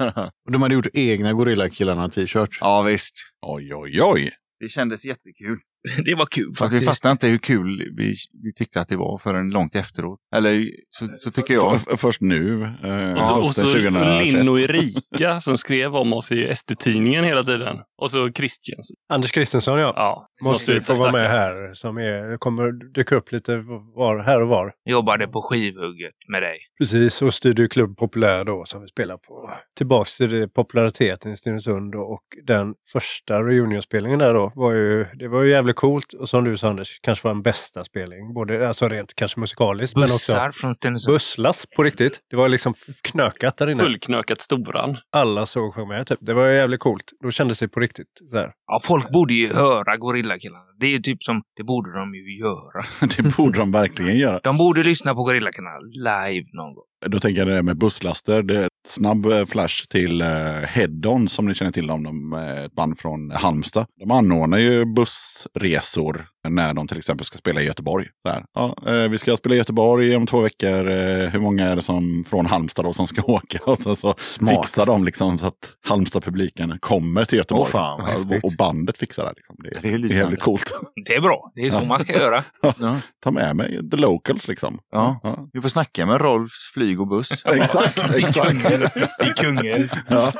de 0.51 0.61
hade 0.61 0.73
gjort 0.73 0.87
egna 0.93 1.33
Gorillakillarna 1.33 2.09
t-shirts. 2.09 2.57
ja 2.61 2.81
visst, 2.81 3.15
Oj, 3.41 3.75
oj, 3.75 4.01
oj. 4.01 4.29
det 4.59 4.67
kändes 4.67 5.05
jättekul. 5.05 5.59
Det 6.05 6.15
var 6.15 6.25
kul 6.25 6.53
Fast 6.57 6.71
vi 6.73 6.75
faktiskt. 6.77 6.91
fattade 6.91 7.11
inte 7.11 7.27
hur 7.27 7.37
kul 7.37 7.93
vi, 7.97 8.13
vi 8.43 8.53
tyckte 8.53 8.81
att 8.81 8.87
det 8.89 8.97
var 8.97 9.17
förrän 9.17 9.49
långt 9.49 9.75
efteråt. 9.75 10.19
Eller 10.35 10.65
så, 10.89 11.07
så 11.19 11.31
tycker 11.31 11.53
jag. 11.53 11.75
F- 11.75 11.99
först 11.99 12.21
nu, 12.21 12.63
eh, 12.63 13.13
Och 13.13 13.23
så, 13.23 13.37
och 13.37 13.45
så 13.55 13.61
2021. 13.61 14.25
Linn 14.25 14.49
och 14.49 14.59
Erika 14.59 15.39
som 15.39 15.57
skrev 15.57 15.95
om 15.95 16.13
oss 16.13 16.31
i 16.31 16.55
SD-tidningen 16.55 17.23
hela 17.23 17.43
tiden. 17.43 17.77
Och 18.01 18.11
så 18.11 18.31
Christians. 18.31 18.91
Anders 19.13 19.31
Kristensson, 19.31 19.79
ja. 19.79 19.93
Ja, 19.95 20.27
Måste 20.41 20.71
ju 20.73 20.81
få 20.81 20.93
vara 20.95 21.11
med 21.11 21.29
här. 21.29 21.73
Som 21.73 21.97
är, 21.97 22.37
kommer 22.37 22.93
dyka 22.93 23.15
upp 23.15 23.31
lite 23.31 23.57
var, 23.95 24.19
här 24.23 24.41
och 24.41 24.47
var. 24.47 24.73
Jobbade 24.89 25.27
på 25.27 25.41
skivhugget 25.41 26.13
med 26.31 26.41
dig. 26.41 26.57
Precis, 26.79 27.21
och 27.21 27.33
Studio 27.33 27.67
Club 27.67 27.97
Populär 27.97 28.43
då 28.45 28.63
som 28.65 28.81
vi 28.81 28.87
spelar 28.87 29.17
på. 29.17 29.49
Tillbaks 29.77 30.17
till 30.17 30.29
det, 30.29 30.47
populariteten 30.47 31.31
i 31.31 31.37
Stenungsund 31.37 31.95
och 31.95 32.21
den 32.47 32.73
första 32.91 33.33
reunionspelningen 33.43 34.19
där 34.19 34.33
då 34.33 34.51
var 34.55 34.71
ju, 34.73 35.05
det 35.13 35.27
var 35.27 35.41
ju 35.43 35.49
jävligt 35.49 35.70
coolt. 35.73 36.13
Och 36.13 36.29
som 36.29 36.43
du 36.43 36.57
sa 36.57 36.69
Anders, 36.69 36.99
kanske 37.01 37.27
var 37.27 37.31
en 37.35 37.41
bästa 37.41 37.83
spelning. 37.83 38.33
Både, 38.33 38.67
alltså 38.67 38.87
rent 38.87 39.13
kanske 39.15 39.39
musikaliskt 39.39 39.97
men 39.97 40.09
Bussar 40.09 40.47
också 40.47 40.59
från 40.61 40.73
Stenungsund. 40.75 41.15
busslass 41.15 41.65
på 41.75 41.83
riktigt. 41.83 42.19
Det 42.29 42.35
var 42.35 42.49
liksom 42.49 42.73
knökat 43.03 43.57
där 43.57 43.69
inne. 43.69 43.83
Fullknökat 43.83 44.41
Storan. 44.41 44.97
Alla 45.11 45.45
såg 45.45 45.73
sjunga 45.73 45.87
med 45.87 46.07
typ. 46.07 46.19
Det 46.21 46.33
var 46.33 46.47
jävligt 46.47 46.79
coolt. 46.79 47.03
Då 47.23 47.31
kändes 47.31 47.59
det 47.59 47.67
på 47.67 47.79
riktigt. 47.79 48.07
Så 48.29 48.37
här. 48.37 48.51
Ja, 48.67 48.79
folk 48.83 49.11
borde 49.11 49.33
ju 49.33 49.53
höra 49.53 49.97
Gorillakillarna. 49.97 50.65
Det 50.79 50.85
är 50.85 50.91
ju 50.91 50.99
typ 50.99 51.23
som, 51.23 51.41
det 51.57 51.63
borde 51.63 51.99
de 51.99 52.15
ju 52.15 52.39
göra. 52.39 52.83
det 53.17 53.37
borde 53.37 53.59
de 53.59 53.71
verkligen 53.71 54.17
göra. 54.17 54.39
De 54.43 54.57
borde 54.57 54.83
lyssna 54.83 55.13
på 55.13 55.23
Gorillakillarna 55.23 55.79
live 55.79 56.45
någon 56.53 56.73
gång. 56.75 56.85
Då 57.05 57.19
tänker 57.19 57.39
jag 57.39 57.47
det 57.47 57.53
där 57.53 57.61
med 57.61 57.77
busslaster. 57.77 58.43
Det 58.43 58.57
är 58.57 58.65
ett 58.65 58.71
snabb 58.87 59.25
eh, 59.25 59.45
flash 59.45 59.87
till 59.89 60.21
Heddon 60.21 60.65
Head-On 60.65 61.27
som 61.27 61.47
ni 61.47 61.55
känner 61.55 61.71
till 61.71 61.91
om. 61.91 62.03
De 62.03 62.33
är 62.33 62.57
eh, 62.57 62.63
ett 62.65 62.75
band 62.75 62.99
från 62.99 63.31
Halmstad. 63.31 63.85
De 63.99 64.11
anordnar 64.11 64.57
ju 64.57 64.85
bussresor 64.85 66.27
när 66.49 66.73
de 66.73 66.87
till 66.87 66.97
exempel 66.97 67.25
ska 67.25 67.37
spela 67.37 67.61
i 67.61 67.65
Göteborg. 67.65 68.07
Så 68.27 68.33
här, 68.33 68.43
ja, 68.53 68.75
eh, 68.87 69.09
vi 69.09 69.17
ska 69.17 69.37
spela 69.37 69.55
i 69.55 69.57
Göteborg 69.57 70.15
om 70.15 70.27
två 70.27 70.41
veckor. 70.41 70.89
Eh, 70.89 71.29
hur 71.29 71.39
många 71.39 71.67
är 71.67 71.75
det 71.75 71.81
som 71.81 72.23
från 72.29 72.45
Halmstad 72.45 72.85
då 72.85 72.93
som 72.93 73.07
ska 73.07 73.21
åka? 73.25 73.59
Och 73.65 73.79
så, 73.79 73.95
så 73.95 74.15
fixar 74.49 74.85
de 74.85 75.03
liksom 75.03 75.37
så 75.37 75.47
att 75.47 75.77
Halmstad-publiken 75.87 76.77
kommer 76.79 77.25
till 77.25 77.37
Göteborg. 77.37 77.61
Åh, 77.61 77.67
fan, 77.71 77.99
vad 78.05 78.37
och, 78.37 78.43
och 78.43 78.51
bandet 78.57 78.97
fixar 78.97 79.23
det. 79.25 79.33
Liksom. 79.35 79.55
Det, 79.59 79.69
Det 79.81 79.93
är 79.93 79.97
det 79.99 80.07
är 80.15 80.17
jävligt 80.19 80.39
coolt. 80.41 80.73
Det 81.05 81.15
är 81.15 81.21
bra. 81.21 81.51
Det 81.55 81.61
är 81.61 81.69
så 81.71 81.85
man 81.85 81.99
ska 81.99 82.13
göra. 82.13 82.43
Ja, 82.79 82.95
Ta 83.23 83.31
med 83.31 83.55
mig 83.55 83.89
the 83.91 83.97
locals 83.97 84.47
liksom. 84.47 84.79
ja. 84.91 85.19
Ja. 85.23 85.49
Vi 85.53 85.61
får 85.61 85.69
snacka 85.69 86.05
med 86.05 86.21
Rolfs 86.21 86.71
flyg 86.73 87.01
och 87.01 87.07
buss. 87.07 87.45
Exakt, 87.45 88.15
exakt. 88.15 88.65
Är 88.65 89.33
kungen. 89.33 89.89
Ja. 90.09 90.31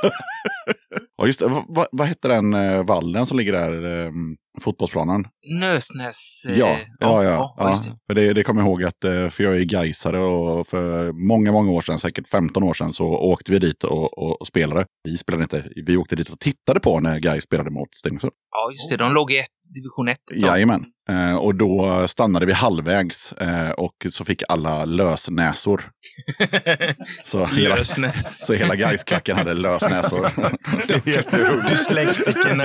ja, 1.17 1.25
just 1.27 1.39
det. 1.39 1.47
Va- 1.47 1.65
va- 1.67 1.87
vad 1.91 2.07
hette 2.07 2.27
den 2.27 2.53
eh, 2.53 2.83
vallen 2.85 3.25
som 3.25 3.37
ligger 3.37 3.51
där? 3.53 4.07
Fotbollsplanen? 4.59 5.25
Nösnäs... 5.59 6.45
eh, 6.49 6.59
Ja, 6.59 6.77
ja, 6.99 7.23
ja. 7.23 7.55
ja, 7.57 7.69
det. 7.83 7.95
För 8.07 8.13
det, 8.13 8.33
det 8.33 8.43
kommer 8.43 8.61
jag 8.61 8.67
ihåg 8.67 8.83
att, 8.83 9.03
eh, 9.03 9.29
för 9.29 9.43
jag 9.43 9.55
är 9.55 9.63
gaisare 9.63 10.19
och 10.23 10.67
för 10.67 11.11
många, 11.27 11.51
många 11.51 11.71
år 11.71 11.81
sedan, 11.81 11.99
säkert 11.99 12.27
15 12.27 12.63
år 12.63 12.73
sedan, 12.73 12.93
så 12.93 13.05
åkte 13.05 13.51
vi 13.51 13.59
dit 13.59 13.83
och, 13.83 14.17
och, 14.17 14.41
och 14.41 14.47
spelade. 14.47 14.85
Vi 15.03 15.17
spelade 15.17 15.43
inte, 15.43 15.63
vi 15.85 15.97
åkte 15.97 16.15
dit 16.15 16.29
och 16.29 16.39
tittade 16.39 16.79
på 16.79 16.99
när 16.99 17.19
Gais 17.19 17.43
spelade 17.43 17.69
mot 17.69 17.95
Stenungsund. 17.95 18.33
Ja, 18.51 18.71
just 18.71 18.89
det. 18.89 18.97
De 18.97 19.13
låg 19.13 19.31
i 19.31 19.39
ett, 19.39 19.47
division 19.75 20.07
1. 20.07 20.17
Jajamän. 20.35 20.85
Eh, 21.09 21.35
och 21.35 21.55
då 21.55 22.05
stannade 22.07 22.45
vi 22.45 22.53
halvvägs 22.53 23.33
eh, 23.33 23.71
och 23.71 23.95
så 24.09 24.25
fick 24.25 24.43
alla 24.49 24.85
lösnäsor. 24.85 25.83
Så 27.23 27.45
hela, 27.45 27.75
Lösnäs. 27.75 28.45
så 28.45 28.53
hela 28.53 28.75
Gaisklacken 28.75 29.37
hade 29.37 29.53
lösnäsor. 29.53 30.29
Dyslektikerna 31.69 32.63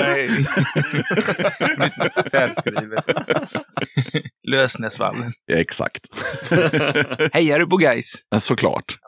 särskrivet. 2.30 3.04
Lösnäsvallen. 4.48 5.30
Exakt. 5.52 6.06
Hejar 7.32 7.58
du 7.58 7.66
på 7.66 7.76
guys? 7.76 8.12
Såklart. 8.38 8.98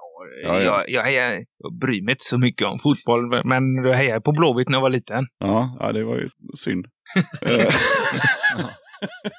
Ja, 0.43 0.61
ja. 0.61 0.63
Jag, 0.63 0.91
jag, 0.91 1.03
hejar, 1.03 1.45
jag 1.59 1.79
bryr 1.81 2.03
mig 2.03 2.13
inte 2.13 2.25
så 2.25 2.39
mycket 2.39 2.67
om 2.67 2.79
fotboll, 2.79 3.45
men 3.45 3.75
jag 3.85 3.95
hejade 3.95 4.21
på 4.21 4.33
Blåvitt 4.33 4.69
när 4.69 4.77
jag 4.77 4.83
var 4.83 4.91
liten. 4.91 5.27
Ja, 5.39 5.77
ja 5.81 5.93
det 5.93 6.05
var 6.05 6.17
ju 6.17 6.31
synd. 6.57 6.87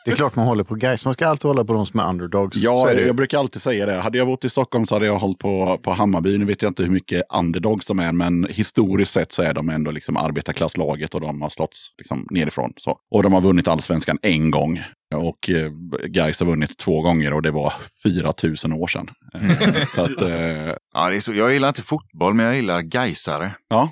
Det 0.06 0.11
är 0.11 0.15
klart 0.15 0.36
man 0.36 0.48
håller 0.48 0.64
på 0.64 0.76
guys. 0.76 1.06
Man 1.06 1.14
ska 1.14 1.27
alltid 1.27 1.45
hålla 1.45 1.64
på 1.65 1.73
de 1.73 1.86
som 1.86 1.99
är 1.99 2.10
underdogs. 2.10 2.57
Ja, 2.57 2.91
jag 2.91 3.15
brukar 3.15 3.40
alltid 3.40 3.61
säga 3.61 3.86
det. 3.86 3.95
Hade 3.95 4.18
jag 4.18 4.27
bott 4.27 4.45
i 4.45 4.49
Stockholm 4.49 4.86
så 4.86 4.95
hade 4.95 5.06
jag 5.06 5.19
hållit 5.19 5.38
på, 5.38 5.80
på 5.84 5.91
Hammarby. 5.91 6.38
Nu 6.38 6.45
vet 6.45 6.61
jag 6.61 6.69
inte 6.69 6.84
hur 6.84 6.91
mycket 6.91 7.23
underdogs 7.34 7.86
de 7.86 7.99
är, 7.99 8.11
men 8.11 8.48
historiskt 8.49 9.11
sett 9.11 9.31
så 9.31 9.41
är 9.41 9.53
de 9.53 9.69
ändå 9.69 9.91
liksom 9.91 10.18
arbetarklasslaget 10.18 11.15
och 11.15 11.22
de 11.22 11.41
har 11.41 11.49
slått 11.49 11.76
liksom 11.98 12.27
nerifrån. 12.31 12.73
Så. 12.77 12.98
Och 13.11 13.23
de 13.23 13.34
har 13.34 13.41
vunnit 13.41 13.68
allsvenskan 13.68 14.18
en 14.22 14.52
gång. 14.52 14.81
Och 15.15 15.49
eh, 15.49 15.72
Gais 16.07 16.40
har 16.40 16.48
vunnit 16.48 16.77
två 16.77 17.02
gånger 17.02 17.34
och 17.34 17.41
det 17.41 17.52
var 17.52 17.73
4 18.03 18.34
000 18.65 18.81
år 18.81 18.88
sedan. 18.88 19.10
Eh, 19.34 19.86
så 19.86 20.02
att, 20.02 20.22
eh, 20.22 20.73
Ja, 20.94 21.10
det 21.10 21.15
är 21.15 21.19
så, 21.19 21.34
jag 21.34 21.53
gillar 21.53 21.68
inte 21.68 21.81
fotboll, 21.81 22.34
men 22.34 22.45
jag 22.45 22.56
gillar 22.56 22.81
Gaisare. 22.81 23.56
Ja, 23.69 23.91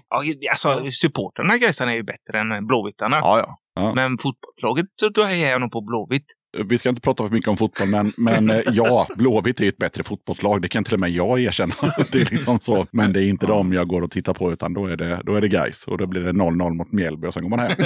alltså, 0.50 0.92
supportrarna 0.92 1.56
i 1.56 1.60
Gaisarna 1.60 1.92
är 1.92 1.96
ju 1.96 2.04
bättre 2.04 2.40
än 2.40 2.68
Blåvittarna. 2.68 3.18
Ja, 3.18 3.40
ja 3.40 3.58
ja. 3.82 3.94
Men 3.96 4.18
fotbollslaget, 4.18 4.86
då 5.16 5.24
hejar 5.24 5.50
jag 5.50 5.62
nog 5.62 5.72
på 5.72 5.82
Blåvitt. 5.82 6.26
Vi 6.66 6.78
ska 6.78 6.90
inte 6.90 7.02
prata 7.02 7.24
för 7.24 7.34
mycket 7.34 7.48
om 7.48 7.58
fotboll, 7.58 7.88
men, 7.88 8.14
men 8.18 8.50
eh, 8.50 8.62
ja, 8.72 9.08
Blåvitt 9.16 9.60
är 9.60 9.70
ett 9.70 9.78
bättre 9.78 10.04
fotbollslag. 10.04 10.62
Det 10.62 10.68
kan 10.68 10.84
till 10.84 10.94
och 10.94 11.00
med 11.00 11.10
jag 11.10 11.40
erkänna. 11.40 11.74
Det 12.12 12.22
är 12.22 12.32
liksom 12.32 12.60
så. 12.60 12.88
Men 12.92 13.14
det 13.14 13.24
är 13.24 13.30
inte 13.30 13.46
dem 13.46 13.74
jag 13.74 13.88
går 13.88 14.02
och 14.02 14.12
tittar 14.12 14.34
på, 14.34 14.52
utan 14.52 14.74
då 14.74 14.86
är 14.86 14.98
det, 14.98 15.22
då 15.24 15.36
är 15.36 15.42
det 15.42 15.48
Gais 15.48 15.88
Och 15.88 15.98
då 15.98 16.08
blir 16.08 16.22
det 16.22 16.32
0-0 16.32 16.74
mot 16.74 16.92
Mjällby 16.92 17.28
och 17.28 17.34
sen 17.34 17.44
går 17.44 17.50
man 17.50 17.60
hem. 17.60 17.72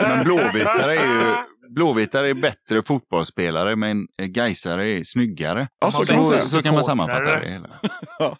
Men 0.00 0.24
blåvitare 0.24 0.92
är 0.92 1.04
ju 1.04 1.36
blåvitare 1.74 2.30
är 2.30 2.34
bättre 2.34 2.82
fotbollsspelare, 2.82 3.76
men 3.76 4.06
Gaisare 4.22 4.88
är 4.88 5.02
snyggare. 5.02 5.68
Ja, 5.80 5.92
så 5.92 6.04
kan 6.04 6.16
man 6.16 6.42
Så, 6.42 6.62
kan 6.62 6.74
man 6.74 6.84
sammanfatta 6.84 7.40
det 7.40 7.50
hela. 7.50 7.68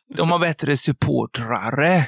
De 0.16 0.31
har 0.31 0.39
bättre 0.39 0.77
supportrare. 0.77 2.05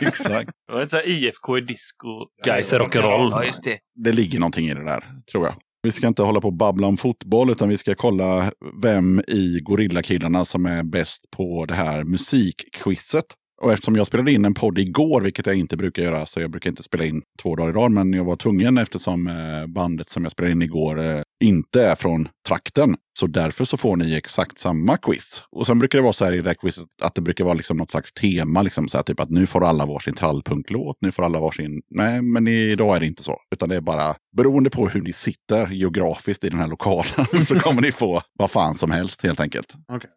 Exakt. 0.00 0.50
Det 0.66 0.72
var 0.72 0.80
inte 0.80 0.90
så 0.90 0.96
här 0.96 1.08
IFK 1.08 1.58
i 1.58 1.60
disco, 1.60 2.08
Gais 2.44 2.72
är 2.72 2.78
rock'n'roll. 2.78 3.30
Ja, 3.30 3.44
just 3.44 3.64
det. 3.64 3.78
Det 3.94 4.12
ligger 4.12 4.38
någonting 4.38 4.68
i 4.68 4.74
det 4.74 4.84
där, 4.84 5.04
tror 5.32 5.44
jag. 5.46 5.54
Vi 5.84 5.92
ska 5.92 6.06
inte 6.06 6.22
hålla 6.22 6.40
på 6.40 6.48
och 6.48 6.54
babbla 6.54 6.86
om 6.86 6.96
fotboll, 6.96 7.50
utan 7.50 7.68
vi 7.68 7.76
ska 7.76 7.94
kolla 7.94 8.52
vem 8.82 9.20
i 9.20 9.58
Gorillakillarna 9.62 10.44
som 10.44 10.66
är 10.66 10.82
bäst 10.82 11.30
på 11.30 11.66
det 11.66 11.74
här 11.74 12.04
musikquizet. 12.04 13.24
Och 13.62 13.72
eftersom 13.72 13.96
jag 13.96 14.06
spelade 14.06 14.32
in 14.32 14.44
en 14.44 14.54
podd 14.54 14.78
igår, 14.78 15.20
vilket 15.20 15.46
jag 15.46 15.56
inte 15.56 15.76
brukar 15.76 16.02
göra, 16.02 16.26
så 16.26 16.40
jag 16.40 16.50
brukar 16.50 16.70
inte 16.70 16.82
spela 16.82 17.04
in 17.04 17.22
två 17.42 17.56
dagar 17.56 17.70
i 17.70 17.72
rad, 17.72 17.90
men 17.90 18.12
jag 18.12 18.24
var 18.24 18.36
tvungen 18.36 18.78
eftersom 18.78 19.26
eh, 19.26 19.66
bandet 19.66 20.08
som 20.08 20.22
jag 20.22 20.32
spelade 20.32 20.52
in 20.52 20.62
igår 20.62 21.04
eh, 21.04 21.20
inte 21.44 21.84
är 21.84 21.94
från 21.94 22.28
trakten. 22.48 22.96
Så 23.18 23.26
därför 23.26 23.64
så 23.64 23.76
får 23.76 23.96
ni 23.96 24.16
exakt 24.16 24.58
samma 24.58 24.96
quiz. 24.96 25.42
Och 25.50 25.66
sen 25.66 25.78
brukar 25.78 25.98
det 25.98 26.02
vara 26.02 26.12
så 26.12 26.24
här 26.24 26.32
i 26.32 26.42
det 26.42 26.48
här 26.48 26.54
quizet 26.54 26.86
att 27.02 27.14
det 27.14 27.20
brukar 27.20 27.44
vara 27.44 27.54
liksom 27.54 27.76
något 27.76 27.90
slags 27.90 28.12
tema, 28.12 28.62
liksom 28.62 28.88
så 28.88 28.98
här, 28.98 29.02
typ 29.02 29.20
att 29.20 29.30
nu 29.30 29.46
får 29.46 29.64
alla 29.64 29.86
varsin 29.86 30.14
trallpunklåt, 30.14 30.96
nu 31.00 31.12
får 31.12 31.22
alla 31.22 31.40
varsin... 31.40 31.82
Nej, 31.90 32.22
men 32.22 32.48
idag 32.48 32.96
är 32.96 33.00
det 33.00 33.06
inte 33.06 33.22
så. 33.22 33.38
Utan 33.54 33.68
det 33.68 33.76
är 33.76 33.80
bara 33.80 34.14
beroende 34.36 34.70
på 34.70 34.88
hur 34.88 35.02
ni 35.02 35.12
sitter 35.12 35.66
geografiskt 35.66 36.44
i 36.44 36.48
den 36.48 36.58
här 36.58 36.68
lokalen 36.68 37.26
så 37.44 37.58
kommer 37.58 37.82
ni 37.82 37.92
få 37.92 38.22
vad 38.38 38.50
fan 38.50 38.74
som 38.74 38.90
helst 38.90 39.22
helt 39.22 39.40
enkelt. 39.40 39.74
Okej. 39.92 40.10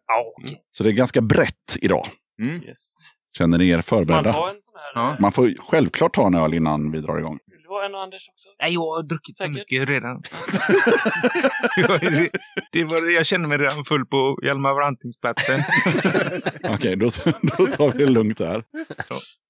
Så 0.76 0.84
det 0.84 0.90
är 0.90 0.92
ganska 0.92 1.20
brett 1.20 1.76
idag. 1.80 2.06
Mm. 2.44 2.62
Yes. 2.62 3.15
Känner 3.38 3.58
ni 3.58 3.68
er 3.68 3.76
Man 3.76 3.82
förberedda? 3.82 4.32
tar 4.32 4.48
en 4.48 4.54
sån 4.54 4.74
här. 4.94 5.02
Ja. 5.02 5.16
Man 5.20 5.32
får 5.32 5.50
självklart 5.70 6.14
ta 6.14 6.26
en 6.26 6.34
öl 6.34 6.54
innan 6.54 6.90
vi 6.92 7.00
drar 7.00 7.18
igång. 7.18 7.38
Ha 7.76 7.84
en 7.86 7.94
och 7.94 8.02
Anders 8.02 8.28
också? 8.28 8.48
Nej, 8.60 8.74
jag 8.74 8.80
har 8.80 9.02
druckit 9.02 9.38
för 9.38 9.44
Säkert. 9.44 9.56
mycket 9.58 9.88
redan. 9.88 10.22
det 12.72 12.84
var, 12.84 13.14
jag 13.14 13.26
känner 13.26 13.48
mig 13.48 13.58
redan 13.58 13.84
full 13.84 14.06
på 14.06 14.38
Hjalmar 14.42 14.74
Brantingsplatsen. 14.74 15.60
Okej, 16.74 16.96
då, 16.96 17.06
då 17.56 17.66
tar 17.66 17.92
vi 17.92 18.04
det 18.04 18.10
lugnt 18.10 18.38
där. 18.38 18.64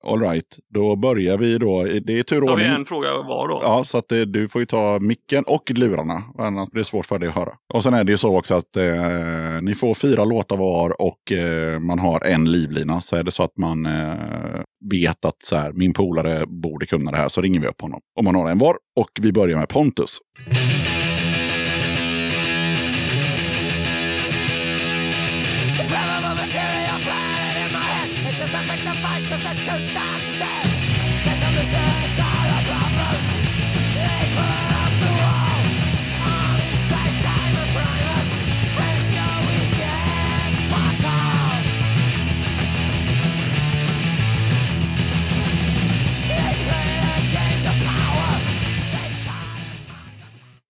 All 0.06 0.20
right, 0.20 0.58
då 0.74 0.96
börjar 0.96 1.38
vi 1.38 1.58
då. 1.58 1.82
Det 1.82 1.88
är 1.90 1.98
Har 1.98 2.00
vi 2.14 2.24
turordning. 2.24 2.66
en 2.66 2.84
fråga 2.84 3.08
var 3.16 3.48
då? 3.48 3.60
Ja, 3.62 3.84
så 3.84 3.98
att 3.98 4.12
eh, 4.12 4.20
du 4.20 4.48
får 4.48 4.60
ju 4.62 4.66
ta 4.66 4.98
micken 5.00 5.44
och 5.46 5.70
lurarna. 5.70 6.22
Annars 6.38 6.70
blir 6.70 6.80
det 6.80 6.84
svårt 6.88 7.06
för 7.06 7.18
dig 7.18 7.28
att 7.28 7.34
höra. 7.34 7.52
Och 7.74 7.82
sen 7.82 7.94
är 7.94 8.04
det 8.04 8.12
ju 8.12 8.18
så 8.18 8.38
också 8.38 8.54
att 8.54 8.76
eh, 8.76 9.62
ni 9.62 9.74
får 9.74 9.94
fyra 9.94 10.24
låtar 10.24 10.56
var 10.56 11.02
och 11.02 11.32
eh, 11.32 11.78
man 11.80 11.98
har 11.98 12.24
en 12.24 12.52
livlina. 12.52 13.00
Så 13.00 13.16
är 13.16 13.22
det 13.24 13.30
så 13.30 13.42
att 13.42 13.56
man 13.58 13.86
eh, 13.86 14.60
vet 14.90 15.24
att 15.24 15.42
så 15.42 15.56
här, 15.56 15.72
min 15.72 15.92
polare 15.92 16.46
borde 16.46 16.86
kunna 16.86 17.10
det 17.10 17.16
här 17.16 17.28
så 17.28 17.40
ringer 17.40 17.60
vi 17.60 17.66
upp 17.66 17.80
honom. 17.80 18.00
Om 18.18 18.24
man 18.24 18.34
har 18.34 18.50
en 18.50 18.58
var. 18.58 18.76
Och 18.96 19.10
vi 19.20 19.32
börjar 19.32 19.58
med 19.58 19.68
Pontus. 19.68 20.18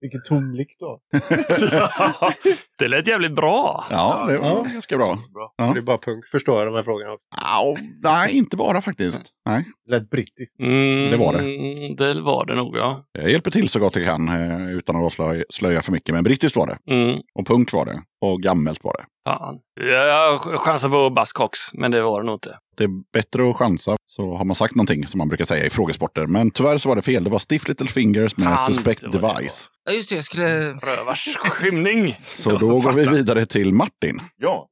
Vilken 0.07 0.23
tom 0.23 0.53
blick 0.53 0.77
då. 0.79 1.01
det 2.79 2.89
lät 2.89 3.07
jävligt 3.07 3.35
bra. 3.35 3.85
Ja, 3.91 4.27
det 4.29 4.39
var 4.39 4.65
ganska 4.73 4.97
bra. 4.97 5.19
Bra. 5.35 5.55
Ja. 5.57 5.65
Det 5.73 5.79
är 5.81 5.83
bara 5.83 5.99
punk 5.99 6.27
förstår 6.31 6.59
jag 6.59 6.69
de 6.69 6.75
här 6.75 6.83
frågorna. 6.83 7.11
Ja, 7.41 7.77
nej, 8.03 8.37
inte 8.37 8.57
bara 8.57 8.81
faktiskt. 8.81 9.23
Nej, 9.47 9.65
Det 9.87 9.91
lät 9.93 10.11
brittiskt. 10.11 10.61
Mm, 10.61 11.11
Det 11.11 11.17
var 11.17 11.33
det. 11.33 11.95
Det 12.15 12.21
var 12.21 12.47
det 12.47 12.55
nog, 12.55 12.77
ja. 12.77 13.05
jag 13.13 13.31
hjälper 13.31 13.51
till 13.51 13.69
så 13.69 13.79
gott 13.79 13.97
jag 13.97 14.05
kan 14.05 14.29
eh, 14.29 14.71
utan 14.77 14.97
att 14.97 15.03
avslöja 15.03 15.45
slöja 15.51 15.83
för 15.83 15.93
mycket. 15.93 16.15
Men 16.15 16.25
brittiskt 16.25 16.57
var 16.57 16.67
det. 16.67 16.93
Mm, 16.95 17.21
Och 17.35 17.47
punk 17.47 17.73
var 17.73 17.85
det. 17.85 18.03
Och 18.21 18.43
gammalt 18.43 18.85
var 18.85 18.93
det. 18.93 19.05
fan. 19.31 19.59
Jag 19.81 20.41
chansar 20.61 20.89
på 20.89 21.11
Buzzcocks, 21.11 21.75
men 21.75 21.91
det 21.91 22.03
var 22.03 22.21
det 22.21 22.27
nog 22.27 22.35
inte. 22.35 22.59
Det 22.77 22.85
är 22.85 22.91
bättre 23.13 23.51
att 23.51 23.57
chansa, 23.57 23.97
så 24.07 24.35
har 24.37 24.45
man 24.45 24.55
sagt 24.57 24.75
någonting 24.75 25.07
som 25.07 25.19
man 25.19 25.29
brukar 25.29 25.45
säga 25.45 25.67
i 25.67 25.71
frågesporter. 25.71 26.27
Men 26.27 26.51
tyvärr 26.51 26.79
så 26.79 26.89
var 26.89 26.97
det 26.97 27.03
fel. 27.03 27.25
Det 27.25 27.31
var 27.31 27.39
Stiff 27.39 27.69
Little 27.69 27.87
Fingers 27.87 28.37
med 28.37 28.47
Fan, 28.47 28.59
Suspect 28.59 29.01
det 29.01 29.09
Device. 29.09 29.71
Ja, 29.85 29.93
just 29.93 30.09
det. 30.09 30.15
Jag 30.15 30.25
skulle... 30.25 30.73
Rövars 30.73 31.37
skymning. 31.37 32.17
Så 32.25 32.51
då 32.57 32.69
går 32.81 32.93
vi 32.93 33.07
vidare 33.09 33.47
till 33.47 33.73
Martin. 33.73 34.21
Ja. 34.37 34.69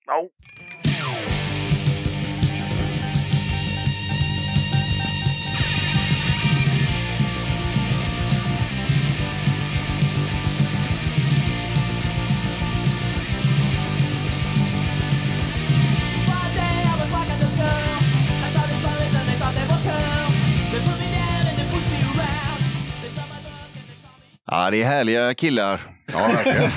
Ja, 24.55 24.71
det 24.71 24.83
är 24.83 24.87
härliga 24.87 25.35
killar. 25.35 25.81
Ja, 26.13 26.19
verkligen. 26.19 26.71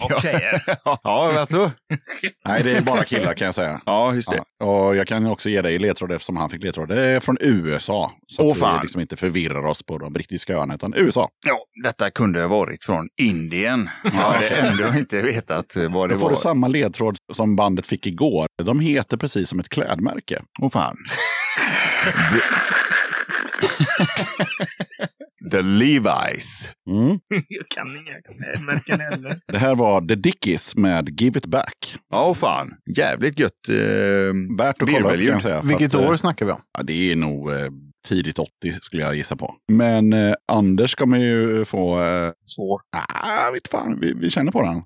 Och 0.00 0.22
tjejer. 0.22 0.62
ja, 0.84 1.38
alltså. 1.40 1.70
Nej, 2.44 2.62
det 2.62 2.76
är 2.76 2.80
bara 2.80 3.04
killar 3.04 3.34
kan 3.34 3.44
jag 3.46 3.54
säga. 3.54 3.80
Ja, 3.86 4.14
just 4.14 4.30
det. 4.30 4.42
Ja, 4.58 4.66
och 4.66 4.96
jag 4.96 5.06
kan 5.06 5.26
också 5.26 5.48
ge 5.48 5.62
dig 5.62 5.78
ledtråd 5.78 6.12
eftersom 6.12 6.36
han 6.36 6.50
fick 6.50 6.62
ledtråd. 6.64 6.88
Det 6.88 7.04
är 7.10 7.20
från 7.20 7.36
USA. 7.40 8.12
Så 8.26 8.42
Åh, 8.42 8.52
att 8.52 8.58
fan. 8.58 8.76
vi 8.78 8.82
liksom 8.82 9.00
inte 9.00 9.16
förvirrar 9.16 9.66
oss 9.66 9.82
på 9.82 9.98
de 9.98 10.12
brittiska 10.12 10.54
öarna, 10.56 10.74
utan 10.74 10.94
USA. 10.96 11.28
Ja, 11.46 11.58
detta 11.82 12.10
kunde 12.10 12.40
ha 12.40 12.48
varit 12.48 12.84
från 12.84 13.08
Indien. 13.20 13.90
Jag 14.04 14.10
hade 14.10 14.48
ändå 14.48 14.98
inte 14.98 15.22
vetat 15.22 15.76
vad 15.90 16.08
det 16.08 16.14
Då 16.14 16.18
får 16.18 16.26
var. 16.26 16.30
du 16.30 16.36
samma 16.40 16.68
ledtråd 16.68 17.16
som 17.32 17.56
bandet 17.56 17.86
fick 17.86 18.06
igår. 18.06 18.46
De 18.62 18.80
heter 18.80 19.16
precis 19.16 19.48
som 19.48 19.60
ett 19.60 19.68
klädmärke. 19.68 20.42
Åh 20.60 20.70
fan. 20.70 20.96
The 25.50 25.62
Levi's. 25.62 26.70
Mm. 26.90 27.08
Jag 27.48 27.68
kan 27.68 27.86
inga 27.96 28.66
märken 28.66 29.00
heller. 29.00 29.40
Det 29.48 29.58
här 29.58 29.74
var 29.74 30.00
The 30.08 30.14
Dickies 30.14 30.76
med 30.76 31.20
Give 31.20 31.38
It 31.38 31.46
Back. 31.46 31.96
Ja, 32.10 32.28
åh 32.28 32.34
fan. 32.34 32.74
Jävligt 32.96 33.38
gött. 33.38 33.68
Eh, 33.68 33.74
Värt 34.58 34.82
att 34.82 34.90
kolla 34.92 35.08
upp 35.12 35.16
kan 35.16 35.24
jag 35.26 35.42
säga. 35.42 35.60
Vilket 35.64 35.94
att, 35.94 36.02
eh, 36.02 36.10
år 36.10 36.16
snackar 36.16 36.46
vi 36.46 36.52
om? 36.52 36.60
Ja, 36.78 36.82
det 36.82 37.12
är 37.12 37.16
nog 37.16 37.50
eh, 37.50 37.56
tidigt 38.08 38.38
80 38.38 38.48
skulle 38.82 39.02
jag 39.02 39.16
gissa 39.16 39.36
på. 39.36 39.54
Men 39.72 40.12
eh, 40.12 40.34
Anders 40.52 40.90
ska 40.90 41.06
man 41.06 41.20
ju 41.20 41.64
få... 41.64 42.02
Eh, 42.02 42.30
Svår. 42.44 42.80
ah, 42.96 43.50
vet 43.52 43.68
fan, 43.68 43.98
vi, 44.00 44.12
vi 44.12 44.30
känner 44.30 44.52
på 44.52 44.62
den. 44.62 44.82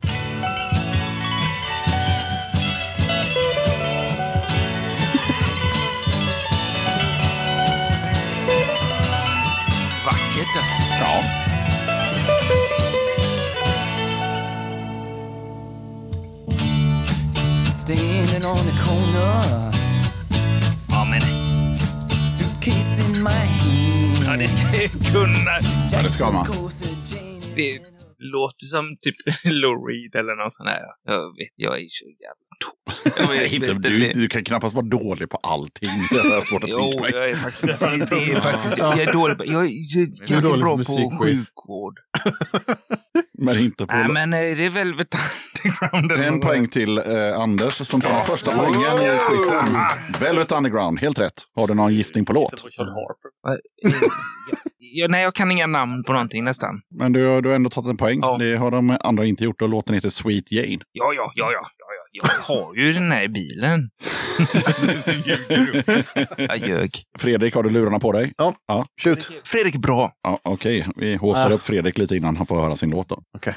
Standing 17.86 18.44
on 18.44 18.56
the 18.66 18.72
corner, 18.84 19.72
Ja, 20.90 21.04
men 21.10 21.20
suitcase 22.28 23.02
in 23.02 23.22
my 23.22 23.30
hand. 23.30 24.24
ja, 24.26 24.36
det 24.36 24.48
ska 24.48 24.60
jag 24.62 24.82
ju 24.82 24.88
kunna. 24.88 25.50
Ja, 25.92 26.02
det 26.02 26.10
ska 26.10 26.30
man. 26.30 26.46
Det 27.56 27.78
låter 28.18 28.66
som 28.66 28.96
typ 29.02 29.16
Lou 29.44 29.86
Reed 29.88 30.14
eller 30.14 30.44
något 30.44 30.54
sånt 30.54 30.66
där. 30.68 30.80
Jag 31.04 31.22
vet, 31.36 31.48
jag 31.56 31.80
är 31.80 31.86
så 31.88 32.04
jävla 32.24 33.28
dålig. 33.28 33.82
Du, 33.82 34.12
du 34.20 34.28
kan 34.28 34.44
knappast 34.44 34.74
vara 34.74 34.86
dålig 34.86 35.30
på 35.30 35.36
allting. 35.36 35.90
Det 36.10 36.18
är 36.20 36.40
svårt 36.40 36.64
att 36.64 36.70
Jo, 36.72 36.78
tänka 36.82 37.00
mig. 37.00 37.10
jag 37.14 37.30
är 37.30 37.34
faktiskt, 37.34 37.78
det, 38.10 38.16
det 38.16 38.32
är 38.32 38.40
faktiskt 38.40 38.78
jag 38.78 39.00
är 39.00 39.12
dålig 39.12 39.38
på, 39.38 39.44
jag 39.46 39.64
är 39.66 40.26
ganska 40.26 40.56
bra 40.56 40.76
på 40.76 41.18
sjukvård. 41.20 41.94
Men 43.38 43.58
inte 43.58 43.86
på... 43.86 43.94
Nej, 43.96 44.08
men 44.08 44.32
eh, 44.32 44.38
det 44.38 44.66
är 44.66 44.70
Velvet 44.70 45.08
Underground. 45.92 46.34
En 46.34 46.40
poäng 46.40 46.68
till 46.68 46.98
eh, 46.98 47.04
Anders 47.40 47.74
som 47.88 48.00
tar 48.00 48.10
den 48.12 48.24
första 48.24 48.50
poängen 48.50 48.80
i 49.14 49.18
quizen. 49.30 49.76
Velvet 50.20 50.52
Underground, 50.52 51.00
helt 51.00 51.18
rätt. 51.18 51.42
Har 51.56 51.66
du 51.68 51.74
någon 51.74 51.92
gissning 51.94 52.24
på 52.24 52.32
låt? 52.32 52.64
Ja, 54.78 55.06
nej, 55.08 55.22
jag 55.22 55.34
kan 55.34 55.50
inga 55.50 55.66
namn 55.66 56.04
på 56.04 56.12
någonting 56.12 56.44
nästan. 56.44 56.80
Men 56.98 57.12
du, 57.12 57.26
har- 57.26 57.42
du 57.42 57.48
har 57.48 57.56
ändå 57.56 57.70
tagit 57.70 57.90
en 57.90 57.96
poäng. 57.96 58.18
Ja. 58.22 58.36
Det 58.38 58.56
har 58.56 58.70
de 58.70 58.96
andra 59.00 59.24
inte 59.24 59.44
gjort 59.44 59.62
och 59.62 59.68
låten 59.68 59.94
heter 59.94 60.08
Sweet 60.08 60.52
Jane. 60.52 60.78
Ja, 60.92 61.12
ja, 61.16 61.32
ja, 61.34 61.50
ja. 61.52 61.66
Ja, 62.22 62.28
ja. 62.28 62.34
Jag 62.48 62.54
har 62.56 62.74
ju 62.74 62.92
den 62.92 63.12
här 63.12 63.22
i 63.22 63.28
bilen. 63.28 63.90
Jag 66.48 66.68
ljög. 66.68 66.90
Fredrik, 67.18 67.54
har 67.54 67.62
du 67.62 67.70
lurarna 67.70 67.98
på 67.98 68.12
dig? 68.12 68.32
Shoot. 69.02 69.30
Fredrik 69.44 69.74
är 69.74 69.78
bra. 69.78 70.12
Ja, 70.22 70.40
Okej, 70.44 70.86
vi 70.96 71.14
håsar 71.16 71.50
Ah. 71.50 71.54
upp 71.54 71.62
Fredrik 71.62 71.98
lite 71.98 72.16
innan 72.16 72.36
han 72.36 72.46
får 72.46 72.60
höra 72.60 72.76
sin 72.76 72.90
låt. 72.90 73.08
Då. 73.08 73.22
Okej. 73.36 73.54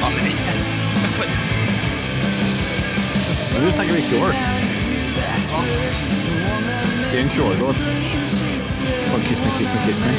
Ja, 0.00 0.10
men 0.10 0.24
nu 3.64 3.72
snackar 3.72 3.92
vi 3.92 4.02
Cure. 4.02 4.32
Det 7.12 7.18
är 7.18 7.22
en 7.22 7.28
Cure-låt. 7.28 7.76
Kiss 9.28 9.40
Me, 9.40 9.46
Kiss 9.58 9.68
Me, 9.74 9.86
Kiss 9.86 9.98
Me. 10.00 10.12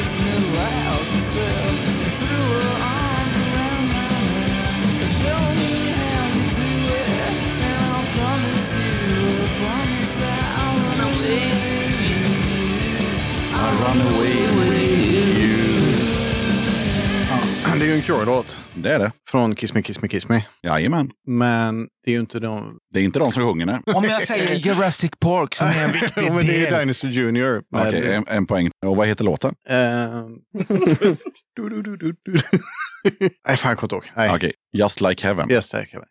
Run 13.72 14.00
away 14.00 14.46
with 14.46 14.82
you. 14.82 15.78
Det 17.78 17.84
är 17.84 17.88
ju 17.88 17.94
en 17.94 18.02
Cure-låt. 18.02 18.60
Det 18.74 18.94
är 18.94 18.98
det. 18.98 19.12
Från 19.30 19.54
Kiss 19.54 19.74
Me, 19.74 19.82
Kiss 19.82 20.02
Me, 20.02 20.08
Kiss 20.08 20.28
Me. 20.28 20.42
Jajamän. 20.62 21.10
Men 21.26 21.88
det 22.08 22.12
är 22.12 22.14
ju 22.14 22.20
inte 22.20 22.40
de... 22.40 22.78
Det 22.94 23.00
är 23.00 23.04
inte 23.04 23.18
de 23.18 23.32
som 23.32 23.42
sjunger 23.42 23.66
det. 23.66 23.92
om 23.92 24.04
jag 24.04 24.22
säger 24.22 24.54
Jurassic 24.54 25.10
Park 25.20 25.54
som 25.54 25.66
är 25.66 25.84
en 25.84 25.92
viktig 25.92 26.10
Ja, 26.26 26.32
men 26.32 26.46
det 26.46 26.52
är 26.52 26.58
ju 26.58 26.64
del. 26.64 26.80
Dinosaur 26.80 27.62
med- 27.72 27.88
Okej, 27.88 28.14
en, 28.14 28.24
en 28.28 28.46
poäng. 28.46 28.70
Och 28.86 28.96
vad 28.96 29.06
heter 29.06 29.24
låten? 29.24 29.54
Ehm. 29.68 30.24
Du, 31.56 31.68
du, 31.68 31.82
du, 31.82 31.96
du, 31.96 32.14
du. 32.24 32.38
Nej, 33.48 33.56
fan 33.56 33.68
jag 33.70 33.78
kommer 33.78 33.82
inte 33.82 33.94
ihåg. 33.94 34.04
Nej. 34.16 34.30
Okej, 34.34 34.52
Just 34.76 35.00
Like 35.00 35.26
Heaven. 35.26 35.48
Det. 35.48 35.62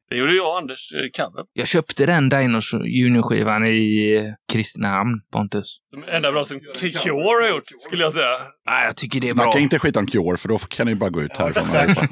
Det 0.10 0.16
gjorde 0.16 0.36
jag 0.36 0.48
och 0.52 0.58
Anders 0.58 0.92
eh, 0.94 1.24
cover. 1.24 1.44
Jag 1.54 1.68
köpte 1.68 2.06
den 2.06 2.30
Dinosaur 2.30 2.86
Junior-skivan 2.86 3.66
i 3.66 4.16
eh, 4.16 4.34
Kristinehamn, 4.54 5.20
Pontus. 5.34 5.78
Som 5.94 6.04
enda 6.16 6.32
bra 6.32 6.44
som 6.44 6.60
Cure 6.60 7.44
har 7.44 7.50
gjort, 7.50 7.64
skulle 7.80 8.04
jag 8.04 8.14
säga. 8.14 8.38
Nej, 8.70 8.86
jag 8.86 8.96
tycker 8.98 9.20
det 9.20 9.28
är 9.28 9.32
Snacka 9.34 9.52
bra. 9.52 9.60
inte 9.60 9.80
skit 9.80 9.96
om 9.98 10.08
Cure, 10.08 10.38
för 10.38 10.48
då 10.50 10.58
kan 10.58 10.88
ni 10.88 10.96
bara 10.96 11.10
gå 11.10 11.22
ut 11.22 11.38
härifrån. 11.38 11.80
allihopa. 11.82 12.08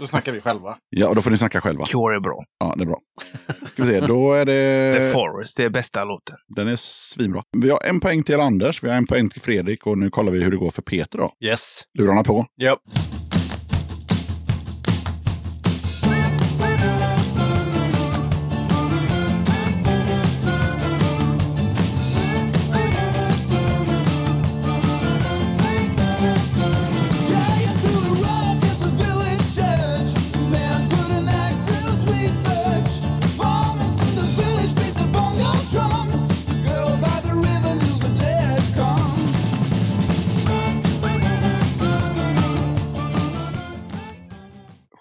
Då 0.00 0.06
snackar 0.06 0.32
vi 0.32 0.40
själva. 0.40 0.76
Ja, 0.90 1.08
och 1.08 1.14
då 1.14 1.22
får 1.22 1.30
ni 1.30 1.38
snacka 1.38 1.60
själva. 1.60 1.82
Cure 1.86 2.16
är 2.16 2.20
bra. 2.20 2.44
Ja, 2.60 2.74
det 2.76 2.82
är 2.82 2.86
bra. 2.86 2.89
Ska 3.72 3.82
vi 3.82 3.88
se, 3.88 4.00
då 4.00 4.32
är 4.32 4.44
The 4.46 4.52
det... 4.52 5.12
Forest, 5.12 5.56
det 5.56 5.64
är 5.64 5.70
bästa 5.70 6.04
låten. 6.04 6.36
Den 6.56 6.68
är 6.68 6.76
svinbra. 6.76 7.42
Vi 7.56 7.70
har 7.70 7.80
en 7.84 8.00
poäng 8.00 8.22
till 8.22 8.40
Anders, 8.40 8.82
vi 8.82 8.88
har 8.88 8.96
en 8.96 9.06
poäng 9.06 9.30
till 9.30 9.42
Fredrik 9.42 9.86
och 9.86 9.98
nu 9.98 10.10
kollar 10.10 10.32
vi 10.32 10.42
hur 10.42 10.50
det 10.50 10.56
går 10.56 10.70
för 10.70 10.82
Peter 10.82 11.18
då. 11.18 11.32
Yes. 11.40 11.82
Lurarna 11.98 12.24
på. 12.24 12.46
Ja. 12.56 12.78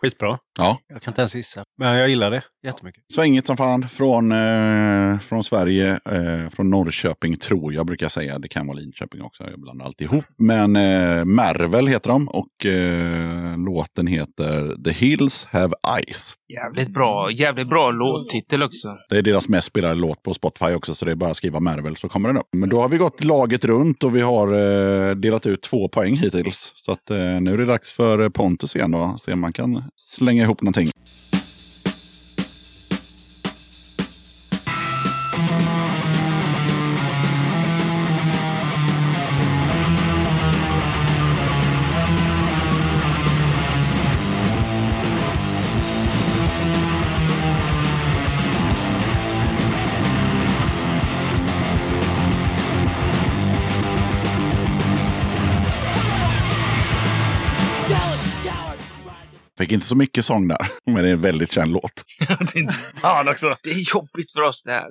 Skitbra. 0.01 0.37
Ja. 0.57 0.77
Jag 0.87 1.01
kan 1.01 1.11
inte 1.11 1.21
ens 1.21 1.35
gissa. 1.35 1.63
Men 1.77 1.97
jag 1.97 2.09
gillar 2.09 2.31
det 2.31 2.43
jättemycket. 2.65 3.03
Svängigt 3.13 3.47
som 3.47 3.57
fan 3.57 3.89
från, 3.89 4.31
eh, 4.31 5.19
från 5.19 5.43
Sverige, 5.43 5.89
eh, 5.89 6.49
från 6.49 6.69
Norrköping 6.69 7.37
tror 7.37 7.73
jag 7.73 7.85
brukar 7.85 8.07
säga. 8.07 8.39
Det 8.39 8.47
kan 8.47 8.67
vara 8.67 8.77
Linköping 8.77 9.21
också, 9.21 9.43
jag 9.43 9.61
blandar 9.61 9.85
alltid 9.85 10.05
ihop. 10.07 10.25
Men 10.37 10.75
eh, 10.75 11.25
Mervel 11.25 11.87
heter 11.87 12.09
de 12.09 12.27
och 12.29 12.65
eh, 12.65 13.57
låten 13.57 14.07
heter 14.07 14.83
The 14.83 14.91
Hills 14.91 15.47
Have 15.51 15.73
Eyes. 15.97 16.33
Jävligt 16.53 16.93
bra, 16.93 17.31
jävligt 17.31 17.69
bra 17.69 17.91
låttitel 17.91 18.63
också. 18.63 18.87
Det 19.09 19.17
är 19.17 19.21
deras 19.21 19.49
mest 19.49 19.67
spelade 19.67 19.95
låt 19.95 20.23
på 20.23 20.33
Spotify 20.33 20.73
också, 20.73 20.95
så 20.95 21.05
det 21.05 21.11
är 21.11 21.15
bara 21.15 21.31
att 21.31 21.37
skriva 21.37 21.59
Mervel 21.59 21.95
så 21.95 22.09
kommer 22.09 22.29
den 22.29 22.37
upp. 22.37 22.47
Men 22.51 22.69
då 22.69 22.81
har 22.81 22.89
vi 22.89 22.97
gått 22.97 23.23
laget 23.23 23.65
runt 23.65 24.03
och 24.03 24.15
vi 24.15 24.21
har 24.21 24.47
eh, 24.53 25.15
delat 25.15 25.45
ut 25.45 25.61
två 25.61 25.87
poäng 25.87 26.15
hittills. 26.15 26.71
Så 26.75 26.91
att, 26.91 27.09
eh, 27.09 27.17
nu 27.17 27.53
är 27.53 27.57
det 27.57 27.65
dags 27.65 27.91
för 27.91 28.29
Pontus 28.29 28.75
igen 28.75 28.91
då, 28.91 29.15
se 29.19 29.33
om 29.33 29.39
man 29.39 29.53
kan 29.53 29.83
slänga 29.97 30.43
ihop 30.43 30.61
någonting. 30.61 30.91
Fick 59.69 59.73
inte 59.73 59.85
så 59.85 59.95
mycket 59.95 60.25
sång 60.25 60.47
där, 60.47 60.57
men 60.85 61.03
det 61.03 61.09
är 61.09 61.13
en 61.13 61.21
väldigt 61.21 61.51
känd 61.51 61.71
låt. 61.71 62.03
Fan 63.01 63.27
också. 63.27 63.55
Det 63.63 63.69
är 63.69 63.95
jobbigt 63.95 64.31
för 64.31 64.41
oss 64.41 64.63
det 64.63 64.71
här. 64.71 64.87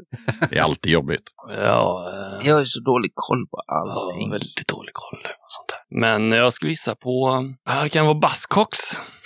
Det 0.50 0.58
är 0.58 0.62
alltid 0.62 0.92
jobbigt. 0.92 1.22
Ja, 1.48 2.10
eh, 2.40 2.46
Jag 2.46 2.54
har 2.54 2.60
ju 2.60 2.66
så 2.66 2.80
dålig 2.80 3.10
koll 3.14 3.46
på 3.50 3.62
ja, 3.66 3.92
allting. 3.92 4.30
väldigt 4.30 4.68
dålig 4.68 4.94
koll 4.94 5.18
och 5.18 5.46
sånt 5.48 5.68
där. 5.68 6.00
Men 6.00 6.32
jag 6.32 6.52
skulle 6.52 6.72
gissa 6.72 6.94
på, 6.94 7.44
ja, 7.64 7.82
det 7.82 7.88
kan 7.88 8.06
vara 8.06 8.14
Buzzcocks. 8.18 8.78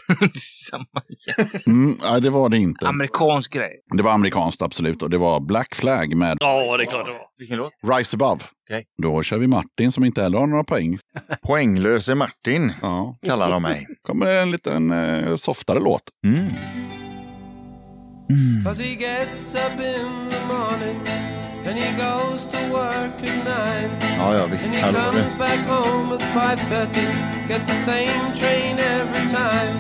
Samma 0.70 1.02
Mm, 1.66 1.96
nej, 2.02 2.20
det 2.20 2.30
var 2.30 2.48
det 2.48 2.58
inte. 2.58 2.88
amerikansk 2.88 3.52
grej. 3.52 3.70
Det 3.96 4.02
var 4.02 4.12
amerikanskt 4.12 4.62
absolut 4.62 5.02
och 5.02 5.10
det 5.10 5.18
var 5.18 5.40
Black 5.40 5.74
Flag 5.74 6.16
med 6.16 6.36
Ja, 6.40 6.76
det 6.76 6.82
är 6.84 6.86
klart 6.86 7.06
det 7.06 7.12
var. 7.12 7.26
Vilken 7.38 7.56
låt? 7.58 7.72
Rise 7.98 8.16
Above. 8.16 8.40
Okej. 8.70 8.84
Då 9.02 9.22
kör 9.22 9.38
vi 9.38 9.46
Martin 9.46 9.92
som 9.92 10.04
inte 10.04 10.22
heller 10.22 10.38
har 10.38 10.46
några 10.46 10.64
poäng. 10.64 10.98
Poänglöse 11.46 12.14
Martin 12.14 12.72
Ja. 12.82 13.16
kallar 13.26 13.50
de 13.50 13.62
mig. 13.62 13.86
kommer 14.02 14.26
en 14.42 14.50
liten 14.50 14.90
eh, 14.92 15.36
softare 15.36 15.80
låt. 15.80 16.02
Mm. 16.26 16.48
Cause 18.64 18.84
and 21.66 21.78
he 21.78 21.90
goes 21.96 22.48
to 22.48 22.58
work 22.72 23.22
at 23.22 23.44
nine. 23.44 23.90
Ja, 24.18 24.34
ja, 24.34 24.46
visst. 24.46 24.66
And 24.66 24.74
he 24.74 24.80
comes 24.92 25.34
back 25.34 25.58
home 25.66 26.12
at 26.12 26.20
5.30 26.20 27.48
Gets 27.48 27.66
the 27.66 27.74
same 27.84 28.34
train 28.36 28.78
every 28.78 29.26
time 29.30 29.76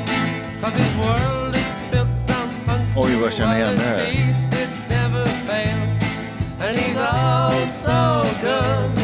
Cause 0.60 0.76
his 0.76 0.96
world 0.98 1.54
is 1.54 1.70
built 1.90 2.30
on 2.30 2.48
Oj, 2.96 3.14
vad 3.22 3.32
känner 3.32 3.58
jag 3.58 3.68
igen 3.68 3.76
det 3.76 3.82
här. 3.82 4.04
punctuality. 4.04 4.62
It 4.62 4.90
never 4.90 5.24
fails 5.26 6.02
And 6.60 6.76
he's 6.76 6.98
all 6.98 7.66
so 7.66 9.01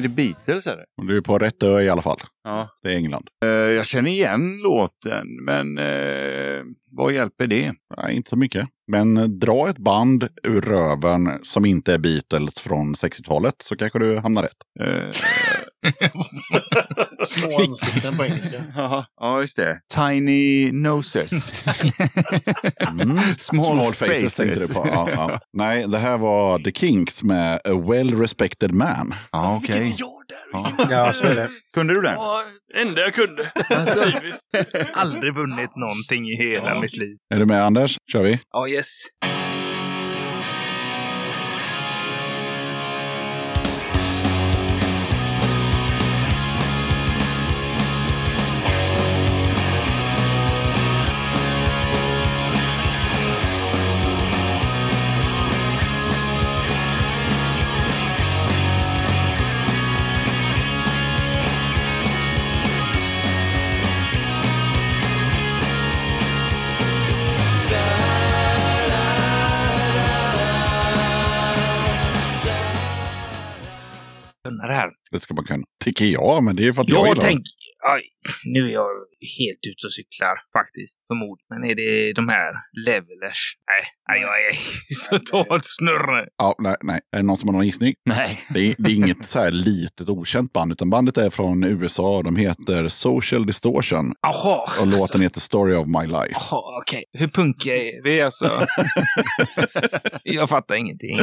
Är 0.00 0.02
det 0.02 0.08
Beatles 0.08 0.66
eller? 0.66 0.84
Du 1.06 1.16
är 1.16 1.20
på 1.20 1.38
rätt 1.38 1.62
ö 1.62 1.80
i 1.80 1.88
alla 1.88 2.02
fall. 2.02 2.18
Ja. 2.44 2.64
Det 2.82 2.88
är 2.92 2.96
England. 2.96 3.28
Eh, 3.44 3.50
jag 3.50 3.86
känner 3.86 4.10
igen 4.10 4.58
låten, 4.62 5.44
men 5.44 5.78
eh, 5.78 6.62
vad 6.90 7.12
hjälper 7.12 7.46
det? 7.46 7.72
Nej, 7.96 8.16
inte 8.16 8.30
så 8.30 8.36
mycket. 8.36 8.68
Men 8.92 9.16
eh, 9.16 9.24
dra 9.24 9.68
ett 9.68 9.78
band 9.78 10.28
ur 10.42 10.60
röven 10.60 11.30
som 11.42 11.64
inte 11.64 11.94
är 11.94 11.98
Beatles 11.98 12.60
från 12.60 12.94
60-talet 12.94 13.54
så 13.58 13.76
kanske 13.76 13.98
du 13.98 14.18
hamnar 14.18 14.42
rätt. 14.42 14.56
Eh, 14.80 15.08
Små 17.26 17.60
ansikten 17.68 18.16
på 18.16 18.24
engelska. 18.24 18.64
ja, 18.76 19.06
ja, 19.20 19.40
just 19.40 19.56
det. 19.56 19.80
Tiny 19.94 20.72
noses. 20.72 21.64
Mm. 22.90 23.18
Small 23.38 23.92
faces, 23.94 24.22
faces. 24.22 24.36
tänkte 24.36 24.60
du 24.66 24.74
på. 24.74 24.86
Ja, 24.92 25.08
ja. 25.10 25.38
Nej, 25.52 25.86
det 25.88 25.98
här 25.98 26.18
var 26.18 26.58
The 26.58 26.72
Kinks 26.72 27.22
med 27.22 27.54
A 27.64 27.84
Well 27.90 28.14
Respected 28.20 28.74
Man. 28.74 29.14
Ja, 29.32 29.56
okej. 29.56 29.80
Vilket 29.80 30.00
jag 30.00 30.10
där! 30.28 30.36
Ja. 30.52 30.86
Ja, 31.06 31.12
så 31.12 31.26
är 31.26 31.34
det. 31.34 31.48
Kunde 31.74 31.94
du 31.94 32.00
den? 32.02 32.14
Ja, 32.14 32.42
enda 32.76 33.00
jag 33.00 33.14
kunde. 33.14 33.50
Typiskt. 34.04 34.42
Aldrig 34.94 35.34
vunnit 35.34 35.76
någonting 35.76 36.28
i 36.28 36.36
hela 36.36 36.68
Ja. 36.68 36.80
mitt 36.80 36.96
liv. 36.96 37.16
Är 37.34 37.38
du 37.38 37.46
med 37.46 37.62
Anders? 37.64 37.96
Kör 38.12 38.22
vi. 38.22 38.40
Ja, 38.52 38.68
yes. 38.68 38.86
Kunna 74.50 74.66
det 74.66 74.74
här. 74.74 74.90
Det 75.10 75.20
ska 75.20 75.34
man 75.34 75.44
kunna. 75.44 75.64
Tycker 75.84 76.04
jag, 76.04 76.42
men 76.42 76.56
det 76.56 76.66
är 76.66 76.72
för 76.72 76.82
att 76.82 76.90
jag, 76.90 77.08
Jag 77.08 77.20
tänk... 77.20 77.42
Aj, 77.82 78.02
nu 78.44 78.60
är 78.68 78.72
jag 78.72 78.90
helt 79.38 79.66
ute 79.70 79.86
och 79.86 79.92
cyklar 79.92 80.34
faktiskt, 80.52 80.98
förmodligen. 81.08 81.46
Men 81.50 81.64
är 81.70 81.74
det 81.74 82.12
de 82.12 82.28
här 82.28 82.52
levelers? 82.86 83.40
Nej, 83.70 83.84
nej 84.08 84.20
jag 84.20 84.34
är 84.48 84.54
totalt 85.20 85.64
snurre. 85.64 86.26
Ja, 86.36 86.54
nej, 86.58 86.76
nej. 86.82 87.00
Är 87.12 87.16
det 87.16 87.22
någon 87.22 87.36
som 87.36 87.48
har 87.48 87.52
någon 87.52 87.66
gissning? 87.66 87.94
Nej. 88.04 88.40
Det 88.54 88.60
är, 88.60 88.74
det 88.78 88.90
är 88.90 88.94
inget 88.94 89.24
så 89.24 89.38
här 89.38 89.50
litet 89.50 90.08
okänt 90.08 90.52
band, 90.52 90.72
utan 90.72 90.90
bandet 90.90 91.18
är 91.18 91.30
från 91.30 91.64
USA. 91.64 92.22
De 92.22 92.36
heter 92.36 92.88
Social 92.88 93.46
Distortion 93.46 94.12
Jaha. 94.22 94.64
och 94.80 94.86
låten 94.86 95.20
heter 95.20 95.40
Story 95.40 95.74
of 95.74 95.86
My 95.86 96.06
Life. 96.06 96.34
Jaha, 96.34 96.80
okej. 96.82 97.04
Hur 97.18 97.28
punkiga 97.28 97.76
är 97.76 98.04
vi 98.04 98.22
alltså? 98.22 98.66
jag 100.24 100.48
fattar 100.48 100.74
ingenting. 100.74 101.16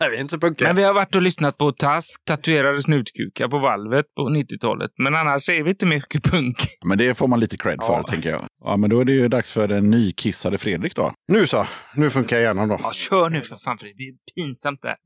Nej, 0.00 0.10
vi 0.10 0.16
är 0.16 0.20
inte 0.20 0.34
så 0.34 0.40
punkiga. 0.40 0.68
Men 0.68 0.76
vi 0.76 0.82
har 0.82 0.94
varit 0.94 1.14
och 1.14 1.22
lyssnat 1.22 1.58
på 1.58 1.72
Task, 1.72 2.24
tatuerade 2.24 2.82
snutkukar 2.82 3.48
på 3.48 3.58
valvet 3.58 4.06
på 4.16 4.22
90-talet. 4.22 4.90
Men 4.98 5.14
annars 5.14 5.48
är 5.48 5.62
vi 5.62 5.74
inte 5.82 5.94
mycket 5.94 6.22
punk. 6.24 6.56
Men 6.84 6.98
det 6.98 7.14
får 7.14 7.28
man 7.28 7.40
lite 7.40 7.56
cred 7.56 7.78
för, 7.82 7.92
Ja. 7.92 8.02
tänker 8.02 8.30
jag. 8.30 8.40
Ja, 8.64 8.76
men 8.76 8.90
då 8.90 9.00
är 9.00 9.04
det 9.04 9.12
ju 9.12 9.28
dags 9.28 9.52
för 9.52 9.68
den 9.68 9.90
nykissade 9.90 10.58
Fredrik 10.58 10.94
då. 10.96 11.12
Nu 11.28 11.46
så, 11.46 11.66
nu 11.94 12.10
funkar 12.10 12.38
hjärnan 12.38 12.68
då. 12.68 12.80
Ja, 12.82 12.92
kör 12.92 13.30
nu 13.30 13.42
för 13.42 13.56
fan, 13.56 13.78
för 13.78 13.86
det 13.86 13.94
blir 13.94 14.12
pinsamt 14.36 14.82
där. 14.82 14.96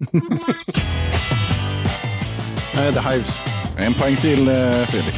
Eh, 2.75 2.93
The 2.95 3.01
Hives. 3.11 3.39
En 3.79 3.95
poäng 3.95 4.17
till 4.17 4.49
eh, 4.49 4.87
Fredrik. 4.87 5.15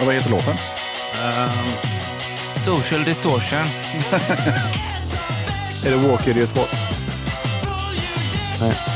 Och 0.00 0.06
vad 0.06 0.14
heter 0.14 0.30
låten? 0.30 0.56
Ehm, 1.22 1.50
Social 2.64 3.04
distortion. 3.04 3.58
är 5.86 5.90
det 5.90 5.96
Walker 5.96 6.36
i 6.36 6.40
Göteborg? 6.40 6.68
Nej. 8.60 8.95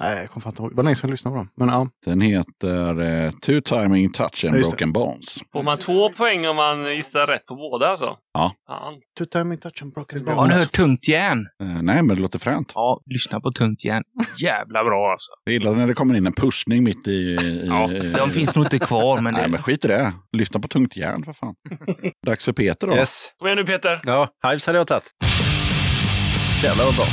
Nej, 0.00 0.18
jag 0.20 0.28
kommer 0.30 0.42
fan 0.42 0.50
inte 0.52 0.62
ihåg. 0.62 0.70
Det 0.72 0.76
var 0.76 0.84
länge 0.84 0.96
sedan 0.96 1.08
jag 1.08 1.12
lyssnade 1.12 1.34
på 1.34 1.38
dem. 1.38 1.48
Men 1.56 1.68
ja, 1.68 1.88
Den 2.06 2.20
heter 2.20 3.00
eh, 3.24 3.30
Two 3.30 3.60
Timing 3.64 4.12
Touch 4.12 4.44
and. 4.44 4.54
Broken 4.54 4.92
Bones. 4.92 5.38
Får 5.52 5.62
man 5.62 5.78
två 5.78 6.10
poäng 6.12 6.46
om 6.48 6.56
man 6.56 6.84
gissar 6.96 7.26
rätt 7.26 7.46
på 7.46 7.54
båda 7.54 7.88
alltså? 7.88 8.16
Ja. 8.34 8.52
Fan. 8.66 8.94
Two 9.18 9.24
Timing 9.24 9.58
Touch 9.58 9.82
and 9.82 9.92
Broken 9.92 10.18
Har 10.28 10.34
ni 10.34 10.36
Bones. 10.36 10.52
hört 10.56 10.72
Tungt 10.72 11.08
järn? 11.08 11.46
Eh, 11.62 11.82
nej, 11.82 12.02
men 12.02 12.16
det 12.16 12.22
låter 12.22 12.38
fränt. 12.38 12.72
Ja, 12.74 13.00
lyssna 13.06 13.40
på 13.40 13.52
Tungt 13.52 13.84
järn. 13.84 14.02
Jävla 14.38 14.84
bra 14.84 15.12
alltså. 15.12 15.30
Jag 15.44 15.52
gillar 15.52 15.72
när 15.74 15.86
det 15.86 15.94
kommer 15.94 16.14
in 16.16 16.26
en 16.26 16.32
pushning 16.32 16.84
mitt 16.84 17.08
i... 17.08 17.10
i 17.10 17.64
Ja, 17.68 17.90
de 18.18 18.30
finns 18.30 18.54
nog 18.54 18.64
inte 18.64 18.78
kvar, 18.78 19.20
men 19.20 19.32
Nej, 19.34 19.42
det... 19.42 19.48
men 19.48 19.62
skit 19.62 19.84
i 19.84 19.88
det. 19.88 20.12
Lyssna 20.36 20.60
på 20.60 20.68
tungt 20.68 20.96
järn 20.96 21.24
för 21.24 21.32
fan. 21.32 21.54
Dags 22.26 22.44
för 22.44 22.52
Peter 22.52 22.86
då. 22.86 22.96
Yes. 22.96 23.28
Kom 23.38 23.48
igen 23.48 23.58
nu 23.58 23.64
Peter. 23.64 24.00
Ja, 24.04 24.28
Hives 24.48 24.66
hade 24.66 24.78
jag 24.78 24.86
tagit. 24.86 25.04
Jävlar 26.62 26.84
vad 26.84 26.94
bra. 26.96 27.04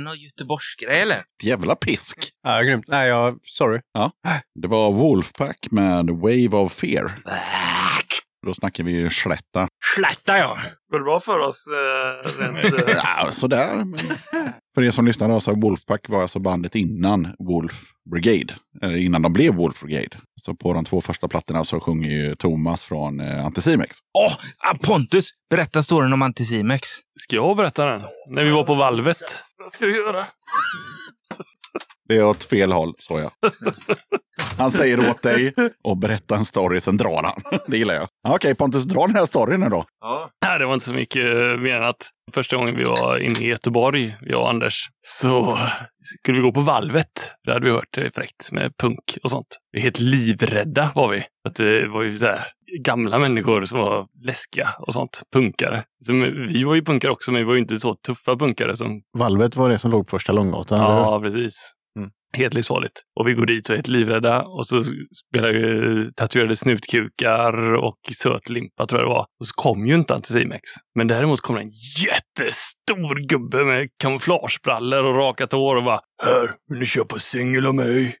Det 0.00 0.04
någon 0.04 0.18
göteborgsgrej 0.18 1.00
eller? 1.00 1.24
Jävla 1.42 1.74
pisk. 1.76 2.16
Ja, 2.42 2.62
grymt. 2.62 2.84
Nej, 2.88 3.08
jag... 3.08 3.38
Sorry. 3.42 3.80
Det 4.62 4.68
var 4.68 4.92
Wolfpack 4.92 5.66
med 5.70 6.10
Wave 6.10 6.48
of 6.56 6.72
Fear. 6.72 7.12
Då 8.46 8.54
snackar 8.54 8.84
vi 8.84 8.92
ju 8.92 9.10
slätta. 9.10 9.68
Slätta 9.96 10.38
ja. 10.38 10.58
Går 10.90 10.98
det 10.98 11.04
bra 11.04 11.20
för 11.20 11.38
oss? 11.38 11.64
Eh, 11.66 12.42
rent, 12.42 12.64
eh, 12.88 12.96
Ja, 13.04 13.28
sådär. 13.30 13.76
Men... 13.76 13.98
För 14.74 14.82
er 14.82 14.90
som 14.90 15.06
lyssnar 15.06 15.40
så 15.40 15.54
Wolfpack 15.54 16.08
var 16.08 16.22
alltså 16.22 16.38
bandet 16.38 16.74
innan 16.74 17.34
Wolf 17.38 17.82
Brigade. 18.10 18.54
Eller 18.82 18.96
innan 18.96 19.22
de 19.22 19.32
blev 19.32 19.54
Wolf 19.54 19.80
Brigade. 19.80 20.16
Så 20.42 20.54
på 20.54 20.72
de 20.72 20.84
två 20.84 21.00
första 21.00 21.28
plattorna 21.28 21.64
så 21.64 21.80
sjunger 21.80 22.10
ju 22.10 22.34
Thomas 22.34 22.84
från 22.84 23.20
eh, 23.20 23.44
Anticimex. 23.44 23.96
Åh, 24.18 24.32
ah, 24.58 24.74
Pontus! 24.74 25.30
Berätta 25.50 25.82
storyn 25.82 26.12
om 26.12 26.22
Anticimex. 26.22 26.88
Ska 27.20 27.36
jag 27.36 27.56
berätta 27.56 27.84
den? 27.84 28.02
När 28.30 28.44
vi 28.44 28.50
var 28.50 28.64
på 28.64 28.74
valvet. 28.74 29.16
Vad 29.58 29.72
ska 29.72 29.86
du 29.86 29.96
göra? 29.96 30.26
Det 32.08 32.16
är 32.16 32.24
åt 32.24 32.44
fel 32.44 32.72
håll, 32.72 32.94
så 32.98 33.18
jag. 33.18 33.30
Han 34.58 34.70
säger 34.70 35.10
åt 35.10 35.22
dig 35.22 35.54
och 35.84 35.96
berättar 35.96 36.36
en 36.36 36.44
story, 36.44 36.80
sen 36.80 36.96
drar 36.96 37.22
han. 37.22 37.60
Det 37.66 37.76
gillar 37.78 37.94
jag. 37.94 38.08
Ja, 38.22 38.34
Okej, 38.34 38.54
Pontus, 38.54 38.84
dra 38.84 39.06
den 39.06 39.16
här 39.16 39.26
storyn 39.26 39.60
nu 39.60 39.68
då. 39.68 39.84
Nej, 40.46 40.58
det 40.58 40.66
var 40.66 40.74
inte 40.74 40.86
så 40.86 40.92
mycket 40.92 41.24
eh, 41.24 41.60
mer 41.60 41.76
än 41.76 41.84
att 41.84 42.10
första 42.32 42.56
gången 42.56 42.76
vi 42.76 42.84
var 42.84 43.18
inne 43.18 43.38
i 43.40 43.46
Göteborg, 43.48 44.16
jag 44.20 44.40
och 44.40 44.50
Anders, 44.50 44.88
så 45.00 45.58
skulle 46.18 46.38
vi 46.38 46.42
gå 46.42 46.52
på 46.52 46.60
valvet. 46.60 47.34
Det 47.44 47.52
hade 47.52 47.64
vi 47.64 47.72
hört, 47.72 47.88
det 47.90 48.14
fräckt 48.14 48.52
med 48.52 48.72
punk 48.76 49.18
och 49.22 49.30
sånt. 49.30 49.46
Vi 49.72 49.78
är 49.78 49.82
helt 49.82 50.00
livrädda 50.00 50.92
var 50.94 51.08
vi. 51.08 51.24
Att 51.48 51.54
det 51.54 51.88
var 51.88 52.02
ju 52.02 52.16
så 52.16 52.26
här 52.26 52.46
gamla 52.84 53.18
människor 53.18 53.64
som 53.64 53.78
var 53.78 54.06
läskiga 54.24 54.68
och 54.78 54.92
sånt. 54.92 55.22
Punkare. 55.32 55.84
Så 56.06 56.12
vi 56.48 56.64
var 56.64 56.74
ju 56.74 56.82
punkare 56.84 57.12
också, 57.12 57.32
men 57.32 57.38
vi 57.38 57.44
var 57.44 57.54
ju 57.54 57.60
inte 57.60 57.76
så 57.76 57.94
tuffa 57.94 58.36
punkare 58.36 58.76
som... 58.76 59.02
Valvet 59.18 59.56
var 59.56 59.70
det 59.70 59.78
som 59.78 59.90
låg 59.90 60.06
på 60.06 60.10
första 60.16 60.32
Långgatan. 60.32 60.78
Ja, 60.78 61.20
precis. 61.20 61.72
Helt 62.36 62.54
livsfarligt. 62.54 63.02
Och 63.20 63.28
vi 63.28 63.32
går 63.32 63.46
dit 63.46 63.68
och 63.68 63.72
är 63.72 63.76
helt 63.76 63.88
livrädda 63.88 64.42
och 64.42 64.66
så 64.66 64.82
spelar 64.82 65.52
vi 65.52 66.12
tatuerade 66.12 66.56
snutkukar 66.56 67.74
och 67.74 67.98
söt 68.14 68.48
limpa 68.48 68.86
tror 68.86 69.00
jag 69.00 69.10
det 69.10 69.14
var. 69.14 69.26
Och 69.40 69.46
så 69.46 69.52
kom 69.54 69.86
ju 69.86 69.94
inte 69.94 70.14
Anticimex. 70.14 70.62
Men 70.94 71.06
däremot 71.06 71.40
kom 71.40 71.56
en 71.56 71.70
jättestor 72.06 73.28
gubbe 73.28 73.64
med 73.64 73.88
kamouflagebrallor 74.02 75.04
och 75.04 75.16
rakat 75.16 75.52
hår 75.52 75.76
och 75.76 75.84
bara 75.84 76.00
Här, 76.22 76.50
vill 76.70 76.78
ni 76.78 76.86
köpa 76.86 77.18
singel 77.18 77.66
av 77.66 77.74
mig? 77.74 78.16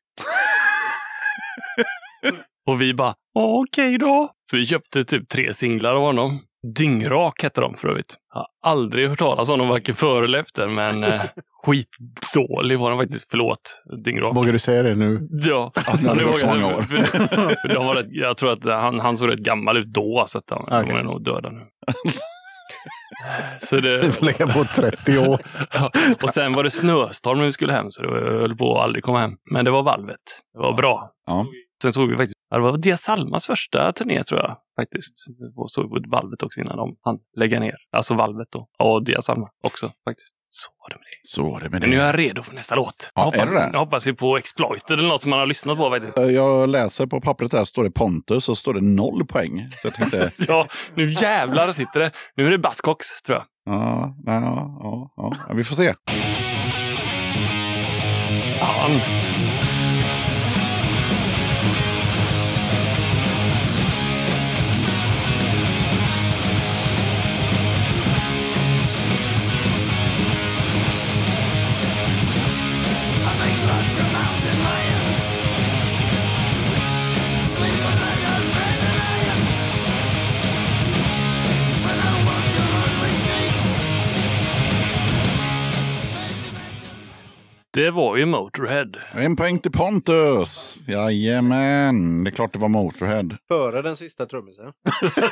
och 2.68 2.80
vi 2.82 2.94
bara 2.94 3.14
"Ja, 3.34 3.64
okej 3.68 3.98
då. 3.98 4.30
Så 4.50 4.56
vi 4.56 4.66
köpte 4.66 5.04
typ 5.04 5.28
tre 5.28 5.54
singlar 5.54 5.94
av 5.94 6.02
honom. 6.02 6.40
Dyngrak 6.76 7.42
hette 7.42 7.60
de 7.60 7.74
för 7.74 7.88
övrigt. 7.88 8.14
Jag 8.34 8.40
har 8.40 8.48
aldrig 8.72 9.08
hört 9.08 9.18
talas 9.18 9.48
om 9.48 9.58
dem 9.58 9.68
varken 9.68 9.94
före 9.94 10.24
eller 10.24 10.38
efter, 10.38 10.68
men 10.68 11.04
eh, 11.04 11.22
skitdålig 11.64 12.78
var 12.78 12.90
den 12.90 12.98
faktiskt. 12.98 13.30
Förlåt, 13.30 13.82
Dyngrak. 14.04 14.36
Vågar 14.36 14.52
du 14.52 14.58
säga 14.58 14.82
det 14.82 14.94
nu? 14.94 15.28
Ja, 15.30 15.72
har 15.86 16.14
det 16.16 16.24
vågar 16.24 16.56
jag. 16.56 16.88
För, 16.88 16.98
för 17.68 17.74
de 17.74 17.86
var 17.86 17.94
rätt, 17.94 18.06
jag 18.10 18.36
tror 18.36 18.52
att 18.52 18.64
han, 18.64 19.00
han 19.00 19.18
såg 19.18 19.28
rätt 19.28 19.38
gammal 19.38 19.76
ut 19.76 19.86
då, 19.86 20.24
så 20.26 20.38
att 20.38 20.50
han, 20.50 20.62
Okej. 20.62 20.84
de 20.88 20.98
är 20.98 21.02
nog 21.02 21.24
döda 21.24 21.50
nu. 21.50 21.60
Så 23.60 23.80
det, 23.80 24.02
Du 24.02 24.12
får 24.12 24.26
lägga 24.26 24.46
på 24.46 24.64
30 24.64 25.18
år. 25.18 25.40
Ja, 25.72 25.90
och 26.22 26.30
sen 26.30 26.52
var 26.52 26.64
det 26.64 26.70
snöstorm 26.70 27.38
när 27.38 27.44
vi 27.44 27.52
skulle 27.52 27.72
hem, 27.72 27.90
så 27.90 28.02
det 28.02 28.08
höll 28.40 28.56
på 28.56 28.78
att 28.78 28.84
aldrig 28.84 29.04
komma 29.04 29.20
hem. 29.20 29.32
Men 29.52 29.64
det 29.64 29.70
var 29.70 29.82
valvet. 29.82 30.16
Det 30.54 30.58
var 30.58 30.76
bra. 30.76 31.10
Ja. 31.26 31.46
Sen 31.82 31.92
såg 31.92 32.10
vi 32.10 32.16
faktiskt, 32.16 32.34
det 32.50 32.58
var 32.60 32.76
Dia 32.78 32.96
Salmas 32.96 33.46
första 33.46 33.92
turné 33.92 34.24
tror 34.24 34.40
jag 34.40 34.56
faktiskt. 34.80 35.14
Och 35.56 35.70
såg 35.70 35.94
vi 35.94 36.10
valvet 36.10 36.42
också 36.42 36.60
innan 36.60 36.76
de 36.76 36.96
hann 37.04 37.18
lägga 37.36 37.60
ner. 37.60 37.74
Alltså 37.96 38.14
valvet 38.14 38.48
då. 38.50 38.68
Och 38.78 39.04
Dia 39.04 39.22
Salma 39.22 39.48
också 39.62 39.86
faktiskt. 40.08 40.32
Så 40.50 40.70
var 40.78 40.88
det 40.90 40.94
med 40.94 41.02
det. 41.04 41.28
Så 41.28 41.42
var 41.50 41.60
det 41.60 41.70
med 41.70 41.80
Men 41.80 41.90
nu 41.90 41.96
är 41.96 42.00
det. 42.00 42.06
jag 42.22 42.30
redo 42.30 42.42
för 42.42 42.54
nästa 42.54 42.74
låt. 42.74 43.10
Ja, 43.14 43.20
jag 43.20 43.24
hoppas, 43.24 43.50
är 43.52 43.54
det? 43.54 43.70
jag 43.72 43.78
hoppas 43.80 44.06
vi 44.06 44.12
på 44.12 44.36
Exploited 44.36 44.98
eller 44.98 45.08
något 45.08 45.22
som 45.22 45.30
man 45.30 45.38
har 45.38 45.46
lyssnat 45.46 45.76
på 45.76 45.90
faktiskt. 45.90 46.18
Jag 46.18 46.68
läser 46.68 47.06
på 47.06 47.20
pappret 47.20 47.50
där, 47.50 47.64
står 47.64 47.84
det 47.84 47.90
Pontus 47.90 48.48
och 48.48 48.58
står 48.58 48.74
det 48.74 48.80
noll 48.80 49.26
poäng. 49.26 49.68
Så 49.70 49.86
jag 49.86 49.94
tänkte, 49.94 50.30
Ja, 50.48 50.66
nu 50.94 51.06
jävlar 51.08 51.72
sitter 51.72 52.00
det. 52.00 52.10
Nu 52.36 52.46
är 52.46 52.50
det 52.50 52.58
Buzzcocks 52.58 53.22
tror 53.22 53.38
jag. 53.38 53.46
ja, 53.74 54.14
ja, 54.26 54.32
ja, 54.42 55.12
ja, 55.16 55.32
ja, 55.48 55.54
vi 55.54 55.64
får 55.64 55.74
se. 55.76 55.94
Fan. 58.58 59.00
Det 87.76 87.90
var 87.90 88.16
ju 88.16 88.26
Motorhead. 88.26 88.86
En 89.12 89.36
poäng 89.36 89.58
till 89.58 89.72
Pontus. 89.72 90.78
Jajamän, 90.88 92.24
det 92.24 92.30
är 92.30 92.32
klart 92.32 92.52
det 92.52 92.58
var 92.58 92.68
Motorhead. 92.68 93.28
Före 93.48 93.82
den 93.82 93.96
sista 93.96 94.26
trummisen. 94.26 94.64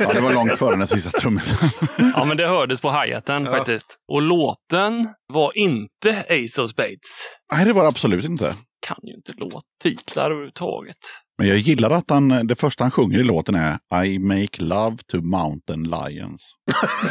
Ja, 0.01 0.12
det 0.12 0.21
var 0.21 0.35
långt 0.35 0.57
före 0.57 0.77
den 0.77 0.87
sista 0.87 1.19
trummisen. 1.19 1.71
Ja, 2.15 2.25
men 2.25 2.37
det 2.37 2.47
hördes 2.49 2.81
på 2.81 2.91
hi-haten 2.91 3.45
faktiskt. 3.45 3.97
Och 4.12 4.23
låten 4.23 5.09
var 5.33 5.59
inte 5.59 6.25
Ace 6.29 6.62
of 6.62 6.71
Spades. 6.71 7.21
Nej, 7.53 7.65
det 7.65 7.73
var 7.73 7.83
det 7.83 7.89
absolut 7.89 8.25
inte. 8.25 8.55
Kan 8.86 9.01
ju 9.02 9.15
inte 9.15 9.32
låttitlar 9.36 10.24
överhuvudtaget. 10.24 10.97
Men 11.39 11.48
jag 11.48 11.59
gillar 11.59 11.90
att 11.90 12.11
han, 12.11 12.47
det 12.47 12.55
första 12.55 12.85
han 12.85 12.90
sjunger 12.90 13.19
i 13.19 13.24
låten 13.24 13.55
är 13.55 14.05
I 14.05 14.19
make 14.19 14.62
love 14.62 14.97
to 15.06 15.20
mountain 15.20 15.85
lions. 15.85 16.52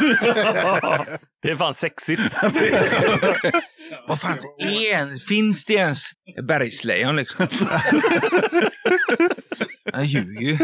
det 1.42 1.50
är 1.50 1.56
fan 1.56 1.74
sexigt. 1.74 2.20
Vad 4.08 4.20
fan, 4.20 4.38
en, 4.92 5.18
finns 5.18 5.64
det 5.64 5.74
ens 5.74 6.02
bergslejon 6.48 7.16
liksom? 7.16 7.46
Han 9.94 10.06
ljuger 10.06 10.40
ju. 10.40 10.58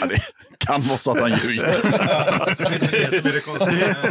Ja, 0.00 0.06
det 0.06 0.20
kan 0.58 0.80
vara 0.80 0.98
så 0.98 1.10
att 1.10 1.20
han 1.20 1.30
ljuger. 1.30 1.76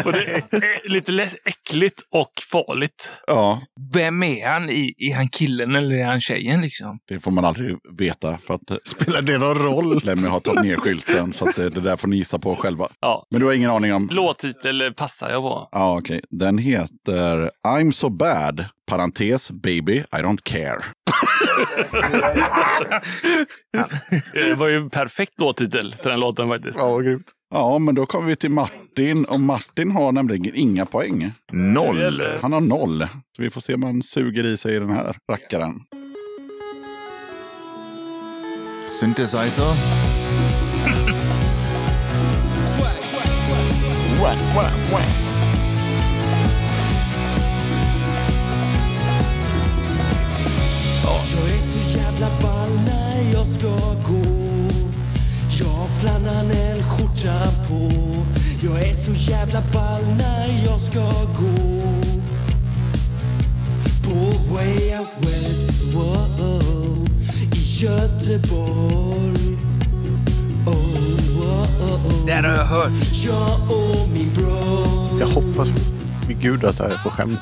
och 0.06 0.14
det 0.14 0.26
är 0.26 0.90
lite 0.90 1.30
äckligt 1.46 2.02
och 2.12 2.32
farligt. 2.52 3.12
Ja, 3.28 3.62
Vem 3.94 4.24
är 4.24 4.48
han? 4.48 4.70
I, 4.70 4.94
är 4.98 5.16
han 5.16 5.30
killen 5.30 5.76
eller 5.76 5.96
är 5.96 6.06
han 6.06 6.22
tjejen 6.22 6.62
liksom? 6.62 7.00
det 7.08 7.20
får 7.20 7.32
man 7.32 7.46
aldrig 7.46 7.78
veta 7.98 8.38
för 8.38 8.54
att 8.54 8.88
Spelar 8.88 9.22
det 9.22 9.38
någon 9.38 9.58
roll? 9.58 10.02
Lemmy 10.04 10.28
har 10.28 10.40
tagit 10.40 10.64
ner 10.64 10.76
skylten 10.76 11.34
så 11.34 11.50
att 11.50 11.56
det, 11.56 11.70
det 11.70 11.82
där 11.82 11.96
får 11.96 12.08
ni 12.08 12.16
gissa 12.16 12.40
på 12.40 12.56
själva. 12.56 12.88
Ja. 13.00 13.26
Men 13.32 13.40
du 13.40 13.46
har 13.46 13.54
ingen 13.54 13.72
aning 13.72 13.94
om? 13.94 14.10
Låttitel 14.12 14.94
passar 14.94 15.30
jag 15.30 15.42
på. 15.42 15.70
Ja, 15.72 15.98
okej. 15.98 16.22
Den 16.30 16.58
heter 16.58 17.52
I'm 17.68 17.92
so 17.92 18.10
bad, 18.10 18.66
parentes, 18.90 19.52
baby, 19.52 19.98
I 19.98 20.22
don't 20.22 20.40
care. 20.44 20.84
Det 24.34 24.54
var 24.54 24.68
ju 24.68 24.78
en 24.78 24.90
perfekt 24.90 25.40
låttitel 25.40 25.94
till 25.94 26.10
den 26.10 26.20
låten 26.20 26.50
faktiskt. 26.50 26.80
Ja, 26.80 26.90
vad 26.90 27.04
grymt. 27.04 27.32
Ja, 27.54 27.80
men 27.80 27.96
då 27.96 28.06
kommer 28.06 28.28
vi 28.28 28.36
till 28.36 28.52
Martin 28.52 29.26
och 29.26 29.40
Martin 29.40 29.92
har 29.92 30.12
nämligen 30.12 30.56
inga 30.56 30.86
poäng. 30.86 31.32
Noll. 31.52 32.24
Han 32.42 32.54
har 32.54 32.62
noll. 32.62 33.08
Så 33.36 33.42
vi 33.42 33.50
får 33.50 33.62
se 33.62 33.74
om 33.74 33.84
han 33.84 34.04
suger 34.04 34.46
i 34.46 34.58
sig 34.58 34.80
den 34.80 34.90
här 34.90 35.16
rackaren. 35.32 35.80
Synthesizer. 38.88 39.74
Jag 51.10 51.50
är 51.50 51.62
så 51.62 51.98
jävla 51.98 52.28
ball 52.42 52.70
när 52.86 53.34
jag 53.34 53.48
ska 53.48 53.70
gå 54.10 54.24
Jag 55.60 55.68
har 55.68 55.88
flanellskjortan 55.88 57.54
på 57.68 57.92
Jag 58.62 58.84
är 58.90 58.94
så 58.94 59.32
jävla 59.32 59.62
ball 59.74 60.02
när 60.18 60.66
jag 60.66 60.80
ska 60.80 61.00
gå 61.40 61.74
På 64.04 64.54
way 64.54 64.98
out 65.00 65.10
west, 65.20 65.94
wow, 65.94 67.06
i 67.56 67.84
Göteborg 67.84 69.58
oh, 70.66 70.74
oh, 70.74 71.42
oh, 71.42 72.06
oh. 72.06 72.26
Det 72.26 72.34
här 72.34 72.44
har 72.44 72.56
jag 72.56 72.66
hört. 72.66 72.92
Jag 73.26 73.62
och 73.72 74.10
min 74.14 74.34
bror 74.34 75.20
Jag 75.20 75.28
hoppas 75.28 75.70
vid 76.28 76.42
gud 76.42 76.66
att 76.66 76.78
det 76.78 76.84
här 76.84 76.92
är 76.92 77.04
på 77.04 77.10
skämt. 77.10 77.40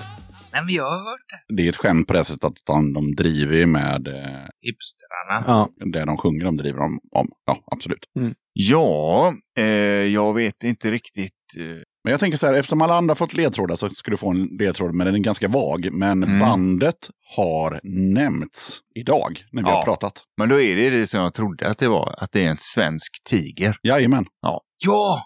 Nej, 0.53 0.61
men 0.65 0.73
jag 0.75 0.83
har 0.89 0.97
hört 0.97 1.25
det. 1.47 1.53
Det 1.55 1.65
är 1.65 1.69
ett 1.69 1.75
skämt 1.75 2.07
på 2.07 2.13
det 2.13 2.23
sättet 2.23 2.43
att 2.43 2.65
de, 2.65 2.93
de 2.93 3.15
driver 3.15 3.65
med 3.65 4.07
eh, 4.07 4.45
Hipstrarna. 4.61 5.43
Ja. 5.47 5.69
det 5.93 6.05
de 6.05 6.17
sjunger, 6.17 6.45
de 6.45 6.57
driver 6.57 6.79
de 6.79 6.99
om. 7.11 7.27
Ja, 7.45 7.63
absolut. 7.71 8.05
Ja, 8.53 9.33
eh, 9.57 9.65
jag 10.13 10.33
vet 10.33 10.63
inte 10.63 10.91
riktigt. 10.91 11.31
Eh, 11.59 11.63
Men 12.03 12.11
jag 12.11 12.19
tänker 12.19 12.37
så 12.37 12.47
här, 12.47 12.53
eftersom 12.53 12.81
alla 12.81 12.97
andra 12.97 13.15
fått 13.15 13.33
ledtrådar 13.33 13.75
så 13.75 13.89
ska 13.89 14.11
du 14.11 14.17
få 14.17 14.29
en 14.31 14.43
ledtråd, 14.45 14.93
men 14.95 15.05
den 15.05 15.15
är 15.15 15.19
ganska 15.19 15.47
vag. 15.47 15.89
Men 15.91 16.23
Mm. 16.23 16.39
bandet 16.39 17.09
har 17.35 17.79
nämnts 18.13 18.79
idag 18.95 19.43
när 19.51 19.63
vi 19.63 19.69
Ja. 19.69 19.75
har 19.75 19.83
pratat. 19.83 20.23
men 20.37 20.49
då 20.49 20.61
är 20.61 20.75
det 20.75 20.89
det 20.89 21.07
som 21.07 21.19
jag 21.19 21.33
trodde 21.33 21.67
att 21.69 21.77
det 21.77 21.87
var, 21.87 22.15
att 22.17 22.31
det 22.31 22.45
är 22.45 22.49
en 22.49 22.57
svensk 22.57 23.23
tiger. 23.29 23.77
Jajamän. 23.83 24.25
Ja! 24.41 25.21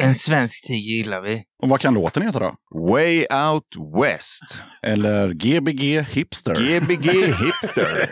En 0.00 0.14
svensk 0.14 0.66
tiger 0.66 0.96
gillar 0.96 1.20
vi. 1.20 1.42
Och 1.62 1.68
vad 1.68 1.80
kan 1.80 1.94
låten 1.94 2.22
heta 2.22 2.38
då? 2.38 2.54
Way 2.88 3.26
out 3.50 4.00
west. 4.02 4.62
Eller 4.82 5.30
GBG 5.32 6.00
Hipster? 6.00 6.54
Gbg 6.54 7.06
hipster. 7.44 8.10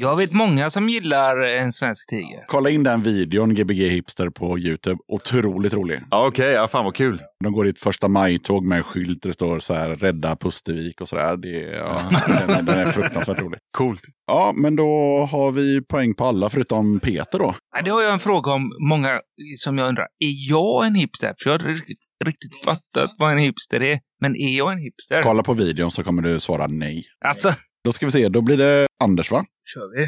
Jag 0.00 0.16
vet 0.16 0.32
många 0.32 0.70
som 0.70 0.88
gillar 0.88 1.40
en 1.40 1.72
svensk 1.72 2.08
tiger. 2.10 2.44
Kolla 2.46 2.70
in 2.70 2.82
den 2.82 3.00
videon, 3.00 3.54
Gbg 3.54 3.88
Hipster, 3.88 4.30
på 4.30 4.58
YouTube. 4.58 4.98
Otroligt 5.08 5.74
rolig. 5.74 6.00
Ja, 6.10 6.26
Okej, 6.26 6.52
ja, 6.52 6.68
fan 6.68 6.84
vad 6.84 6.94
kul. 6.94 7.22
De 7.44 7.52
går 7.52 7.66
i 7.66 7.70
ett 7.70 7.78
första 7.78 8.08
maj-tåg 8.08 8.64
med 8.64 8.78
en 8.78 8.84
skylt 8.84 9.22
där 9.22 9.28
det 9.28 9.34
står 9.34 9.60
så 9.60 9.74
här 9.74 9.88
rädda 9.96 10.36
Pustervik 10.36 11.00
och 11.00 11.08
så 11.08 11.16
där. 11.16 11.36
Det 11.36 11.62
är, 11.64 11.72
ja, 11.72 12.02
den, 12.48 12.64
den 12.64 12.78
är 12.78 12.92
fruktansvärt 12.92 13.38
rolig. 13.38 13.58
Coolt. 13.76 14.00
Ja, 14.26 14.52
men 14.56 14.76
då 14.76 15.24
har 15.30 15.50
vi 15.50 15.82
poäng 15.82 16.14
på 16.14 16.24
alla 16.24 16.50
förutom 16.50 17.00
Peter 17.00 17.38
då. 17.38 17.54
Det 17.84 17.90
har 17.90 18.02
jag 18.02 18.12
en 18.12 18.18
fråga 18.18 18.52
om 18.52 18.72
många 18.88 19.20
som 19.56 19.78
jag 19.78 19.88
undrar. 19.88 20.04
Är 20.04 20.50
jag 20.50 20.86
en 20.86 20.94
hipster? 20.94 21.34
För 21.42 21.50
jag 21.50 21.58
har 21.58 21.68
riktigt, 21.68 21.98
riktigt 22.24 22.64
fattat 22.64 23.10
vad 23.18 23.32
en 23.32 23.38
hipster 23.38 23.82
är. 23.82 24.00
Men 24.20 24.36
är 24.36 24.56
jag 24.58 24.72
en 24.72 24.78
hipster? 24.78 25.22
Kolla 25.22 25.42
på 25.42 25.52
videon 25.54 25.90
så 25.90 26.04
kommer 26.04 26.22
du 26.22 26.40
svara 26.40 26.66
nej. 26.66 27.04
Alltså, 27.24 27.50
Då 27.84 27.92
ska 27.92 28.06
vi 28.06 28.12
se, 28.12 28.28
då 28.28 28.40
blir 28.40 28.56
det 28.56 28.86
Anders 29.04 29.30
va? 29.30 29.44
kör 29.74 29.96
vi. 29.96 30.02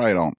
Right 0.00 0.16
on. 0.18 0.34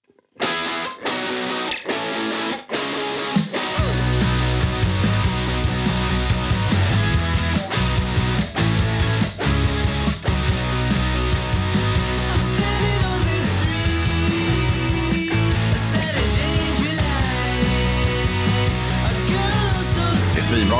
Svinbra. 20.48 20.78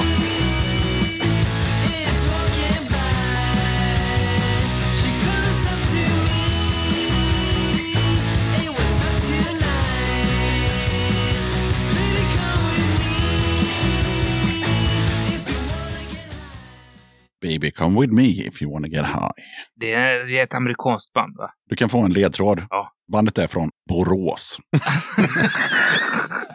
Baby 17.40 17.70
come 17.70 18.00
with 18.00 18.12
me 18.12 18.24
if 18.24 18.62
you 18.62 18.72
wanna 18.72 18.88
get 18.88 19.04
high. 19.04 19.30
Det 19.76 19.92
är, 19.92 20.26
det 20.26 20.38
är 20.38 20.42
ett 20.44 20.54
amerikanskt 20.54 21.12
band 21.12 21.36
va? 21.36 21.50
Du 21.70 21.76
kan 21.76 21.88
få 21.88 21.98
en 21.98 22.12
ledtråd. 22.12 22.62
Ja. 22.70 22.92
Bandet 23.12 23.38
är 23.38 23.46
från 23.46 23.70
Borås. 23.88 24.58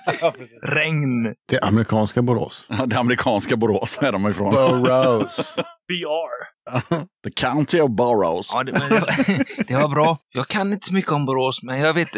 Regn. 0.63 1.33
Det 1.49 1.59
amerikanska 1.61 2.21
Borås. 2.21 2.67
Det 2.87 2.97
amerikanska 2.99 3.55
Borås 3.57 3.99
är 4.01 4.11
de 4.11 4.29
ifrån. 4.29 4.51
Borås. 4.53 5.53
BR. 5.87 6.43
The 7.23 7.31
County 7.35 7.79
of 7.79 7.91
Boroughs. 7.91 8.49
Ja, 8.53 8.63
det, 8.63 8.71
men 8.71 8.89
det, 8.89 8.99
var, 8.99 9.63
det 9.67 9.75
var 9.75 9.87
bra. 9.87 10.17
Jag 10.33 10.47
kan 10.47 10.73
inte 10.73 10.87
så 10.87 10.93
mycket 10.93 11.11
om 11.11 11.25
Borås, 11.25 11.63
men 11.63 11.79
jag 11.79 11.93
vet 11.93 12.09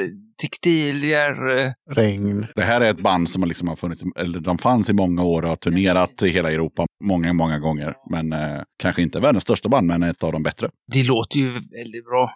textilier. 0.41 1.57
eh, 1.57 1.71
Regn. 1.91 2.47
Det 2.55 2.63
här 2.63 2.81
är 2.81 2.89
ett 2.89 3.03
band 3.03 3.29
som 3.29 3.43
liksom 3.43 3.67
har 3.67 3.75
funnits, 3.75 4.03
eller 4.15 4.39
de 4.39 4.57
fanns 4.57 4.89
i 4.89 4.93
många 4.93 5.23
år 5.23 5.41
och 5.43 5.49
har 5.49 5.55
turnerat 5.55 6.23
i 6.23 6.29
hela 6.29 6.51
Europa 6.51 6.85
många, 7.03 7.33
många 7.33 7.59
gånger. 7.59 7.93
Men 8.11 8.33
eh, 8.33 8.61
kanske 8.83 9.01
inte 9.01 9.19
världens 9.19 9.43
största 9.43 9.69
band, 9.69 9.87
men 9.87 10.03
ett 10.03 10.23
av 10.23 10.31
de 10.31 10.43
bättre. 10.43 10.69
Det 10.93 11.03
låter 11.03 11.37
ju 11.39 11.51
väldigt 11.53 12.05
bra. 12.05 12.31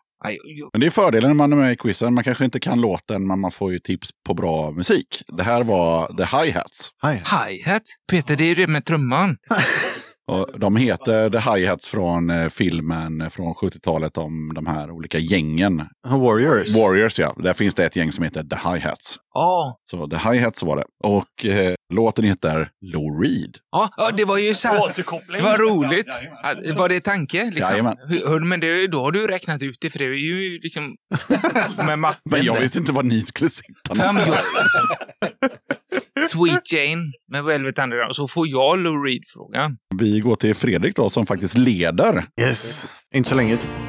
Men 0.73 0.81
det 0.81 0.85
är 0.85 0.89
fördelen 0.89 1.29
när 1.29 1.35
man 1.35 1.53
är 1.53 1.57
med 1.57 1.73
i 1.73 1.77
quizen. 1.77 2.13
Man 2.13 2.23
kanske 2.23 2.45
inte 2.45 2.59
kan 2.59 2.81
låten, 2.81 3.27
men 3.27 3.39
man 3.39 3.51
får 3.51 3.71
ju 3.71 3.79
tips 3.79 4.09
på 4.27 4.33
bra 4.33 4.71
musik. 4.71 5.23
Det 5.27 5.43
här 5.43 5.63
var 5.63 6.07
The 6.07 6.23
Hi-Hats. 6.23 6.91
Hi. 7.03 7.09
Hi-hat. 7.09 7.81
Peter, 8.11 8.35
det 8.35 8.43
är 8.43 8.47
ju 8.47 8.55
det 8.55 8.67
med 8.67 8.85
trumman. 8.85 9.37
Och 10.29 10.59
de 10.59 10.75
heter 10.75 11.29
The 11.29 11.37
Hi-Hats 11.37 11.87
från 11.87 12.29
eh, 12.29 12.49
filmen 12.49 13.29
från 13.29 13.53
70-talet 13.53 14.17
om 14.17 14.51
de 14.55 14.67
här 14.67 14.91
olika 14.91 15.17
gängen. 15.17 15.83
Warriors. 16.07 16.69
Warriors, 16.75 17.19
ja. 17.19 17.35
Där 17.43 17.53
finns 17.53 17.73
det 17.73 17.85
ett 17.85 17.95
gäng 17.95 18.11
som 18.11 18.23
heter 18.23 18.43
The 18.43 18.55
Hi-Hats. 18.55 19.17
Ja, 19.33 19.79
Så 19.83 20.07
The 20.07 20.15
Hi-Hats 20.17 20.63
var 20.63 20.75
det. 20.75 20.83
Och 21.03 21.45
eh, 21.45 21.73
låten 21.93 22.23
heter 22.25 22.69
Lou 22.85 23.21
Reed. 23.23 23.57
ja, 23.71 23.89
ja, 23.97 24.11
det 24.11 24.25
var 24.25 24.37
ju 24.37 24.53
så 24.53 24.67
här. 24.67 24.81
Återkoppling. 24.83 25.43
Vad 25.43 25.59
roligt. 25.59 26.07
Ja, 26.43 26.73
Var 26.75 26.89
det 26.89 27.01
tanke? 27.01 27.45
Liksom? 27.45 27.71
Jajamän. 27.71 27.95
Hur- 28.07 28.39
Men 28.45 28.59
det, 28.59 28.87
då 28.87 29.01
har 29.03 29.11
du 29.11 29.27
räknat 29.27 29.63
ut 29.63 29.77
det, 29.81 29.89
för 29.89 29.99
det 29.99 30.05
är 30.05 30.09
ju 30.09 30.59
liksom 30.59 30.95
med 31.85 31.99
matten. 31.99 32.21
Men 32.29 32.43
jag 32.45 32.59
visste 32.59 32.79
inte 32.79 32.91
var 32.91 33.03
ni 33.03 33.21
skulle 33.21 33.49
sitta 33.49 33.95
Fem 33.95 34.15
någonstans. 34.15 34.45
Sweet 36.29 36.71
Jane 36.71 37.11
med 37.31 37.43
Velvet 37.43 37.79
Underground. 37.79 38.15
Så 38.15 38.27
får 38.27 38.47
jag 38.47 38.79
Lou 38.79 39.03
Reed-frågan. 39.05 39.77
Vi 39.99 40.19
går 40.19 40.35
till 40.35 40.55
Fredrik 40.55 40.95
då 40.95 41.09
som 41.09 41.25
faktiskt 41.25 41.57
leder. 41.57 42.25
Yes. 42.41 42.87
Inte 43.13 43.29
så 43.29 43.35
länge 43.35 43.57
till. 43.57 43.88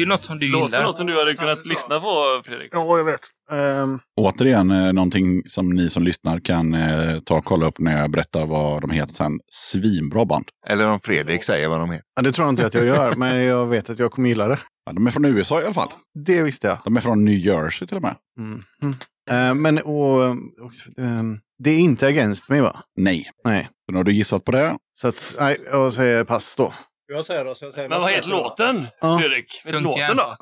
Ju 0.00 0.06
något 0.06 0.24
som 0.24 0.38
du 0.38 0.48
Låter 0.48 0.72
gillar. 0.76 0.86
något 0.86 0.96
som 0.96 1.06
du 1.06 1.18
hade 1.18 1.34
kunnat 1.34 1.66
lyssna 1.66 2.00
på, 2.00 2.42
Fredrik. 2.44 2.70
Ja, 2.74 2.98
jag 2.98 3.04
vet. 3.04 3.20
Ehm, 3.52 3.98
Återigen 4.20 4.70
eh, 4.70 4.92
någonting 4.92 5.42
som 5.48 5.70
ni 5.70 5.90
som 5.90 6.02
lyssnar 6.02 6.40
kan 6.40 6.74
eh, 6.74 7.20
ta 7.20 7.34
och 7.36 7.44
kolla 7.44 7.66
upp 7.66 7.78
när 7.78 8.00
jag 8.00 8.10
berättar 8.10 8.46
vad 8.46 8.80
de 8.80 8.90
heter 8.90 9.14
sen. 9.14 9.32
Svinbra 9.52 10.24
band. 10.24 10.44
Eller 10.66 10.88
om 10.88 11.00
Fredrik 11.00 11.44
säger 11.44 11.68
vad 11.68 11.80
de 11.80 11.90
heter. 11.90 12.04
ja, 12.16 12.22
det 12.22 12.32
tror 12.32 12.46
jag 12.46 12.52
inte 12.52 12.66
att 12.66 12.74
jag 12.74 12.84
gör, 12.86 13.14
men 13.16 13.36
jag 13.44 13.66
vet 13.66 13.90
att 13.90 13.98
jag 13.98 14.10
kommer 14.12 14.28
gilla 14.28 14.48
det. 14.48 14.58
Ja, 14.86 14.92
de 14.92 15.06
är 15.06 15.10
från 15.10 15.24
USA 15.24 15.60
i 15.60 15.64
alla 15.64 15.74
fall. 15.74 15.88
Det 16.26 16.42
visste 16.42 16.66
jag. 16.68 16.78
De 16.84 16.96
är 16.96 17.00
från 17.00 17.24
New 17.24 17.38
Jersey 17.38 17.88
till 17.88 17.96
och 17.96 18.02
med. 18.02 18.14
Mm. 18.38 18.62
Mm. 18.82 18.94
Eh, 19.30 19.54
men 19.54 19.78
och, 19.78 20.16
och, 20.20 20.72
ehm, 20.98 21.38
det 21.58 21.70
är 21.70 21.78
inte 21.78 22.06
Against 22.06 22.48
Me 22.48 22.60
va? 22.60 22.80
Nej. 22.96 23.30
Nej. 23.44 23.68
Så 23.86 23.92
nu 23.92 23.96
har 23.98 24.04
du 24.04 24.12
gissat 24.12 24.44
på 24.44 24.52
det. 24.52 24.76
Så 24.98 25.08
att, 25.08 25.34
nej, 25.40 25.56
jag 25.72 25.92
säger 25.92 26.24
pass 26.24 26.54
då. 26.56 26.72
Jag 27.12 27.24
säger 27.24 27.44
då, 27.44 27.54
så 27.54 27.64
jag 27.64 27.74
säger 27.74 27.88
Men 27.88 28.00
vad 28.00 28.10
heter 28.10 28.28
låten, 28.28 28.86
Ja. 29.00 29.18
Fredrik? 29.18 29.62
Vet 29.64 29.72
du 29.72 29.80
Tunkan. 29.80 30.16
låten 30.16 30.16
då? 30.16 30.36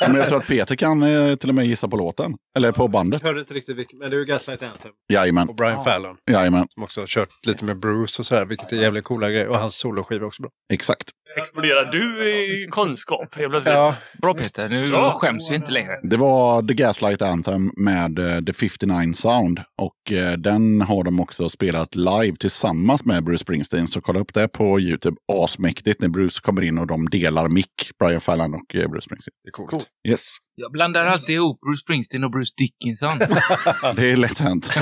Men 0.08 0.16
jag 0.16 0.28
tror 0.28 0.38
att 0.38 0.46
Peter 0.46 0.76
kan 0.76 1.02
eh, 1.02 1.34
till 1.36 1.48
och 1.48 1.54
med 1.54 1.66
gissa 1.66 1.88
på 1.88 1.96
låten. 1.96 2.34
Eller 2.56 2.72
på 2.72 2.88
bandet. 2.88 3.22
Jag 3.22 3.28
hörde 3.28 3.40
inte 3.40 3.54
riktigt 3.54 3.76
vilken, 3.76 3.98
men 3.98 4.10
det 4.10 4.16
är 4.16 4.18
ju 4.18 4.24
Gaslight 4.24 4.62
Anthem. 4.62 4.92
Jajamän. 5.12 5.48
Och 5.48 5.54
Brian 5.54 5.84
Fallon. 5.84 6.16
Jajamän. 6.30 6.66
Som 6.74 6.82
också 6.82 7.00
har 7.00 7.06
kört 7.06 7.28
lite 7.46 7.64
med 7.64 7.78
Bruce 7.78 8.22
och 8.22 8.26
sådär, 8.26 8.44
vilket 8.44 8.72
är 8.72 8.76
jävligt 8.76 9.04
coola 9.04 9.30
grejer. 9.30 9.48
Och 9.48 9.58
hans 9.58 9.76
soloskiva 9.76 10.20
är 10.24 10.26
också 10.26 10.42
bra. 10.42 10.50
Exakt. 10.72 11.10
Exploderar 11.36 11.84
du 11.92 12.28
i 12.30 12.68
kunskap 12.70 13.34
helt 13.34 13.50
plötsligt? 13.50 13.74
Ja. 13.74 13.94
Bra 14.22 14.34
Peter, 14.34 14.68
nu 14.68 14.88
Bra. 14.90 15.12
skäms 15.18 15.50
vi 15.50 15.54
inte 15.54 15.70
längre. 15.70 15.92
Det 16.02 16.16
var 16.16 16.62
The 16.62 16.74
Gaslight 16.74 17.22
Anthem 17.22 17.72
med 17.76 18.18
eh, 18.18 18.40
The 18.40 18.52
59 18.52 19.12
Sound. 19.14 19.60
Och 19.82 20.12
eh, 20.12 20.32
den 20.32 20.80
har 20.80 21.04
de 21.04 21.20
också 21.20 21.48
spelat 21.48 21.94
live 21.94 22.36
tillsammans 22.40 23.04
med 23.04 23.24
Bruce 23.24 23.38
Springsteen. 23.38 23.88
Så 23.88 24.00
kolla 24.00 24.20
upp 24.20 24.34
det 24.34 24.48
på 24.48 24.80
YouTube. 24.80 25.16
Asmäktigt 25.32 26.00
när 26.00 26.08
Bruce 26.08 26.40
kommer 26.42 26.62
in 26.62 26.78
och 26.78 26.86
de 26.86 27.08
delar 27.08 27.48
mick, 27.48 27.90
Brian 27.98 28.20
Fallon 28.20 28.54
och 28.54 28.74
eh, 28.74 28.88
Bruce 28.88 29.04
Springsteen. 29.04 29.32
Det 29.44 29.48
är 29.48 29.52
coolt. 29.52 29.86
Yes, 30.08 30.30
Jag 30.56 30.72
blandar 30.72 31.04
alltid 31.04 31.34
ihop 31.34 31.60
Bruce 31.60 31.80
Springsteen 31.80 32.24
och 32.24 32.30
Bruce 32.30 32.54
Dickinson. 32.56 33.18
det 33.96 34.10
är 34.12 34.16
lätt 34.16 34.38
hänt. 34.38 34.70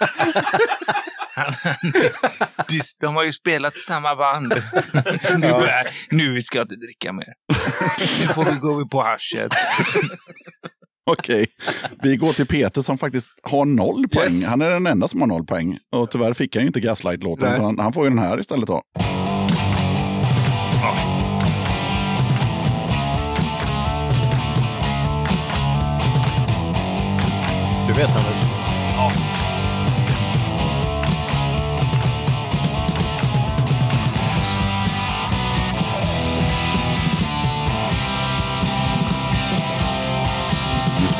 De- 2.68 2.80
De 3.00 3.14
har 3.16 3.24
ju 3.24 3.32
spelat 3.32 3.78
samma 3.78 4.16
band. 4.16 4.48
nu, 5.36 5.48
börjar, 5.50 5.86
nu 6.10 6.42
ska 6.42 6.58
jag 6.58 6.64
inte 6.64 6.76
dricka 6.76 7.12
mer. 7.12 7.32
Nu 8.20 8.26
får 8.34 8.44
vi 8.44 8.56
gå 8.58 8.88
på 8.88 9.02
haschet. 9.02 9.52
Okej, 11.10 11.46
vi 12.02 12.16
går 12.16 12.32
till 12.32 12.46
Peter 12.46 12.82
som 12.82 12.98
faktiskt 12.98 13.30
har 13.42 13.64
noll 13.64 14.08
poäng. 14.08 14.32
Yes. 14.34 14.46
Han 14.46 14.62
är 14.62 14.70
den 14.70 14.86
enda 14.86 15.08
som 15.08 15.20
har 15.20 15.28
noll 15.28 15.46
poäng. 15.46 15.78
Och 15.92 16.10
tyvärr 16.10 16.32
fick 16.32 16.54
han 16.56 16.62
ju 16.62 16.66
inte 16.66 16.80
Gaslight-låten. 16.80 17.60
Han, 17.60 17.78
han 17.78 17.92
får 17.92 18.04
ju 18.04 18.10
den 18.10 18.18
här 18.18 18.40
istället 18.40 18.66
då. 18.66 18.82
Du 27.88 27.94
vet 27.94 28.16
Anders? 28.16 28.49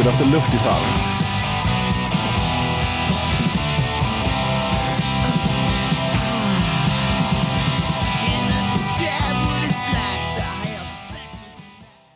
Det 0.01 0.07
luftgitarr. 0.07 0.81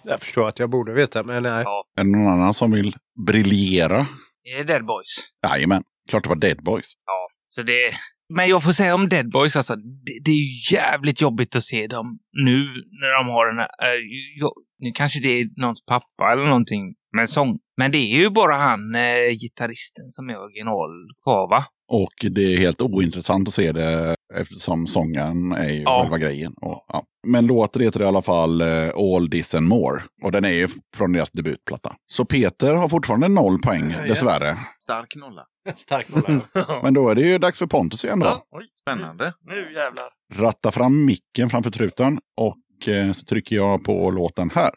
Jag 0.05 0.20
förstår 0.20 0.48
att 0.48 0.59
jag 0.59 0.70
borde 0.70 0.93
veta, 0.93 1.23
men 1.23 1.43
nej. 1.43 1.65
Är 1.97 2.05
det 2.05 2.11
någon 2.11 2.27
annan 2.27 2.55
som 2.55 2.73
vill 2.73 2.97
briljera? 3.27 4.06
Är 4.44 4.59
det 4.59 4.65
Dead 4.65 4.86
Boys? 4.86 5.06
Jajamän, 5.48 5.82
klart 6.11 6.23
det 6.23 6.28
var 6.28 6.36
Dead 6.36 6.62
Boys. 6.62 6.93
Ja. 7.06 7.28
Så 7.47 7.62
det... 7.62 7.93
Men 8.35 8.48
jag 8.48 8.62
får 8.62 8.73
säga 8.73 8.94
om 8.94 9.09
Dead 9.09 9.31
Boys, 9.31 9.56
alltså, 9.56 9.77
det, 9.77 10.19
det 10.24 10.31
är 10.31 10.35
ju 10.35 10.77
jävligt 10.77 11.20
jobbigt 11.20 11.56
att 11.56 11.62
se 11.62 11.86
dem 11.86 12.19
nu 12.32 12.59
när 13.01 13.24
de 13.24 13.32
har 13.32 13.47
den 13.47 13.59
här... 13.59 13.97
Uh, 13.97 14.01
jo, 14.40 14.52
nu 14.78 14.93
kanske 14.94 15.20
det 15.20 15.28
är 15.28 15.61
någons 15.61 15.85
pappa 15.86 16.32
eller 16.32 16.44
någonting 16.44 16.94
med 17.16 17.28
sång. 17.28 17.59
Men 17.77 17.93
det 17.93 17.99
är 17.99 18.19
ju 18.19 18.31
bara 18.31 18.57
han, 18.57 18.95
uh, 18.95 19.33
gitarristen, 19.41 20.11
som 20.11 20.31
är 20.31 20.41
original 20.43 20.91
kvar, 21.25 21.49
va? 21.51 21.65
Och 21.89 22.31
det 22.33 22.55
är 22.55 22.57
helt 22.59 22.81
ointressant 22.83 23.49
att 23.49 23.55
se 23.55 23.73
det 23.73 24.17
eftersom 24.35 24.87
sångaren 24.87 25.53
är 25.53 25.69
ju 25.73 25.83
Ja. 25.83 26.01
själva 26.03 26.19
grejen. 26.19 26.53
Och, 26.61 26.85
ja. 26.89 27.05
Men 27.27 27.47
låten 27.47 27.83
heter 27.83 28.01
i 28.03 28.05
alla 28.05 28.23
fall 28.23 28.61
eh, 28.61 28.89
All 28.97 29.29
This 29.31 29.55
and 29.55 29.69
More. 29.69 30.03
Och 30.23 30.33
den 30.33 30.45
är 30.45 30.49
ju 30.53 30.69
från 30.97 31.13
deras 31.13 31.31
debutplatta. 31.31 31.97
Så 32.07 32.25
Peter 32.25 32.75
har 32.75 32.89
fortfarande 32.89 33.29
noll 33.29 33.59
poäng, 33.59 33.91
Yes. 33.91 34.09
dessvärre. 34.09 34.57
Stark 34.83 35.15
nolla. 35.17 35.43
Stark 35.77 36.07
nolla. 36.09 36.41
Men 36.83 36.95
då 36.95 37.09
är 37.09 37.15
det 37.15 37.21
ju 37.23 37.39
dags 37.39 37.59
för 37.59 37.67
Pontus 37.67 38.05
igen 38.05 38.19
då. 38.19 38.27
Ja, 38.27 38.45
oj, 38.51 38.65
Spännande. 38.81 39.33
nu 39.47 39.55
jävlar. 39.75 40.09
Ratta 40.35 40.71
fram 40.71 41.05
micken 41.05 41.51
framför 41.51 41.71
truten 41.71 42.19
och 42.37 42.89
eh, 42.89 43.13
så 43.13 43.25
trycker 43.25 43.57
jag 43.57 43.85
på 43.85 44.11
låten 44.11 44.51
här. 44.55 44.71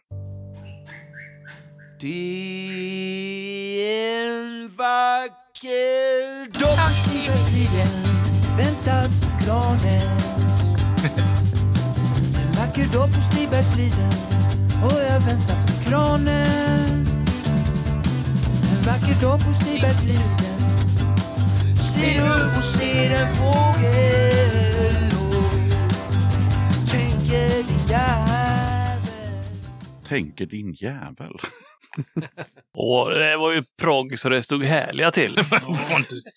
Det 1.99 2.09
är 3.81 4.27
en 4.29 4.71
vacker 4.77 6.59
dag. 6.59 6.77
Stigen 7.39 7.87
väntar 8.57 9.03
på 9.03 9.43
kranen 9.43 10.17
En 12.35 12.51
vacker 12.51 12.93
dag 12.93 13.07
på 13.13 13.21
Stibergsliden 13.21 14.11
och 14.83 14.93
jag 14.93 15.19
väntar 15.19 15.67
på 15.67 15.89
kranen 15.89 17.07
En 18.71 18.81
vacker 18.85 19.21
dag 19.21 19.39
på 19.39 19.53
Stibergsliden 19.53 20.59
Ser 21.77 22.21
upp 22.21 22.57
och 22.57 22.63
ser 22.63 23.11
en 23.11 23.35
fågel 23.35 25.11
och 25.31 25.53
tänk 26.91 27.17
tänker 27.29 27.63
din 27.63 27.87
jävel. 27.87 29.01
Tänker 30.07 30.45
din 30.45 30.73
jävel. 30.73 31.37
Och 32.77 33.11
det 33.11 33.37
var 33.37 33.53
ju 33.53 33.63
progg 33.81 34.19
så 34.19 34.29
det 34.29 34.41
stod 34.41 34.63
härliga 34.63 35.11
till. 35.11 35.35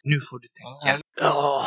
Nu 0.04 0.20
får 0.20 0.38
du 0.38 0.48
tänka. 0.48 1.02
Ja. 1.20 1.66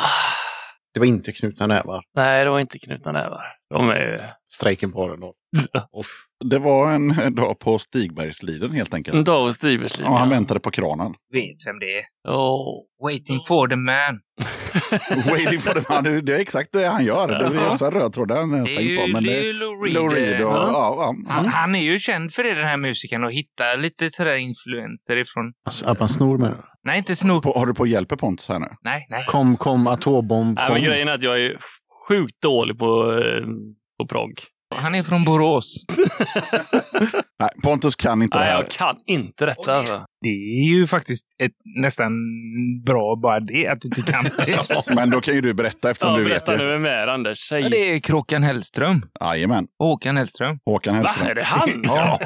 Det 0.94 1.00
var 1.00 1.06
inte 1.06 1.32
knutna 1.32 1.66
nävar. 1.66 2.04
Nej, 2.14 2.44
det 2.44 2.50
var 2.50 2.60
inte 2.60 2.78
knutna 2.78 3.12
nävar. 3.12 3.56
De 3.70 3.90
är 3.90 4.32
Strejken 4.52 4.92
på 4.92 5.04
Arendal. 5.04 5.32
Det 6.44 6.58
var 6.58 6.92
en, 6.92 7.34
dag 7.34 7.58
på 7.58 7.78
Stigbergsliden 7.78 8.70
helt 8.72 8.94
enkelt. 8.94 9.16
en 9.16 9.24
dag 9.24 9.42
hos 9.44 9.54
Stiberslin. 9.56 10.06
Ja, 10.06 10.16
han 10.16 10.30
väntade 10.30 10.60
på 10.60 10.70
kranen. 10.70 11.14
Vet 11.32 11.66
vem 11.66 11.78
det 11.78 11.98
är. 11.98 12.04
Åh. 12.28 12.82
Waiting 13.02 13.40
for 13.48 13.68
the 13.68 13.76
man. 13.76 14.20
Waiting 15.32 15.58
for 15.60 15.80
the 15.80 15.92
man. 15.92 16.24
Det- 16.24 16.34
är 16.34 16.38
exakt 16.40 16.68
det 16.72 16.84
han 16.86 17.04
gör. 17.04 17.28
Det 17.28 17.58
är 17.58 17.70
också 17.70 17.84
en 17.84 17.90
röd 17.90 18.12
tråd 18.12 18.30
han 18.30 18.50
har 18.50 18.56
Det 18.56 18.62
är 18.62 18.66
stängt 18.66 18.90
ju, 18.90 18.96
på. 18.96 19.06
Men 19.06 19.24
det 19.24 19.38
är 19.38 19.42
ju 19.42 19.52
Lou 19.52 19.84
Reed. 19.84 19.94
Lou 19.94 20.08
Reed 20.08 20.42
och, 20.42 20.52
Ja. 20.52 20.68
ja, 20.72 20.94
ja, 20.98 21.14
Han, 21.28 21.40
mm. 21.40 21.52
han 21.52 21.74
är 21.74 21.82
ju 21.82 21.98
känd 21.98 22.32
för 22.32 22.42
det, 22.44 22.54
den 22.54 22.66
här 22.66 22.76
musikern, 22.76 23.24
och 23.24 23.32
hitta 23.32 23.74
lite 23.74 24.10
sådär 24.10 24.36
influenser 24.36 25.16
ifrån... 25.16 25.52
Alltså, 25.64 25.86
att 25.86 25.98
man 26.00 26.08
snor 26.08 26.38
med. 26.38 26.54
Nej, 26.84 26.98
inte 26.98 27.16
snor. 27.16 27.40
På, 27.42 27.52
har 27.58 27.66
du 27.66 27.74
på 27.74 27.86
hjälp 27.86 28.18
Pontus 28.18 28.48
här 28.48 28.58
nu? 28.58 28.66
Nej, 28.84 29.06
nej. 29.10 29.24
Kom, 29.28 29.56
kom, 29.56 29.86
atombomb, 29.86 30.54
Nej, 30.56 30.66
kom. 30.66 30.74
men 30.74 30.84
grejen 30.84 31.08
är 31.08 31.12
att 31.12 31.22
jag 31.22 31.40
är 31.40 31.56
sjukt 32.08 32.42
dålig 32.42 32.78
på, 32.78 33.12
eh, 33.12 33.46
på 33.98 34.06
progg. 34.08 34.32
Han 34.76 34.94
är 34.94 35.02
från 35.02 35.24
Borås. 35.24 35.84
Nej, 37.40 37.50
Pontus 37.62 37.94
kan 37.96 38.22
inte 38.22 38.38
Nej, 38.38 38.46
det 38.46 38.52
här. 38.52 38.60
jag 38.62 38.70
kan 38.70 38.96
inte 39.06 39.46
detta. 39.46 39.76
Alltså. 39.76 40.04
Det 40.20 40.28
är 40.28 40.68
ju 40.68 40.86
faktiskt 40.86 41.24
ett, 41.42 41.52
nästan 41.76 42.12
bra 42.86 43.16
bara 43.22 43.40
det, 43.40 43.68
att 43.68 43.80
du 43.80 43.88
inte 43.88 44.02
kan 44.12 44.24
det. 44.46 44.82
Men 44.94 45.10
då 45.10 45.20
kan 45.20 45.34
ju 45.34 45.40
du 45.40 45.54
berätta 45.54 45.90
eftersom 45.90 46.10
Ja, 46.12 46.18
du 46.18 46.24
vet 46.24 46.32
berätta 46.46 46.52
ju. 46.52 46.58
nu, 46.68 46.72
vem 46.72 46.86
är 46.86 47.06
Anders? 47.06 47.38
Säg. 47.48 47.62
Ja, 47.62 47.68
det 47.68 47.76
är 47.94 47.98
Kråkan 47.98 48.42
Hellström. 48.42 49.02
Jajamän, 49.20 49.66
Håkan 49.78 50.16
Hellström. 50.16 50.58
Håkan 50.66 50.94
Va, 50.94 51.08
Hellström. 51.08 51.28
är 51.30 51.34
det 51.34 51.42
han? 51.44 51.68
Ja. 51.84 52.20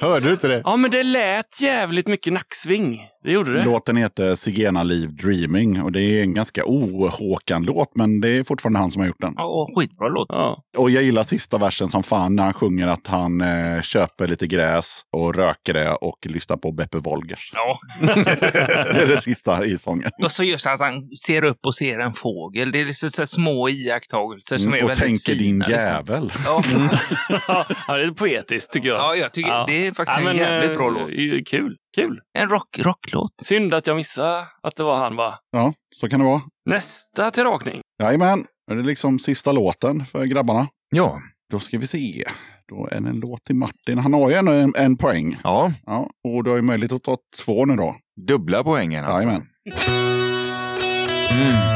Hörde 0.00 0.26
du 0.26 0.32
inte 0.32 0.48
det? 0.48 0.62
Ja, 0.64 0.76
men 0.76 0.90
det 0.90 1.02
lät 1.02 1.60
jävligt 1.60 2.06
mycket 2.08 2.32
nacksving. 2.32 3.00
Det 3.24 3.32
gjorde 3.32 3.54
det. 3.54 3.64
Låten 3.64 3.96
heter 3.96 4.34
Zigenarliv 4.34 5.14
Dreaming 5.16 5.82
och 5.82 5.92
det 5.92 6.00
är 6.00 6.22
en 6.22 6.34
ganska 6.34 6.64
o-Håkan-låt 6.64 7.96
men 7.96 8.20
det 8.20 8.28
är 8.38 8.44
fortfarande 8.44 8.78
han 8.78 8.90
som 8.90 9.00
har 9.00 9.06
gjort 9.06 9.20
den. 9.20 9.32
Ja, 9.36 9.44
och 9.44 9.78
skitbra 9.78 10.08
låt. 10.08 10.26
Ja. 10.28 10.62
Och 10.76 10.90
jag 10.90 11.02
gillar 11.02 11.22
sista 11.22 11.58
versen 11.58 11.88
som 11.88 12.02
fan 12.02 12.36
när 12.36 12.42
han 12.42 12.52
sjunger 12.52 12.88
att 12.88 13.06
han 13.06 13.40
eh, 13.40 13.82
köper 13.82 14.28
lite 14.28 14.46
gräs 14.46 15.00
och 15.12 15.34
röker 15.34 15.74
det 15.74 15.90
och 15.90 16.18
lyssnar 16.26 16.56
på 16.56 16.72
Beppe 16.72 16.98
Wolgers. 16.98 17.52
Ja. 17.54 17.78
det 18.14 19.02
är 19.02 19.06
det 19.06 19.20
sista 19.20 19.64
i 19.64 19.78
sången. 19.78 20.10
Och 20.22 20.32
så 20.32 20.44
just 20.44 20.66
att 20.66 20.80
han 20.80 21.08
ser 21.26 21.44
upp 21.44 21.58
och 21.66 21.74
ser 21.74 21.98
en 21.98 22.12
fågel. 22.12 22.72
Det 22.72 22.80
är 22.80 22.84
liksom 22.84 23.10
så 23.10 23.26
små 23.26 23.68
iakttagelser 23.68 24.58
som 24.58 24.72
är 24.72 24.78
Mm, 24.78 24.84
och 24.84 24.90
väldigt 24.90 25.04
tänker 25.04 25.32
din 25.34 25.38
fina. 25.42 25.66
liksom. 25.66 25.84
jävel. 25.84 26.32
Ja. 26.46 26.62
ja, 27.88 27.96
det 27.96 28.04
är 28.04 28.10
poetiskt 28.10 28.72
tycker 28.72 28.88
jag. 28.88 28.98
ja, 28.98 29.14
jag 29.14 29.32
tycker 29.32 29.50
Ja. 29.50 29.63
Det 29.66 29.86
är 29.86 29.92
faktiskt 29.92 30.18
Ja, 30.20 30.30
en 30.30 30.36
men, 30.36 30.36
jävligt 30.36 30.76
bra 30.78 30.86
eh, 30.86 30.92
låt. 30.92 31.46
Kul. 31.48 31.76
Kul. 31.96 32.20
En 32.38 32.48
rock, 32.48 32.78
rocklåt. 32.78 33.32
Synd 33.42 33.74
att 33.74 33.86
jag 33.86 33.96
missade 33.96 34.46
att 34.62 34.76
det 34.76 34.82
var 34.82 34.96
han 34.98 35.16
va? 35.16 35.38
Ja, 35.52 35.72
så 35.96 36.08
kan 36.08 36.20
det 36.20 36.26
vara. 36.26 36.40
Nästa 36.70 37.30
till 37.30 37.44
rakning. 37.44 37.80
Jajamän, 38.02 38.44
det 38.66 38.74
är 38.74 38.82
liksom 38.84 39.18
sista 39.18 39.52
låten 39.52 40.04
för 40.06 40.24
grabbarna. 40.24 40.68
Ja. 40.90 41.20
Då 41.50 41.58
ska 41.58 41.78
vi 41.78 41.86
se. 41.86 42.24
Då 42.68 42.88
är 42.92 43.00
det 43.00 43.08
en 43.08 43.20
låt 43.20 43.44
till 43.44 43.54
Martin. 43.56 43.98
Han 43.98 44.12
har 44.14 44.30
ju 44.30 44.36
ändå 44.36 44.52
en, 44.52 44.72
en 44.76 44.96
poäng. 44.96 45.36
Ja, 45.44 45.72
Ja, 45.86 46.10
och 46.28 46.44
du 46.44 46.50
har 46.50 46.56
ju 46.56 46.62
möjlighet 46.62 46.92
att 46.92 47.02
ta 47.02 47.16
två 47.44 47.64
nu 47.64 47.76
då. 47.76 47.96
dubbla 48.26 48.64
poängen 48.64 49.04
alltså. 49.04 49.28
Jajamän. 49.28 49.46
Mm. 51.30 51.73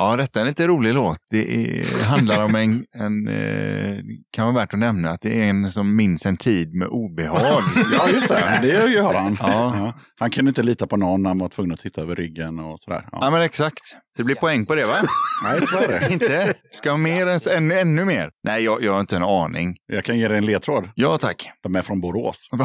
Ja, 0.00 0.16
detta 0.16 0.38
är 0.40 0.42
en 0.42 0.46
lite 0.48 0.66
rolig 0.66 0.94
låt. 0.94 1.18
Det 1.30 1.54
är, 1.80 2.04
handlar 2.04 2.44
om 2.44 2.54
en, 2.54 2.84
en 2.94 3.28
eh, 3.28 3.98
kan 4.32 4.44
vara 4.46 4.54
värt 4.64 4.72
att 4.74 4.78
nämna, 4.80 5.10
att 5.10 5.20
det 5.20 5.40
är 5.42 5.44
en 5.44 5.70
som 5.70 5.96
minns 5.96 6.26
en 6.26 6.36
tid 6.36 6.74
med 6.74 6.88
obehag. 6.88 7.62
Ja, 7.92 8.08
just 8.08 8.28
det. 8.28 8.58
Det 8.62 8.68
gör 8.92 9.14
han. 9.14 9.36
Ja. 9.40 9.74
Ja. 9.76 9.92
Han 10.20 10.30
kunde 10.30 10.48
inte 10.48 10.62
lita 10.62 10.86
på 10.86 10.96
någon. 10.96 11.26
Han 11.26 11.38
var 11.38 11.48
tvungen 11.48 11.72
att 11.72 11.80
titta 11.80 12.00
över 12.00 12.16
ryggen 12.16 12.58
och 12.58 12.80
sådär. 12.80 13.08
Ja, 13.12 13.18
Ja. 13.22 13.30
men 13.30 13.42
exakt. 13.42 13.80
Det 14.16 14.24
blir 14.24 14.34
poäng 14.36 14.66
på 14.66 14.74
det, 14.74 14.84
va? 14.84 14.94
Nej, 15.44 15.60
tyvärr. 15.70 16.12
inte? 16.12 16.54
Ska 16.70 16.96
mer 16.96 17.26
än, 17.26 17.40
ännu, 17.56 17.74
ännu 17.78 18.04
mer? 18.04 18.30
Nej, 18.44 18.62
jag, 18.64 18.82
jag 18.82 18.92
har 18.92 19.00
inte 19.00 19.16
en 19.16 19.22
aning. 19.22 19.76
Jag 19.86 20.04
kan 20.04 20.18
ge 20.18 20.28
dig 20.28 20.38
en 20.38 20.46
ledtråd. 20.46 20.88
Ja, 20.94 21.18
tack. 21.18 21.50
De 21.62 21.76
är 21.76 21.82
från 21.82 22.00
Borås. 22.00 22.48
Det 22.52 22.64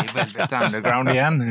är 0.00 0.14
väldigt 0.14 0.66
underground 0.66 1.08
igen. 1.10 1.42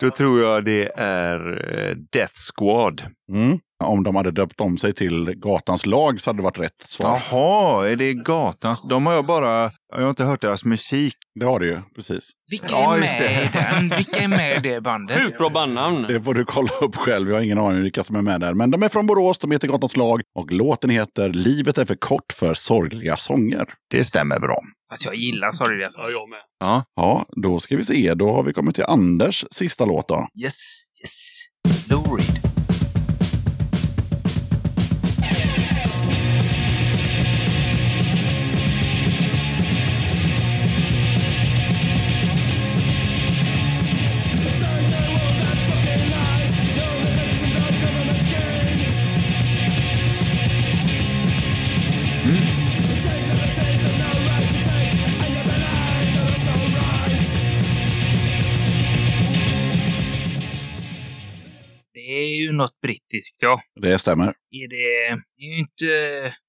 Då 0.00 0.10
tror 0.10 0.40
jag 0.40 0.64
det 0.64 0.90
är 0.96 1.40
eh, 1.74 1.96
Death 2.12 2.34
Squad. 2.54 3.02
Mm. 3.32 3.58
Om 3.84 4.02
de 4.02 4.16
hade 4.16 4.30
döpt 4.30 4.60
om 4.60 4.78
sig 4.78 4.92
till 4.92 5.34
Gatans 5.36 5.86
lag 5.86 6.20
så 6.20 6.30
hade 6.30 6.38
det 6.38 6.42
varit 6.42 6.58
rätt 6.58 6.82
svar. 6.82 7.22
Jaha, 7.30 7.88
är 7.88 7.96
det 7.96 8.14
gatans? 8.14 8.82
De 8.82 9.06
har 9.06 9.12
jag 9.12 9.26
bara, 9.26 9.72
jag 9.96 10.02
har 10.02 10.10
inte 10.10 10.24
hört 10.24 10.40
deras 10.40 10.64
musik. 10.64 11.14
Det 11.40 11.46
har 11.46 11.60
du 11.60 11.66
ju, 11.66 11.78
precis. 11.94 12.30
Vilka 12.50 12.66
Ja, 12.70 12.94
är 12.96 12.98
just 12.98 13.12
med 13.12 13.20
det. 13.22 13.42
i 13.44 13.48
den? 13.62 13.96
Vilka 13.96 14.20
är 14.20 14.28
med 14.28 14.56
i 14.56 14.68
det 14.68 14.80
bandet? 14.80 15.18
Sjukt 15.18 15.38
bra 15.38 15.48
bandnamn. 15.50 16.02
Det 16.08 16.22
får 16.22 16.34
du 16.34 16.44
kolla 16.44 16.68
upp 16.82 16.96
själv. 16.96 17.28
Jag 17.28 17.36
har 17.36 17.42
ingen 17.42 17.58
aning 17.58 17.82
vilka 17.82 18.02
som 18.02 18.16
är 18.16 18.22
med 18.22 18.40
där. 18.40 18.54
Men 18.54 18.70
de 18.70 18.82
är 18.82 18.88
från 18.88 19.06
Borås, 19.06 19.38
de 19.38 19.50
heter 19.50 19.68
Gatans 19.68 19.96
lag 19.96 20.20
och 20.38 20.52
låten 20.52 20.90
heter 20.90 21.28
Livet 21.32 21.78
är 21.78 21.84
för 21.84 21.94
kort 21.94 22.32
för 22.34 22.54
sorgliga 22.54 23.16
sånger. 23.16 23.64
Det 23.90 24.04
stämmer 24.04 24.38
bra. 24.38 24.58
Fast 24.92 25.04
jag 25.04 25.14
gillar 25.14 25.50
sorgliga 25.52 25.86
Ja, 25.86 25.90
saker. 25.90 26.10
jag 26.10 26.28
med. 26.28 26.38
Ja, 26.60 26.84
Ja, 26.96 27.24
då 27.42 27.58
ska 27.60 27.76
vi 27.76 27.84
se. 27.84 28.14
Då 28.14 28.32
har 28.32 28.42
vi 28.42 28.52
kommit 28.52 28.74
till 28.74 28.84
Anders 28.84 29.44
sista 29.50 29.84
låt 29.84 30.08
då. 30.08 30.26
Yes, 30.44 30.54
yes. 31.02 31.46
Lou 31.90 32.16
Reed. 32.16 32.59
Är 62.12 62.40
ju 62.42 62.52
något 62.52 62.80
brittiskt, 62.82 63.36
ja. 63.42 63.60
Det 63.80 63.98
stämmer. 63.98 64.26
Är 64.50 64.68
det... 64.68 65.20
Det 65.36 65.44
är 65.44 65.50
ju 65.52 65.58
inte... 65.58 65.84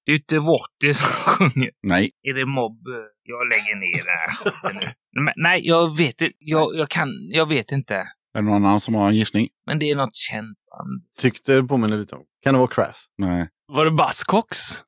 Det 0.05 0.11
är 0.11 0.15
inte 0.15 0.39
Watty 0.39 0.93
som 0.93 1.05
sjunger. 1.25 1.69
Nej, 1.83 2.11
Är 2.23 2.33
det 2.33 2.45
Mobb? 2.45 2.81
Jag 3.23 3.47
lägger 3.49 3.75
ner 3.75 3.97
den 3.97 4.17
här 4.17 4.35
skiten 4.35 4.89
nu. 5.15 5.21
Men, 5.21 5.33
nej, 5.37 5.67
jag 5.67 5.97
vet 5.97 6.21
inte. 6.21 6.33
Jag, 6.39 6.75
jag 6.75 6.89
kan... 6.89 7.09
Jag 7.31 7.45
vet 7.49 7.71
inte. 7.71 7.93
är 7.95 8.05
det 8.33 8.41
någon 8.41 8.53
annan 8.65 8.79
som 8.79 8.95
har 8.95 9.07
en 9.07 9.15
gissning? 9.15 9.47
Men 9.67 9.79
det 9.79 9.89
är 9.91 9.95
något 9.95 10.15
känt 10.15 10.57
band. 10.71 11.03
Tyckte 11.19 11.55
det 11.55 11.63
påminner 11.63 11.97
lite 11.97 12.15
om. 12.15 12.23
Kan 12.43 12.53
det 12.53 12.57
vara 12.59 12.69
Crass? 12.69 13.05
Nej. 13.17 13.47
Var 13.67 13.85
det 13.85 13.91
Buzzcocks? 13.91 14.83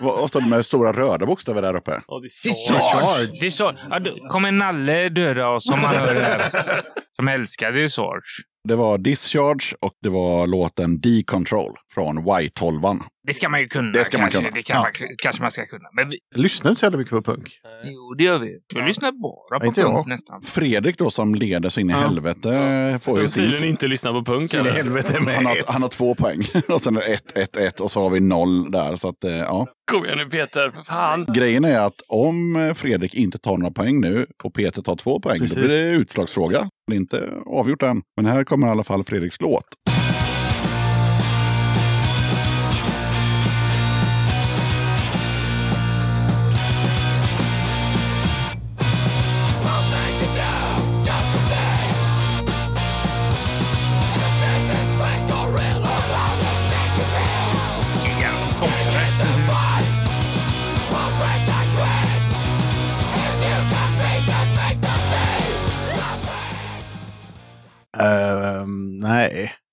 Vad 0.00 0.28
står 0.28 0.40
det 0.40 0.48
med 0.48 0.66
stora 0.66 0.92
röda 0.92 1.26
bokstäver 1.26 1.62
där 1.62 1.76
uppe? 1.76 1.90
Det 1.90 2.48
Discharge! 2.48 3.40
Discharge. 3.40 3.78
Ja, 3.90 4.28
kommer 4.28 4.52
Nalle 4.52 5.08
döda 5.08 5.48
oss 5.48 5.64
som 5.66 5.80
man 5.80 5.94
hör 5.94 6.14
det 6.14 6.20
här? 6.20 6.82
Som 7.16 7.28
älskar 7.28 7.72
Discharge. 7.72 8.42
Det 8.68 8.76
var 8.76 8.98
Discharge 8.98 9.74
och 9.80 9.92
det 10.02 10.08
var 10.08 10.46
låten 10.46 11.00
D-Control 11.00 11.72
från 11.94 12.18
Y12. 12.18 13.00
Det 13.26 13.32
ska 13.32 13.48
man 13.48 13.60
ju 13.60 13.68
kunna. 13.68 13.92
Det 13.92 14.04
ska 14.04 14.18
man 14.18 14.24
kanske. 14.30 14.38
kunna. 14.38 14.50
Det 14.54 14.62
kan 14.62 14.76
Ja. 14.76 14.82
man, 14.82 14.92
kanske 15.22 15.42
man 15.42 15.50
ska 15.50 15.66
kunna. 15.66 15.88
Men 15.96 16.08
vi, 16.08 16.18
Jag 16.34 16.40
lyssnar 16.42 16.70
inte 16.70 16.80
så 16.80 16.86
jävla 16.86 16.98
mycket 16.98 17.10
på 17.10 17.22
punk. 17.22 17.48
jo, 17.84 18.14
det 18.18 18.24
gör 18.24 18.38
vi. 18.38 18.58
Vi 18.74 18.80
lyssnar 18.82 19.12
bara 19.12 19.60
på 19.60 19.66
Inte 19.66 19.80
jag. 19.80 19.94
punk 19.94 20.06
nästan. 20.06 20.42
Fredrik 20.42 20.98
då 20.98 21.10
som 21.10 21.34
leder 21.34 21.68
så 21.68 21.80
in 21.80 21.90
i 21.90 21.92
Ja. 21.92 21.98
helvete 21.98 22.98
får 23.02 23.20
ju 23.20 23.28
Som 23.28 23.34
tydligen 23.34 23.60
sin... 23.60 23.68
inte 23.70 23.86
lyssnar 23.86 24.12
på 24.12 24.24
punk. 24.24 24.54
Eller? 24.54 24.70
helvete 24.70 25.20
med 25.20 25.36
Han 25.36 25.46
har, 25.46 25.56
han 25.66 25.82
har 25.82 25.88
två 25.88 26.14
poäng. 26.14 26.42
och 26.68 26.80
sen 26.80 26.96
är 26.96 27.00
det 27.00 27.06
ett, 27.14 27.38
ett, 27.38 27.56
ett 27.56 27.80
och 27.80 27.90
så 27.90 28.00
har 28.02 28.10
vi 28.10 28.20
noll 28.20 28.70
där. 28.70 28.96
Så 28.96 29.08
att, 29.08 29.24
eh, 29.24 29.30
ja. 29.36 29.66
Kom 29.90 30.04
igen 30.04 30.18
nu 30.18 30.26
Peter, 30.30 30.70
för 30.70 30.82
fan. 30.82 31.26
Grejen 31.34 31.64
är 31.64 31.80
att 31.80 32.00
om 32.08 32.56
eh, 32.56 32.74
Fredrik 32.74 33.14
inte 33.14 33.38
tar 33.38 33.56
några 33.56 33.72
poäng 33.72 34.00
nu 34.00 34.26
och 34.44 34.54
Peter 34.54 34.82
tar 34.82 34.96
två 34.96 35.20
poäng, 35.20 35.38
Precis. 35.38 35.54
då 35.56 35.60
blir 35.60 35.68
det 35.84 35.90
utslagsfråga. 35.90 36.68
Det 36.86 36.94
är 36.94 36.96
inte 36.96 37.32
avgjort 37.46 37.82
än. 37.82 38.02
Men 38.16 38.26
här 38.26 38.44
kommer 38.44 38.66
i 38.66 38.70
alla 38.70 38.84
fall 38.84 39.04
Fredriks 39.04 39.40
låt. 39.40 39.64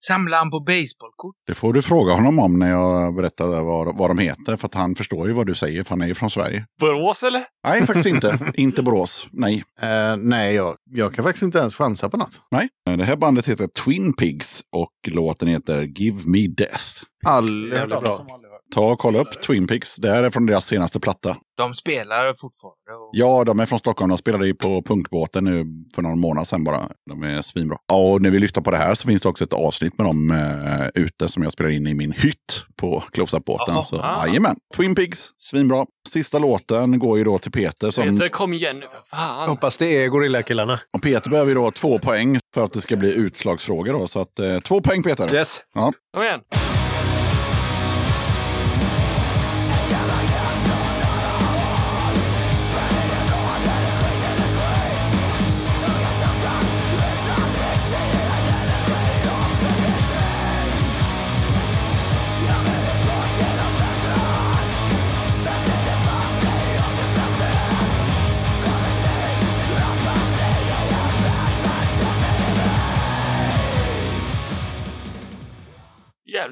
Samlar 0.07 0.38
han 0.38 0.52
på 0.52 0.60
baseballkort? 0.60 1.35
Det 1.48 1.53
får 1.53 1.73
du 1.73 1.81
fråga 1.81 2.14
honom 2.14 2.39
om 2.39 2.60
när 2.60 2.69
jag 2.69 3.15
berättar 3.15 3.45
vad, 3.45 3.98
vad 3.98 4.10
de 4.10 4.18
heter. 4.18 4.56
För 4.56 4.68
att 4.68 4.73
han 4.73 4.95
förstår 4.95 5.27
ju 5.27 5.34
vad 5.34 5.48
du 5.48 5.56
säger, 5.56 5.84
för 5.84 5.89
han 5.89 6.02
är 6.02 6.07
ju 6.07 6.14
från 6.14 6.30
Sverige. 6.30 6.65
Borås 6.81 7.23
eller? 7.23 7.43
Nej, 7.68 7.85
faktiskt 7.85 8.07
inte. 8.07 8.39
inte 8.53 8.84
Borås. 8.84 9.27
Nej. 9.31 9.64
Eh, 9.81 10.18
nej, 10.18 10.56
jag, 10.56 10.76
jag 10.91 11.14
kan 11.14 11.23
faktiskt 11.23 11.43
inte 11.43 11.60
ens 11.60 11.76
chansa 11.76 12.10
på 12.10 12.18
något. 12.18 12.41
Nej. 12.52 12.69
Det 12.98 13.03
här 13.03 13.15
bandet 13.15 13.49
heter 13.49 13.68
Twin 13.68 14.14
Pigs 14.14 14.61
och 14.72 14.91
låten 15.07 15.48
heter 15.48 15.81
Give 15.81 16.22
Me 16.26 16.48
Death. 16.48 16.85
Aldrig 17.26 17.80
hört 17.80 17.89
bra. 17.89 18.15
om. 18.15 18.27
Ta 18.73 18.91
och 18.91 18.99
kolla 18.99 19.19
upp 19.19 19.41
Twin 19.41 19.68
Pigs. 19.68 19.95
Det 19.95 20.11
här 20.11 20.23
är 20.23 20.30
från 20.30 20.45
deras 20.45 20.65
senaste 20.65 20.99
platta. 20.99 21.38
De 21.57 21.73
spelar 21.73 22.34
fortfarande. 22.41 23.03
Och... 23.06 23.10
Ja, 23.14 23.43
de 23.43 23.60
är 23.60 23.65
från 23.65 23.80
Stockholm. 23.80 24.10
De 24.10 24.18
spelade 24.18 24.48
ju 24.48 24.53
på 24.56 24.81
Punkbåten 24.81 25.43
nu 25.43 25.65
för 25.95 26.02
någon 26.02 26.19
månad 26.19 26.48
sedan 26.48 26.64
bara. 26.64 26.89
De 27.10 27.23
är 27.23 27.41
svinbra. 27.41 27.77
Ja, 27.88 27.95
och 27.95 28.22
när 28.22 28.30
vi 28.31 28.39
lyssnar 28.39 28.64
på 28.64 28.72
det 28.72 28.77
här 28.77 28.95
så 28.95 29.07
finns 29.07 29.22
det 29.22 29.30
också 29.30 29.43
ett 29.43 29.53
avsnitt 29.53 29.98
med 29.98 30.07
dem 30.07 30.31
eh, 30.31 31.02
ute 31.03 31.27
som 31.30 31.43
jag 31.43 31.52
spelar 31.52 31.69
in 31.69 31.88
i 31.88 31.93
min 31.93 32.11
hytt 32.11 32.65
på 32.77 33.03
Close-Up-båten. 33.11 33.84
Så 33.84 34.02
Ah. 34.02 34.27
jajamän, 34.27 34.56
Twin 34.77 34.95
Pigs, 34.95 35.30
svinbra. 35.38 35.85
Sista 36.10 36.39
låten 36.39 36.99
går 36.99 37.18
ju 37.18 37.23
då 37.23 37.38
till 37.38 37.52
Peter. 37.52 37.91
Som, 37.91 38.03
Peter, 38.03 38.30
kom 38.30 38.53
igen 38.53 38.80
nu. 38.80 38.85
för 39.10 39.18
Fan. 39.18 39.49
Hoppas 39.49 39.77
det 39.77 39.85
är 40.03 40.07
Gorillakillarna. 40.07 40.80
och 40.98 41.02
Peter 41.02 41.30
behöver 41.30 41.49
ju 41.49 41.56
då 41.56 41.72
två 41.72 41.99
poäng 41.99 42.39
för 42.53 42.64
att 42.64 42.73
det 42.73 42.81
ska 42.81 42.95
bli 42.98 43.15
utslagsfrågor. 43.15 43.93
Då, 43.93 44.07
så 44.07 44.19
att, 44.22 44.39
eh, 44.39 44.60
två 44.60 44.81
poäng 44.81 45.03
Peter. 45.03 45.34
Yes. 45.35 45.60
Kom 46.14 46.23
igen. 46.23 46.39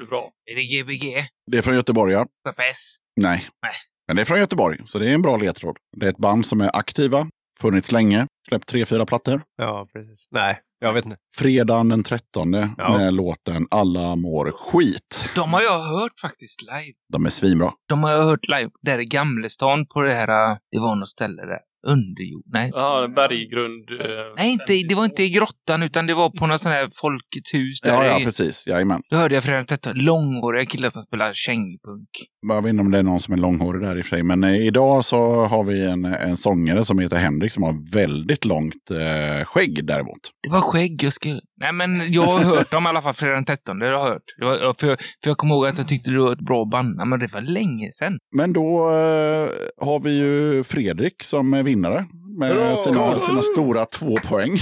Jävligt 0.00 0.10
bra. 0.10 0.30
Är 0.50 0.54
det 0.54 0.62
Gbg? 0.62 1.28
Det 1.50 1.58
är 1.58 1.62
från 1.62 1.74
Göteborg, 1.74 2.12
ja. 2.12 2.24
PPS? 2.24 2.96
Nej. 3.20 3.46
Nej. 3.62 3.72
Men 4.06 4.16
det 4.16 4.22
är 4.22 4.24
från 4.26 4.38
Göteborg, 4.38 4.78
så 4.86 4.98
det 4.98 5.10
är 5.10 5.14
en 5.14 5.22
bra 5.22 5.36
ledtråd. 5.36 5.76
Det 5.96 6.06
är 6.06 6.10
ett 6.10 6.18
band 6.18 6.46
som 6.46 6.60
är 6.60 6.76
aktiva, 6.76 7.26
funnits 7.60 7.92
länge, 7.92 8.26
släppt 8.48 8.68
tre, 8.68 8.84
fyra 8.84 9.06
plattor. 9.06 9.42
Ja, 9.56 9.88
precis. 9.92 10.28
Nej, 10.30 10.58
jag 10.78 10.92
vet 10.92 11.04
inte. 11.04 11.16
Fredagen 11.36 11.88
den 11.88 12.02
13 12.02 12.52
Ja. 12.78 12.98
med 12.98 13.14
låten 13.14 13.66
Alla 13.70 14.16
mår 14.16 14.50
skit. 14.52 15.24
De 15.34 15.52
har 15.52 15.60
jag 15.62 15.78
hört 15.80 16.20
faktiskt 16.20 16.62
live. 16.62 16.92
De 17.12 17.26
är 17.26 17.30
svinbra. 17.30 17.72
De 17.88 18.02
har 18.02 18.10
jag 18.10 18.22
hört 18.24 18.48
live 18.48 18.70
där 18.82 18.98
i 18.98 19.04
Gamlestan 19.04 19.86
på 19.86 20.00
det 20.02 20.14
här, 20.14 20.50
äh, 20.50 20.56
det 20.72 20.78
var 20.78 20.94
något 20.94 21.08
ställe 21.08 21.42
där. 21.42 21.58
Underjord? 21.86 22.42
Nej. 22.46 22.70
Ja, 22.74 23.08
berggrund. 23.16 23.90
eh, 23.90 24.34
Nej, 24.36 24.50
inte, 24.52 24.72
det 24.88 24.94
var 24.94 25.04
inte 25.04 25.22
i 25.22 25.30
grottan 25.30 25.82
utan 25.82 26.06
det 26.06 26.14
var 26.14 26.30
på 26.30 26.46
något 26.46 26.60
sånt 26.60 26.74
här 26.74 26.90
Folkets 27.00 27.54
hus. 27.54 27.80
Där 27.80 27.92
Ja, 27.92 28.04
ja, 28.06 28.20
i- 28.20 28.24
precis. 28.24 28.66
Jajamän. 28.66 29.02
Då 29.10 29.16
hörde 29.16 29.34
jag 29.34 29.44
fredag 29.44 29.64
detta 29.68 29.92
långhåriga 29.92 30.66
killar 30.66 30.90
som 30.90 31.02
spelar 31.02 31.32
kängpunk. 31.34 32.08
Jag 32.48 32.62
vet 32.62 32.70
inte 32.70 32.80
om 32.80 32.90
det 32.90 32.98
är 32.98 33.02
någon 33.02 33.20
som 33.20 33.34
är 33.34 33.38
långhårig 33.38 33.82
där 33.82 33.96
i 33.98 34.00
och 34.00 34.04
för 34.04 34.16
sig. 34.16 34.22
Men 34.22 34.44
eh, 34.44 34.56
idag 34.66 35.04
så 35.04 35.44
har 35.46 35.64
vi 35.64 35.84
en, 35.84 36.04
en 36.04 36.36
sångare 36.36 36.84
som 36.84 36.98
heter 36.98 37.16
Henrik 37.18 37.52
som 37.52 37.62
har 37.62 37.92
väldigt 37.94 38.44
långt 38.44 38.90
eh, 38.90 39.44
skägg 39.44 39.86
däremot. 39.86 40.20
Det 40.42 40.50
var 40.50 40.60
skägg 40.60 41.02
jag 41.02 41.12
skrev. 41.12 41.38
Nej, 41.60 41.72
men 41.72 42.12
jag 42.12 42.22
har 42.22 42.40
hört 42.40 42.70
dem 42.70 42.84
i 42.86 42.88
alla 42.88 43.02
fall 43.02 43.14
fredag 43.14 43.34
den 43.34 43.44
13. 43.44 43.78
Det 43.78 43.86
har 43.86 43.92
jag 43.92 44.00
hört. 44.04 44.22
Det 44.38 44.44
var, 44.44 44.56
för, 44.74 44.86
för 44.96 45.30
jag 45.30 45.36
kommer 45.36 45.54
ihåg 45.54 45.66
att 45.66 45.78
jag 45.78 45.88
tyckte 45.88 46.10
det 46.10 46.18
var 46.18 46.32
ett 46.32 46.40
bra 46.46 46.64
band. 46.64 46.96
Men 47.06 47.18
det 47.20 47.32
var 47.34 47.40
länge 47.40 47.92
sedan. 47.92 48.18
Men 48.36 48.52
då 48.52 48.88
eh, 48.88 49.48
har 49.86 50.00
vi 50.04 50.18
ju 50.18 50.64
Fredrik 50.64 51.22
som 51.22 51.54
är 51.54 51.62
vinnare 51.70 52.06
med 52.38 52.78
sina, 52.78 53.18
sina 53.18 53.42
stora 53.42 53.84
två 53.84 54.16
poäng. 54.16 54.58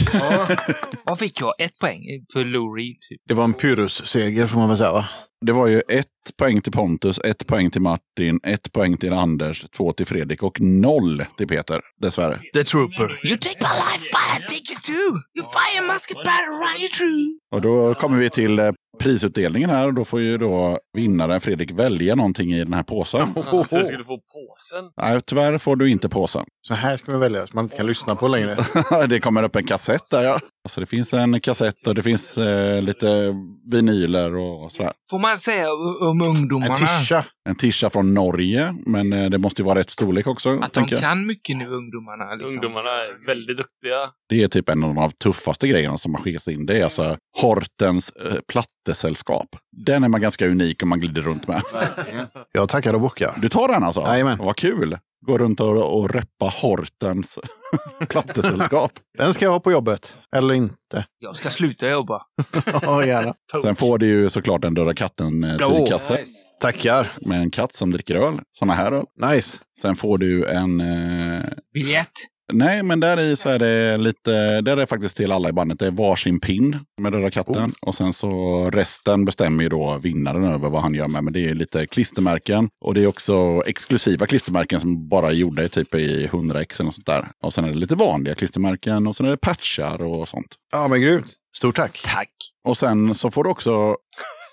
Vad 1.05 1.19
fick 1.25 1.41
jag? 1.41 1.55
Ett 1.59 1.79
poäng 1.79 2.01
för 2.33 2.45
Lou 2.45 2.77
Reed. 2.77 2.97
Typ. 3.09 3.21
Det 3.29 3.35
var 3.35 3.45
en 3.45 3.55
Pyrrhus-seger 3.55 4.47
får 4.47 4.59
man 4.59 4.69
väl 4.69 4.79
säga 4.79 4.93
va? 4.93 5.09
Det 5.47 5.53
var 5.53 5.67
ju 5.67 5.81
ett 5.89 6.07
poäng 6.39 6.61
till 6.61 6.73
Pontus, 6.73 7.19
ett 7.19 7.47
poäng 7.47 7.71
till 7.71 7.81
Martin, 7.81 8.41
ett 8.43 8.73
poäng 8.73 8.97
till 8.97 9.13
Anders, 9.13 9.65
två 9.77 9.93
till 9.93 10.07
Fredrik 10.07 10.43
och 10.43 10.61
noll 10.61 11.25
till 11.37 11.49
Peter, 11.49 11.81
dessvärre. 12.01 12.41
The 12.55 12.65
Trooper. 12.65 13.27
You 13.27 13.37
take 13.37 13.59
my 13.61 13.75
life, 13.91 14.05
but 14.13 14.39
I 14.39 14.43
take 14.43 14.73
it 14.73 14.83
too. 14.83 15.11
You 15.37 15.47
a 15.79 15.93
musket, 15.93 16.17
but 16.17 16.27
I 16.27 16.47
run 16.63 16.81
you 16.81 16.89
through. 16.89 17.25
Och 17.55 17.61
då 17.61 17.95
kommer 17.95 18.19
vi 18.19 18.31
till 18.31 18.59
eh, 18.59 18.71
prisutdelningen 18.99 19.71
här 19.71 19.87
och 19.87 19.95
då 19.95 20.05
får 20.05 20.21
ju 20.21 20.39
då 20.39 20.79
vinnaren 20.93 21.41
Fredrik 21.41 21.71
välja 21.71 22.15
någonting 22.15 22.53
i 22.53 22.65
den 22.65 22.73
här 22.73 22.83
påsen. 22.83 23.35
Så 23.35 23.77
du 23.77 23.83
skulle 23.83 24.05
få 24.05 24.17
påsen. 24.17 24.91
Nej, 24.97 25.21
tyvärr 25.21 25.59
får 25.59 25.77
du 25.77 25.91
inte 25.91 26.09
påsen. 26.09 26.45
Så 26.69 26.75
här 26.75 26.97
ska 26.97 27.13
vi 27.13 27.19
välja, 27.19 27.47
så 27.47 27.55
man 27.55 27.65
inte 27.65 27.77
kan 27.77 27.87
lyssna 27.87 28.17
på 28.17 28.29
längre. 28.29 28.57
det 29.09 29.21
kommer 29.21 29.43
upp 29.43 29.57
en 29.57 29.67
kassett 29.67 30.11
där 30.11 30.25
ja. 30.25 30.41
Alltså 30.65 30.81
det 30.81 30.87
finns 30.87 31.15
en 31.15 31.41
kassett 31.41 31.87
och 31.87 31.95
det 31.95 32.03
finns 32.03 32.39
eh, 32.39 32.83
lite 32.83 33.35
vinyler 33.71 34.35
och 34.37 34.73
sådär. 34.73 34.93
Får 35.11 35.19
man 35.19 35.39
säga 35.39 35.73
om 35.73 36.21
En 36.21 36.27
ungdomarna 36.27 36.75
tischa. 36.75 37.25
En 37.49 37.55
tisha 37.55 37.91
från 37.91 38.15
Norge, 38.15 38.75
men 38.87 39.13
eh, 39.13 39.31
det 39.31 39.39
måste 39.39 39.63
ju 39.63 39.67
vara 39.67 39.79
rätt 39.79 39.91
storlek 39.91 40.27
också. 40.27 40.59
att 40.63 40.73
de 40.73 40.87
jag. 40.91 41.01
kan 41.01 41.27
mycket 41.27 41.57
nu, 41.57 41.67
ungdomarna? 41.67 42.35
Liksom. 42.35 42.55
Ungdomarna 42.55 42.91
är 42.91 43.27
väldigt 43.27 43.57
duktiga. 43.57 44.11
Det 44.29 44.43
är 44.43 44.49
typ 44.49 44.69
en 44.69 44.85
av 44.85 44.95
de 44.95 45.11
tuffaste 45.11 45.69
grejerna 45.69 45.99
som 45.99 46.15
har 46.15 46.23
skickats 46.23 46.49
in. 46.49 46.67
Det 46.67 46.79
är 46.79 46.85
alltså 46.85 47.17
Hortens 47.43 48.11
eh, 48.11 48.35
plattesällskap. 48.53 49.47
Den 49.77 50.05
är 50.05 50.09
man 50.09 50.21
ganska 50.21 50.47
unik 50.47 50.83
om 50.83 50.89
man 50.89 51.01
glider 51.01 51.23
runt 51.23 51.49
med. 51.49 51.63
Jag 52.53 52.69
tackar 52.69 52.95
och 52.95 53.01
bockar. 53.01 53.39
Du 53.43 53.49
tar 53.49 53.69
den 53.69 53.83
alltså? 53.83 54.01
Jajamän. 54.01 54.39
Vad 54.39 54.57
kul! 54.57 54.99
Gå 55.27 55.39
runt 55.39 55.61
och, 55.61 55.99
och 55.99 56.11
reppa 56.11 56.53
Hortens 56.63 57.39
plattesällskap. 58.09 58.93
Den 59.19 59.35
ska 59.35 59.45
jag 59.45 59.53
ha 59.53 59.61
på 59.61 59.73
jobbet. 59.73 60.17
Eller 60.37 60.55
inte. 60.55 61.07
Jag 61.19 61.37
ska 61.37 61.51
sluta 61.51 61.89
jobba. 61.89 62.23
Ja, 62.83 63.05
gärna. 63.05 63.35
Sen 63.63 63.77
får 63.77 63.99
du 63.99 64.07
ju 64.07 64.31
såklart 64.31 64.65
en 64.65 64.75
Döda 64.75 64.95
katten 64.95 65.45
eh, 65.45 65.57
Åh, 65.61 65.77
tygkasse 65.79 66.25
Tackar. 66.61 67.13
med 67.21 67.41
en 67.41 67.51
katt 67.51 67.73
som 67.73 67.91
dricker 67.91 68.15
öl. 68.15 68.41
Såna 68.59 68.75
här 68.75 68.93
öl. 68.93 69.05
Nice. 69.31 69.59
Sen 69.79 69.97
får 69.97 70.19
du 70.19 70.47
en... 70.47 70.81
Eh, 70.81 71.45
Biljett. 71.75 72.11
nej, 72.53 72.83
men 72.83 73.01
där 73.01 73.21
i 73.21 73.37
så 73.37 73.49
är 73.49 73.59
det 73.59 73.97
lite... 73.97 74.61
Där 74.61 74.73
är 74.73 74.77
det 74.77 74.87
faktiskt 74.87 75.17
till 75.17 75.33
alla 75.33 75.49
i 75.49 75.53
bandet. 75.53 75.79
Det 75.79 75.87
är 75.87 75.91
varsin 75.91 76.41
pin 76.41 76.79
med 77.01 77.13
Döda 77.13 77.31
katten. 77.31 77.65
Oh. 77.65 77.89
Och 77.89 77.95
sen 77.95 78.13
så 78.13 78.31
resten 78.71 79.25
bestämmer 79.25 79.63
ju 79.63 79.69
då 79.69 79.99
vinnaren 80.03 80.45
över 80.45 80.69
vad 80.69 80.83
han 80.83 80.95
gör 80.95 81.09
med. 81.09 81.25
Men 81.25 81.33
det 81.33 81.49
är 81.49 81.55
lite 81.55 81.87
klistermärken. 81.87 82.69
Och 82.85 82.95
det 82.95 83.03
är 83.03 83.07
också 83.07 83.63
exklusiva 83.67 84.27
klistermärken 84.27 84.81
som 84.81 85.09
bara 85.09 85.27
är 85.27 85.33
gjorda 85.35 85.63
i 85.65 85.69
typ 85.69 85.95
i 85.95 86.25
100 86.25 86.61
x 86.61 86.81
eller 86.81 86.91
sånt 86.91 87.07
där. 87.07 87.29
Och 87.45 87.55
sen 87.55 87.65
är 87.65 87.69
det 87.69 87.79
lite 87.79 87.95
vanliga 87.95 88.35
klistermärken 88.35 89.07
och 89.07 89.17
sen 89.17 89.27
är 89.27 89.31
det 89.31 89.37
patchar 89.37 90.03
och 90.03 90.29
sånt. 90.29 90.55
Ja, 90.73 90.89
men 90.89 91.01
grymt. 91.01 91.33
Stort 91.57 91.77
tack. 91.77 92.01
Tack. 92.05 92.31
Och 92.65 92.79
sen 92.79 93.15
så 93.15 93.31
får 93.31 93.45
du 93.45 93.51
också 93.51 93.97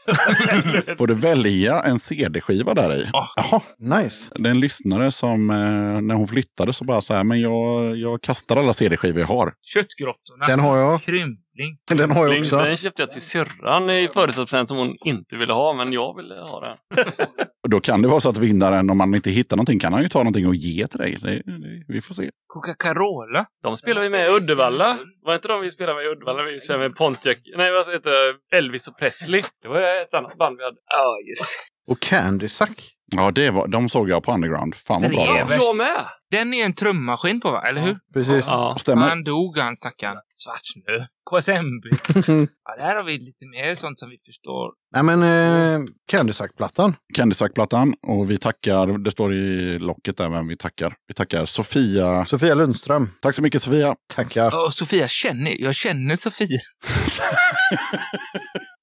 får 0.98 1.08
du 1.08 1.14
välja 1.14 1.82
en 1.82 2.00
CD-skiva 2.00 2.74
där 2.74 2.96
i. 2.96 3.10
Jaha, 3.36 3.62
nice. 3.80 4.32
Det 4.36 4.50
är 4.50 4.52
en 4.52 4.60
lyssnare 4.60 5.12
som 5.12 5.50
eh, 5.50 5.56
när 6.02 6.16
hon 6.16 6.28
flyttade 6.28 6.74
så 6.74 6.84
bara 6.84 7.02
så 7.02 7.14
här, 7.14 7.24
men 7.24 7.42
jag, 7.42 7.98
jag 7.98 8.22
kastar 8.22 8.58
alla 8.58 8.74
CD-skivor 8.74 9.20
jag 9.20 9.28
har. 9.28 9.54
Köttgrottorna. 9.64 10.48
Den 10.48 10.60
har 10.60 10.78
jag. 10.78 11.02
Krympling. 11.56 11.78
Den 11.98 12.12
har 12.12 12.28
jag 12.28 12.40
också. 12.40 12.58
Den 12.58 12.76
köpte 12.76 13.02
jag 13.02 13.12
till 13.12 13.22
syrran 13.22 13.90
i 13.90 14.10
födelsedagspresent 14.14 14.70
som 14.70 14.78
hon 14.78 14.96
inte 15.06 15.36
ville 15.36 15.54
ha, 15.54 15.74
men 15.74 15.94
jag 15.94 16.16
ville 16.16 16.36
ha 16.36 16.60
den. 16.60 16.78
Och 17.64 17.70
då 17.70 17.80
kan 17.80 18.02
det 18.02 18.08
vara 18.08 18.20
så 18.20 18.30
att 18.30 18.38
vinnaren, 18.38 18.90
om 18.90 18.98
man 18.98 19.16
inte 19.16 19.30
hittar 19.30 19.58
någonting, 19.58 19.80
kan 19.80 19.94
han 19.94 20.04
ju 20.04 20.10
ta 20.10 20.20
någonting 20.20 20.48
och 20.48 20.56
ge 20.56 20.88
till 20.88 21.00
dig. 21.00 21.18
Det, 21.22 21.42
det, 21.46 21.84
vi 21.88 22.02
får 22.02 22.14
se. 22.14 22.30
Coca-Cola. 22.48 23.46
De 23.64 23.78
spelar 23.78 24.02
vi 24.02 24.10
med 24.10 24.26
i 24.26 24.30
Uddevalla. 24.30 24.98
Var 25.26 25.36
inte 25.36 25.48
de 25.48 25.62
vi 25.62 25.72
spelade 25.72 25.96
med 25.96 26.06
i 26.06 26.08
Uddevalla? 26.08 26.44
Vi 26.44 26.60
spelade 26.60 26.90
med 26.90 26.98
Pontiac. 26.98 27.38
Nej, 27.58 27.72
vad 27.72 27.94
heter? 27.94 28.36
Elvis 28.58 28.88
och 28.88 28.98
Presley. 28.98 29.44
Det 29.62 29.68
var 29.68 30.02
ett 30.02 30.14
annat 30.14 30.38
band 30.38 30.58
vi 30.58 30.64
hade. 30.64 30.78
Ja, 30.90 31.18
just 31.30 31.46
Och 31.88 32.00
Candy 32.00 32.48
Sack. 32.48 32.95
Ja, 33.12 33.32
det 33.32 33.50
var, 33.50 33.68
de 33.68 33.90
såg 33.90 34.10
jag 34.10 34.24
på 34.24 34.34
Underground. 34.34 34.76
Fan 34.76 35.02
vad 35.02 35.12
bra 35.12 35.26
det 35.26 35.44
var. 35.44 35.56
Jag 35.56 35.76
med! 35.76 36.06
Den 36.32 36.54
är 36.54 36.66
en 36.66 36.74
trummaskin 36.74 37.42
på, 37.42 37.52
va? 37.52 37.68
Eller 37.70 37.82
hur? 37.82 37.98
Precis. 38.14 38.48
Ja. 38.48 38.76
Stämmer. 38.80 39.10
Han 39.10 39.24
dog, 39.24 39.58
han 39.58 39.78
stackaren. 39.78 40.18
Svartsnö. 40.34 41.06
KSMB. 41.30 41.86
ja, 42.66 42.76
där 42.86 42.96
har 42.96 43.04
vi 43.04 43.18
lite 43.18 43.46
mer 43.46 43.76
sånt 43.76 44.00
som 44.00 44.10
vi 44.10 44.18
förstår. 44.26 44.72
Nej, 44.96 45.04
men 45.04 45.24
eh, 45.24 45.80
Candy 46.08 46.34
Sack-plattan. 46.34 46.96
Candy 47.14 47.36
Sack-plattan. 47.36 47.94
Och 48.08 48.32
vi 48.32 48.38
tackar, 48.38 49.04
det 49.04 49.12
står 49.12 49.34
i 49.34 49.80
locket 49.80 50.18
där, 50.18 50.30
men 50.30 50.48
vi 50.48 50.58
tackar. 50.58 50.94
Vi 51.08 51.14
tackar 51.14 51.46
Sofia. 51.46 52.26
Sofia 52.26 52.54
Lundström. 52.54 53.10
Tack 53.22 53.36
så 53.36 53.42
mycket 53.42 53.62
Sofia. 53.62 53.96
Tackar. 54.14 54.66
Och 54.66 54.74
Sofia 54.74 55.08
känner, 55.08 55.62
jag 55.62 55.76
känner 55.76 56.16
Sofia. 56.16 56.48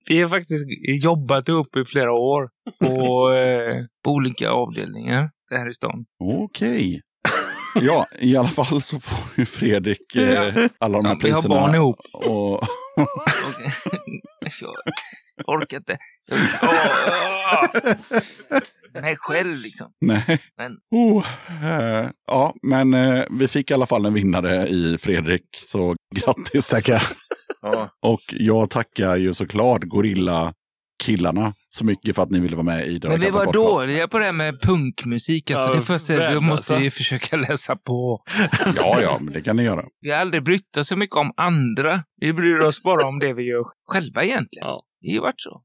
vi 0.09 0.23
har 0.23 0.29
faktiskt 0.29 0.65
jobbat 1.05 1.49
ihop 1.49 1.77
i 1.77 1.85
flera 1.85 2.13
år 2.13 2.49
på, 2.81 3.31
eh, 3.35 3.85
på 4.05 4.11
olika 4.11 4.51
avdelningar 4.51 5.31
här 5.51 5.69
i 5.71 5.75
stan. 5.75 6.05
Okej. 6.25 7.01
Ja, 7.81 8.07
i 8.21 8.37
alla 8.37 8.49
fall 8.49 8.81
så 8.81 9.01
får 9.01 9.19
ju 9.37 9.47
Fredrik 9.47 10.17
eh, 10.17 10.55
alla 10.79 10.99
de 10.99 11.07
här 11.07 11.13
Ja, 11.15 11.19
vi 11.23 11.31
har 11.31 11.41
priserna. 11.41 11.55
barn 11.55 11.75
ihop. 11.75 11.97
Och, 12.13 12.61
Jag 15.37 15.49
orkar 15.57 15.77
inte. 15.77 15.99
Jag. 18.95 19.03
Mig 19.03 19.17
själv 19.19 19.57
liksom. 19.57 19.93
Nej. 20.01 20.41
Men 20.57 20.73
Oh, 20.91 21.27
eh, 21.65 22.07
ja, 22.27 22.55
men 22.63 22.95
eh, 22.95 23.25
vi 23.31 23.49
fick 23.49 23.71
i 23.71 23.75
alla 23.75 23.87
fall 23.87 24.07
en 24.07 24.15
vinnare 24.15 24.67
i 24.69 24.99
Fredrik, 24.99 25.43
så 25.53 25.97
grattis. 26.15 26.69
Tackar. 26.69 27.03
Ja. 27.63 27.91
Och 28.03 28.21
jag 28.31 28.71
tackar 28.71 29.17
ju 29.17 29.35
såklart 29.35 29.83
Gorilla-killarna 29.85 31.55
så 31.69 31.85
mycket 31.85 32.17
för 32.17 32.23
att 32.23 32.31
ni 32.31 32.41
ville 32.41 32.57
vara 32.57 32.65
med 32.65 32.87
i 32.87 32.99
Döda 32.99 33.09
Men 33.09 33.21
vi 33.21 33.31
var 33.31 33.45
podcast. 33.45 33.69
dåliga 33.69 34.09
på 34.09 34.19
det 34.19 34.25
här 34.25 34.33
med 34.33 34.61
punkmusik. 34.61 35.51
Alltså. 35.51 35.69
Ja, 35.69 35.75
det 35.75 35.83
första, 35.83 36.13
vi 36.13 36.19
väl, 36.19 36.41
måste 36.41 36.73
alltså. 36.73 36.85
ju 36.85 36.91
försöka 36.91 37.37
läsa 37.37 37.77
på. 37.77 38.23
Ja, 38.77 39.01
ja, 39.01 39.19
men 39.21 39.33
det 39.33 39.41
kan 39.41 39.57
ni 39.57 39.63
göra. 39.63 39.85
Vi 40.01 40.11
har 40.11 40.19
aldrig 40.19 40.45
brytt 40.45 40.77
oss 40.77 40.89
så 40.89 40.97
mycket 40.97 41.17
om 41.17 41.33
andra. 41.37 42.03
Vi 42.21 42.33
bryr 42.33 42.59
oss 42.59 42.83
bara 42.83 43.07
om 43.07 43.19
det 43.19 43.33
vi 43.35 43.43
gör 43.43 43.65
själva 43.87 44.23
egentligen. 44.23 44.69
Ja. 44.69 44.83
Det 45.01 45.09
har 45.09 45.15
ju 45.15 45.21
varit 45.21 45.41
så. 45.41 45.63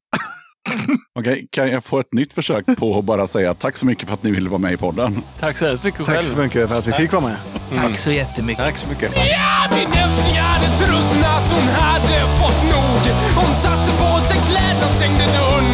Okej, 1.20 1.48
kan 1.52 1.70
jag 1.72 1.84
få 1.84 2.00
ett 2.00 2.14
nytt 2.14 2.34
försök 2.34 2.66
på 2.78 3.00
att 3.00 3.06
bara 3.06 3.28
säga 3.28 3.54
tack 3.54 3.78
så 3.78 3.86
mycket 3.86 4.08
för 4.08 4.14
att 4.14 4.24
ni 4.24 4.32
ville 4.32 4.50
vara 4.50 4.60
med 4.60 4.74
i 4.74 4.78
podden? 4.78 5.22
Tack 5.40 5.58
så 5.58 5.66
hemskt 5.68 5.84
mycket 5.86 6.06
Tack 6.06 6.16
själv. 6.16 6.34
så 6.34 6.40
mycket 6.40 6.70
för 6.70 6.78
att 6.80 6.88
vi 6.88 6.92
fick 6.92 7.12
vara 7.12 7.24
med. 7.24 7.38
Tack 7.76 7.98
så 7.98 8.12
jättemycket. 8.12 8.66
Tack 8.66 8.78
så 8.78 8.88
mycket. 8.90 9.12
Ja, 9.16 9.68
min 9.72 9.92
älskling 10.04 10.38
hade 10.42 10.68
tröttnat, 10.82 11.46
hon 11.56 11.68
hade 11.84 12.18
fått 12.40 12.64
nog. 12.74 13.02
Hon 13.36 13.56
satte 13.66 13.92
på 14.02 14.20
sig 14.28 14.38
kläderna 14.50 14.86
och 14.90 14.96
stängde 14.98 15.26
dörren 15.38 15.68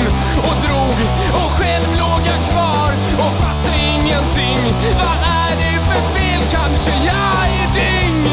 och 0.47 0.55
drog. 0.65 0.95
Och 1.39 1.49
själv 1.59 1.87
låg 2.03 2.21
jag 2.31 2.39
kvar 2.51 2.89
och 3.23 3.33
fattade 3.41 3.77
ingenting. 3.95 4.59
Vad 5.03 5.17
är 5.41 5.51
det 5.61 5.75
för 5.87 6.01
fel? 6.15 6.41
Kanske 6.51 6.91
jag 7.09 7.39
är 7.59 7.67
dyng? 7.77 8.23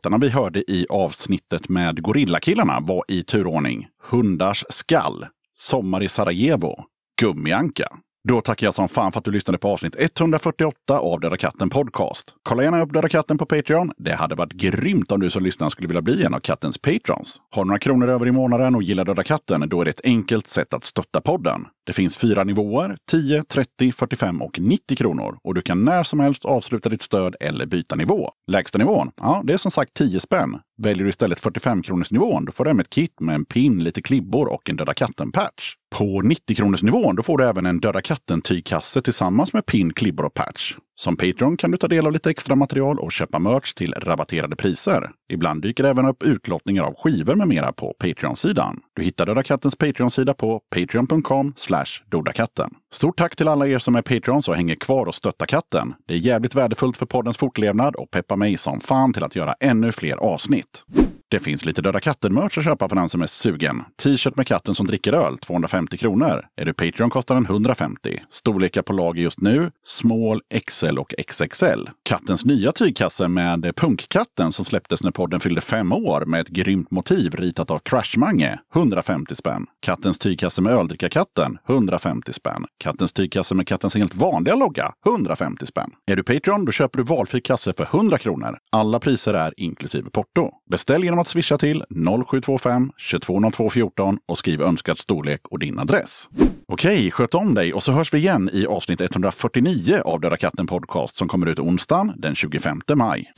Låtarna 0.00 0.18
vi 0.18 0.28
hörde 0.28 0.70
i 0.70 0.86
avsnittet 0.90 1.68
med 1.68 2.02
Gorillakillarna 2.02 2.80
var 2.80 3.04
i 3.08 3.22
turordning 3.22 3.88
Hundars 4.10 4.64
skall, 4.68 5.26
Sommar 5.54 6.02
i 6.02 6.08
Sarajevo, 6.08 6.84
Gummianka. 7.20 7.84
Då 8.28 8.40
tackar 8.40 8.66
jag 8.66 8.74
som 8.74 8.88
fan 8.88 9.12
för 9.12 9.18
att 9.18 9.24
du 9.24 9.30
lyssnade 9.30 9.58
på 9.58 9.68
avsnitt 9.68 9.94
148 9.98 10.98
av 10.98 11.20
Döda 11.20 11.36
katten 11.36 11.70
Podcast. 11.70 12.34
Kolla 12.42 12.62
gärna 12.62 12.82
upp 12.82 12.92
Döda 12.92 13.08
katten 13.08 13.38
på 13.38 13.46
Patreon. 13.46 13.92
Det 13.96 14.14
hade 14.14 14.34
varit 14.34 14.52
grymt 14.52 15.12
om 15.12 15.20
du 15.20 15.30
som 15.30 15.44
lyssnar 15.44 15.68
skulle 15.68 15.88
vilja 15.88 16.02
bli 16.02 16.24
en 16.24 16.34
av 16.34 16.40
kattens 16.40 16.78
patrons. 16.78 17.40
Har 17.50 17.64
du 17.64 17.68
några 17.68 17.78
kronor 17.78 18.08
över 18.08 18.28
i 18.28 18.32
månaden 18.32 18.74
och 18.74 18.82
gillar 18.82 19.04
Döda 19.04 19.22
katten, 19.22 19.68
då 19.68 19.80
är 19.80 19.84
det 19.84 19.90
ett 19.90 20.04
enkelt 20.04 20.46
sätt 20.46 20.74
att 20.74 20.84
stötta 20.84 21.20
podden. 21.20 21.66
Det 21.86 21.92
finns 21.92 22.16
fyra 22.16 22.44
nivåer, 22.44 22.96
10, 23.10 23.44
30, 23.44 23.92
45 23.92 24.42
och 24.42 24.58
90 24.58 24.96
kronor. 24.96 25.38
Och 25.44 25.54
du 25.54 25.62
kan 25.62 25.84
när 25.84 26.02
som 26.02 26.20
helst 26.20 26.44
avsluta 26.44 26.88
ditt 26.88 27.02
stöd 27.02 27.36
eller 27.40 27.66
byta 27.66 27.96
nivå. 27.96 28.30
Lägsta 28.50 28.78
nivån, 28.78 29.10
ja, 29.16 29.42
det 29.44 29.52
är 29.52 29.56
som 29.56 29.70
sagt 29.70 29.94
10 29.94 30.20
spänn. 30.20 30.58
Väljer 30.82 31.04
du 31.04 31.10
istället 31.10 31.40
45 31.40 31.82
kronors 31.82 32.10
nivån, 32.10 32.44
då 32.44 32.52
får 32.52 32.64
du 32.64 32.70
hem 32.70 32.80
ett 32.80 32.90
kit 32.90 33.20
med 33.20 33.34
en 33.34 33.44
pin, 33.44 33.84
lite 33.84 34.02
klibbor 34.02 34.48
och 34.48 34.70
en 34.70 34.76
Döda 34.76 34.94
katten-patch. 34.94 35.74
På 35.96 36.20
90 36.20 36.56
kronors 36.56 36.82
nivån, 36.82 37.16
då 37.16 37.22
får 37.22 37.38
du 37.38 37.44
även 37.44 37.66
en 37.66 37.80
Döda 37.80 38.00
katten-tygkasse 38.00 39.02
tillsammans 39.02 39.52
med 39.52 39.66
pin, 39.66 39.92
klibbor 39.92 40.24
och 40.24 40.34
patch. 40.34 40.74
Som 41.00 41.16
Patreon 41.16 41.56
kan 41.56 41.70
du 41.70 41.76
ta 41.76 41.88
del 41.88 42.06
av 42.06 42.12
lite 42.12 42.30
extra 42.30 42.54
material 42.54 42.98
och 42.98 43.12
köpa 43.12 43.38
merch 43.38 43.74
till 43.74 43.92
rabatterade 43.92 44.56
priser. 44.56 45.10
Ibland 45.32 45.62
dyker 45.62 45.82
det 45.82 45.90
även 45.90 46.06
upp 46.06 46.22
utlottningar 46.22 46.82
av 46.82 46.94
skivor 46.94 47.34
med 47.34 47.48
mera 47.48 47.72
på 47.72 47.94
Patreon-sidan. 47.98 48.80
Du 49.00 49.04
hittar 49.04 49.26
Döda 49.26 49.42
Kattens 49.42 49.76
Patreon-sida 49.76 50.34
på 50.34 50.60
patreon.com 50.70 51.54
dodakatten. 52.08 52.70
Stort 52.92 53.18
tack 53.18 53.36
till 53.36 53.48
alla 53.48 53.66
er 53.66 53.78
som 53.78 53.96
är 53.96 54.02
Patreons 54.02 54.48
och 54.48 54.56
hänger 54.56 54.74
kvar 54.74 55.06
och 55.06 55.14
stöttar 55.14 55.46
katten. 55.46 55.94
Det 56.06 56.14
är 56.14 56.18
jävligt 56.18 56.54
värdefullt 56.54 56.96
för 56.96 57.06
poddens 57.06 57.36
fortlevnad 57.36 57.96
och 57.96 58.10
peppar 58.10 58.36
mig 58.36 58.56
som 58.56 58.80
fan 58.80 59.12
till 59.12 59.24
att 59.24 59.36
göra 59.36 59.54
ännu 59.60 59.92
fler 59.92 60.16
avsnitt. 60.16 60.84
Det 61.30 61.40
finns 61.40 61.64
lite 61.64 61.82
Döda 61.82 62.00
katten-merch 62.00 62.58
att 62.58 62.64
köpa 62.64 62.88
för 62.88 62.96
den 62.96 63.08
som 63.08 63.22
är 63.22 63.26
sugen. 63.26 63.82
T-shirt 64.02 64.36
med 64.36 64.46
katten 64.46 64.74
som 64.74 64.86
dricker 64.86 65.12
öl, 65.12 65.38
250 65.38 65.96
kronor. 65.96 66.46
Är 66.56 66.64
du 66.64 66.72
Patreon 66.72 67.10
kostar 67.10 67.34
den 67.34 67.44
150. 67.44 68.22
Storlekar 68.30 68.82
på 68.82 68.92
lager 68.92 69.22
just 69.22 69.40
nu, 69.40 69.70
small, 69.84 70.40
XL 70.66 70.98
och 70.98 71.14
XXL. 71.28 71.88
Kattens 72.02 72.44
nya 72.44 72.72
tygkasse 72.72 73.28
med 73.28 73.76
punkkatten 73.76 74.52
som 74.52 74.64
släpptes 74.64 75.02
när 75.02 75.10
podden 75.10 75.40
fyllde 75.40 75.60
fem 75.60 75.92
år 75.92 76.24
med 76.24 76.40
ett 76.40 76.48
grymt 76.48 76.90
motiv 76.90 77.34
ritat 77.34 77.70
av 77.70 77.78
Crashmange, 77.78 78.58
150 78.74 79.34
spänn. 79.34 79.66
Kattens 79.80 80.18
tygkasse 80.18 80.62
med 80.62 80.72
öldrickarkatten, 80.72 81.58
150 81.68 82.32
spänn. 82.32 82.64
Kattens 82.78 83.12
tygkasse 83.12 83.54
med 83.54 83.66
kattens 83.66 83.94
helt 83.94 84.14
vanliga 84.14 84.54
logga, 84.54 84.92
150 85.06 85.66
spänn. 85.66 85.90
Är 86.06 86.16
du 86.16 86.22
Patreon, 86.22 86.64
då 86.64 86.72
köper 86.72 86.98
du 86.98 87.04
valfri 87.04 87.40
kasse 87.40 87.72
för 87.72 87.84
100 87.84 88.18
kronor. 88.18 88.58
Alla 88.72 88.98
priser 88.98 89.34
är 89.34 89.54
inklusive 89.56 90.10
porto. 90.10 90.50
Beställ 90.70 91.04
genom 91.04 91.19
att 91.20 91.28
swisha 91.28 91.58
till 91.58 91.84
0725 92.28 92.92
220214 93.10 94.18
och 94.26 94.38
skriv 94.38 94.62
önskad 94.62 94.98
storlek 94.98 95.40
och 95.48 95.58
din 95.58 95.78
adress. 95.78 96.28
Okej, 96.68 97.10
sköt 97.10 97.34
om 97.34 97.54
dig 97.54 97.74
och 97.74 97.82
så 97.82 97.92
hörs 97.92 98.14
vi 98.14 98.18
igen 98.18 98.50
i 98.52 98.66
avsnitt 98.66 99.00
149 99.00 100.02
av 100.04 100.20
Döda 100.20 100.36
katten 100.36 100.66
podcast 100.66 101.16
som 101.16 101.28
kommer 101.28 101.46
ut 101.46 101.58
onsdagen 101.58 102.12
den 102.16 102.34
25 102.34 102.80
maj. 102.94 103.32